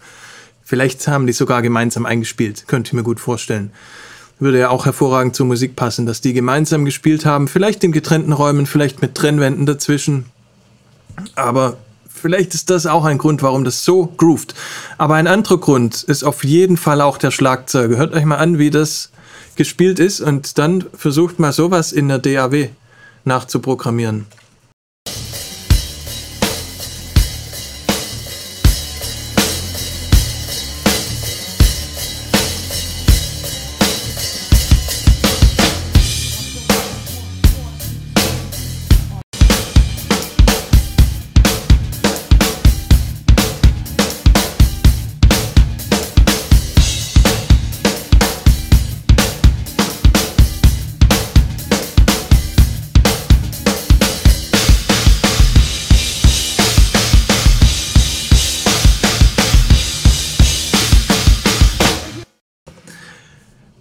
Vielleicht 0.64 1.06
haben 1.06 1.28
die 1.28 1.32
sogar 1.32 1.62
gemeinsam 1.62 2.04
eingespielt, 2.04 2.66
könnte 2.66 2.88
ich 2.88 2.92
mir 2.94 3.04
gut 3.04 3.20
vorstellen. 3.20 3.70
Würde 4.40 4.58
ja 4.58 4.70
auch 4.70 4.84
hervorragend 4.84 5.36
zur 5.36 5.46
Musik 5.46 5.76
passen, 5.76 6.04
dass 6.04 6.20
die 6.20 6.32
gemeinsam 6.32 6.84
gespielt 6.84 7.24
haben, 7.24 7.46
vielleicht 7.46 7.84
in 7.84 7.92
getrennten 7.92 8.32
Räumen, 8.32 8.66
vielleicht 8.66 9.00
mit 9.00 9.14
Trennwänden 9.14 9.66
dazwischen. 9.66 10.26
Aber 11.36 11.76
vielleicht 12.26 12.54
ist 12.54 12.70
das 12.70 12.86
auch 12.86 13.04
ein 13.04 13.18
Grund, 13.18 13.40
warum 13.44 13.62
das 13.62 13.84
so 13.84 14.06
groovt. 14.16 14.56
Aber 14.98 15.14
ein 15.14 15.28
anderer 15.28 15.58
Grund 15.58 16.02
ist 16.02 16.24
auf 16.24 16.42
jeden 16.42 16.76
Fall 16.76 17.00
auch 17.00 17.18
der 17.18 17.30
Schlagzeuger. 17.30 17.96
Hört 17.98 18.14
euch 18.14 18.24
mal 18.24 18.38
an, 18.38 18.58
wie 18.58 18.70
das 18.70 19.10
gespielt 19.54 20.00
ist 20.00 20.20
und 20.20 20.58
dann 20.58 20.84
versucht 20.92 21.38
mal 21.38 21.52
sowas 21.52 21.92
in 21.92 22.08
der 22.08 22.18
DAW 22.18 22.70
nachzuprogrammieren. 23.24 24.26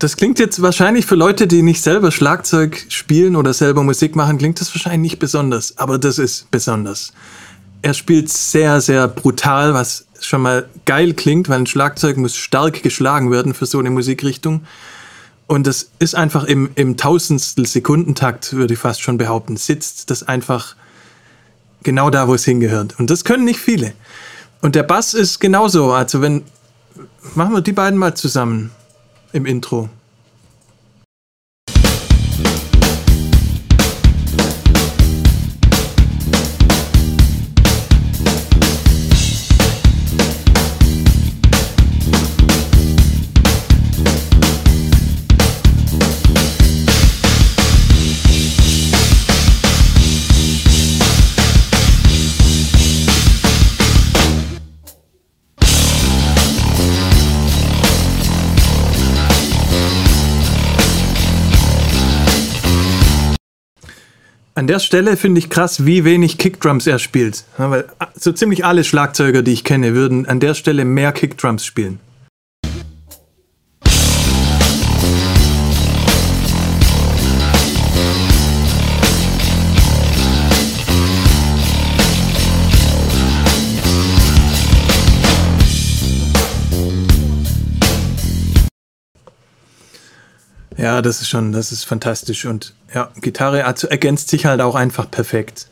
Das 0.06 0.18
klingt 0.18 0.38
jetzt 0.38 0.62
wahrscheinlich 0.62 1.08
für 1.08 1.16
Leute, 1.16 1.48
die 1.48 1.64
nicht 1.64 1.82
selber 1.82 2.12
Schlagzeug 2.12 2.86
spielen 2.90 3.36
oder 3.36 3.56
selber 3.56 3.82
Musik 3.82 4.16
machen, 4.16 4.38
klingt 4.38 4.62
das 4.62 4.72
wahrscheinlich 4.76 5.14
nicht 5.14 5.18
besonders. 5.18 5.80
Aber 5.80 5.98
das 5.98 6.20
ist 6.20 6.52
besonders. 6.52 7.12
Er 7.82 7.96
spielt 7.96 8.30
sehr, 8.30 8.82
sehr 8.82 9.08
brutal, 9.08 9.74
was 9.74 10.06
schon 10.22 10.44
mal 10.44 10.70
geil 10.86 11.16
klingt, 11.16 11.50
weil 11.50 11.58
ein 11.58 11.66
Schlagzeug 11.66 12.18
muss 12.18 12.36
stark 12.36 12.84
geschlagen 12.84 13.32
werden 13.32 13.56
für 13.56 13.66
so 13.66 13.80
eine 13.80 13.90
Musikrichtung. 13.90 14.64
Und 15.48 15.66
das 15.66 15.90
ist 15.98 16.14
einfach 16.14 16.44
im, 16.44 16.70
im 16.76 16.98
Tausendstel 16.98 17.66
Sekundentakt, 17.66 18.54
würde 18.54 18.76
ich 18.76 18.80
fast 18.80 19.02
schon 19.02 19.18
behaupten, 19.18 19.58
sitzt 19.58 20.12
das 20.12 20.22
einfach 20.22 20.76
genau 21.82 22.12
da, 22.12 22.28
wo 22.28 22.36
es 22.36 22.46
hingehört. 22.46 23.00
Und 23.00 23.10
das 23.10 23.24
können 23.24 23.44
nicht 23.44 23.60
viele. 23.60 23.94
Und 24.62 24.76
der 24.76 24.84
Bass 24.84 25.16
ist 25.16 25.40
genauso. 25.40 25.94
Also 25.94 26.22
wenn, 26.22 26.44
machen 27.34 27.56
wir 27.56 27.62
die 27.62 27.74
beiden 27.74 27.98
mal 27.98 28.14
zusammen 28.14 28.70
im 29.34 29.46
Intro. 29.46 29.90
An 64.66 64.70
der 64.70 64.80
Stelle 64.80 65.16
finde 65.16 65.38
ich 65.38 65.52
krass, 65.52 65.86
wie 65.86 66.06
wenig 66.06 66.40
Kickdrums 66.40 66.88
er 66.88 66.98
spielt. 66.98 67.44
Ja, 67.60 67.70
weil 67.70 67.86
so 68.16 68.32
ziemlich 68.32 68.66
alle 68.66 68.84
Schlagzeuger, 68.84 69.44
die 69.44 69.54
ich 69.54 69.64
kenne, 69.64 69.94
würden 69.94 70.26
an 70.26 70.40
der 70.40 70.56
Stelle 70.56 70.86
mehr 70.86 71.12
Kickdrums 71.12 71.64
spielen. 71.64 72.00
Ja, 90.86 91.02
das 91.02 91.20
ist 91.20 91.30
schon, 91.30 91.52
das 91.52 91.72
ist 91.72 91.84
fantastisch. 91.84 92.46
Und 92.46 92.76
ja, 92.94 93.10
Gitarre 93.20 93.66
also 93.66 93.88
ergänzt 93.88 94.30
sich 94.30 94.46
halt 94.46 94.62
auch 94.62 94.76
einfach 94.76 95.10
perfekt. 95.10 95.66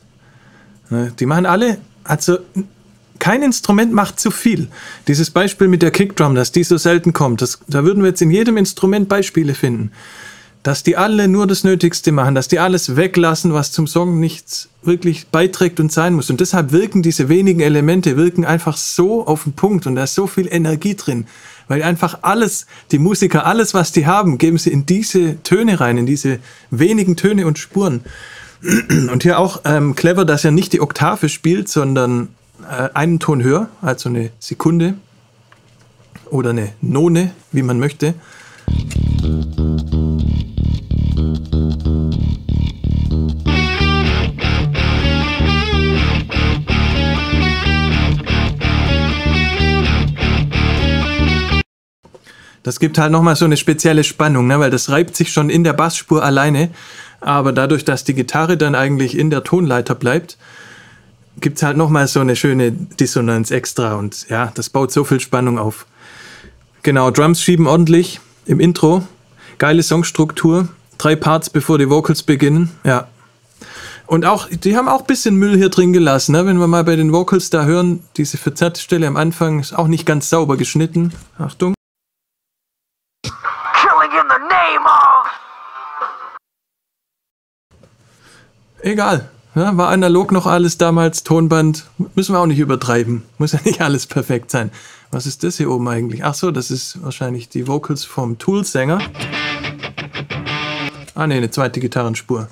Ne, 0.90 1.12
die 1.16 1.26
machen 1.26 1.46
alle, 1.46 1.78
also 2.02 2.38
kein 3.20 3.44
Instrument 3.44 3.92
macht 3.92 4.18
zu 4.18 4.32
viel. 4.32 4.66
Dieses 5.06 5.30
Beispiel 5.30 5.68
mit 5.68 5.82
der 5.82 5.92
Kickdrum, 5.92 6.34
dass 6.34 6.50
die 6.50 6.64
so 6.64 6.78
selten 6.78 7.12
kommt, 7.12 7.42
das, 7.42 7.60
da 7.68 7.84
würden 7.84 8.02
wir 8.02 8.10
jetzt 8.10 8.22
in 8.22 8.32
jedem 8.32 8.56
Instrument 8.56 9.08
Beispiele 9.08 9.54
finden. 9.54 9.92
Dass 10.64 10.82
die 10.82 10.96
alle 10.96 11.28
nur 11.28 11.46
das 11.46 11.62
Nötigste 11.62 12.10
machen, 12.10 12.34
dass 12.34 12.48
die 12.48 12.58
alles 12.58 12.96
weglassen, 12.96 13.52
was 13.52 13.70
zum 13.70 13.86
Song 13.86 14.18
nichts 14.18 14.68
wirklich 14.82 15.28
beiträgt 15.28 15.78
und 15.78 15.92
sein 15.92 16.14
muss. 16.14 16.28
Und 16.28 16.40
deshalb 16.40 16.72
wirken 16.72 17.04
diese 17.04 17.28
wenigen 17.28 17.60
Elemente, 17.60 18.16
wirken 18.16 18.44
einfach 18.44 18.76
so 18.76 19.24
auf 19.28 19.44
den 19.44 19.52
Punkt 19.52 19.86
und 19.86 19.94
da 19.94 20.02
ist 20.02 20.16
so 20.16 20.26
viel 20.26 20.48
Energie 20.50 20.96
drin 20.96 21.26
weil 21.68 21.82
einfach 21.82 22.18
alles, 22.22 22.66
die 22.92 22.98
Musiker, 22.98 23.46
alles, 23.46 23.74
was 23.74 23.92
die 23.92 24.06
haben, 24.06 24.38
geben 24.38 24.58
sie 24.58 24.70
in 24.70 24.86
diese 24.86 25.42
Töne 25.42 25.80
rein, 25.80 25.98
in 25.98 26.06
diese 26.06 26.38
wenigen 26.70 27.16
Töne 27.16 27.46
und 27.46 27.58
Spuren. 27.58 28.04
Und 29.12 29.22
hier 29.22 29.38
auch 29.38 29.60
ähm, 29.66 29.94
clever, 29.94 30.24
dass 30.24 30.42
er 30.42 30.50
nicht 30.50 30.72
die 30.72 30.80
Oktave 30.80 31.28
spielt, 31.28 31.68
sondern 31.68 32.28
äh, 32.62 32.88
einen 32.94 33.20
Ton 33.20 33.42
höher, 33.42 33.68
also 33.82 34.08
eine 34.08 34.30
Sekunde 34.38 34.94
oder 36.30 36.50
eine 36.50 36.72
None, 36.80 37.32
wie 37.52 37.62
man 37.62 37.78
möchte. 37.78 38.14
Das 52.64 52.80
gibt 52.80 52.98
halt 52.98 53.12
nochmal 53.12 53.36
so 53.36 53.44
eine 53.44 53.58
spezielle 53.58 54.02
Spannung, 54.04 54.46
ne? 54.46 54.58
weil 54.58 54.70
das 54.70 54.88
reibt 54.88 55.14
sich 55.14 55.32
schon 55.32 55.50
in 55.50 55.64
der 55.64 55.74
Bassspur 55.74 56.24
alleine. 56.24 56.70
Aber 57.20 57.52
dadurch, 57.52 57.84
dass 57.84 58.04
die 58.04 58.14
Gitarre 58.14 58.56
dann 58.56 58.74
eigentlich 58.74 59.16
in 59.16 59.30
der 59.30 59.44
Tonleiter 59.44 59.94
bleibt, 59.94 60.38
gibt 61.40 61.58
es 61.58 61.62
halt 61.62 61.76
nochmal 61.76 62.08
so 62.08 62.20
eine 62.20 62.36
schöne 62.36 62.72
Dissonanz 62.72 63.50
extra. 63.50 63.96
Und 63.96 64.28
ja, 64.30 64.50
das 64.54 64.70
baut 64.70 64.92
so 64.92 65.04
viel 65.04 65.20
Spannung 65.20 65.58
auf. 65.58 65.86
Genau, 66.82 67.10
Drums 67.10 67.42
schieben 67.42 67.66
ordentlich 67.66 68.20
im 68.46 68.60
Intro. 68.60 69.06
Geile 69.58 69.82
Songstruktur. 69.82 70.68
Drei 70.96 71.16
Parts, 71.16 71.50
bevor 71.50 71.78
die 71.78 71.90
Vocals 71.90 72.22
beginnen. 72.22 72.70
Ja. 72.82 73.08
Und 74.06 74.24
auch, 74.24 74.48
die 74.48 74.76
haben 74.76 74.88
auch 74.88 75.00
ein 75.00 75.06
bisschen 75.06 75.36
Müll 75.36 75.56
hier 75.56 75.68
drin 75.68 75.92
gelassen, 75.92 76.32
ne? 76.32 76.46
wenn 76.46 76.58
wir 76.58 76.66
mal 76.66 76.84
bei 76.84 76.96
den 76.96 77.12
Vocals 77.12 77.50
da 77.50 77.64
hören, 77.64 78.02
diese 78.16 78.36
verzerrte 78.36 78.80
Stelle 78.80 79.06
am 79.06 79.16
Anfang 79.16 79.60
ist 79.60 79.76
auch 79.76 79.88
nicht 79.88 80.04
ganz 80.06 80.28
sauber 80.30 80.56
geschnitten. 80.56 81.12
Achtung. 81.38 81.74
Name 84.48 84.86
of. 84.86 85.26
Egal. 88.82 89.30
Ja, 89.54 89.76
war 89.76 89.88
analog 89.90 90.32
noch 90.32 90.46
alles 90.46 90.78
damals, 90.78 91.22
Tonband. 91.22 91.86
Müssen 92.14 92.34
wir 92.34 92.40
auch 92.40 92.46
nicht 92.46 92.58
übertreiben. 92.58 93.22
Muss 93.38 93.52
ja 93.52 93.60
nicht 93.64 93.80
alles 93.80 94.06
perfekt 94.06 94.50
sein. 94.50 94.70
Was 95.12 95.26
ist 95.26 95.44
das 95.44 95.58
hier 95.58 95.70
oben 95.70 95.88
eigentlich? 95.88 96.24
Ach 96.24 96.34
so, 96.34 96.50
das 96.50 96.72
ist 96.72 97.02
wahrscheinlich 97.02 97.48
die 97.48 97.68
Vocals 97.68 98.04
vom 98.04 98.36
Tool-Sänger. 98.38 98.98
Ah 101.14 101.26
ne, 101.28 101.36
eine 101.36 101.50
zweite 101.50 101.78
Gitarrenspur. 101.78 102.48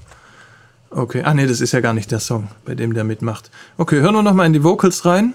Okay, 0.90 1.22
ah 1.24 1.34
ne, 1.34 1.48
das 1.48 1.60
ist 1.60 1.72
ja 1.72 1.80
gar 1.80 1.92
nicht 1.92 2.12
der 2.12 2.20
Song, 2.20 2.48
bei 2.64 2.76
dem 2.76 2.94
der 2.94 3.02
mitmacht. 3.02 3.50
Okay, 3.78 4.00
hören 4.00 4.14
wir 4.14 4.22
nochmal 4.22 4.46
in 4.46 4.52
die 4.52 4.62
Vocals 4.62 5.04
rein. 5.04 5.34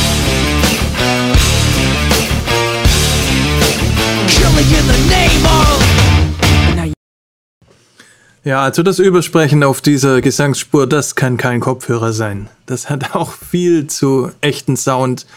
Ja, 8.43 8.63
also 8.63 8.81
das 8.81 8.97
Übersprechen 8.97 9.63
auf 9.63 9.81
dieser 9.81 10.19
Gesangsspur, 10.19 10.87
das 10.87 11.15
kann 11.15 11.37
kein 11.37 11.59
Kopfhörer 11.59 12.11
sein. 12.11 12.49
Das 12.65 12.89
hat 12.89 13.15
auch 13.15 13.33
viel 13.33 13.85
zu 13.87 14.31
echten 14.41 14.77
Sound. 14.77 15.27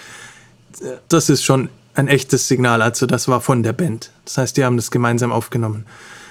Das 1.08 1.28
ist 1.28 1.44
schon 1.44 1.68
ein 1.94 2.08
echtes 2.08 2.48
Signal, 2.48 2.82
also 2.82 3.06
das 3.06 3.28
war 3.28 3.40
von 3.40 3.62
der 3.62 3.72
Band. 3.74 4.10
Das 4.24 4.38
heißt, 4.38 4.56
die 4.56 4.64
haben 4.64 4.76
das 4.76 4.90
gemeinsam 4.90 5.32
aufgenommen. 5.32 5.84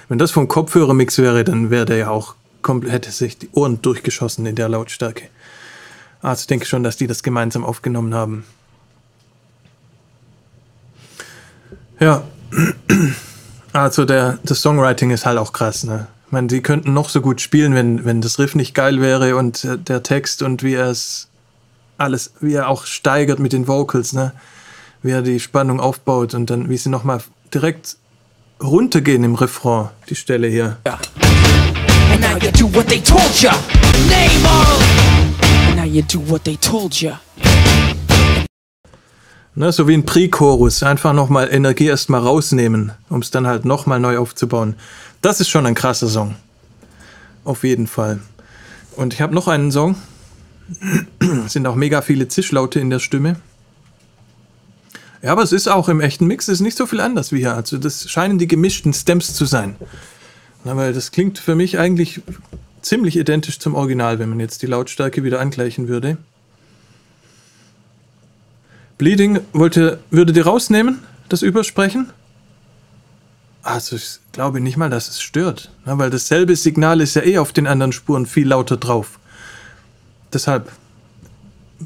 Wenn 0.08 0.18
das 0.18 0.32
vom 0.32 0.48
Kopfhörermix 0.48 1.18
wäre, 1.18 1.44
dann 1.44 1.70
wäre 1.70 1.86
der 1.86 1.96
ja 1.96 2.10
auch 2.10 2.34
hätte 2.86 3.10
sich 3.10 3.38
die 3.38 3.50
Ohren 3.52 3.82
durchgeschossen 3.82 4.46
in 4.46 4.56
der 4.56 4.68
Lautstärke. 4.68 5.28
Also 6.22 6.40
ich 6.40 6.46
denke 6.46 6.66
schon, 6.66 6.82
dass 6.82 6.96
die 6.96 7.06
das 7.06 7.22
gemeinsam 7.22 7.64
aufgenommen 7.64 8.14
haben. 8.14 8.44
Ja, 12.00 12.24
also 13.72 14.04
der, 14.04 14.38
das 14.44 14.60
Songwriting 14.60 15.10
ist 15.10 15.26
halt 15.26 15.38
auch 15.38 15.52
krass, 15.52 15.84
ne? 15.84 16.08
Ich 16.26 16.32
meine, 16.32 16.48
die 16.48 16.62
könnten 16.62 16.92
noch 16.92 17.10
so 17.10 17.20
gut 17.20 17.40
spielen, 17.40 17.74
wenn, 17.74 18.04
wenn 18.04 18.20
das 18.20 18.38
Riff 18.38 18.54
nicht 18.54 18.74
geil 18.74 19.00
wäre 19.00 19.36
und 19.36 19.64
äh, 19.64 19.78
der 19.78 20.02
Text 20.02 20.42
und 20.42 20.62
wie 20.62 20.74
er 20.74 20.88
es 20.88 21.28
alles, 21.96 22.32
wie 22.40 22.54
er 22.54 22.68
auch 22.68 22.86
steigert 22.86 23.38
mit 23.38 23.52
den 23.52 23.68
Vocals, 23.68 24.12
ne? 24.12 24.32
Wie 25.02 25.12
er 25.12 25.22
die 25.22 25.38
Spannung 25.38 25.80
aufbaut 25.80 26.34
und 26.34 26.50
dann, 26.50 26.68
wie 26.68 26.76
sie 26.76 26.88
nochmal 26.88 27.20
direkt 27.52 27.96
runtergehen 28.62 29.22
im 29.24 29.34
Refrain, 29.34 29.88
die 30.08 30.14
Stelle 30.14 30.48
hier. 30.48 30.78
And 30.84 32.20
now 32.20 32.36
you 32.36 32.50
do 32.52 32.72
what 32.74 32.86
they 32.86 33.00
told 33.00 33.40
ya. 33.40 33.52
Name 34.08 34.44
of. 34.44 34.82
And 35.68 35.76
now 35.76 35.84
you 35.84 36.02
do 36.02 36.20
what 36.30 36.44
they 36.44 36.56
told 36.56 37.00
ya. 37.00 37.18
Ne, 39.56 39.70
so 39.72 39.86
wie 39.86 39.94
ein 39.94 40.04
Pre-Chorus, 40.04 40.82
einfach 40.82 41.12
nochmal 41.12 41.48
Energie 41.52 41.86
erstmal 41.86 42.20
rausnehmen, 42.20 42.90
um 43.08 43.20
es 43.20 43.30
dann 43.30 43.46
halt 43.46 43.64
nochmal 43.64 44.00
neu 44.00 44.18
aufzubauen. 44.18 44.74
Das 45.22 45.40
ist 45.40 45.48
schon 45.48 45.64
ein 45.64 45.76
krasser 45.76 46.08
Song. 46.08 46.34
Auf 47.44 47.62
jeden 47.62 47.86
Fall. 47.86 48.20
Und 48.96 49.14
ich 49.14 49.20
habe 49.20 49.32
noch 49.32 49.46
einen 49.46 49.70
Song. 49.70 49.94
Es 51.46 51.52
sind 51.52 51.68
auch 51.68 51.76
mega 51.76 52.02
viele 52.02 52.26
Zischlaute 52.26 52.80
in 52.80 52.90
der 52.90 52.98
Stimme. 52.98 53.36
Ja, 55.22 55.30
aber 55.30 55.42
es 55.42 55.52
ist 55.52 55.68
auch 55.68 55.88
im 55.88 56.00
echten 56.00 56.26
Mix, 56.26 56.48
es 56.48 56.54
ist 56.54 56.60
nicht 56.60 56.76
so 56.76 56.86
viel 56.86 57.00
anders 57.00 57.30
wie 57.30 57.38
hier. 57.38 57.54
Also 57.54 57.78
das 57.78 58.10
scheinen 58.10 58.38
die 58.38 58.48
gemischten 58.48 58.92
Stems 58.92 59.34
zu 59.34 59.44
sein. 59.44 59.76
Na, 60.64 60.76
weil 60.76 60.92
das 60.92 61.12
klingt 61.12 61.38
für 61.38 61.54
mich 61.54 61.78
eigentlich 61.78 62.22
ziemlich 62.82 63.16
identisch 63.16 63.60
zum 63.60 63.76
Original, 63.76 64.18
wenn 64.18 64.30
man 64.30 64.40
jetzt 64.40 64.62
die 64.62 64.66
Lautstärke 64.66 65.22
wieder 65.22 65.40
angleichen 65.40 65.86
würde. 65.86 66.18
Bleeding 68.98 69.40
wollte, 69.52 69.98
würde 70.10 70.32
die 70.32 70.40
rausnehmen, 70.40 71.00
das 71.28 71.42
Übersprechen? 71.42 72.10
Also 73.62 73.96
ich 73.96 74.18
glaube 74.32 74.60
nicht 74.60 74.76
mal, 74.76 74.90
dass 74.90 75.08
es 75.08 75.22
stört, 75.22 75.70
ne, 75.86 75.98
weil 75.98 76.10
dasselbe 76.10 76.54
Signal 76.54 77.00
ist 77.00 77.14
ja 77.14 77.22
eh 77.22 77.38
auf 77.38 77.52
den 77.52 77.66
anderen 77.66 77.92
Spuren 77.92 78.26
viel 78.26 78.48
lauter 78.48 78.76
drauf. 78.76 79.18
Deshalb 80.32 80.70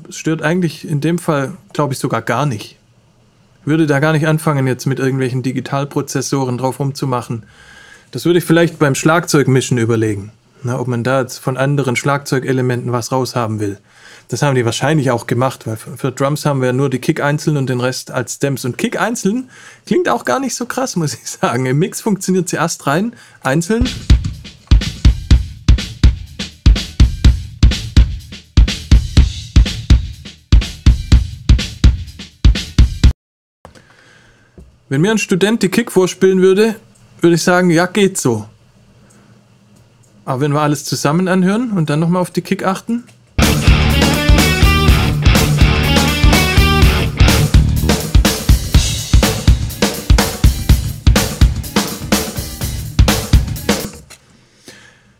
es 0.08 0.16
stört 0.16 0.42
eigentlich 0.42 0.86
in 0.86 1.00
dem 1.00 1.18
Fall, 1.18 1.56
glaube 1.72 1.92
ich, 1.92 1.98
sogar 1.98 2.22
gar 2.22 2.46
nicht. 2.46 2.76
Würde 3.64 3.86
da 3.86 4.00
gar 4.00 4.12
nicht 4.12 4.26
anfangen, 4.26 4.66
jetzt 4.66 4.86
mit 4.86 4.98
irgendwelchen 4.98 5.42
Digitalprozessoren 5.42 6.58
drauf 6.58 6.80
rumzumachen. 6.80 7.44
Das 8.10 8.24
würde 8.24 8.38
ich 8.38 8.44
vielleicht 8.44 8.78
beim 8.78 8.94
Schlagzeugmischen 8.94 9.78
überlegen, 9.78 10.32
ne, 10.62 10.78
ob 10.78 10.88
man 10.88 11.04
da 11.04 11.20
jetzt 11.20 11.38
von 11.38 11.56
anderen 11.56 11.96
Schlagzeugelementen 11.96 12.92
was 12.92 13.12
raushaben 13.12 13.60
will. 13.60 13.78
Das 14.30 14.42
haben 14.42 14.54
die 14.54 14.64
wahrscheinlich 14.66 15.10
auch 15.10 15.26
gemacht, 15.26 15.66
weil 15.66 15.78
für, 15.78 15.96
für 15.96 16.12
Drums 16.12 16.44
haben 16.44 16.60
wir 16.60 16.74
nur 16.74 16.90
die 16.90 16.98
Kick 16.98 17.22
einzeln 17.22 17.56
und 17.56 17.70
den 17.70 17.80
Rest 17.80 18.10
als 18.10 18.34
Stems. 18.34 18.66
Und 18.66 18.76
Kick 18.76 19.00
einzeln 19.00 19.48
klingt 19.86 20.06
auch 20.06 20.26
gar 20.26 20.38
nicht 20.38 20.54
so 20.54 20.66
krass, 20.66 20.96
muss 20.96 21.14
ich 21.14 21.30
sagen. 21.30 21.64
Im 21.64 21.78
Mix 21.78 22.02
funktioniert 22.02 22.46
sie 22.46 22.56
erst 22.56 22.86
rein, 22.86 23.14
einzeln. 23.40 23.88
Wenn 34.90 35.00
mir 35.00 35.10
ein 35.10 35.18
Student 35.18 35.62
die 35.62 35.70
Kick 35.70 35.90
vorspielen 35.90 36.42
würde, 36.42 36.74
würde 37.22 37.36
ich 37.36 37.42
sagen, 37.42 37.70
ja, 37.70 37.86
geht 37.86 38.18
so. 38.18 38.46
Aber 40.26 40.42
wenn 40.42 40.52
wir 40.52 40.60
alles 40.60 40.84
zusammen 40.84 41.28
anhören 41.28 41.72
und 41.72 41.88
dann 41.88 42.00
nochmal 42.00 42.20
auf 42.20 42.30
die 42.30 42.42
Kick 42.42 42.62
achten, 42.62 43.04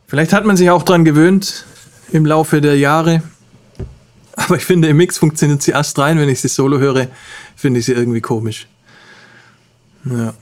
Vielleicht 0.08 0.32
hat 0.32 0.46
man 0.46 0.56
sich 0.56 0.70
auch 0.70 0.84
dran 0.84 1.04
gewöhnt 1.04 1.66
im 2.10 2.24
Laufe 2.24 2.62
der 2.62 2.78
Jahre. 2.78 3.22
Aber 4.36 4.56
ich 4.56 4.64
finde, 4.64 4.88
im 4.88 4.96
Mix 4.96 5.18
funktioniert 5.18 5.60
sie 5.60 5.72
erst 5.72 5.98
rein. 5.98 6.18
Wenn 6.18 6.30
ich 6.30 6.40
sie 6.40 6.48
solo 6.48 6.78
höre, 6.78 7.08
finde 7.54 7.80
ich 7.80 7.86
sie 7.86 7.92
irgendwie 7.92 8.22
komisch. 8.22 8.66
Ja. 10.06 10.32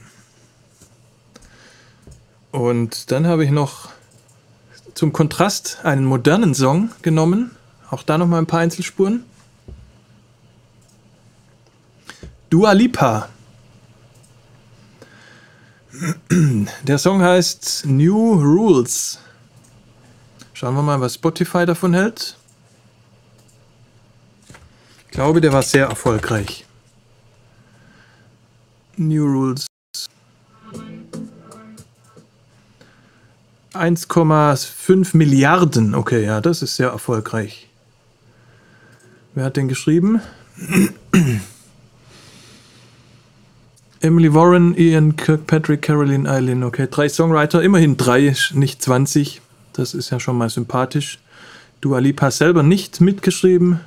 Und 2.51 3.11
dann 3.11 3.27
habe 3.27 3.43
ich 3.43 3.51
noch 3.51 3.89
zum 4.93 5.11
Kontrast 5.11 5.79
einen 5.83 6.05
modernen 6.05 6.55
Song 6.55 6.91
genommen. 7.01 7.51
Auch 7.89 8.03
da 8.03 8.17
noch 8.17 8.27
mal 8.27 8.37
ein 8.37 8.47
paar 8.47 8.61
Einzelspuren. 8.61 9.25
Dua 12.49 12.71
Lipa. 12.71 13.27
Der 16.83 16.97
Song 16.97 17.21
heißt 17.21 17.83
New 17.85 18.33
Rules. 18.35 19.19
Schauen 20.59 20.73
wir 20.73 20.81
mal, 20.81 20.99
was 20.99 21.13
Spotify 21.13 21.67
davon 21.67 21.93
hält. 21.93 22.35
Ich 25.05 25.11
glaube, 25.11 25.39
der 25.39 25.53
war 25.53 25.61
sehr 25.61 25.85
erfolgreich. 25.85 26.65
New 28.95 29.23
Rules. 29.23 29.67
1,5 33.75 35.15
Milliarden. 35.15 35.93
Okay, 35.93 36.25
ja, 36.25 36.41
das 36.41 36.63
ist 36.63 36.75
sehr 36.75 36.89
erfolgreich. 36.89 37.69
Wer 39.35 39.45
hat 39.45 39.57
den 39.57 39.67
geschrieben? 39.67 40.21
Emily 44.01 44.33
Warren, 44.33 44.75
Ian 44.75 45.15
Kirkpatrick, 45.17 45.83
Caroline 45.83 46.27
Eileen. 46.27 46.63
Okay, 46.63 46.87
drei 46.89 47.09
Songwriter, 47.09 47.61
immerhin 47.61 47.95
drei, 47.95 48.35
nicht 48.53 48.81
20. 48.81 49.41
Das 49.77 49.93
ist 49.93 50.09
ja 50.09 50.19
schon 50.19 50.37
mal 50.37 50.49
sympathisch. 50.49 51.19
Dua 51.81 51.99
Lipa 51.99 52.31
selber 52.31 52.63
nicht 52.63 52.99
mitgeschrieben. 52.99 53.79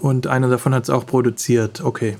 Und 0.00 0.26
einer 0.26 0.48
davon 0.48 0.74
hat 0.74 0.84
es 0.84 0.90
auch 0.90 1.06
produziert. 1.06 1.80
Okay. 1.80 2.16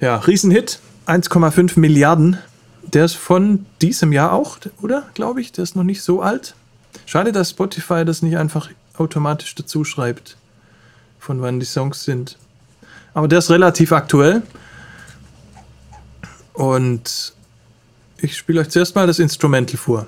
Ja, 0.00 0.16
Riesenhit. 0.16 0.80
1,5 1.06 1.78
Milliarden. 1.80 2.38
der 2.82 3.06
ist 3.06 3.14
von 3.16 3.66
diesem 3.80 4.12
Jahr 4.12 4.32
auch, 4.32 4.58
oder? 4.82 5.08
Glaube 5.14 5.40
ich, 5.40 5.52
der 5.52 5.64
ist 5.64 5.74
noch 5.74 5.84
nicht 5.84 6.02
so 6.02 6.20
alt. 6.22 6.54
Schade, 7.06 7.32
dass 7.32 7.50
Spotify 7.50 8.04
das 8.04 8.22
nicht 8.22 8.36
einfach 8.36 8.70
automatisch 8.96 9.54
dazu 9.54 9.84
schreibt, 9.84 10.36
von 11.18 11.40
wann 11.40 11.60
die 11.60 11.66
Songs 11.66 12.04
sind. 12.04 12.36
Aber 13.14 13.28
der 13.28 13.38
ist 13.38 13.50
relativ 13.50 13.92
aktuell. 13.92 14.42
Und 16.52 17.32
ich 18.18 18.36
spiele 18.36 18.60
euch 18.60 18.68
zuerst 18.68 18.94
mal 18.94 19.06
das 19.06 19.18
Instrumental 19.18 19.76
vor. 19.78 20.06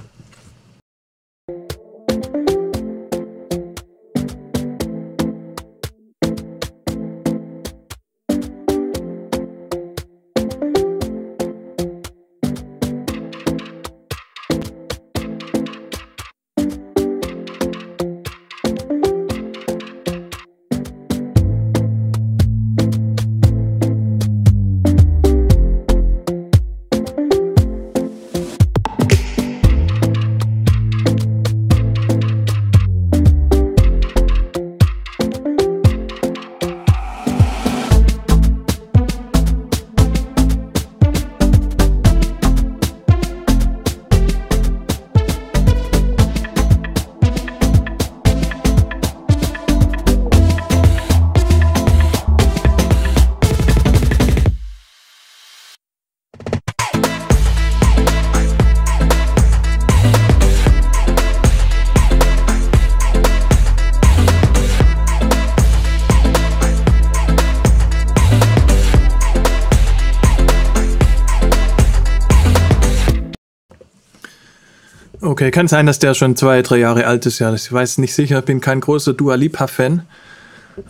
Okay, 75.41 75.51
kann 75.51 75.69
sein, 75.69 75.87
dass 75.87 75.99
der 75.99 76.13
schon 76.13 76.37
zwei, 76.37 76.61
drei 76.61 76.77
Jahre 76.77 77.07
alt 77.07 77.25
ist. 77.25 77.39
Ja, 77.39 77.51
ich 77.55 77.73
weiß 77.73 77.97
nicht 77.97 78.13
sicher, 78.13 78.43
bin 78.43 78.61
kein 78.61 78.79
großer 78.79 79.15
Dua 79.15 79.37
Lipa-Fan, 79.37 80.03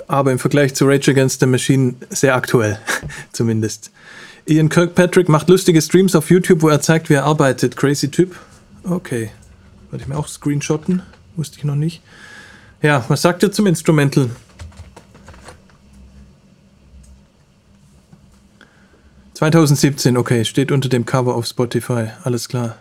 aber 0.08 0.32
im 0.32 0.40
Vergleich 0.40 0.74
zu 0.74 0.86
Rage 0.86 1.12
Against 1.12 1.38
the 1.38 1.46
Machine 1.46 1.94
sehr 2.08 2.34
aktuell, 2.34 2.80
zumindest. 3.32 3.92
Ian 4.46 4.68
Kirkpatrick 4.68 5.28
macht 5.28 5.48
lustige 5.48 5.80
Streams 5.80 6.16
auf 6.16 6.30
YouTube, 6.30 6.62
wo 6.62 6.68
er 6.68 6.80
zeigt, 6.80 7.10
wie 7.10 7.14
er 7.14 7.26
arbeitet. 7.26 7.76
Crazy 7.76 8.10
Typ. 8.10 8.34
Okay, 8.82 9.30
wollte 9.92 10.02
ich 10.02 10.08
mir 10.08 10.16
auch 10.16 10.26
screenshotten, 10.26 11.02
wusste 11.36 11.58
ich 11.58 11.62
noch 11.62 11.76
nicht. 11.76 12.02
Ja, 12.82 13.04
was 13.06 13.22
sagt 13.22 13.44
ihr 13.44 13.52
zum 13.52 13.68
Instrumental? 13.68 14.30
...2017, 19.38 20.18
okay, 20.18 20.44
steht 20.44 20.72
unter 20.72 20.88
dem 20.88 21.06
Cover 21.06 21.36
auf 21.36 21.46
Spotify, 21.46 22.08
alles 22.24 22.48
klar 22.48 22.74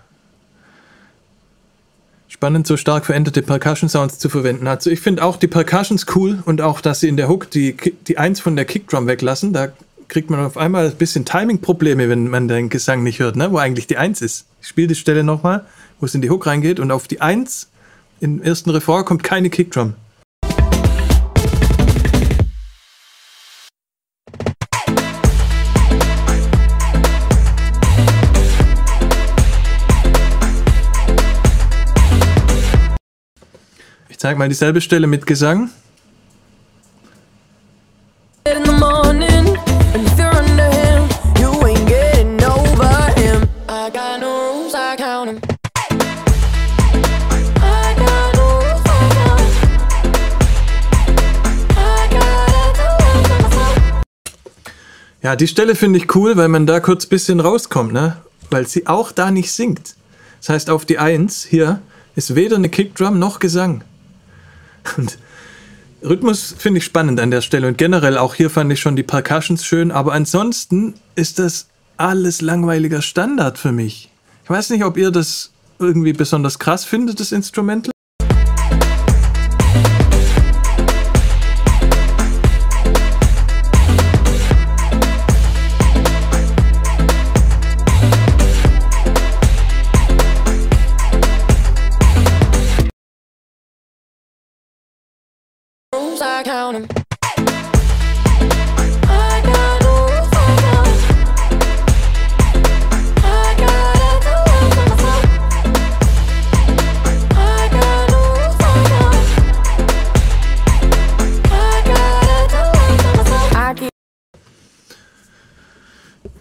spannend, 2.40 2.68
so 2.68 2.78
stark 2.78 3.06
veränderte 3.06 3.42
Percussion-Sounds 3.42 4.18
zu 4.18 4.30
verwenden. 4.30 4.66
Also 4.68 4.90
ich 4.90 5.02
finde 5.02 5.26
auch 5.26 5.36
die 5.36 5.48
Percussions 5.48 6.06
cool 6.16 6.42
und 6.46 6.62
auch, 6.62 6.80
dass 6.80 7.02
sie 7.02 7.10
in 7.10 7.18
der 7.18 7.28
Hook 7.28 7.52
die, 7.52 7.76
die 8.08 8.18
Eins 8.18 8.40
von 8.40 8.56
der 8.56 8.64
Kickdrum 8.64 9.08
weglassen. 9.08 9.52
Da 9.52 9.74
kriegt 10.08 10.30
man 10.30 10.40
auf 10.46 10.56
einmal 10.56 10.86
ein 10.86 10.96
bisschen 10.96 11.26
Timing-Probleme, 11.26 12.08
wenn 12.08 12.30
man 12.30 12.48
den 12.48 12.70
Gesang 12.70 13.04
nicht 13.04 13.20
hört, 13.20 13.36
ne? 13.36 13.52
wo 13.52 13.58
eigentlich 13.58 13.88
die 13.88 13.98
Eins 13.98 14.22
ist. 14.22 14.46
Ich 14.62 14.70
spiele 14.70 14.88
die 14.88 14.96
Stelle 14.96 15.26
nochmal, 15.26 15.66
wo 16.00 16.06
es 16.06 16.16
in 16.16 16.22
die 16.22 16.30
Hook 16.30 16.48
reingeht 16.48 16.80
und 16.80 16.92
auf 16.92 17.10
die 17.10 17.20
Eins 17.20 17.68
im 18.22 18.42
ersten 18.42 18.70
Refrain 18.70 19.04
kommt 19.04 19.22
keine 19.22 19.50
Kickdrum. 19.50 19.96
Ich 34.20 34.22
zeig 34.22 34.38
mal 34.38 34.50
dieselbe 34.50 34.82
Stelle 34.82 35.08
mit 35.08 35.26
Gesang. 35.26 35.70
Ja, 55.22 55.38
die 55.38 55.48
Stelle 55.48 55.76
finde 55.76 55.98
ich 55.98 56.14
cool, 56.14 56.36
weil 56.36 56.50
man 56.50 56.66
da 56.66 56.82
kurz 56.82 57.06
ein 57.06 57.10
bisschen 57.10 57.40
rauskommt, 57.40 57.94
ne? 57.94 58.18
Weil 58.50 58.68
sie 58.68 58.86
auch 58.86 59.14
da 59.14 59.32
nicht 59.32 59.54
singt. 59.54 59.96
Das 60.42 60.50
heißt, 60.50 60.70
auf 60.70 60.84
die 60.84 61.00
Eins 61.00 61.46
hier 61.46 61.82
ist 62.18 62.36
weder 62.36 62.58
eine 62.58 62.68
Kickdrum 62.68 63.18
noch 63.18 63.40
Gesang. 63.40 63.86
Und 64.98 65.18
Rhythmus 66.04 66.56
finde 66.58 66.78
ich 66.80 66.86
spannend 66.86 67.20
an 67.20 67.32
der 67.32 67.42
Stelle 67.42 67.68
und 67.68 67.78
generell 67.78 68.18
auch 68.18 68.36
hier 68.36 68.50
fand 68.50 68.72
ich 68.72 68.80
schon 68.80 68.96
die 68.96 69.04
Percussions 69.04 69.66
schön, 69.66 69.92
aber 69.92 70.14
ansonsten 70.14 70.94
ist 71.16 71.40
das 71.40 71.68
alles 71.98 72.42
langweiliger 72.42 73.02
Standard 73.02 73.58
für 73.58 73.74
mich. 73.74 74.10
Ich 74.44 74.50
weiß 74.50 74.70
nicht, 74.70 74.86
ob 74.86 74.98
ihr 74.98 75.12
das 75.12 75.52
irgendwie 75.78 76.14
besonders 76.14 76.60
krass 76.60 76.86
findet, 76.86 77.20
das 77.20 77.32
Instrumental. 77.32 77.92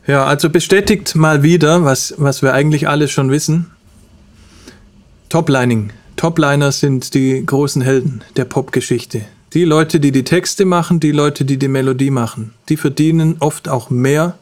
Ja, 0.06 0.24
also 0.24 0.50
bestätigt 0.50 1.14
mal 1.14 1.42
wieder, 1.42 1.84
was, 1.84 2.14
was 2.18 2.42
wir 2.42 2.52
eigentlich 2.52 2.86
alle 2.88 3.08
schon 3.08 3.30
wissen. 3.30 3.70
Toplining. 5.30 5.92
Topliner 6.16 6.72
sind 6.72 7.14
die 7.14 7.44
großen 7.46 7.80
Helden 7.80 8.24
der 8.36 8.44
Popgeschichte. 8.44 9.24
Die 9.54 9.64
Leute, 9.64 9.98
die 9.98 10.12
die 10.12 10.24
Texte 10.24 10.66
machen, 10.66 11.00
die 11.00 11.12
Leute, 11.12 11.46
die 11.46 11.56
die 11.56 11.68
Melodie 11.68 12.10
machen, 12.10 12.52
die 12.68 12.76
verdienen 12.76 13.36
oft 13.40 13.68
auch 13.68 13.88
mehr, 13.88 14.36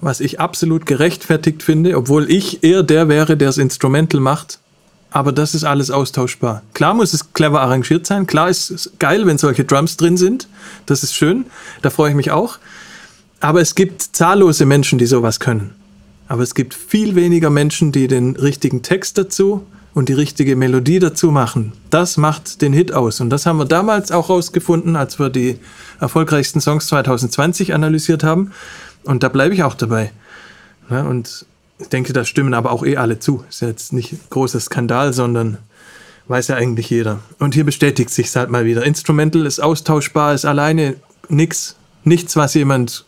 was 0.00 0.20
ich 0.20 0.38
absolut 0.38 0.86
gerechtfertigt 0.86 1.64
finde, 1.64 1.96
obwohl 1.96 2.30
ich 2.30 2.62
eher 2.62 2.84
der 2.84 3.08
wäre, 3.08 3.36
der 3.36 3.48
das 3.48 3.58
Instrumental 3.58 4.20
macht. 4.20 4.60
Aber 5.10 5.32
das 5.32 5.56
ist 5.56 5.64
alles 5.64 5.90
austauschbar. 5.90 6.62
Klar 6.74 6.94
muss 6.94 7.12
es 7.12 7.32
clever 7.32 7.60
arrangiert 7.60 8.06
sein. 8.06 8.28
Klar 8.28 8.48
ist 8.48 8.70
es 8.70 8.92
geil, 9.00 9.26
wenn 9.26 9.38
solche 9.38 9.64
Drums 9.64 9.96
drin 9.96 10.16
sind. 10.16 10.46
Das 10.86 11.02
ist 11.02 11.14
schön. 11.14 11.46
Da 11.82 11.90
freue 11.90 12.10
ich 12.10 12.16
mich 12.16 12.30
auch. 12.30 12.58
Aber 13.40 13.60
es 13.60 13.74
gibt 13.74 14.02
zahllose 14.02 14.64
Menschen, 14.64 14.98
die 15.00 15.06
sowas 15.06 15.40
können. 15.40 15.74
Aber 16.28 16.44
es 16.44 16.54
gibt 16.54 16.74
viel 16.74 17.16
weniger 17.16 17.50
Menschen, 17.50 17.90
die 17.90 18.06
den 18.06 18.36
richtigen 18.36 18.82
Text 18.82 19.18
dazu 19.18 19.66
und 19.94 20.08
die 20.08 20.12
richtige 20.12 20.56
Melodie 20.56 20.98
dazu 20.98 21.30
machen. 21.30 21.72
Das 21.90 22.16
macht 22.16 22.62
den 22.62 22.72
Hit 22.72 22.92
aus. 22.92 23.20
Und 23.20 23.30
das 23.30 23.46
haben 23.46 23.58
wir 23.58 23.64
damals 23.64 24.12
auch 24.12 24.28
rausgefunden, 24.28 24.96
als 24.96 25.18
wir 25.18 25.30
die 25.30 25.58
erfolgreichsten 26.00 26.60
Songs 26.60 26.86
2020 26.86 27.74
analysiert 27.74 28.22
haben. 28.22 28.52
Und 29.04 29.22
da 29.22 29.28
bleibe 29.28 29.54
ich 29.54 29.62
auch 29.62 29.74
dabei. 29.74 30.12
Ja, 30.90 31.02
und 31.02 31.46
ich 31.78 31.88
denke, 31.88 32.12
da 32.12 32.24
stimmen 32.24 32.54
aber 32.54 32.72
auch 32.72 32.84
eh 32.84 32.96
alle 32.96 33.18
zu. 33.18 33.44
Ist 33.48 33.62
ja 33.62 33.68
jetzt 33.68 33.92
nicht 33.92 34.12
ein 34.12 34.20
großer 34.30 34.60
Skandal, 34.60 35.12
sondern 35.12 35.58
weiß 36.28 36.48
ja 36.48 36.56
eigentlich 36.56 36.90
jeder. 36.90 37.20
Und 37.38 37.54
hier 37.54 37.64
bestätigt 37.64 38.10
sich 38.10 38.34
halt 38.36 38.50
mal 38.50 38.64
wieder. 38.64 38.84
Instrumental 38.84 39.46
ist 39.46 39.60
austauschbar, 39.60 40.34
ist 40.34 40.44
alleine 40.44 40.96
nix, 41.28 41.76
nichts, 42.04 42.36
was 42.36 42.54
jemand 42.54 43.04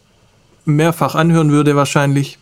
mehrfach 0.64 1.14
anhören 1.14 1.52
würde 1.52 1.76
wahrscheinlich. 1.76 2.38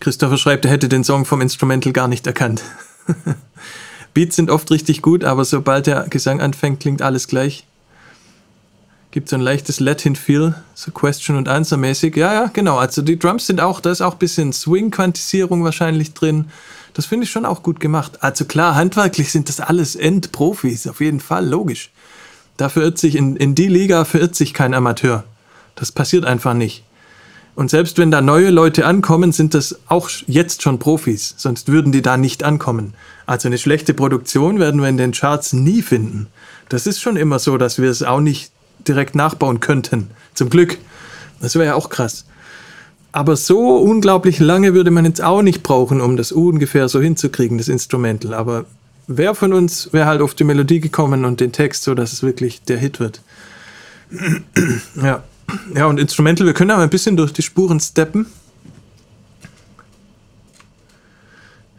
Christopher 0.00 0.38
schreibt, 0.38 0.64
er 0.64 0.70
hätte 0.70 0.88
den 0.88 1.04
Song 1.04 1.24
vom 1.24 1.40
Instrumental 1.40 1.92
gar 1.92 2.08
nicht 2.08 2.26
erkannt. 2.26 2.62
Beats 4.14 4.36
sind 4.36 4.50
oft 4.50 4.70
richtig 4.70 5.02
gut, 5.02 5.24
aber 5.24 5.44
sobald 5.44 5.86
der 5.86 6.06
Gesang 6.08 6.40
anfängt, 6.40 6.80
klingt 6.80 7.02
alles 7.02 7.28
gleich. 7.28 7.66
Gibt 9.10 9.28
so 9.28 9.36
ein 9.36 9.42
leichtes 9.42 9.80
Latin-Feel, 9.80 10.54
so 10.74 10.90
Question 10.90 11.36
und 11.36 11.48
Answer 11.48 11.76
mäßig. 11.76 12.16
Ja, 12.16 12.32
ja, 12.34 12.50
genau. 12.52 12.76
Also 12.78 13.00
die 13.00 13.18
Drums 13.18 13.46
sind 13.46 13.60
auch, 13.60 13.80
da 13.80 13.90
ist 13.90 14.02
auch 14.02 14.12
ein 14.12 14.18
bisschen 14.18 14.52
Swing-Quantisierung 14.52 15.64
wahrscheinlich 15.64 16.14
drin. 16.14 16.46
Das 16.92 17.06
finde 17.06 17.24
ich 17.24 17.30
schon 17.30 17.46
auch 17.46 17.62
gut 17.62 17.80
gemacht. 17.80 18.22
Also 18.22 18.44
klar, 18.44 18.74
handwerklich 18.74 19.32
sind 19.32 19.48
das 19.48 19.60
alles 19.60 19.96
Endprofis, 19.96 20.86
auf 20.86 21.00
jeden 21.00 21.20
Fall, 21.20 21.46
logisch. 21.46 21.90
Da 22.56 22.68
verirrt 22.68 22.98
sich, 22.98 23.14
in, 23.14 23.36
in 23.36 23.54
die 23.54 23.68
Liga 23.68 24.04
verirrt 24.04 24.34
sich 24.34 24.52
kein 24.52 24.74
Amateur. 24.74 25.24
Das 25.74 25.92
passiert 25.92 26.24
einfach 26.24 26.54
nicht. 26.54 26.82
Und 27.58 27.70
selbst 27.70 27.98
wenn 27.98 28.12
da 28.12 28.20
neue 28.20 28.50
Leute 28.50 28.86
ankommen, 28.86 29.32
sind 29.32 29.52
das 29.52 29.80
auch 29.88 30.08
jetzt 30.28 30.62
schon 30.62 30.78
Profis, 30.78 31.34
sonst 31.38 31.66
würden 31.66 31.90
die 31.90 32.02
da 32.02 32.16
nicht 32.16 32.44
ankommen. 32.44 32.94
Also 33.26 33.48
eine 33.48 33.58
schlechte 33.58 33.94
Produktion 33.94 34.60
werden 34.60 34.80
wir 34.80 34.88
in 34.88 34.96
den 34.96 35.10
Charts 35.10 35.54
nie 35.54 35.82
finden. 35.82 36.28
Das 36.68 36.86
ist 36.86 37.00
schon 37.00 37.16
immer 37.16 37.40
so, 37.40 37.58
dass 37.58 37.80
wir 37.82 37.90
es 37.90 38.04
auch 38.04 38.20
nicht 38.20 38.52
direkt 38.86 39.16
nachbauen 39.16 39.58
könnten. 39.58 40.12
Zum 40.34 40.50
Glück. 40.50 40.78
Das 41.40 41.56
wäre 41.56 41.64
ja 41.64 41.74
auch 41.74 41.90
krass. 41.90 42.26
Aber 43.10 43.34
so 43.34 43.78
unglaublich 43.78 44.38
lange 44.38 44.72
würde 44.72 44.92
man 44.92 45.04
jetzt 45.04 45.20
auch 45.20 45.42
nicht 45.42 45.64
brauchen, 45.64 46.00
um 46.00 46.16
das 46.16 46.30
ungefähr 46.30 46.88
so 46.88 47.00
hinzukriegen, 47.00 47.58
das 47.58 47.66
Instrumental. 47.66 48.34
Aber 48.34 48.66
wer 49.08 49.34
von 49.34 49.52
uns 49.52 49.92
wäre 49.92 50.06
halt 50.06 50.22
auf 50.22 50.34
die 50.34 50.44
Melodie 50.44 50.78
gekommen 50.78 51.24
und 51.24 51.40
den 51.40 51.50
Text, 51.50 51.82
so 51.82 51.96
dass 51.96 52.12
es 52.12 52.22
wirklich 52.22 52.62
der 52.62 52.78
Hit 52.78 53.00
wird. 53.00 53.20
ja. 55.02 55.24
Ja, 55.74 55.86
und 55.86 55.98
Instrumental, 55.98 56.46
wir 56.46 56.54
können 56.54 56.70
aber 56.70 56.82
ein 56.82 56.90
bisschen 56.90 57.16
durch 57.16 57.32
die 57.32 57.42
Spuren 57.42 57.80
steppen. 57.80 58.26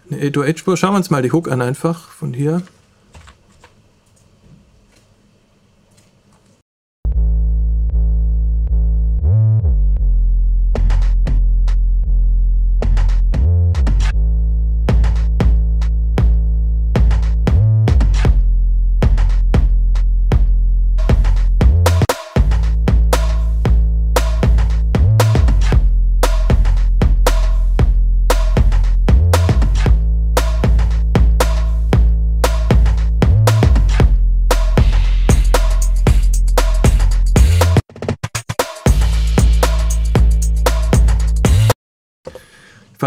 Eine 0.10 0.22
808-Spur, 0.22 0.76
schauen 0.76 0.94
wir 0.94 0.98
uns 0.98 1.10
mal 1.10 1.22
die 1.22 1.32
Hook 1.32 1.52
an 1.52 1.62
einfach 1.62 2.10
von 2.10 2.34
hier. 2.34 2.64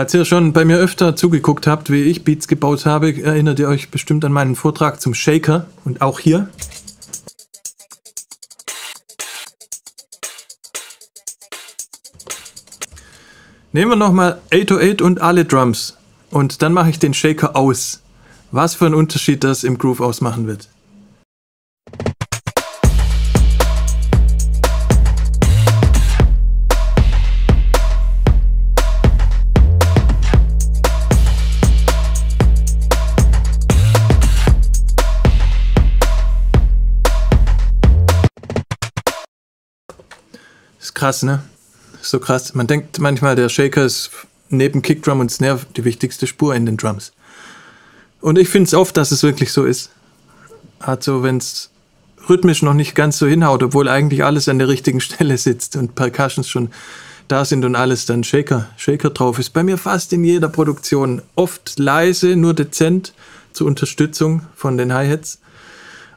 Falls 0.02 0.14
ihr 0.14 0.24
schon 0.24 0.52
bei 0.52 0.64
mir 0.64 0.78
öfter 0.78 1.14
zugeguckt 1.14 1.68
habt, 1.68 1.88
wie 1.88 2.02
ich 2.02 2.24
Beats 2.24 2.48
gebaut 2.48 2.86
habe, 2.86 3.22
erinnert 3.22 3.60
ihr 3.60 3.68
euch 3.68 3.92
bestimmt 3.92 4.24
an 4.24 4.32
meinen 4.32 4.56
Vortrag 4.56 5.00
zum 5.00 5.14
Shaker 5.14 5.66
und 5.84 6.02
auch 6.02 6.18
hier. 6.18 6.48
Nehmen 13.70 13.92
wir 13.92 13.96
nochmal 13.96 14.40
808 14.52 15.02
und 15.02 15.20
alle 15.20 15.44
Drums 15.44 15.96
und 16.32 16.62
dann 16.62 16.72
mache 16.72 16.90
ich 16.90 16.98
den 16.98 17.14
Shaker 17.14 17.54
aus. 17.54 18.00
Was 18.50 18.74
für 18.74 18.86
ein 18.86 18.94
Unterschied 18.94 19.44
das 19.44 19.62
im 19.62 19.78
Groove 19.78 20.00
ausmachen 20.00 20.48
wird. 20.48 20.68
Krass, 41.02 41.24
ne? 41.24 41.42
So 42.00 42.20
krass. 42.20 42.54
Man 42.54 42.68
denkt 42.68 43.00
manchmal, 43.00 43.34
der 43.34 43.48
Shaker 43.48 43.84
ist 43.84 44.10
neben 44.50 44.82
Kickdrum 44.82 45.18
und 45.18 45.32
Snare 45.32 45.58
die 45.76 45.84
wichtigste 45.84 46.28
Spur 46.28 46.54
in 46.54 46.64
den 46.64 46.76
Drums. 46.76 47.12
Und 48.20 48.38
ich 48.38 48.48
finde 48.48 48.68
es 48.68 48.74
oft, 48.74 48.96
dass 48.96 49.10
es 49.10 49.24
wirklich 49.24 49.50
so 49.50 49.64
ist. 49.64 49.90
Also, 50.78 51.24
wenn 51.24 51.38
es 51.38 51.70
rhythmisch 52.28 52.62
noch 52.62 52.74
nicht 52.74 52.94
ganz 52.94 53.18
so 53.18 53.26
hinhaut, 53.26 53.64
obwohl 53.64 53.88
eigentlich 53.88 54.22
alles 54.22 54.48
an 54.48 54.60
der 54.60 54.68
richtigen 54.68 55.00
Stelle 55.08 55.36
sitzt 55.38 55.74
und 55.74 55.96
Percussions 55.96 56.48
schon 56.48 56.70
da 57.26 57.44
sind 57.44 57.64
und 57.64 57.74
alles, 57.74 58.06
dann 58.06 58.22
Shaker, 58.22 58.68
Shaker 58.76 59.10
drauf 59.10 59.40
ist. 59.40 59.50
Bei 59.50 59.64
mir 59.64 59.78
fast 59.78 60.12
in 60.12 60.22
jeder 60.22 60.50
Produktion. 60.50 61.20
Oft 61.34 61.80
leise, 61.80 62.36
nur 62.36 62.54
dezent 62.54 63.12
zur 63.52 63.66
Unterstützung 63.66 64.42
von 64.54 64.78
den 64.78 64.94
Hi-Hats. 64.94 65.40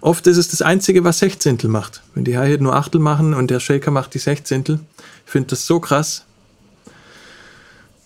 Oft 0.06 0.27
ist 0.27 0.38
es 0.38 0.49
das 0.49 0.61
Einzige, 0.61 1.03
was 1.03 1.18
Sechzehntel 1.18 1.68
macht. 1.68 2.03
Wenn 2.14 2.26
die 2.26 2.38
Hi-Hat 2.38 2.61
nur 2.61 2.76
Achtel 2.76 3.02
machen 3.02 3.34
und 3.34 3.49
der 3.49 3.60
Shaker 3.60 3.90
macht 3.90 4.14
die 4.14 4.19
Sechzehntel. 4.19 4.80
Ich 5.26 5.32
finde 5.32 5.49
das 5.49 5.65
so 5.65 5.80
krass. 5.80 6.26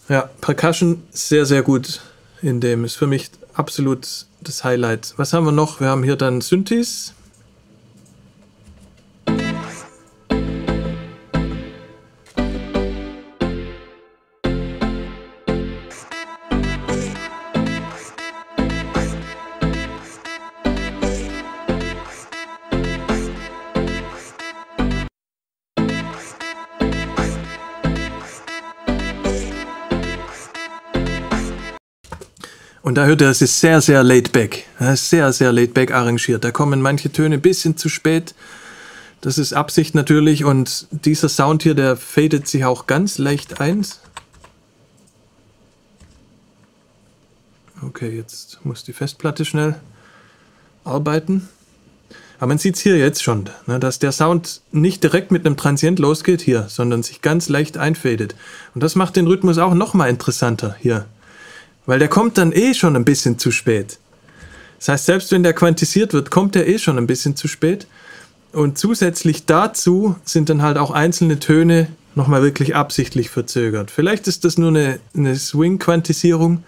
Ja, 0.08 0.30
Percussion 0.40 1.04
sehr, 1.12 1.46
sehr 1.46 1.62
gut 1.62 2.00
in 2.42 2.62
dem. 2.62 2.86
Ist 2.86 2.96
für 2.96 3.06
mich 3.06 3.30
absolut 3.54 4.28
das 4.40 4.64
Highlight. 4.64 5.14
Was 5.18 5.34
haben 5.34 5.44
wir 5.46 5.52
noch? 5.52 5.82
Wir 5.82 5.90
haben 5.90 6.04
hier 6.04 6.16
dann 6.16 6.40
Synthes. 6.40 7.14
Und 32.90 32.96
da 32.96 33.06
hört 33.06 33.22
er, 33.22 33.30
es 33.30 33.44
ist 33.44 33.60
sehr, 33.60 33.82
sehr 33.82 34.02
laid 34.02 34.32
back. 34.32 34.66
Sehr, 34.80 35.32
sehr 35.32 35.52
laid 35.52 35.76
back 35.76 35.92
arrangiert. 35.92 36.44
Da 36.44 36.50
kommen 36.50 36.82
manche 36.82 37.12
Töne 37.12 37.36
ein 37.36 37.42
bisschen 37.42 37.78
zu 37.78 37.88
spät. 37.88 38.34
Das 39.22 39.38
ist 39.38 39.54
Absicht 39.54 39.94
natürlich. 39.94 40.44
Und 40.44 40.88
dieser 40.90 41.30
Sound 41.30 41.62
hier, 41.62 41.76
der 41.76 41.98
fadet 41.98 42.48
sich 42.48 42.66
auch 42.66 42.88
ganz 42.88 43.20
leicht 43.20 43.62
ein. 43.62 43.86
Okay, 47.84 48.10
jetzt 48.10 48.58
muss 48.64 48.84
die 48.84 48.94
Festplatte 48.94 49.46
schnell 49.46 49.76
arbeiten. 50.84 51.48
Aber 52.40 52.48
man 52.48 52.58
sieht 52.58 52.78
es 52.78 52.82
hier 52.82 52.98
jetzt 52.98 53.22
schon, 53.22 53.52
ne, 53.68 53.80
dass 53.80 54.00
der 54.00 54.12
Sound 54.12 54.62
nicht 54.72 55.04
direkt 55.04 55.32
mit 55.32 55.46
einem 55.46 55.58
Transient 55.58 56.00
losgeht 56.00 56.42
hier, 56.42 56.66
sondern 56.70 57.04
sich 57.04 57.22
ganz 57.22 57.50
leicht 57.50 57.78
einfadet. 57.78 58.34
Und 58.74 58.82
das 58.82 58.96
macht 58.96 59.16
den 59.16 59.28
Rhythmus 59.28 59.60
auch 59.60 59.76
nochmal 59.76 60.10
interessanter 60.10 60.76
hier. 60.80 61.06
Weil 61.90 61.98
der 61.98 62.08
kommt 62.08 62.38
dann 62.38 62.52
eh 62.52 62.76
schon 62.76 62.96
ein 62.96 63.04
bisschen 63.04 63.40
zu 63.40 63.50
spät. 63.50 63.98
Das 64.78 64.90
heißt, 64.90 65.06
selbst 65.08 65.32
wenn 65.32 65.42
der 65.42 65.54
quantisiert 65.54 66.14
wird, 66.14 66.30
kommt 66.30 66.56
er 66.56 66.68
eh 66.68 66.78
schon 66.78 67.00
ein 67.00 67.08
bisschen 67.08 67.36
zu 67.36 67.48
spät. 67.48 67.88
Und 68.52 68.78
zusätzlich 68.78 69.48
dazu 69.48 70.16
sind 70.24 70.50
dann 70.50 70.62
halt 70.62 70.78
auch 70.78 70.92
einzelne 70.92 71.40
Töne 71.40 71.88
nochmal 72.14 72.44
wirklich 72.44 72.76
absichtlich 72.76 73.32
verzögert. 73.32 73.90
Vielleicht 73.90 74.28
ist 74.28 74.46
das 74.46 74.60
nur 74.60 74.70
eine, 74.70 75.00
eine 75.16 75.36
Swing-Quantisierung, 75.36 76.64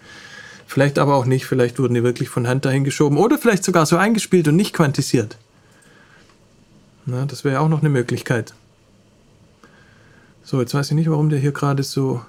vielleicht 0.66 0.98
aber 0.98 1.14
auch 1.14 1.28
nicht. 1.28 1.46
Vielleicht 1.46 1.78
wurden 1.78 1.94
die 1.94 2.02
wirklich 2.02 2.30
von 2.30 2.48
Hand 2.48 2.66
dahin 2.66 2.84
geschoben 2.84 3.20
oder 3.20 3.38
vielleicht 3.38 3.64
sogar 3.64 3.86
so 3.86 3.98
eingespielt 3.98 4.48
und 4.48 4.56
nicht 4.56 4.74
quantisiert. 4.74 5.38
Na, 7.06 7.28
das 7.28 7.44
wäre 7.44 7.60
auch 7.60 7.70
noch 7.70 7.82
eine 7.82 7.90
Möglichkeit. 7.90 8.56
So, 10.42 10.60
jetzt 10.60 10.74
weiß 10.74 10.90
ich 10.90 10.96
nicht, 10.96 11.12
warum 11.12 11.30
der 11.30 11.38
hier 11.38 11.52
gerade 11.52 11.84
so 11.84 12.22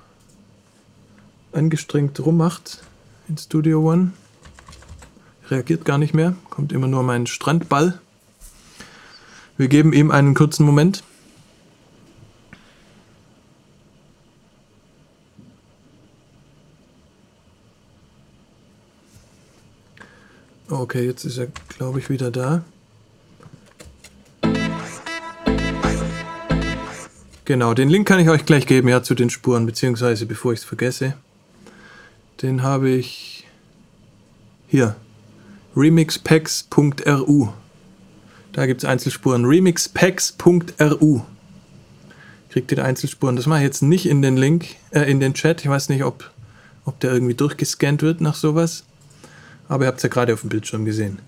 angestrengt 1.52 2.18
rummacht 2.20 2.82
in 3.28 3.38
Studio 3.38 3.80
One. 3.90 4.12
Reagiert 5.50 5.84
gar 5.84 5.98
nicht 5.98 6.14
mehr, 6.14 6.34
kommt 6.50 6.72
immer 6.72 6.86
nur 6.86 7.02
mein 7.02 7.26
Strandball. 7.26 8.00
Wir 9.56 9.68
geben 9.68 9.92
ihm 9.92 10.10
einen 10.10 10.34
kurzen 10.34 10.64
Moment. 10.64 11.02
Okay, 20.68 21.04
jetzt 21.04 21.24
ist 21.24 21.36
er, 21.36 21.48
glaube 21.68 21.98
ich, 21.98 22.08
wieder 22.08 22.30
da. 22.30 22.64
Genau, 27.44 27.74
den 27.74 27.90
Link 27.90 28.08
kann 28.08 28.20
ich 28.20 28.30
euch 28.30 28.46
gleich 28.46 28.66
geben, 28.66 28.88
ja, 28.88 29.02
zu 29.02 29.14
den 29.14 29.28
Spuren, 29.28 29.66
beziehungsweise 29.66 30.24
bevor 30.24 30.54
ich 30.54 30.60
es 30.60 30.64
vergesse. 30.64 31.14
Den 32.42 32.62
habe 32.62 32.90
ich 32.90 33.46
hier. 34.66 34.96
remixpacks.ru. 35.76 37.48
Da 38.52 38.66
gibt 38.66 38.82
es 38.82 38.88
Einzelspuren. 38.88 39.44
remixpacks.ru. 39.44 41.20
Kriegt 42.50 42.72
ihr 42.72 42.76
die 42.76 42.82
Einzelspuren. 42.82 43.36
Das 43.36 43.46
mache 43.46 43.60
ich 43.60 43.64
jetzt 43.64 43.82
nicht 43.82 44.06
in 44.06 44.22
den 44.22 44.36
Link, 44.36 44.66
äh, 44.90 45.08
in 45.08 45.20
den 45.20 45.34
Chat. 45.34 45.60
Ich 45.60 45.70
weiß 45.70 45.88
nicht, 45.88 46.02
ob, 46.02 46.30
ob 46.84 46.98
der 46.98 47.12
irgendwie 47.12 47.34
durchgescannt 47.34 48.02
wird 48.02 48.20
nach 48.20 48.34
sowas. 48.34 48.84
Aber 49.68 49.84
ihr 49.84 49.86
habt 49.86 49.98
es 49.98 50.02
ja 50.02 50.08
gerade 50.08 50.34
auf 50.34 50.40
dem 50.40 50.50
Bildschirm 50.50 50.84
gesehen. 50.84 51.20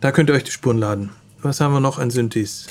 Da 0.00 0.12
könnt 0.12 0.30
ihr 0.30 0.34
euch 0.34 0.44
die 0.44 0.52
Spuren 0.52 0.78
laden. 0.78 1.10
Was 1.42 1.60
haben 1.60 1.74
wir 1.74 1.80
noch 1.80 1.98
an 1.98 2.10
Synthes? 2.10 2.68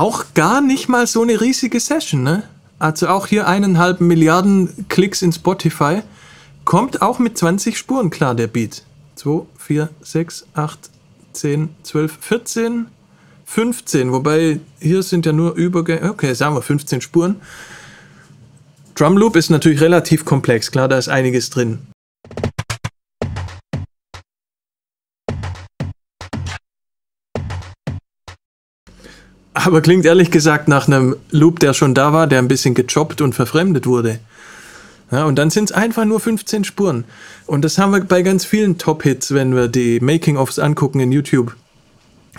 Auch 0.00 0.32
gar 0.32 0.62
nicht 0.62 0.88
mal 0.88 1.06
so 1.06 1.22
eine 1.22 1.42
riesige 1.42 1.78
Session, 1.78 2.22
ne? 2.22 2.44
Also 2.78 3.08
auch 3.08 3.26
hier 3.26 3.46
eineinhalb 3.46 4.00
Milliarden 4.00 4.86
Klicks 4.88 5.20
in 5.20 5.30
Spotify. 5.30 6.00
Kommt 6.64 7.02
auch 7.02 7.18
mit 7.18 7.36
20 7.36 7.76
Spuren 7.76 8.08
klar, 8.08 8.34
der 8.34 8.46
Beat. 8.46 8.82
2, 9.16 9.42
4, 9.58 9.90
6, 10.00 10.46
8, 10.54 10.78
10, 11.34 11.68
12, 11.82 12.18
14, 12.18 12.86
15. 13.44 14.12
Wobei 14.12 14.60
hier 14.80 15.02
sind 15.02 15.26
ja 15.26 15.32
nur 15.32 15.54
Übergänge. 15.54 16.08
Okay, 16.08 16.32
sagen 16.32 16.54
wir 16.54 16.62
15 16.62 17.02
Spuren. 17.02 17.36
Drum 18.94 19.18
Loop 19.18 19.36
ist 19.36 19.50
natürlich 19.50 19.82
relativ 19.82 20.24
komplex. 20.24 20.70
Klar, 20.70 20.88
da 20.88 20.96
ist 20.96 21.10
einiges 21.10 21.50
drin. 21.50 21.89
Aber 29.64 29.82
klingt 29.82 30.06
ehrlich 30.06 30.30
gesagt 30.30 30.68
nach 30.68 30.86
einem 30.86 31.16
Loop, 31.30 31.60
der 31.60 31.74
schon 31.74 31.94
da 31.94 32.12
war, 32.12 32.26
der 32.26 32.38
ein 32.38 32.48
bisschen 32.48 32.74
gechoppt 32.74 33.20
und 33.20 33.34
verfremdet 33.34 33.86
wurde. 33.86 34.18
Ja, 35.10 35.24
und 35.24 35.36
dann 35.36 35.50
sind 35.50 35.70
es 35.70 35.72
einfach 35.72 36.04
nur 36.04 36.20
15 36.20 36.64
Spuren. 36.64 37.04
Und 37.46 37.62
das 37.62 37.76
haben 37.78 37.92
wir 37.92 38.00
bei 38.00 38.22
ganz 38.22 38.44
vielen 38.44 38.78
Top-Hits, 38.78 39.34
wenn 39.34 39.54
wir 39.54 39.68
die 39.68 40.00
Making-ofs 40.00 40.58
angucken 40.58 41.00
in 41.00 41.12
YouTube. 41.12 41.56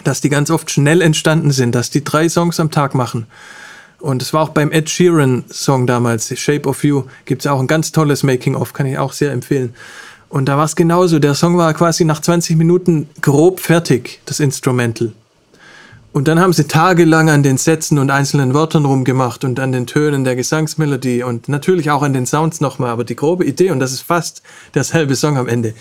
Dass 0.04 0.22
die 0.22 0.30
ganz 0.30 0.50
oft 0.50 0.72
schnell 0.72 1.02
entstanden 1.02 1.52
sind, 1.52 1.76
dass 1.76 1.90
die 1.90 2.04
drei 2.04 2.28
Songs 2.30 2.60
am 2.60 2.72
Tag 2.72 2.96
machen. 2.96 3.28
Und 4.00 4.24
es 4.24 4.34
war 4.34 4.42
auch 4.42 4.50
beim 4.50 4.72
Ed 4.72 4.90
Sheeran 4.90 5.44
Song 5.52 5.86
damals, 5.86 6.36
Shape 6.40 6.68
of 6.68 6.84
You, 6.84 7.04
gibt 7.26 7.44
es 7.44 7.48
auch 7.48 7.60
ein 7.60 7.68
ganz 7.68 7.92
tolles 7.92 8.24
Making-of, 8.24 8.74
kann 8.74 8.88
ich 8.88 8.98
auch 8.98 9.14
sehr 9.14 9.32
empfehlen. 9.32 9.76
Und 10.30 10.46
da 10.46 10.58
war 10.58 10.66
es 10.66 10.76
genauso. 10.76 11.20
Der 11.20 11.36
Song 11.36 11.58
war 11.58 11.72
quasi 11.76 12.06
nach 12.06 12.22
20 12.22 12.56
Minuten 12.56 13.10
grob 13.22 13.60
fertig, 13.60 14.22
das 14.26 14.40
Instrumental. 14.40 15.12
Und 16.14 16.28
dann 16.28 16.42
haben 16.42 16.52
sie 16.52 16.68
tagelang 16.68 17.30
an 17.30 17.42
den 17.42 17.58
Sätzen 17.58 17.98
und 17.98 18.12
einzelnen 18.12 18.54
Wörtern 18.54 18.84
rumgemacht 18.84 19.46
und 19.46 19.62
an 19.62 19.72
den 19.72 19.88
Tönen 19.88 20.26
der 20.26 20.36
Gesangsmelodie 20.36 21.24
und 21.24 21.48
natürlich 21.48 21.90
auch 21.90 22.02
an 22.02 22.12
den 22.12 22.26
Sounds 22.26 22.60
nochmal. 22.60 22.90
Aber 22.90 23.06
die 23.06 23.16
grobe 23.16 23.46
Idee, 23.46 23.72
und 23.72 23.80
das 23.80 23.94
ist 23.94 24.02
fast 24.02 24.42
derselbe 24.74 25.16
Song 25.16 25.38
am 25.38 25.48
Ende, 25.48 25.74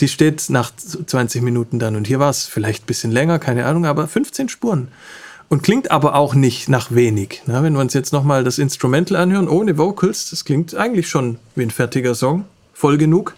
die 0.00 0.08
steht 0.08 0.50
nach 0.50 0.72
20 0.74 1.42
Minuten 1.42 1.78
dann. 1.78 1.94
Und 1.94 2.08
hier 2.08 2.18
war 2.18 2.30
es 2.30 2.46
vielleicht 2.46 2.84
ein 2.84 2.86
bisschen 2.86 3.12
länger, 3.12 3.38
keine 3.38 3.66
Ahnung, 3.66 3.86
aber 3.86 4.08
15 4.08 4.48
Spuren. 4.48 4.88
Und 5.48 5.62
klingt 5.62 5.92
aber 5.92 6.16
auch 6.16 6.34
nicht 6.34 6.68
nach 6.68 6.90
wenig. 6.90 7.42
Na, 7.46 7.62
wenn 7.62 7.74
wir 7.74 7.80
uns 7.80 7.94
jetzt 7.94 8.12
nochmal 8.12 8.42
das 8.42 8.58
Instrumental 8.58 9.16
anhören, 9.16 9.48
ohne 9.48 9.78
Vocals, 9.78 10.28
das 10.30 10.44
klingt 10.44 10.74
eigentlich 10.74 11.08
schon 11.08 11.38
wie 11.54 11.62
ein 11.62 11.70
fertiger 11.70 12.16
Song. 12.16 12.44
Voll 12.74 12.98
genug. 12.98 13.34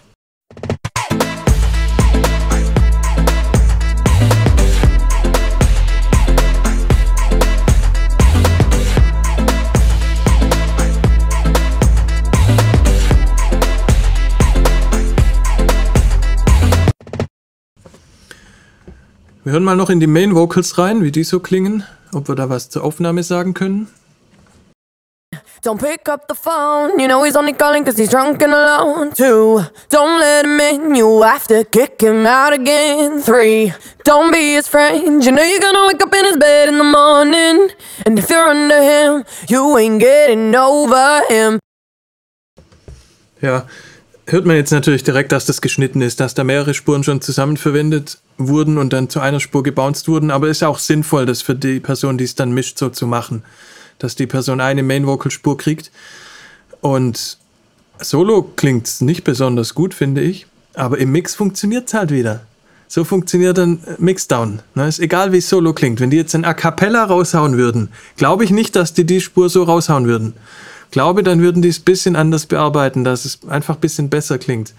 Wir 19.50 19.54
hören 19.54 19.64
mal 19.64 19.74
noch 19.74 19.90
in 19.90 19.98
die 19.98 20.06
Main 20.06 20.36
Vocals 20.36 20.78
rein, 20.78 21.02
wie 21.02 21.10
die 21.10 21.24
so 21.24 21.40
klingen, 21.40 21.82
ob 22.12 22.28
wir 22.28 22.36
da 22.36 22.48
was 22.48 22.70
zur 22.70 22.84
Aufnahme 22.84 23.24
sagen 23.24 23.52
können. 23.52 23.88
Don't 25.64 25.78
pick 25.78 26.08
up 26.08 26.28
the 26.28 26.36
phone, 26.36 27.00
you 27.00 27.08
know 27.08 27.24
he's 27.24 27.34
only 27.34 27.52
calling 27.52 27.84
cause 27.84 28.00
he's 28.00 28.10
drunk 28.10 28.40
and 28.44 28.54
alone. 28.54 29.12
Two, 29.12 29.64
don't 29.88 30.20
let 30.20 30.44
him 30.44 30.60
in, 30.60 30.94
you 30.94 31.24
have 31.24 31.48
to 31.48 31.64
kick 31.64 32.00
him 32.00 32.26
out 32.26 32.52
again. 32.52 33.20
Three, 33.20 33.72
don't 34.04 34.30
be 34.30 34.54
his 34.54 34.68
friend, 34.68 35.24
you 35.24 35.32
know 35.32 35.42
you're 35.42 35.58
gonna 35.58 35.84
wake 35.88 36.00
up 36.00 36.14
in 36.14 36.26
his 36.26 36.36
bed 36.36 36.68
in 36.68 36.78
the 36.78 36.84
morning. 36.84 37.70
And 38.06 38.16
if 38.20 38.30
you're 38.30 38.48
under 38.48 38.80
him, 38.80 39.24
you 39.48 39.76
ain't 39.76 39.98
getting 39.98 40.54
over 40.54 41.22
him. 41.28 41.58
Ja, 43.40 43.64
hört 44.32 44.46
man 44.46 44.56
jetzt 44.56 44.70
natürlich 44.70 45.02
direkt, 45.02 45.32
dass 45.32 45.44
das 45.44 45.60
geschnitten 45.60 46.02
ist, 46.02 46.20
dass 46.20 46.34
da 46.34 46.44
mehrere 46.44 46.74
Spuren 46.74 47.02
schon 47.02 47.20
zusammen 47.20 47.56
verwendet 47.56 48.18
wurden 48.38 48.78
und 48.78 48.92
dann 48.92 49.08
zu 49.08 49.20
einer 49.20 49.40
Spur 49.40 49.62
gebounced 49.62 50.08
wurden, 50.08 50.30
aber 50.30 50.48
es 50.48 50.58
ist 50.58 50.62
auch 50.62 50.78
sinnvoll, 50.78 51.26
das 51.26 51.42
für 51.42 51.54
die 51.54 51.80
Person, 51.80 52.18
die 52.18 52.24
es 52.24 52.34
dann 52.34 52.52
mischt, 52.52 52.78
so 52.78 52.88
zu 52.88 53.06
machen, 53.06 53.42
dass 53.98 54.14
die 54.14 54.26
Person 54.26 54.60
eine 54.60 54.82
Main 54.82 55.06
Vocal 55.06 55.30
Spur 55.30 55.56
kriegt 55.58 55.90
und 56.80 57.38
Solo 57.98 58.42
klingt 58.56 59.00
nicht 59.00 59.24
besonders 59.24 59.74
gut, 59.74 59.94
finde 59.94 60.22
ich, 60.22 60.46
aber 60.74 60.98
im 60.98 61.12
Mix 61.12 61.34
funktioniert 61.34 61.88
es 61.88 61.94
halt 61.94 62.10
wieder. 62.10 62.42
So 62.88 63.04
funktioniert 63.04 63.56
ein 63.58 63.80
Mixdown. 63.98 64.62
Ne? 64.74 64.88
Ist 64.88 64.98
egal, 64.98 65.30
wie 65.32 65.40
Solo 65.40 65.74
klingt. 65.74 66.00
Wenn 66.00 66.10
die 66.10 66.16
jetzt 66.16 66.34
ein 66.34 66.44
A 66.44 66.54
Cappella 66.54 67.04
raushauen 67.04 67.56
würden, 67.56 67.90
glaube 68.16 68.42
ich 68.42 68.50
nicht, 68.50 68.74
dass 68.74 68.94
die 68.94 69.04
die 69.04 69.20
Spur 69.20 69.48
so 69.48 69.62
raushauen 69.62 70.08
würden 70.08 70.34
glaube, 70.90 71.22
dann 71.22 71.40
würden 71.40 71.62
die 71.62 71.68
es 71.68 71.80
ein 71.80 71.84
bisschen 71.84 72.16
anders 72.16 72.46
bearbeiten, 72.46 73.04
dass 73.04 73.24
es 73.24 73.40
einfach 73.48 73.76
ein 73.76 73.80
bisschen 73.80 74.10
besser 74.10 74.38
klingt. 74.38 74.74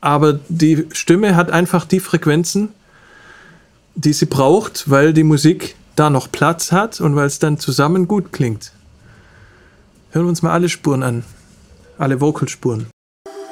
Aber 0.00 0.40
die 0.48 0.86
Stimme 0.92 1.36
hat 1.36 1.50
einfach 1.50 1.84
die 1.84 2.00
Frequenzen, 2.00 2.70
die 3.94 4.12
sie 4.12 4.26
braucht, 4.26 4.88
weil 4.88 5.12
die 5.12 5.24
Musik 5.24 5.76
da 5.96 6.10
noch 6.10 6.30
Platz 6.30 6.72
hat 6.72 7.00
und 7.00 7.16
weil 7.16 7.26
es 7.26 7.38
dann 7.38 7.58
zusammen 7.58 8.08
gut 8.08 8.32
klingt. 8.32 8.72
Hören 10.12 10.26
wir 10.26 10.30
uns 10.30 10.42
mal 10.42 10.52
alle 10.52 10.68
Spuren 10.68 11.02
an. 11.02 11.24
Alle 11.98 12.20
Vocalspuren. 12.20 12.89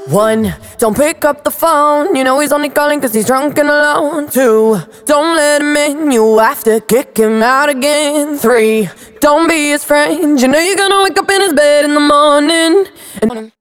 One, 0.08 0.54
don't 0.78 0.96
pick 0.96 1.26
up 1.26 1.44
the 1.44 1.50
phone. 1.50 2.16
You 2.16 2.24
know 2.24 2.40
he's 2.40 2.50
only 2.50 2.70
calling 2.70 2.98
cause 2.98 3.12
he's 3.12 3.26
drunk 3.26 3.58
and 3.58 3.68
alone. 3.68 4.30
Two, 4.30 4.78
don't 5.04 5.36
let 5.36 5.60
him 5.60 5.76
in. 5.76 6.10
You 6.10 6.38
have 6.38 6.64
to 6.64 6.80
kick 6.80 7.18
him 7.18 7.42
out 7.42 7.68
again. 7.68 8.38
Three, 8.38 8.88
don't 9.20 9.46
be 9.46 9.68
his 9.68 9.84
friend. 9.84 10.40
You 10.40 10.48
know 10.48 10.58
you're 10.58 10.76
gonna 10.76 11.02
wake 11.02 11.18
up 11.18 11.30
in 11.30 11.42
his 11.42 11.52
bed 11.52 11.84
in 11.84 11.92
the 11.92 12.00
morning. 12.00 12.86
And 13.20 13.52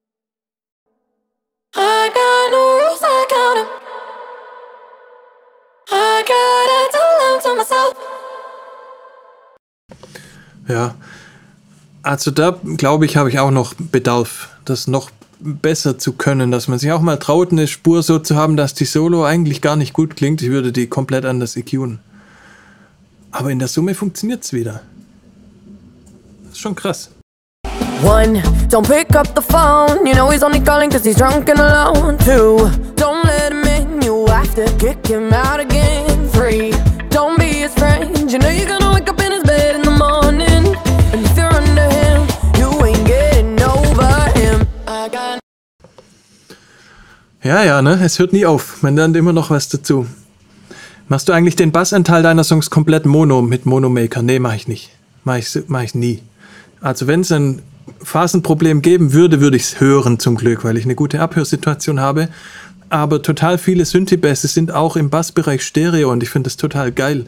I 1.75 2.09
got 2.15 2.51
no 2.55 2.61
rules, 2.79 3.01
I 3.03 3.25
count 3.29 3.59
him. 3.59 3.67
I 5.91 6.23
gotta 6.31 6.79
tell 6.95 7.13
them 7.23 7.41
to 7.43 7.49
myself. 7.57 7.93
Ja, 10.69 10.95
also 12.03 12.31
da 12.31 12.57
glaube 12.77 13.05
ich, 13.05 13.17
habe 13.17 13.29
ich 13.29 13.37
auch 13.39 13.51
noch 13.51 13.73
Bedarf, 13.77 14.49
das 14.63 14.87
noch 14.87 15.11
besser 15.39 15.97
zu 15.97 16.13
können, 16.13 16.51
dass 16.51 16.67
man 16.67 16.79
sich 16.79 16.91
auch 16.91 17.01
mal 17.01 17.17
traut, 17.17 17.51
eine 17.51 17.67
Spur 17.67 18.03
so 18.03 18.19
zu 18.19 18.35
haben, 18.35 18.57
dass 18.57 18.73
die 18.73 18.85
Solo 18.85 19.25
eigentlich 19.25 19.61
gar 19.61 19.75
nicht 19.75 19.93
gut 19.93 20.15
klingt. 20.15 20.41
Ich 20.41 20.49
würde 20.49 20.71
die 20.71 20.87
komplett 20.87 21.25
anders 21.25 21.55
EQen. 21.55 21.99
Aber 23.31 23.51
in 23.51 23.59
der 23.59 23.67
Summe 23.67 23.93
funktioniert 23.93 24.43
es 24.43 24.53
wieder. 24.53 24.81
Das 26.43 26.53
ist 26.53 26.59
schon 26.59 26.75
krass. 26.75 27.11
One, 28.03 28.41
don't 28.69 28.87
pick 28.87 29.15
up 29.15 29.27
the 29.35 29.41
phone. 29.41 30.05
You 30.05 30.13
know 30.13 30.29
he's 30.29 30.43
only 30.43 30.59
calling 30.59 30.89
cause 30.89 31.03
he's 31.03 31.17
drunk 31.17 31.49
and 31.49 31.59
alone. 31.59 32.17
Two, 32.19 32.69
don't 32.95 33.25
let 33.25 33.51
him 33.51 33.63
in. 33.63 34.01
You 34.01 34.27
have 34.27 34.53
to 34.55 34.65
kick 34.77 35.05
him 35.05 35.33
out 35.33 35.59
again. 35.59 36.29
Three, 36.29 36.71
don't 37.09 37.37
be 37.39 37.47
his 37.47 37.73
friend. 37.73 38.31
You 38.31 38.37
know 38.37 38.49
you're 38.49 38.67
gonna 38.67 38.86
ja, 47.47 47.63
ja, 47.63 47.81
ne? 47.81 47.99
Es 48.03 48.19
hört 48.19 48.33
nie 48.33 48.45
auf. 48.45 48.83
Man 48.83 48.95
lernt 48.95 49.15
immer 49.15 49.31
noch 49.31 49.49
was 49.49 49.69
dazu. 49.69 50.05
Machst 51.07 51.29
du 51.29 51.33
eigentlich 51.33 51.55
den 51.55 51.71
Bassanteil 51.71 52.21
deiner 52.21 52.43
Songs 52.43 52.69
komplett 52.69 53.05
mono 53.05 53.41
mit 53.41 53.65
Monomaker? 53.65 54.21
Nee, 54.21 54.39
mach 54.39 54.53
ich 54.53 54.67
nicht. 54.67 54.89
Mach 55.23 55.37
ich, 55.37 55.57
mach 55.67 55.81
ich 55.81 55.95
nie. 55.95 56.21
Also 56.81 57.07
wenn 57.07 57.21
es 57.21 57.31
ein 57.31 57.61
Phasenproblem 58.03 58.81
geben 58.81 59.13
würde, 59.13 59.39
würde 59.39 59.55
ich 59.55 59.63
es 59.63 59.79
hören 59.79 60.19
zum 60.19 60.35
Glück, 60.35 60.65
weil 60.65 60.75
ich 60.75 60.83
eine 60.83 60.95
gute 60.95 61.21
Abhörsituation 61.21 62.01
habe. 62.01 62.27
Aber 62.89 63.21
total 63.21 63.57
viele 63.57 63.85
Synthie-Bässe 63.85 64.49
sind 64.49 64.73
auch 64.73 64.97
im 64.97 65.09
Bassbereich 65.09 65.63
Stereo 65.63 66.11
und 66.11 66.23
ich 66.23 66.29
finde 66.29 66.47
das 66.47 66.57
total 66.57 66.91
geil. 66.91 67.27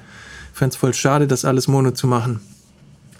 Ich 0.51 0.59
fände 0.59 0.73
es 0.73 0.77
voll 0.77 0.93
schade, 0.93 1.27
das 1.27 1.45
alles 1.45 1.69
mono 1.69 1.91
zu 1.91 2.07
machen. 2.07 2.41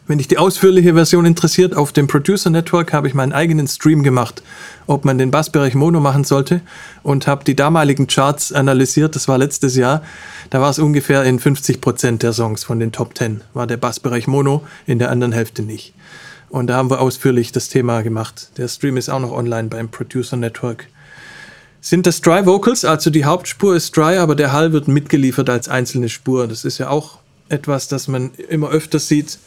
Wenn 0.10 0.18
dich 0.18 0.27
die 0.27 0.40
ausführliche 0.40 0.95
Version 0.95 1.23
interessiert, 1.23 1.77
auf 1.77 1.91
dem 1.91 2.07
Producer 2.07 2.49
Network 2.49 2.94
habe 2.94 3.07
ich 3.07 3.14
meinen 3.14 3.31
eigenen 3.31 3.68
Stream 3.68 4.02
gemacht, 4.02 4.41
ob 4.88 5.06
man 5.06 5.19
den 5.19 5.30
Bassbereich 5.30 5.76
Mono 5.76 5.99
machen 5.99 6.23
sollte 6.23 6.61
und 7.03 7.27
habe 7.27 7.44
die 7.44 7.56
damaligen 7.56 8.07
Charts 8.07 8.52
analysiert. 8.52 9.15
Das 9.15 9.27
war 9.27 9.38
letztes 9.38 9.76
Jahr. 9.76 10.02
Da 10.49 10.61
war 10.61 10.72
es 10.72 10.80
ungefähr 10.80 11.26
in 11.26 11.38
50 11.38 11.80
Prozent 11.80 12.23
der 12.23 12.34
Songs 12.34 12.64
von 12.64 12.80
den 12.80 12.91
Top 12.91 13.15
10 13.15 13.41
war 13.53 13.68
der 13.68 13.77
Bassbereich 13.77 14.26
Mono, 14.26 14.64
in 14.88 14.98
der 14.98 15.11
anderen 15.11 15.31
Hälfte 15.31 15.61
nicht. 15.61 15.94
Und 16.49 16.72
da 16.72 16.77
haben 16.77 16.90
wir 16.90 17.02
ausführlich 17.02 17.52
das 17.52 17.69
Thema 17.69 18.02
gemacht. 18.02 18.49
Der 18.57 18.68
Stream 18.68 18.98
ist 18.98 19.10
auch 19.10 19.19
noch 19.19 19.31
online 19.31 19.68
beim 19.68 19.90
Producer 19.90 20.38
Network. 20.38 20.88
Sind 21.81 22.07
das 22.07 22.22
Dry 22.22 22.48
Vocals, 22.48 22.84
also 22.84 23.11
die 23.11 23.26
Hauptspur 23.26 23.76
ist 23.76 23.95
Dry, 23.95 24.18
aber 24.18 24.34
der 24.34 24.53
Hall 24.53 24.73
wird 24.73 24.88
mitgeliefert 24.88 25.52
als 25.52 25.69
einzelne 25.69 26.10
Spur. 26.10 26.48
Das 26.48 26.65
ist 26.65 26.80
ja 26.80 26.90
auch 26.90 27.19
etwas, 27.48 27.88
das 27.88 28.07
man 28.07 28.31
immer 28.49 28.69
öfter 28.69 28.98
sieht 28.98 29.38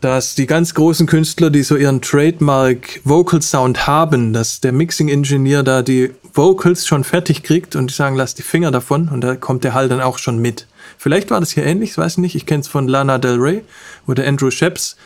dass 0.00 0.34
die 0.34 0.46
ganz 0.46 0.74
großen 0.74 1.06
Künstler, 1.06 1.50
die 1.50 1.62
so 1.62 1.76
ihren 1.76 2.00
Trademark 2.00 3.00
Vocal 3.04 3.42
Sound 3.42 3.86
haben, 3.86 4.32
dass 4.32 4.60
der 4.60 4.72
Mixing 4.72 5.08
Engineer 5.08 5.62
da 5.62 5.82
die 5.82 6.10
Vocals 6.32 6.86
schon 6.86 7.04
fertig 7.04 7.42
kriegt 7.42 7.76
und 7.76 7.90
die 7.90 7.94
sagen, 7.94 8.16
lass 8.16 8.34
die 8.34 8.42
Finger 8.42 8.70
davon 8.70 9.08
und 9.08 9.20
da 9.20 9.36
kommt 9.36 9.64
der 9.64 9.74
Hall 9.74 9.88
dann 9.88 10.00
auch 10.00 10.18
schon 10.18 10.38
mit. 10.38 10.66
Vielleicht 10.96 11.30
war 11.30 11.40
das 11.40 11.50
hier 11.50 11.64
ähnlich, 11.64 11.90
ich 11.90 11.98
weiß 11.98 12.18
nicht, 12.18 12.34
ich 12.34 12.46
kenne 12.46 12.60
es 12.60 12.68
von 12.68 12.88
Lana 12.88 13.18
Del 13.18 13.36
Rey, 13.36 13.62
wo 14.06 14.14
der 14.14 14.26
Andrew 14.26 14.50
Sheps 14.50 14.96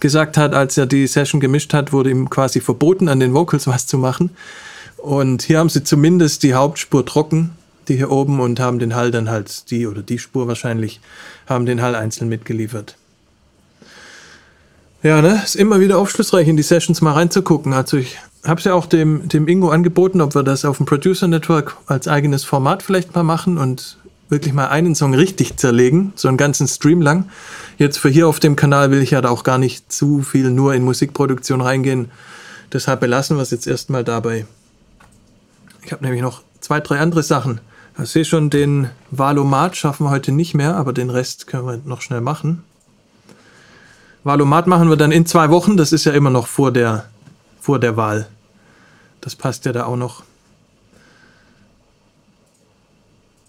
gesagt 0.00 0.36
hat, 0.36 0.54
als 0.54 0.76
er 0.76 0.86
die 0.86 1.06
Session 1.06 1.40
gemischt 1.40 1.72
hat, 1.72 1.92
wurde 1.92 2.10
ihm 2.10 2.30
quasi 2.30 2.60
verboten, 2.60 3.08
an 3.08 3.20
den 3.20 3.34
Vocals 3.34 3.66
was 3.66 3.86
zu 3.86 3.98
machen. 3.98 4.30
Und 4.98 5.42
hier 5.42 5.58
haben 5.58 5.68
sie 5.68 5.84
zumindest 5.84 6.42
die 6.42 6.54
Hauptspur 6.54 7.04
trocken, 7.04 7.52
die 7.88 7.96
hier 7.96 8.10
oben, 8.10 8.40
und 8.40 8.60
haben 8.60 8.78
den 8.78 8.94
Hall 8.94 9.10
dann 9.10 9.30
halt, 9.30 9.70
die 9.70 9.86
oder 9.86 10.02
die 10.02 10.18
Spur 10.18 10.48
wahrscheinlich, 10.48 11.00
haben 11.46 11.66
den 11.66 11.82
Hall 11.82 11.94
einzeln 11.94 12.28
mitgeliefert. 12.28 12.96
Ja, 15.04 15.20
ne? 15.20 15.38
Ist 15.44 15.54
immer 15.54 15.80
wieder 15.80 15.98
aufschlussreich, 15.98 16.48
in 16.48 16.56
die 16.56 16.62
Sessions 16.62 17.02
mal 17.02 17.12
reinzugucken. 17.12 17.74
Also 17.74 17.98
ich 17.98 18.16
habe 18.42 18.58
es 18.58 18.64
ja 18.64 18.72
auch 18.72 18.86
dem, 18.86 19.28
dem 19.28 19.46
Ingo 19.46 19.68
angeboten, 19.68 20.22
ob 20.22 20.34
wir 20.34 20.42
das 20.42 20.64
auf 20.64 20.78
dem 20.78 20.86
Producer 20.86 21.28
Network 21.28 21.76
als 21.84 22.08
eigenes 22.08 22.44
Format 22.44 22.82
vielleicht 22.82 23.14
mal 23.14 23.22
machen 23.22 23.58
und 23.58 23.98
wirklich 24.30 24.54
mal 24.54 24.68
einen 24.68 24.94
Song 24.94 25.12
richtig 25.12 25.58
zerlegen, 25.58 26.14
so 26.16 26.26
einen 26.28 26.38
ganzen 26.38 26.66
Stream 26.66 27.02
lang. 27.02 27.28
Jetzt 27.76 27.98
für 27.98 28.08
hier 28.08 28.26
auf 28.26 28.40
dem 28.40 28.56
Kanal 28.56 28.90
will 28.90 29.02
ich 29.02 29.10
ja 29.10 29.20
da 29.20 29.28
auch 29.28 29.44
gar 29.44 29.58
nicht 29.58 29.92
zu 29.92 30.22
viel 30.22 30.48
nur 30.50 30.72
in 30.72 30.82
Musikproduktion 30.82 31.60
reingehen. 31.60 32.10
Deshalb 32.72 33.00
belassen 33.00 33.36
wir 33.36 33.42
es 33.42 33.50
jetzt 33.50 33.66
erstmal 33.66 34.04
dabei. 34.04 34.46
Ich 35.82 35.92
habe 35.92 36.02
nämlich 36.02 36.22
noch 36.22 36.40
zwei, 36.60 36.80
drei 36.80 36.98
andere 36.98 37.22
Sachen. 37.22 37.60
Ich 38.02 38.08
sehe 38.08 38.24
schon, 38.24 38.48
den 38.48 38.88
Valomat 39.10 39.76
schaffen 39.76 40.06
wir 40.06 40.10
heute 40.10 40.32
nicht 40.32 40.54
mehr, 40.54 40.76
aber 40.76 40.94
den 40.94 41.10
Rest 41.10 41.46
können 41.46 41.66
wir 41.66 41.80
noch 41.84 42.00
schnell 42.00 42.22
machen. 42.22 42.64
Wahlomat 44.24 44.66
machen 44.66 44.88
wir 44.88 44.96
dann 44.96 45.12
in 45.12 45.26
zwei 45.26 45.50
Wochen. 45.50 45.76
Das 45.76 45.92
ist 45.92 46.04
ja 46.04 46.12
immer 46.12 46.30
noch 46.30 46.46
vor 46.46 46.72
der, 46.72 47.04
vor 47.60 47.78
der 47.78 47.96
Wahl. 47.96 48.26
Das 49.20 49.36
passt 49.36 49.66
ja 49.66 49.72
da 49.72 49.84
auch 49.84 49.96
noch. 49.96 50.22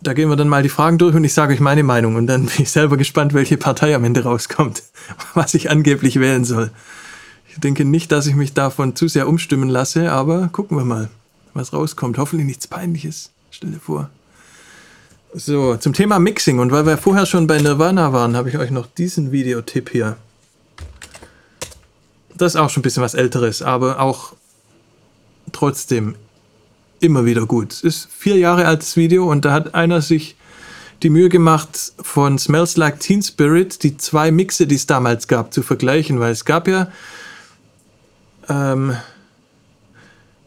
Da 0.01 0.13
gehen 0.13 0.29
wir 0.29 0.35
dann 0.35 0.49
mal 0.49 0.61
die 0.61 0.69
Fragen 0.69 0.97
durch 0.97 1.15
und 1.15 1.23
ich 1.23 1.33
sage 1.33 1.53
euch 1.53 1.59
meine 1.59 1.81
Meinung 1.81 2.15
und 2.15 2.27
dann 2.27 2.45
bin 2.45 2.61
ich 2.61 2.69
selber 2.69 2.97
gespannt, 2.97 3.33
welche 3.33 3.57
Partei 3.57 3.95
am 3.95 4.03
Ende 4.03 4.23
rauskommt, 4.23 4.83
was 5.33 5.53
ich 5.53 5.71
angeblich 5.71 6.19
wählen 6.19 6.45
soll. 6.45 6.69
Ich 7.49 7.59
denke 7.59 7.85
nicht, 7.85 8.11
dass 8.11 8.27
ich 8.27 8.35
mich 8.35 8.53
davon 8.53 8.95
zu 8.95 9.07
sehr 9.07 9.29
umstimmen 9.29 9.69
lasse, 9.69 10.11
aber 10.11 10.49
gucken 10.49 10.77
wir 10.77 10.83
mal, 10.83 11.09
was 11.53 11.71
rauskommt. 11.71 12.17
Hoffentlich 12.17 12.45
nichts 12.45 12.67
Peinliches. 12.67 13.31
Stell 13.49 13.71
dir 13.71 13.79
vor. 13.79 14.09
So, 15.33 15.77
zum 15.77 15.93
Thema 15.93 16.19
Mixing 16.19 16.59
und 16.59 16.71
weil 16.71 16.85
wir 16.85 16.97
vorher 16.97 17.25
schon 17.25 17.47
bei 17.47 17.59
Nirvana 17.59 18.13
waren, 18.13 18.35
habe 18.35 18.49
ich 18.49 18.57
euch 18.57 18.71
noch 18.71 18.87
diesen 18.87 19.31
Videotipp 19.31 19.89
hier. 19.89 20.17
Das 22.37 22.53
ist 22.53 22.59
auch 22.59 22.69
schon 22.69 22.81
ein 22.81 22.83
bisschen 22.83 23.03
was 23.03 23.13
Älteres, 23.13 23.61
aber 23.61 23.99
auch 23.99 24.33
trotzdem 25.51 26.15
immer 26.99 27.25
wieder 27.25 27.45
gut. 27.45 27.71
Es 27.73 27.81
ist 27.81 28.09
vier 28.11 28.37
Jahre 28.37 28.65
altes 28.65 28.97
Video 28.97 29.29
und 29.29 29.45
da 29.45 29.53
hat 29.53 29.75
einer 29.75 30.01
sich 30.01 30.35
die 31.03 31.09
Mühe 31.09 31.29
gemacht, 31.29 31.93
von 32.01 32.39
Smells 32.39 32.77
Like 32.77 32.99
Teen 32.99 33.21
Spirit 33.21 33.83
die 33.83 33.97
zwei 33.97 34.31
Mixe, 34.31 34.65
die 34.65 34.75
es 34.75 34.87
damals 34.87 35.27
gab, 35.27 35.53
zu 35.53 35.61
vergleichen, 35.61 36.19
weil 36.19 36.31
es 36.31 36.45
gab 36.45 36.67
ja 36.67 36.89
ähm, 38.49 38.95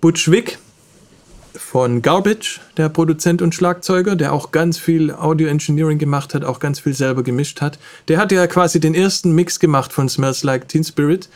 Butch 0.01 0.31
Vig 0.31 0.59
von 1.55 2.02
Garbage, 2.02 2.60
der 2.77 2.89
Produzent 2.89 3.43
und 3.43 3.55
Schlagzeuger, 3.55 4.16
der 4.16 4.32
auch 4.32 4.52
ganz 4.52 4.78
viel 4.78 5.12
Audio 5.12 5.48
Engineering 5.48 5.98
gemacht 5.98 6.35
hat, 6.35 6.44
auch 6.44 6.60
ganz 6.60 6.81
viel 6.81 6.94
selber 6.94 7.23
gemischt 7.23 7.60
hat. 7.60 7.78
Der 8.09 8.19
hat 8.19 8.32
ja 8.32 8.47
quasi 8.47 8.81
den 8.81 8.94
ersten 8.94 9.32
Mix 9.32 9.60
gemacht 9.60 9.93
von 9.93 10.09
Smells 10.09 10.44
Like 10.44 10.69
Teen 10.69 10.85
Spirit 10.85 11.28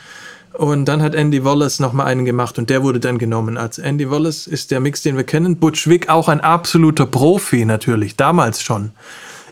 und 0.54 0.84
dann 0.84 1.02
hat 1.02 1.14
Andy 1.14 1.44
Wallace 1.44 1.80
nochmal 1.80 2.06
einen 2.06 2.24
gemacht 2.24 2.58
und 2.58 2.68
der 2.68 2.82
wurde 2.82 3.00
dann 3.00 3.18
genommen. 3.18 3.56
Als 3.56 3.78
Andy 3.78 4.10
Wallace 4.10 4.46
ist 4.46 4.70
der 4.70 4.80
Mix, 4.80 5.02
den 5.02 5.16
wir 5.16 5.24
kennen. 5.24 5.56
Butch 5.56 5.88
Vig 5.88 6.08
auch 6.08 6.28
ein 6.28 6.40
absoluter 6.40 7.06
Profi 7.06 7.64
natürlich, 7.64 8.16
damals 8.16 8.62
schon. 8.62 8.90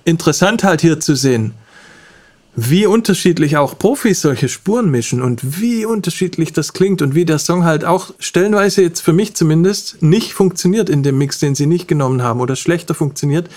Interessant 0.05 0.65
halt 0.65 0.81
hier 0.81 1.01
zu 1.01 1.15
sehen, 1.15 1.55
wie 2.57 2.85
unterschiedlich 2.85 3.57
auch 3.57 3.79
Profis 3.79 4.21
solche 4.21 4.49
Spuren 4.49 4.91
mischen 4.91 5.23
und 5.23 5.61
wie 5.61 5.85
unterschiedlich 5.85 6.53
das 6.53 6.73
klingt 6.73 7.01
und 7.01 7.15
wie 7.15 7.25
der 7.25 7.39
Song 7.39 7.65
halt 7.65 7.85
auch 7.85 8.13
stellenweise 8.19 8.83
jetzt 8.83 9.01
für 9.01 9.13
mich 9.13 9.35
zumindest 9.35 10.03
nicht 10.03 10.35
funktioniert 10.35 10.91
in 10.91 11.03
dem 11.03 11.17
Mix, 11.17 11.39
den 11.39 11.55
sie 11.55 11.67
nicht 11.67 11.89
genommen 11.89 12.23
haben 12.23 12.41
oder 12.41 12.57
schlechter 12.57 12.95
funktioniert. 12.95 13.49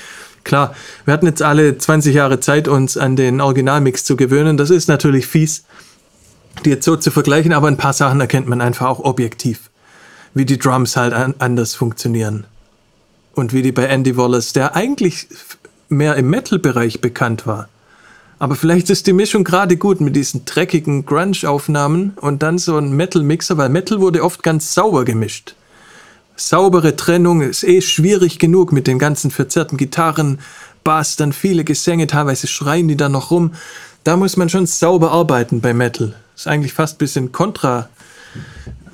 Klar, 0.44 0.76
wir 1.06 1.14
hatten 1.14 1.26
jetzt 1.26 1.42
alle 1.42 1.78
20 1.78 2.14
Jahre 2.14 2.40
Zeit, 2.40 2.68
uns 2.68 2.98
an 2.98 3.16
den 3.16 3.42
Originalmix 3.42 4.04
zu 4.04 4.16
gewöhnen. 4.16 4.58
Das 4.58 4.70
ist 4.70 4.88
natürlich 4.88 5.26
fies 5.26 5.64
die 6.66 6.70
jetzt 6.70 6.86
so 6.86 6.96
zu 6.96 7.12
vergleichen, 7.12 7.54
aber 7.54 7.68
ein 7.68 7.78
paar 7.78 7.94
Sachen 7.94 8.22
erkennt 8.22 8.48
man 8.48 8.62
einfach 8.62 8.88
auch 8.88 9.00
objektiv. 9.00 9.70
Wie 10.34 10.46
die 10.46 10.58
Drums 10.58 10.96
halt 10.96 11.14
an, 11.14 11.36
anders 11.40 11.76
funktionieren. 11.76 12.46
Und 13.36 13.54
wie 13.54 13.62
die 13.62 13.72
bei 13.72 13.86
Andy 13.86 14.16
Wallace, 14.18 14.54
der 14.54 14.76
eigentlich 14.76 15.28
mehr 15.90 16.16
im 16.16 16.30
Metal-Bereich 16.30 17.02
bekannt 17.02 17.46
war. 17.46 17.70
Aber 18.40 18.56
vielleicht 18.56 18.90
ist 18.90 19.08
die 19.08 19.14
Mischung 19.14 19.44
gerade 19.44 19.78
gut 19.78 20.02
mit 20.02 20.16
diesen 20.16 20.46
dreckigen 20.46 21.06
Grunge-Aufnahmen 21.06 22.14
und 22.20 22.44
dann 22.44 22.58
so 22.58 22.78
ein 22.78 22.94
Metal-Mixer, 22.94 23.58
weil 23.58 23.70
Metal 23.70 24.02
wurde 24.02 24.24
oft 24.24 24.44
ganz 24.44 24.74
sauber 24.74 25.06
gemischt. 25.06 25.56
Saubere 26.36 26.96
Trennung 26.96 27.42
ist 27.42 27.64
eh 27.64 27.82
schwierig 27.82 28.40
genug 28.40 28.72
mit 28.72 28.88
den 28.88 29.00
ganzen 29.00 29.32
verzerrten 29.32 29.78
Gitarren, 29.78 30.40
Bass, 30.84 31.16
dann 31.16 31.32
viele 31.32 31.64
Gesänge, 31.64 32.08
teilweise 32.08 32.48
schreien 32.48 32.88
die 32.88 32.98
da 32.98 33.08
noch 33.08 33.32
rum. 33.32 33.54
Da 34.04 34.18
muss 34.18 34.36
man 34.36 34.50
schon 34.50 34.66
sauber 34.66 35.12
arbeiten 35.12 35.62
bei 35.62 35.74
Metal. 35.74 36.14
Ist 36.36 36.48
eigentlich 36.48 36.74
fast 36.74 36.96
ein 36.96 36.98
bisschen 37.00 37.32
kontra, 37.32 37.90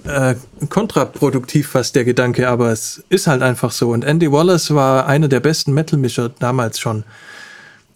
äh, 0.03 0.35
kontraproduktiv 0.69 1.67
fast 1.67 1.95
der 1.95 2.05
Gedanke, 2.05 2.49
aber 2.49 2.71
es 2.71 3.03
ist 3.09 3.27
halt 3.27 3.41
einfach 3.41 3.71
so. 3.71 3.89
Und 3.89 4.03
Andy 4.03 4.31
Wallace 4.31 4.73
war 4.73 5.07
einer 5.07 5.27
der 5.27 5.39
besten 5.39 5.73
Metal-Mischer 5.73 6.29
damals 6.39 6.79
schon. 6.79 7.03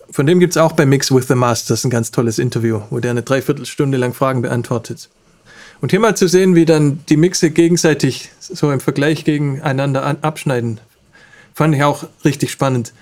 Von 0.10 0.28
dem 0.28 0.40
gibt 0.40 0.54
es 0.54 0.58
auch 0.58 0.74
bei 0.74 0.86
Mix 0.86 1.12
with 1.12 1.28
the 1.28 1.36
Masters 1.36 1.84
ein 1.84 1.90
ganz 1.90 2.12
tolles 2.12 2.38
Interview, 2.38 2.82
wo 2.90 3.00
der 3.00 3.12
eine 3.12 3.24
Dreiviertelstunde 3.24 3.98
lang 3.98 4.14
Fragen 4.14 4.42
beantwortet. 4.44 5.10
Und 5.82 5.90
hier 5.90 6.00
mal 6.00 6.16
zu 6.16 6.28
sehen, 6.28 6.56
wie 6.56 6.66
dann 6.66 7.00
die 7.10 7.18
Mixe 7.18 7.50
gegenseitig 7.50 8.30
so 8.40 8.72
im 8.72 8.80
Vergleich 8.80 9.26
gegeneinander 9.26 10.18
abschneiden, 10.22 10.80
Fand 11.56 11.76
ich 11.76 11.84
auch 11.84 12.06
richtig 12.26 12.50
spannend. 12.50 12.94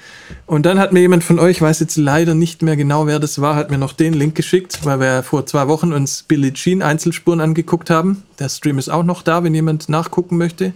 Und 0.46 0.66
dann 0.66 0.78
hat 0.78 0.92
mir 0.92 1.00
jemand 1.00 1.24
von 1.24 1.40
euch, 1.40 1.62
weiß 1.62 1.80
jetzt 1.80 1.96
leider 1.96 2.36
nicht 2.36 2.62
mehr 2.62 2.76
genau, 2.76 3.08
wer 3.08 3.20
das 3.20 3.40
war, 3.40 3.56
hat 3.56 3.72
mir 3.72 3.78
noch 3.78 3.94
den 3.94 4.14
Link 4.14 4.36
geschickt, 4.36 4.80
weil 4.84 5.00
wir 5.00 5.24
vor 5.24 5.46
zwei 5.46 5.70
Wochen 5.70 5.94
uns 5.94 6.24
Billie 6.24 6.52
Jean 6.52 6.82
Einzelspuren 6.82 7.40
angeguckt 7.40 7.90
haben. 7.90 8.24
Der 8.40 8.50
Stream 8.50 8.78
ist 8.78 8.90
auch 8.90 9.04
noch 9.04 9.22
da, 9.22 9.44
wenn 9.44 9.56
jemand 9.56 9.88
nachgucken 9.88 10.38
möchte. 10.38 10.74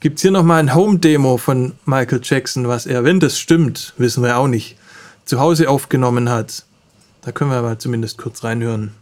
Gibt's 0.00 0.22
hier 0.22 0.30
nochmal 0.32 0.60
ein 0.60 0.74
Home-Demo 0.74 1.38
von 1.38 1.72
Michael 1.84 2.20
Jackson, 2.22 2.66
was 2.66 2.86
er, 2.86 3.04
wenn 3.04 3.20
das 3.20 3.38
stimmt, 3.38 3.94
wissen 3.96 4.22
wir 4.22 4.36
auch 4.36 4.48
nicht, 4.48 4.76
zu 5.24 5.38
Hause 5.38 5.68
aufgenommen 5.68 6.30
hat. 6.30 6.64
Da 7.22 7.32
können 7.32 7.50
wir 7.50 7.58
aber 7.58 7.78
zumindest 7.78 8.18
kurz 8.18 8.42
reinhören. 8.42 8.92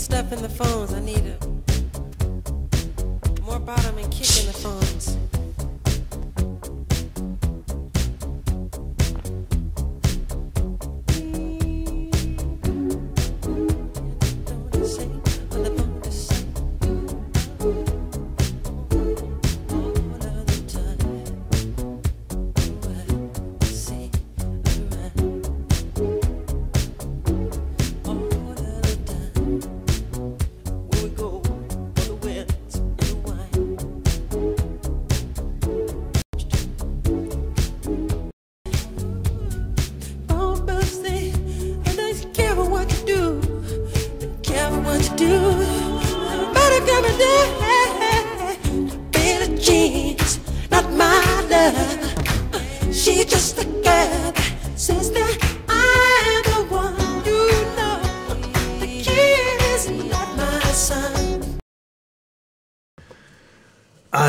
Stuff 0.00 0.32
in 0.32 0.42
the 0.42 0.48
phones. 0.48 0.92
I 0.92 1.00
need 1.00 1.24
it. 1.24 1.44
More 3.42 3.58
bottom 3.58 3.98
and 3.98 4.12
kick 4.12 4.37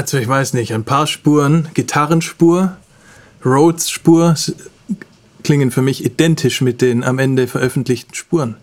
Also 0.10 0.18
ich 0.18 0.28
weiß 0.28 0.56
nicht, 0.56 0.74
ein 0.74 0.86
paar 0.86 1.06
Spuren, 1.06 1.68
Gitarrenspur, 1.76 2.76
Rhodes-Spur 3.46 4.34
klingen 5.44 5.70
für 5.70 5.84
mich 5.84 6.04
identisch 6.04 6.62
mit 6.62 6.82
den 6.82 7.04
am 7.04 7.20
Ende 7.20 7.46
veröffentlichten 7.46 8.16
Spuren. 8.16 8.56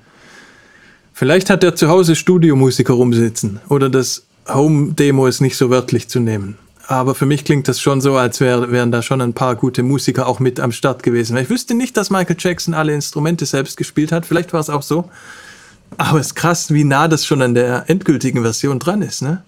Vielleicht 1.13 1.49
hat 1.49 1.63
er 1.63 1.77
zu 1.77 1.87
Hause 1.87 2.17
Studiomusiker 2.17 2.95
rumsitzen 2.95 3.61
oder 3.69 3.89
das 3.89 4.25
Home-Demo 4.49 5.29
ist 5.29 5.41
nicht 5.41 5.57
so 5.57 5.71
wörtlich 5.71 6.09
zu 6.09 6.19
nehmen. 6.19 6.59
Aber 6.89 7.15
für 7.15 7.27
mich 7.27 7.45
klingt 7.45 7.69
das 7.69 7.81
schon 7.81 8.01
so, 8.01 8.17
als 8.17 8.41
wär, 8.41 8.73
wären 8.73 8.91
da 8.91 9.01
schon 9.01 9.21
ein 9.21 9.33
paar 9.33 9.55
gute 9.55 9.85
Musiker 9.85 10.27
auch 10.27 10.41
mit 10.41 10.59
am 10.59 10.73
Start 10.73 11.05
gewesen. 11.05 11.37
Ich 11.37 11.49
wüsste 11.49 11.75
nicht, 11.75 11.97
dass 11.97 12.11
Michael 12.11 12.35
Jackson 12.37 12.75
alle 12.75 12.93
Instrumente 12.93 13.47
selbst 13.47 13.77
gespielt 13.77 14.11
hat. 14.11 14.27
Vielleicht 14.27 14.53
war 14.53 14.59
es 14.59 14.69
auch 14.69 14.83
so. 14.83 15.09
Aber 15.97 16.19
es 16.19 16.27
ist 16.27 16.35
krass, 16.35 16.75
wie 16.75 16.83
nah 16.83 17.07
das 17.07 17.25
schon 17.25 17.41
an 17.41 17.55
der 17.55 17.85
endgültigen 17.89 18.43
Version 18.43 18.81
dran 18.81 19.01
ist, 19.01 19.23
ne? 19.23 19.45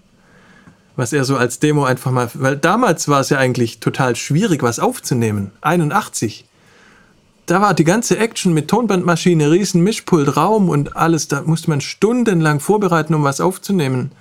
Was 0.99 1.13
er 1.13 1.23
so 1.23 1.37
als 1.37 1.59
Demo 1.59 1.85
einfach 1.85 2.11
mal. 2.11 2.29
Weil 2.33 2.57
damals 2.57 3.07
war 3.07 3.21
es 3.21 3.29
ja 3.29 3.37
eigentlich 3.37 3.79
total 3.79 4.17
schwierig, 4.17 4.63
was 4.63 4.79
aufzunehmen. 4.79 5.51
81 5.61 6.45
da 7.49 7.61
war 7.61 7.73
die 7.73 7.83
ganze 7.83 8.19
Action 8.19 8.53
mit 8.53 8.67
Tonbandmaschine, 8.67 9.49
riesen 9.49 9.81
Mischpult, 9.81 10.37
Raum 10.37 10.69
und 10.69 10.95
alles. 10.95 11.27
Da 11.27 11.41
musste 11.41 11.71
man 11.71 11.81
stundenlang 11.81 12.59
vorbereiten, 12.59 13.15
um 13.15 13.23
was 13.23 13.41
aufzunehmen. 13.41 14.11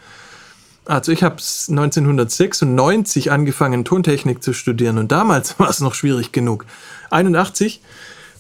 Also 0.87 1.13
ich 1.13 1.23
habe 1.23 1.35
1996 1.35 3.31
angefangen, 3.31 3.85
Tontechnik 3.85 4.43
zu 4.43 4.55
studieren 4.55 4.97
und 4.97 5.13
damals 5.13 5.59
war 5.59 5.69
es 5.69 5.81
noch 5.81 5.95
schwierig 5.95 6.33
genug. 6.33 6.65
81, 7.11 7.83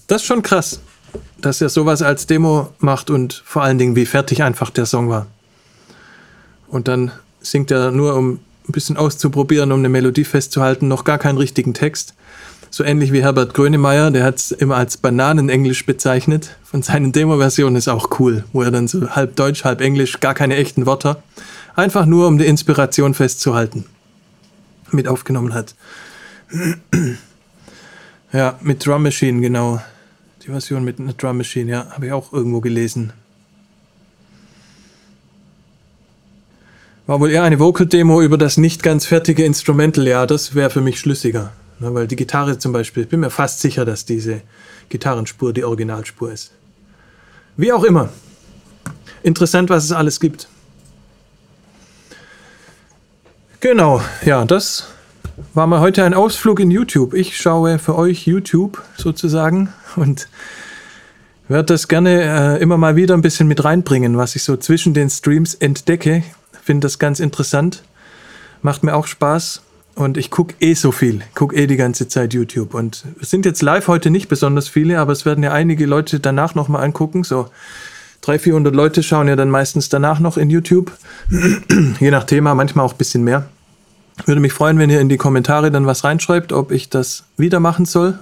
das 0.06 0.22
ist 0.22 0.26
schon 0.26 0.40
krass, 0.40 0.80
dass 1.36 1.60
er 1.60 1.68
sowas 1.68 2.00
als 2.00 2.26
Demo 2.26 2.72
macht 2.78 3.10
und 3.10 3.42
vor 3.44 3.62
allen 3.62 3.76
Dingen, 3.76 3.94
wie 3.94 4.06
fertig 4.06 4.42
einfach 4.42 4.70
der 4.70 4.86
Song 4.86 5.10
war. 5.10 5.26
Und 6.68 6.88
dann 6.88 7.12
singt 7.50 7.70
er 7.70 7.90
nur, 7.90 8.14
um 8.14 8.40
ein 8.68 8.72
bisschen 8.72 8.96
auszuprobieren, 8.96 9.72
um 9.72 9.78
eine 9.78 9.88
Melodie 9.88 10.24
festzuhalten, 10.24 10.88
noch 10.88 11.04
gar 11.04 11.18
keinen 11.18 11.38
richtigen 11.38 11.74
Text 11.74 12.14
so 12.70 12.84
ähnlich 12.84 13.12
wie 13.12 13.22
Herbert 13.22 13.54
Grönemeyer, 13.54 14.10
der 14.10 14.24
hat 14.24 14.36
es 14.36 14.50
immer 14.50 14.76
als 14.76 14.96
Bananenenglisch 14.96 15.86
bezeichnet. 15.86 16.56
Von 16.62 16.82
seinen 16.82 17.12
Demo-Versionen 17.12 17.76
ist 17.76 17.88
auch 17.88 18.20
cool, 18.20 18.44
wo 18.52 18.62
er 18.62 18.70
dann 18.70 18.88
so 18.88 19.10
halb 19.10 19.36
Deutsch, 19.36 19.64
halb 19.64 19.80
Englisch, 19.80 20.20
gar 20.20 20.34
keine 20.34 20.56
echten 20.56 20.86
Wörter, 20.86 21.22
einfach 21.74 22.06
nur 22.06 22.26
um 22.26 22.38
die 22.38 22.46
Inspiration 22.46 23.14
festzuhalten, 23.14 23.86
mit 24.90 25.08
aufgenommen 25.08 25.54
hat. 25.54 25.74
ja, 28.32 28.58
mit 28.60 28.84
Drum 28.84 29.02
Machine, 29.02 29.40
genau. 29.40 29.80
Die 30.42 30.48
Version 30.48 30.84
mit 30.84 31.00
einer 31.00 31.14
Drum 31.14 31.38
Machine, 31.38 31.70
ja, 31.70 31.90
habe 31.90 32.06
ich 32.06 32.12
auch 32.12 32.32
irgendwo 32.32 32.60
gelesen. 32.60 33.12
War 37.08 37.20
wohl 37.20 37.30
eher 37.30 37.42
eine 37.42 37.58
Vocal-Demo 37.58 38.20
über 38.20 38.36
das 38.36 38.58
nicht 38.58 38.82
ganz 38.82 39.06
fertige 39.06 39.42
Instrumental, 39.42 40.06
ja, 40.06 40.26
das 40.26 40.54
wäre 40.54 40.68
für 40.68 40.82
mich 40.82 41.00
schlüssiger. 41.00 41.54
Ne, 41.78 41.94
weil 41.94 42.06
die 42.06 42.16
Gitarre 42.16 42.58
zum 42.58 42.74
Beispiel, 42.74 43.04
ich 43.04 43.08
bin 43.08 43.20
mir 43.20 43.30
fast 43.30 43.60
sicher, 43.60 43.86
dass 43.86 44.04
diese 44.04 44.42
Gitarrenspur 44.90 45.54
die 45.54 45.64
Originalspur 45.64 46.30
ist. 46.30 46.52
Wie 47.56 47.72
auch 47.72 47.82
immer. 47.84 48.10
Interessant, 49.22 49.70
was 49.70 49.84
es 49.84 49.92
alles 49.92 50.20
gibt. 50.20 50.48
Genau, 53.60 54.02
ja, 54.22 54.44
das 54.44 54.88
war 55.54 55.66
mal 55.66 55.80
heute 55.80 56.04
ein 56.04 56.12
Ausflug 56.12 56.60
in 56.60 56.70
YouTube. 56.70 57.14
Ich 57.14 57.38
schaue 57.38 57.78
für 57.78 57.96
euch 57.96 58.26
YouTube 58.26 58.82
sozusagen 58.98 59.72
und 59.96 60.28
werde 61.48 61.72
das 61.72 61.88
gerne 61.88 62.58
äh, 62.58 62.62
immer 62.62 62.76
mal 62.76 62.96
wieder 62.96 63.14
ein 63.14 63.22
bisschen 63.22 63.48
mit 63.48 63.64
reinbringen, 63.64 64.18
was 64.18 64.36
ich 64.36 64.42
so 64.42 64.58
zwischen 64.58 64.92
den 64.92 65.08
Streams 65.08 65.54
entdecke. 65.54 66.22
Finde 66.68 66.84
das 66.84 66.98
ganz 66.98 67.18
interessant. 67.18 67.82
Macht 68.60 68.82
mir 68.82 68.94
auch 68.94 69.06
Spaß. 69.06 69.62
Und 69.94 70.18
ich 70.18 70.30
gucke 70.30 70.54
eh 70.60 70.74
so 70.74 70.92
viel, 70.92 71.22
gucke 71.34 71.56
eh 71.56 71.66
die 71.66 71.78
ganze 71.78 72.08
Zeit 72.08 72.34
YouTube. 72.34 72.74
Und 72.74 73.06
es 73.22 73.30
sind 73.30 73.46
jetzt 73.46 73.62
live 73.62 73.88
heute 73.88 74.10
nicht 74.10 74.28
besonders 74.28 74.68
viele, 74.68 75.00
aber 75.00 75.12
es 75.12 75.24
werden 75.24 75.42
ja 75.42 75.50
einige 75.50 75.86
Leute 75.86 76.20
danach 76.20 76.54
nochmal 76.54 76.84
angucken. 76.84 77.24
So 77.24 77.48
300, 78.20 78.42
400 78.42 78.74
Leute 78.74 79.02
schauen 79.02 79.28
ja 79.28 79.34
dann 79.34 79.48
meistens 79.48 79.88
danach 79.88 80.20
noch 80.20 80.36
in 80.36 80.50
YouTube. 80.50 80.92
Je 82.00 82.10
nach 82.10 82.24
Thema, 82.24 82.54
manchmal 82.54 82.84
auch 82.84 82.92
ein 82.92 82.98
bisschen 82.98 83.24
mehr. 83.24 83.48
Würde 84.26 84.42
mich 84.42 84.52
freuen, 84.52 84.78
wenn 84.78 84.90
ihr 84.90 85.00
in 85.00 85.08
die 85.08 85.16
Kommentare 85.16 85.70
dann 85.70 85.86
was 85.86 86.04
reinschreibt, 86.04 86.52
ob 86.52 86.70
ich 86.70 86.90
das 86.90 87.24
wieder 87.38 87.60
machen 87.60 87.86
soll, 87.86 88.18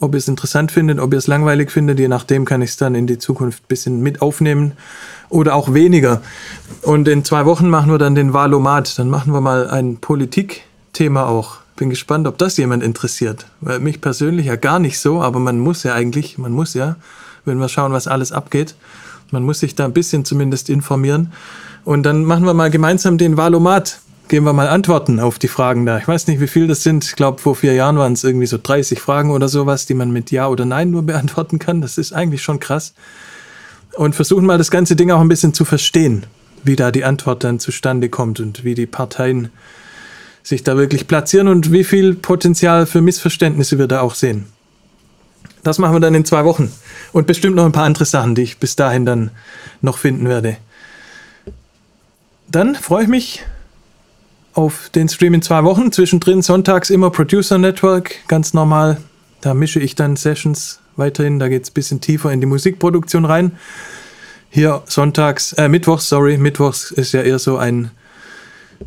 ob 0.00 0.12
ihr 0.14 0.18
es 0.18 0.28
interessant 0.28 0.70
findet, 0.70 0.98
ob 0.98 1.14
ihr 1.14 1.18
es 1.18 1.28
langweilig 1.28 1.70
findet. 1.70 1.98
Je 1.98 2.08
nachdem 2.08 2.44
kann 2.44 2.60
ich 2.60 2.72
es 2.72 2.76
dann 2.76 2.94
in 2.94 3.06
die 3.06 3.16
Zukunft 3.16 3.62
ein 3.62 3.68
bisschen 3.68 4.02
mit 4.02 4.20
aufnehmen 4.20 4.74
oder 5.28 5.54
auch 5.54 5.74
weniger. 5.74 6.22
Und 6.82 7.08
in 7.08 7.24
zwei 7.24 7.44
Wochen 7.46 7.68
machen 7.68 7.90
wir 7.90 7.98
dann 7.98 8.14
den 8.14 8.32
Wahlomat. 8.32 8.98
Dann 8.98 9.08
machen 9.08 9.32
wir 9.32 9.40
mal 9.40 9.68
ein 9.68 9.96
Politik- 9.96 10.62
Thema 10.92 11.28
auch. 11.28 11.58
Bin 11.76 11.90
gespannt, 11.90 12.26
ob 12.26 12.38
das 12.38 12.56
jemand 12.56 12.82
interessiert. 12.82 13.46
Weil 13.60 13.78
mich 13.78 14.00
persönlich 14.00 14.46
ja 14.46 14.56
gar 14.56 14.80
nicht 14.80 14.98
so, 14.98 15.22
aber 15.22 15.38
man 15.38 15.60
muss 15.60 15.84
ja 15.84 15.94
eigentlich, 15.94 16.38
man 16.38 16.50
muss 16.50 16.74
ja, 16.74 16.96
wenn 17.44 17.58
wir 17.58 17.68
schauen, 17.68 17.92
was 17.92 18.08
alles 18.08 18.32
abgeht, 18.32 18.74
man 19.30 19.44
muss 19.44 19.60
sich 19.60 19.76
da 19.76 19.84
ein 19.84 19.92
bisschen 19.92 20.24
zumindest 20.24 20.70
informieren. 20.70 21.32
Und 21.84 22.02
dann 22.02 22.24
machen 22.24 22.44
wir 22.44 22.54
mal 22.54 22.70
gemeinsam 22.70 23.16
den 23.16 23.36
Valomat. 23.36 24.00
Geben 24.26 24.44
wir 24.44 24.52
mal 24.52 24.66
Antworten 24.66 25.20
auf 25.20 25.38
die 25.38 25.46
Fragen 25.46 25.86
da. 25.86 25.98
Ich 25.98 26.08
weiß 26.08 26.26
nicht, 26.26 26.40
wie 26.40 26.48
viel 26.48 26.66
das 26.66 26.82
sind. 26.82 27.04
Ich 27.04 27.14
glaube, 27.14 27.40
vor 27.40 27.54
vier 27.54 27.74
Jahren 27.74 27.96
waren 27.96 28.12
es 28.12 28.24
irgendwie 28.24 28.46
so 28.46 28.58
30 28.60 29.00
Fragen 29.00 29.30
oder 29.30 29.48
sowas, 29.48 29.86
die 29.86 29.94
man 29.94 30.10
mit 30.10 30.30
Ja 30.32 30.48
oder 30.48 30.64
Nein 30.64 30.90
nur 30.90 31.02
beantworten 31.02 31.60
kann. 31.60 31.80
Das 31.80 31.96
ist 31.96 32.12
eigentlich 32.12 32.42
schon 32.42 32.58
krass. 32.58 32.92
Und 33.98 34.14
versuchen 34.14 34.46
mal 34.46 34.58
das 34.58 34.70
ganze 34.70 34.94
Ding 34.94 35.10
auch 35.10 35.20
ein 35.20 35.26
bisschen 35.26 35.54
zu 35.54 35.64
verstehen, 35.64 36.24
wie 36.62 36.76
da 36.76 36.92
die 36.92 37.02
Antwort 37.02 37.42
dann 37.42 37.58
zustande 37.58 38.08
kommt 38.08 38.38
und 38.38 38.62
wie 38.62 38.76
die 38.76 38.86
Parteien 38.86 39.48
sich 40.44 40.62
da 40.62 40.76
wirklich 40.76 41.08
platzieren 41.08 41.48
und 41.48 41.72
wie 41.72 41.82
viel 41.82 42.14
Potenzial 42.14 42.86
für 42.86 43.00
Missverständnisse 43.00 43.76
wir 43.76 43.88
da 43.88 44.02
auch 44.02 44.14
sehen. 44.14 44.46
Das 45.64 45.78
machen 45.78 45.96
wir 45.96 46.00
dann 46.00 46.14
in 46.14 46.24
zwei 46.24 46.44
Wochen. 46.44 46.70
Und 47.12 47.26
bestimmt 47.26 47.56
noch 47.56 47.64
ein 47.64 47.72
paar 47.72 47.86
andere 47.86 48.04
Sachen, 48.04 48.36
die 48.36 48.42
ich 48.42 48.58
bis 48.58 48.76
dahin 48.76 49.04
dann 49.04 49.32
noch 49.82 49.98
finden 49.98 50.28
werde. 50.28 50.58
Dann 52.46 52.76
freue 52.76 53.02
ich 53.02 53.08
mich 53.08 53.42
auf 54.54 54.90
den 54.94 55.08
Stream 55.08 55.34
in 55.34 55.42
zwei 55.42 55.64
Wochen. 55.64 55.90
Zwischendrin 55.90 56.40
sonntags 56.40 56.90
immer 56.90 57.10
Producer 57.10 57.58
Network, 57.58 58.14
ganz 58.28 58.54
normal. 58.54 58.98
Da 59.40 59.54
mische 59.54 59.80
ich 59.80 59.96
dann 59.96 60.14
Sessions 60.14 60.78
weiterhin. 60.98 61.38
Da 61.38 61.48
geht 61.48 61.62
es 61.62 61.70
ein 61.70 61.74
bisschen 61.74 62.00
tiefer 62.00 62.32
in 62.32 62.40
die 62.40 62.46
Musikproduktion 62.46 63.24
rein. 63.24 63.52
Hier 64.50 64.82
sonntags, 64.86 65.52
äh, 65.54 65.68
mittwochs, 65.68 66.08
sorry, 66.08 66.38
mittwochs 66.38 66.90
ist 66.90 67.12
ja 67.12 67.22
eher 67.22 67.38
so 67.38 67.58
ein, 67.58 67.90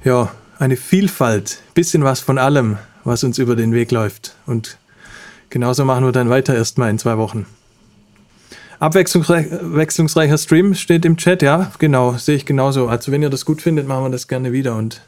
ja, 0.04 0.32
eine 0.60 0.76
Vielfalt, 0.76 1.60
bisschen 1.74 2.04
was 2.04 2.20
von 2.20 2.38
allem, 2.38 2.78
was 3.04 3.24
uns 3.24 3.38
über 3.38 3.56
den 3.56 3.74
Weg 3.74 3.92
läuft. 3.92 4.36
Und 4.46 4.78
genauso 5.50 5.86
machen 5.86 6.06
wir 6.06 6.12
dann 6.12 6.30
weiter 6.30 6.56
erstmal 6.56 6.90
in 6.90 7.00
zwei 7.00 7.18
Wochen. 7.18 7.46
Abwechslungsreicher 8.80 10.38
Stream 10.40 10.74
steht 10.74 11.06
im 11.06 11.18
Chat, 11.18 11.44
ja, 11.44 11.72
genau, 11.78 12.14
sehe 12.18 12.36
ich 12.36 12.48
genauso. 12.48 12.88
Also 12.88 13.12
wenn 13.12 13.22
ihr 13.22 13.30
das 13.30 13.46
gut 13.46 13.62
findet, 13.62 13.88
machen 13.88 14.06
wir 14.06 14.10
das 14.10 14.28
gerne 14.28 14.52
wieder. 14.52 14.76
Und 14.76 15.02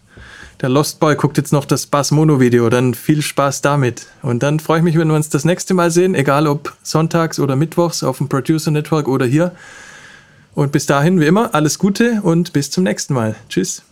der 0.64 0.70
Lost 0.70 1.02
Boy 1.02 1.18
guckt 1.18 1.36
jetzt 1.36 1.52
noch 1.52 1.66
das 1.66 1.88
Bass 1.88 2.12
Mono 2.12 2.40
Video, 2.40 2.70
dann 2.70 2.94
viel 2.94 3.22
Spaß 3.22 3.60
damit. 3.60 4.08
Und 4.22 4.44
dann 4.44 4.62
freue 4.62 4.78
ich 4.78 4.84
mich, 4.86 4.98
wenn 4.98 5.10
wir 5.10 5.16
uns 5.16 5.28
das 5.28 5.44
nächste 5.44 5.74
Mal 5.74 5.92
sehen, 5.92 6.16
egal 6.16 6.48
ob 6.48 6.74
sonntags 6.84 7.38
oder 7.38 7.58
mittwochs 7.58 8.02
auf 8.02 8.20
dem 8.20 8.30
Producer 8.30 8.72
Network 8.72 9.10
oder 9.10 9.26
hier. 9.26 9.52
Und 10.56 10.72
bis 10.72 10.86
dahin, 10.86 11.20
wie 11.20 11.26
immer, 11.26 11.54
alles 11.54 11.80
Gute 11.80 12.22
und 12.24 12.54
bis 12.54 12.72
zum 12.72 12.86
nächsten 12.86 13.14
Mal. 13.14 13.36
Tschüss. 13.50 13.84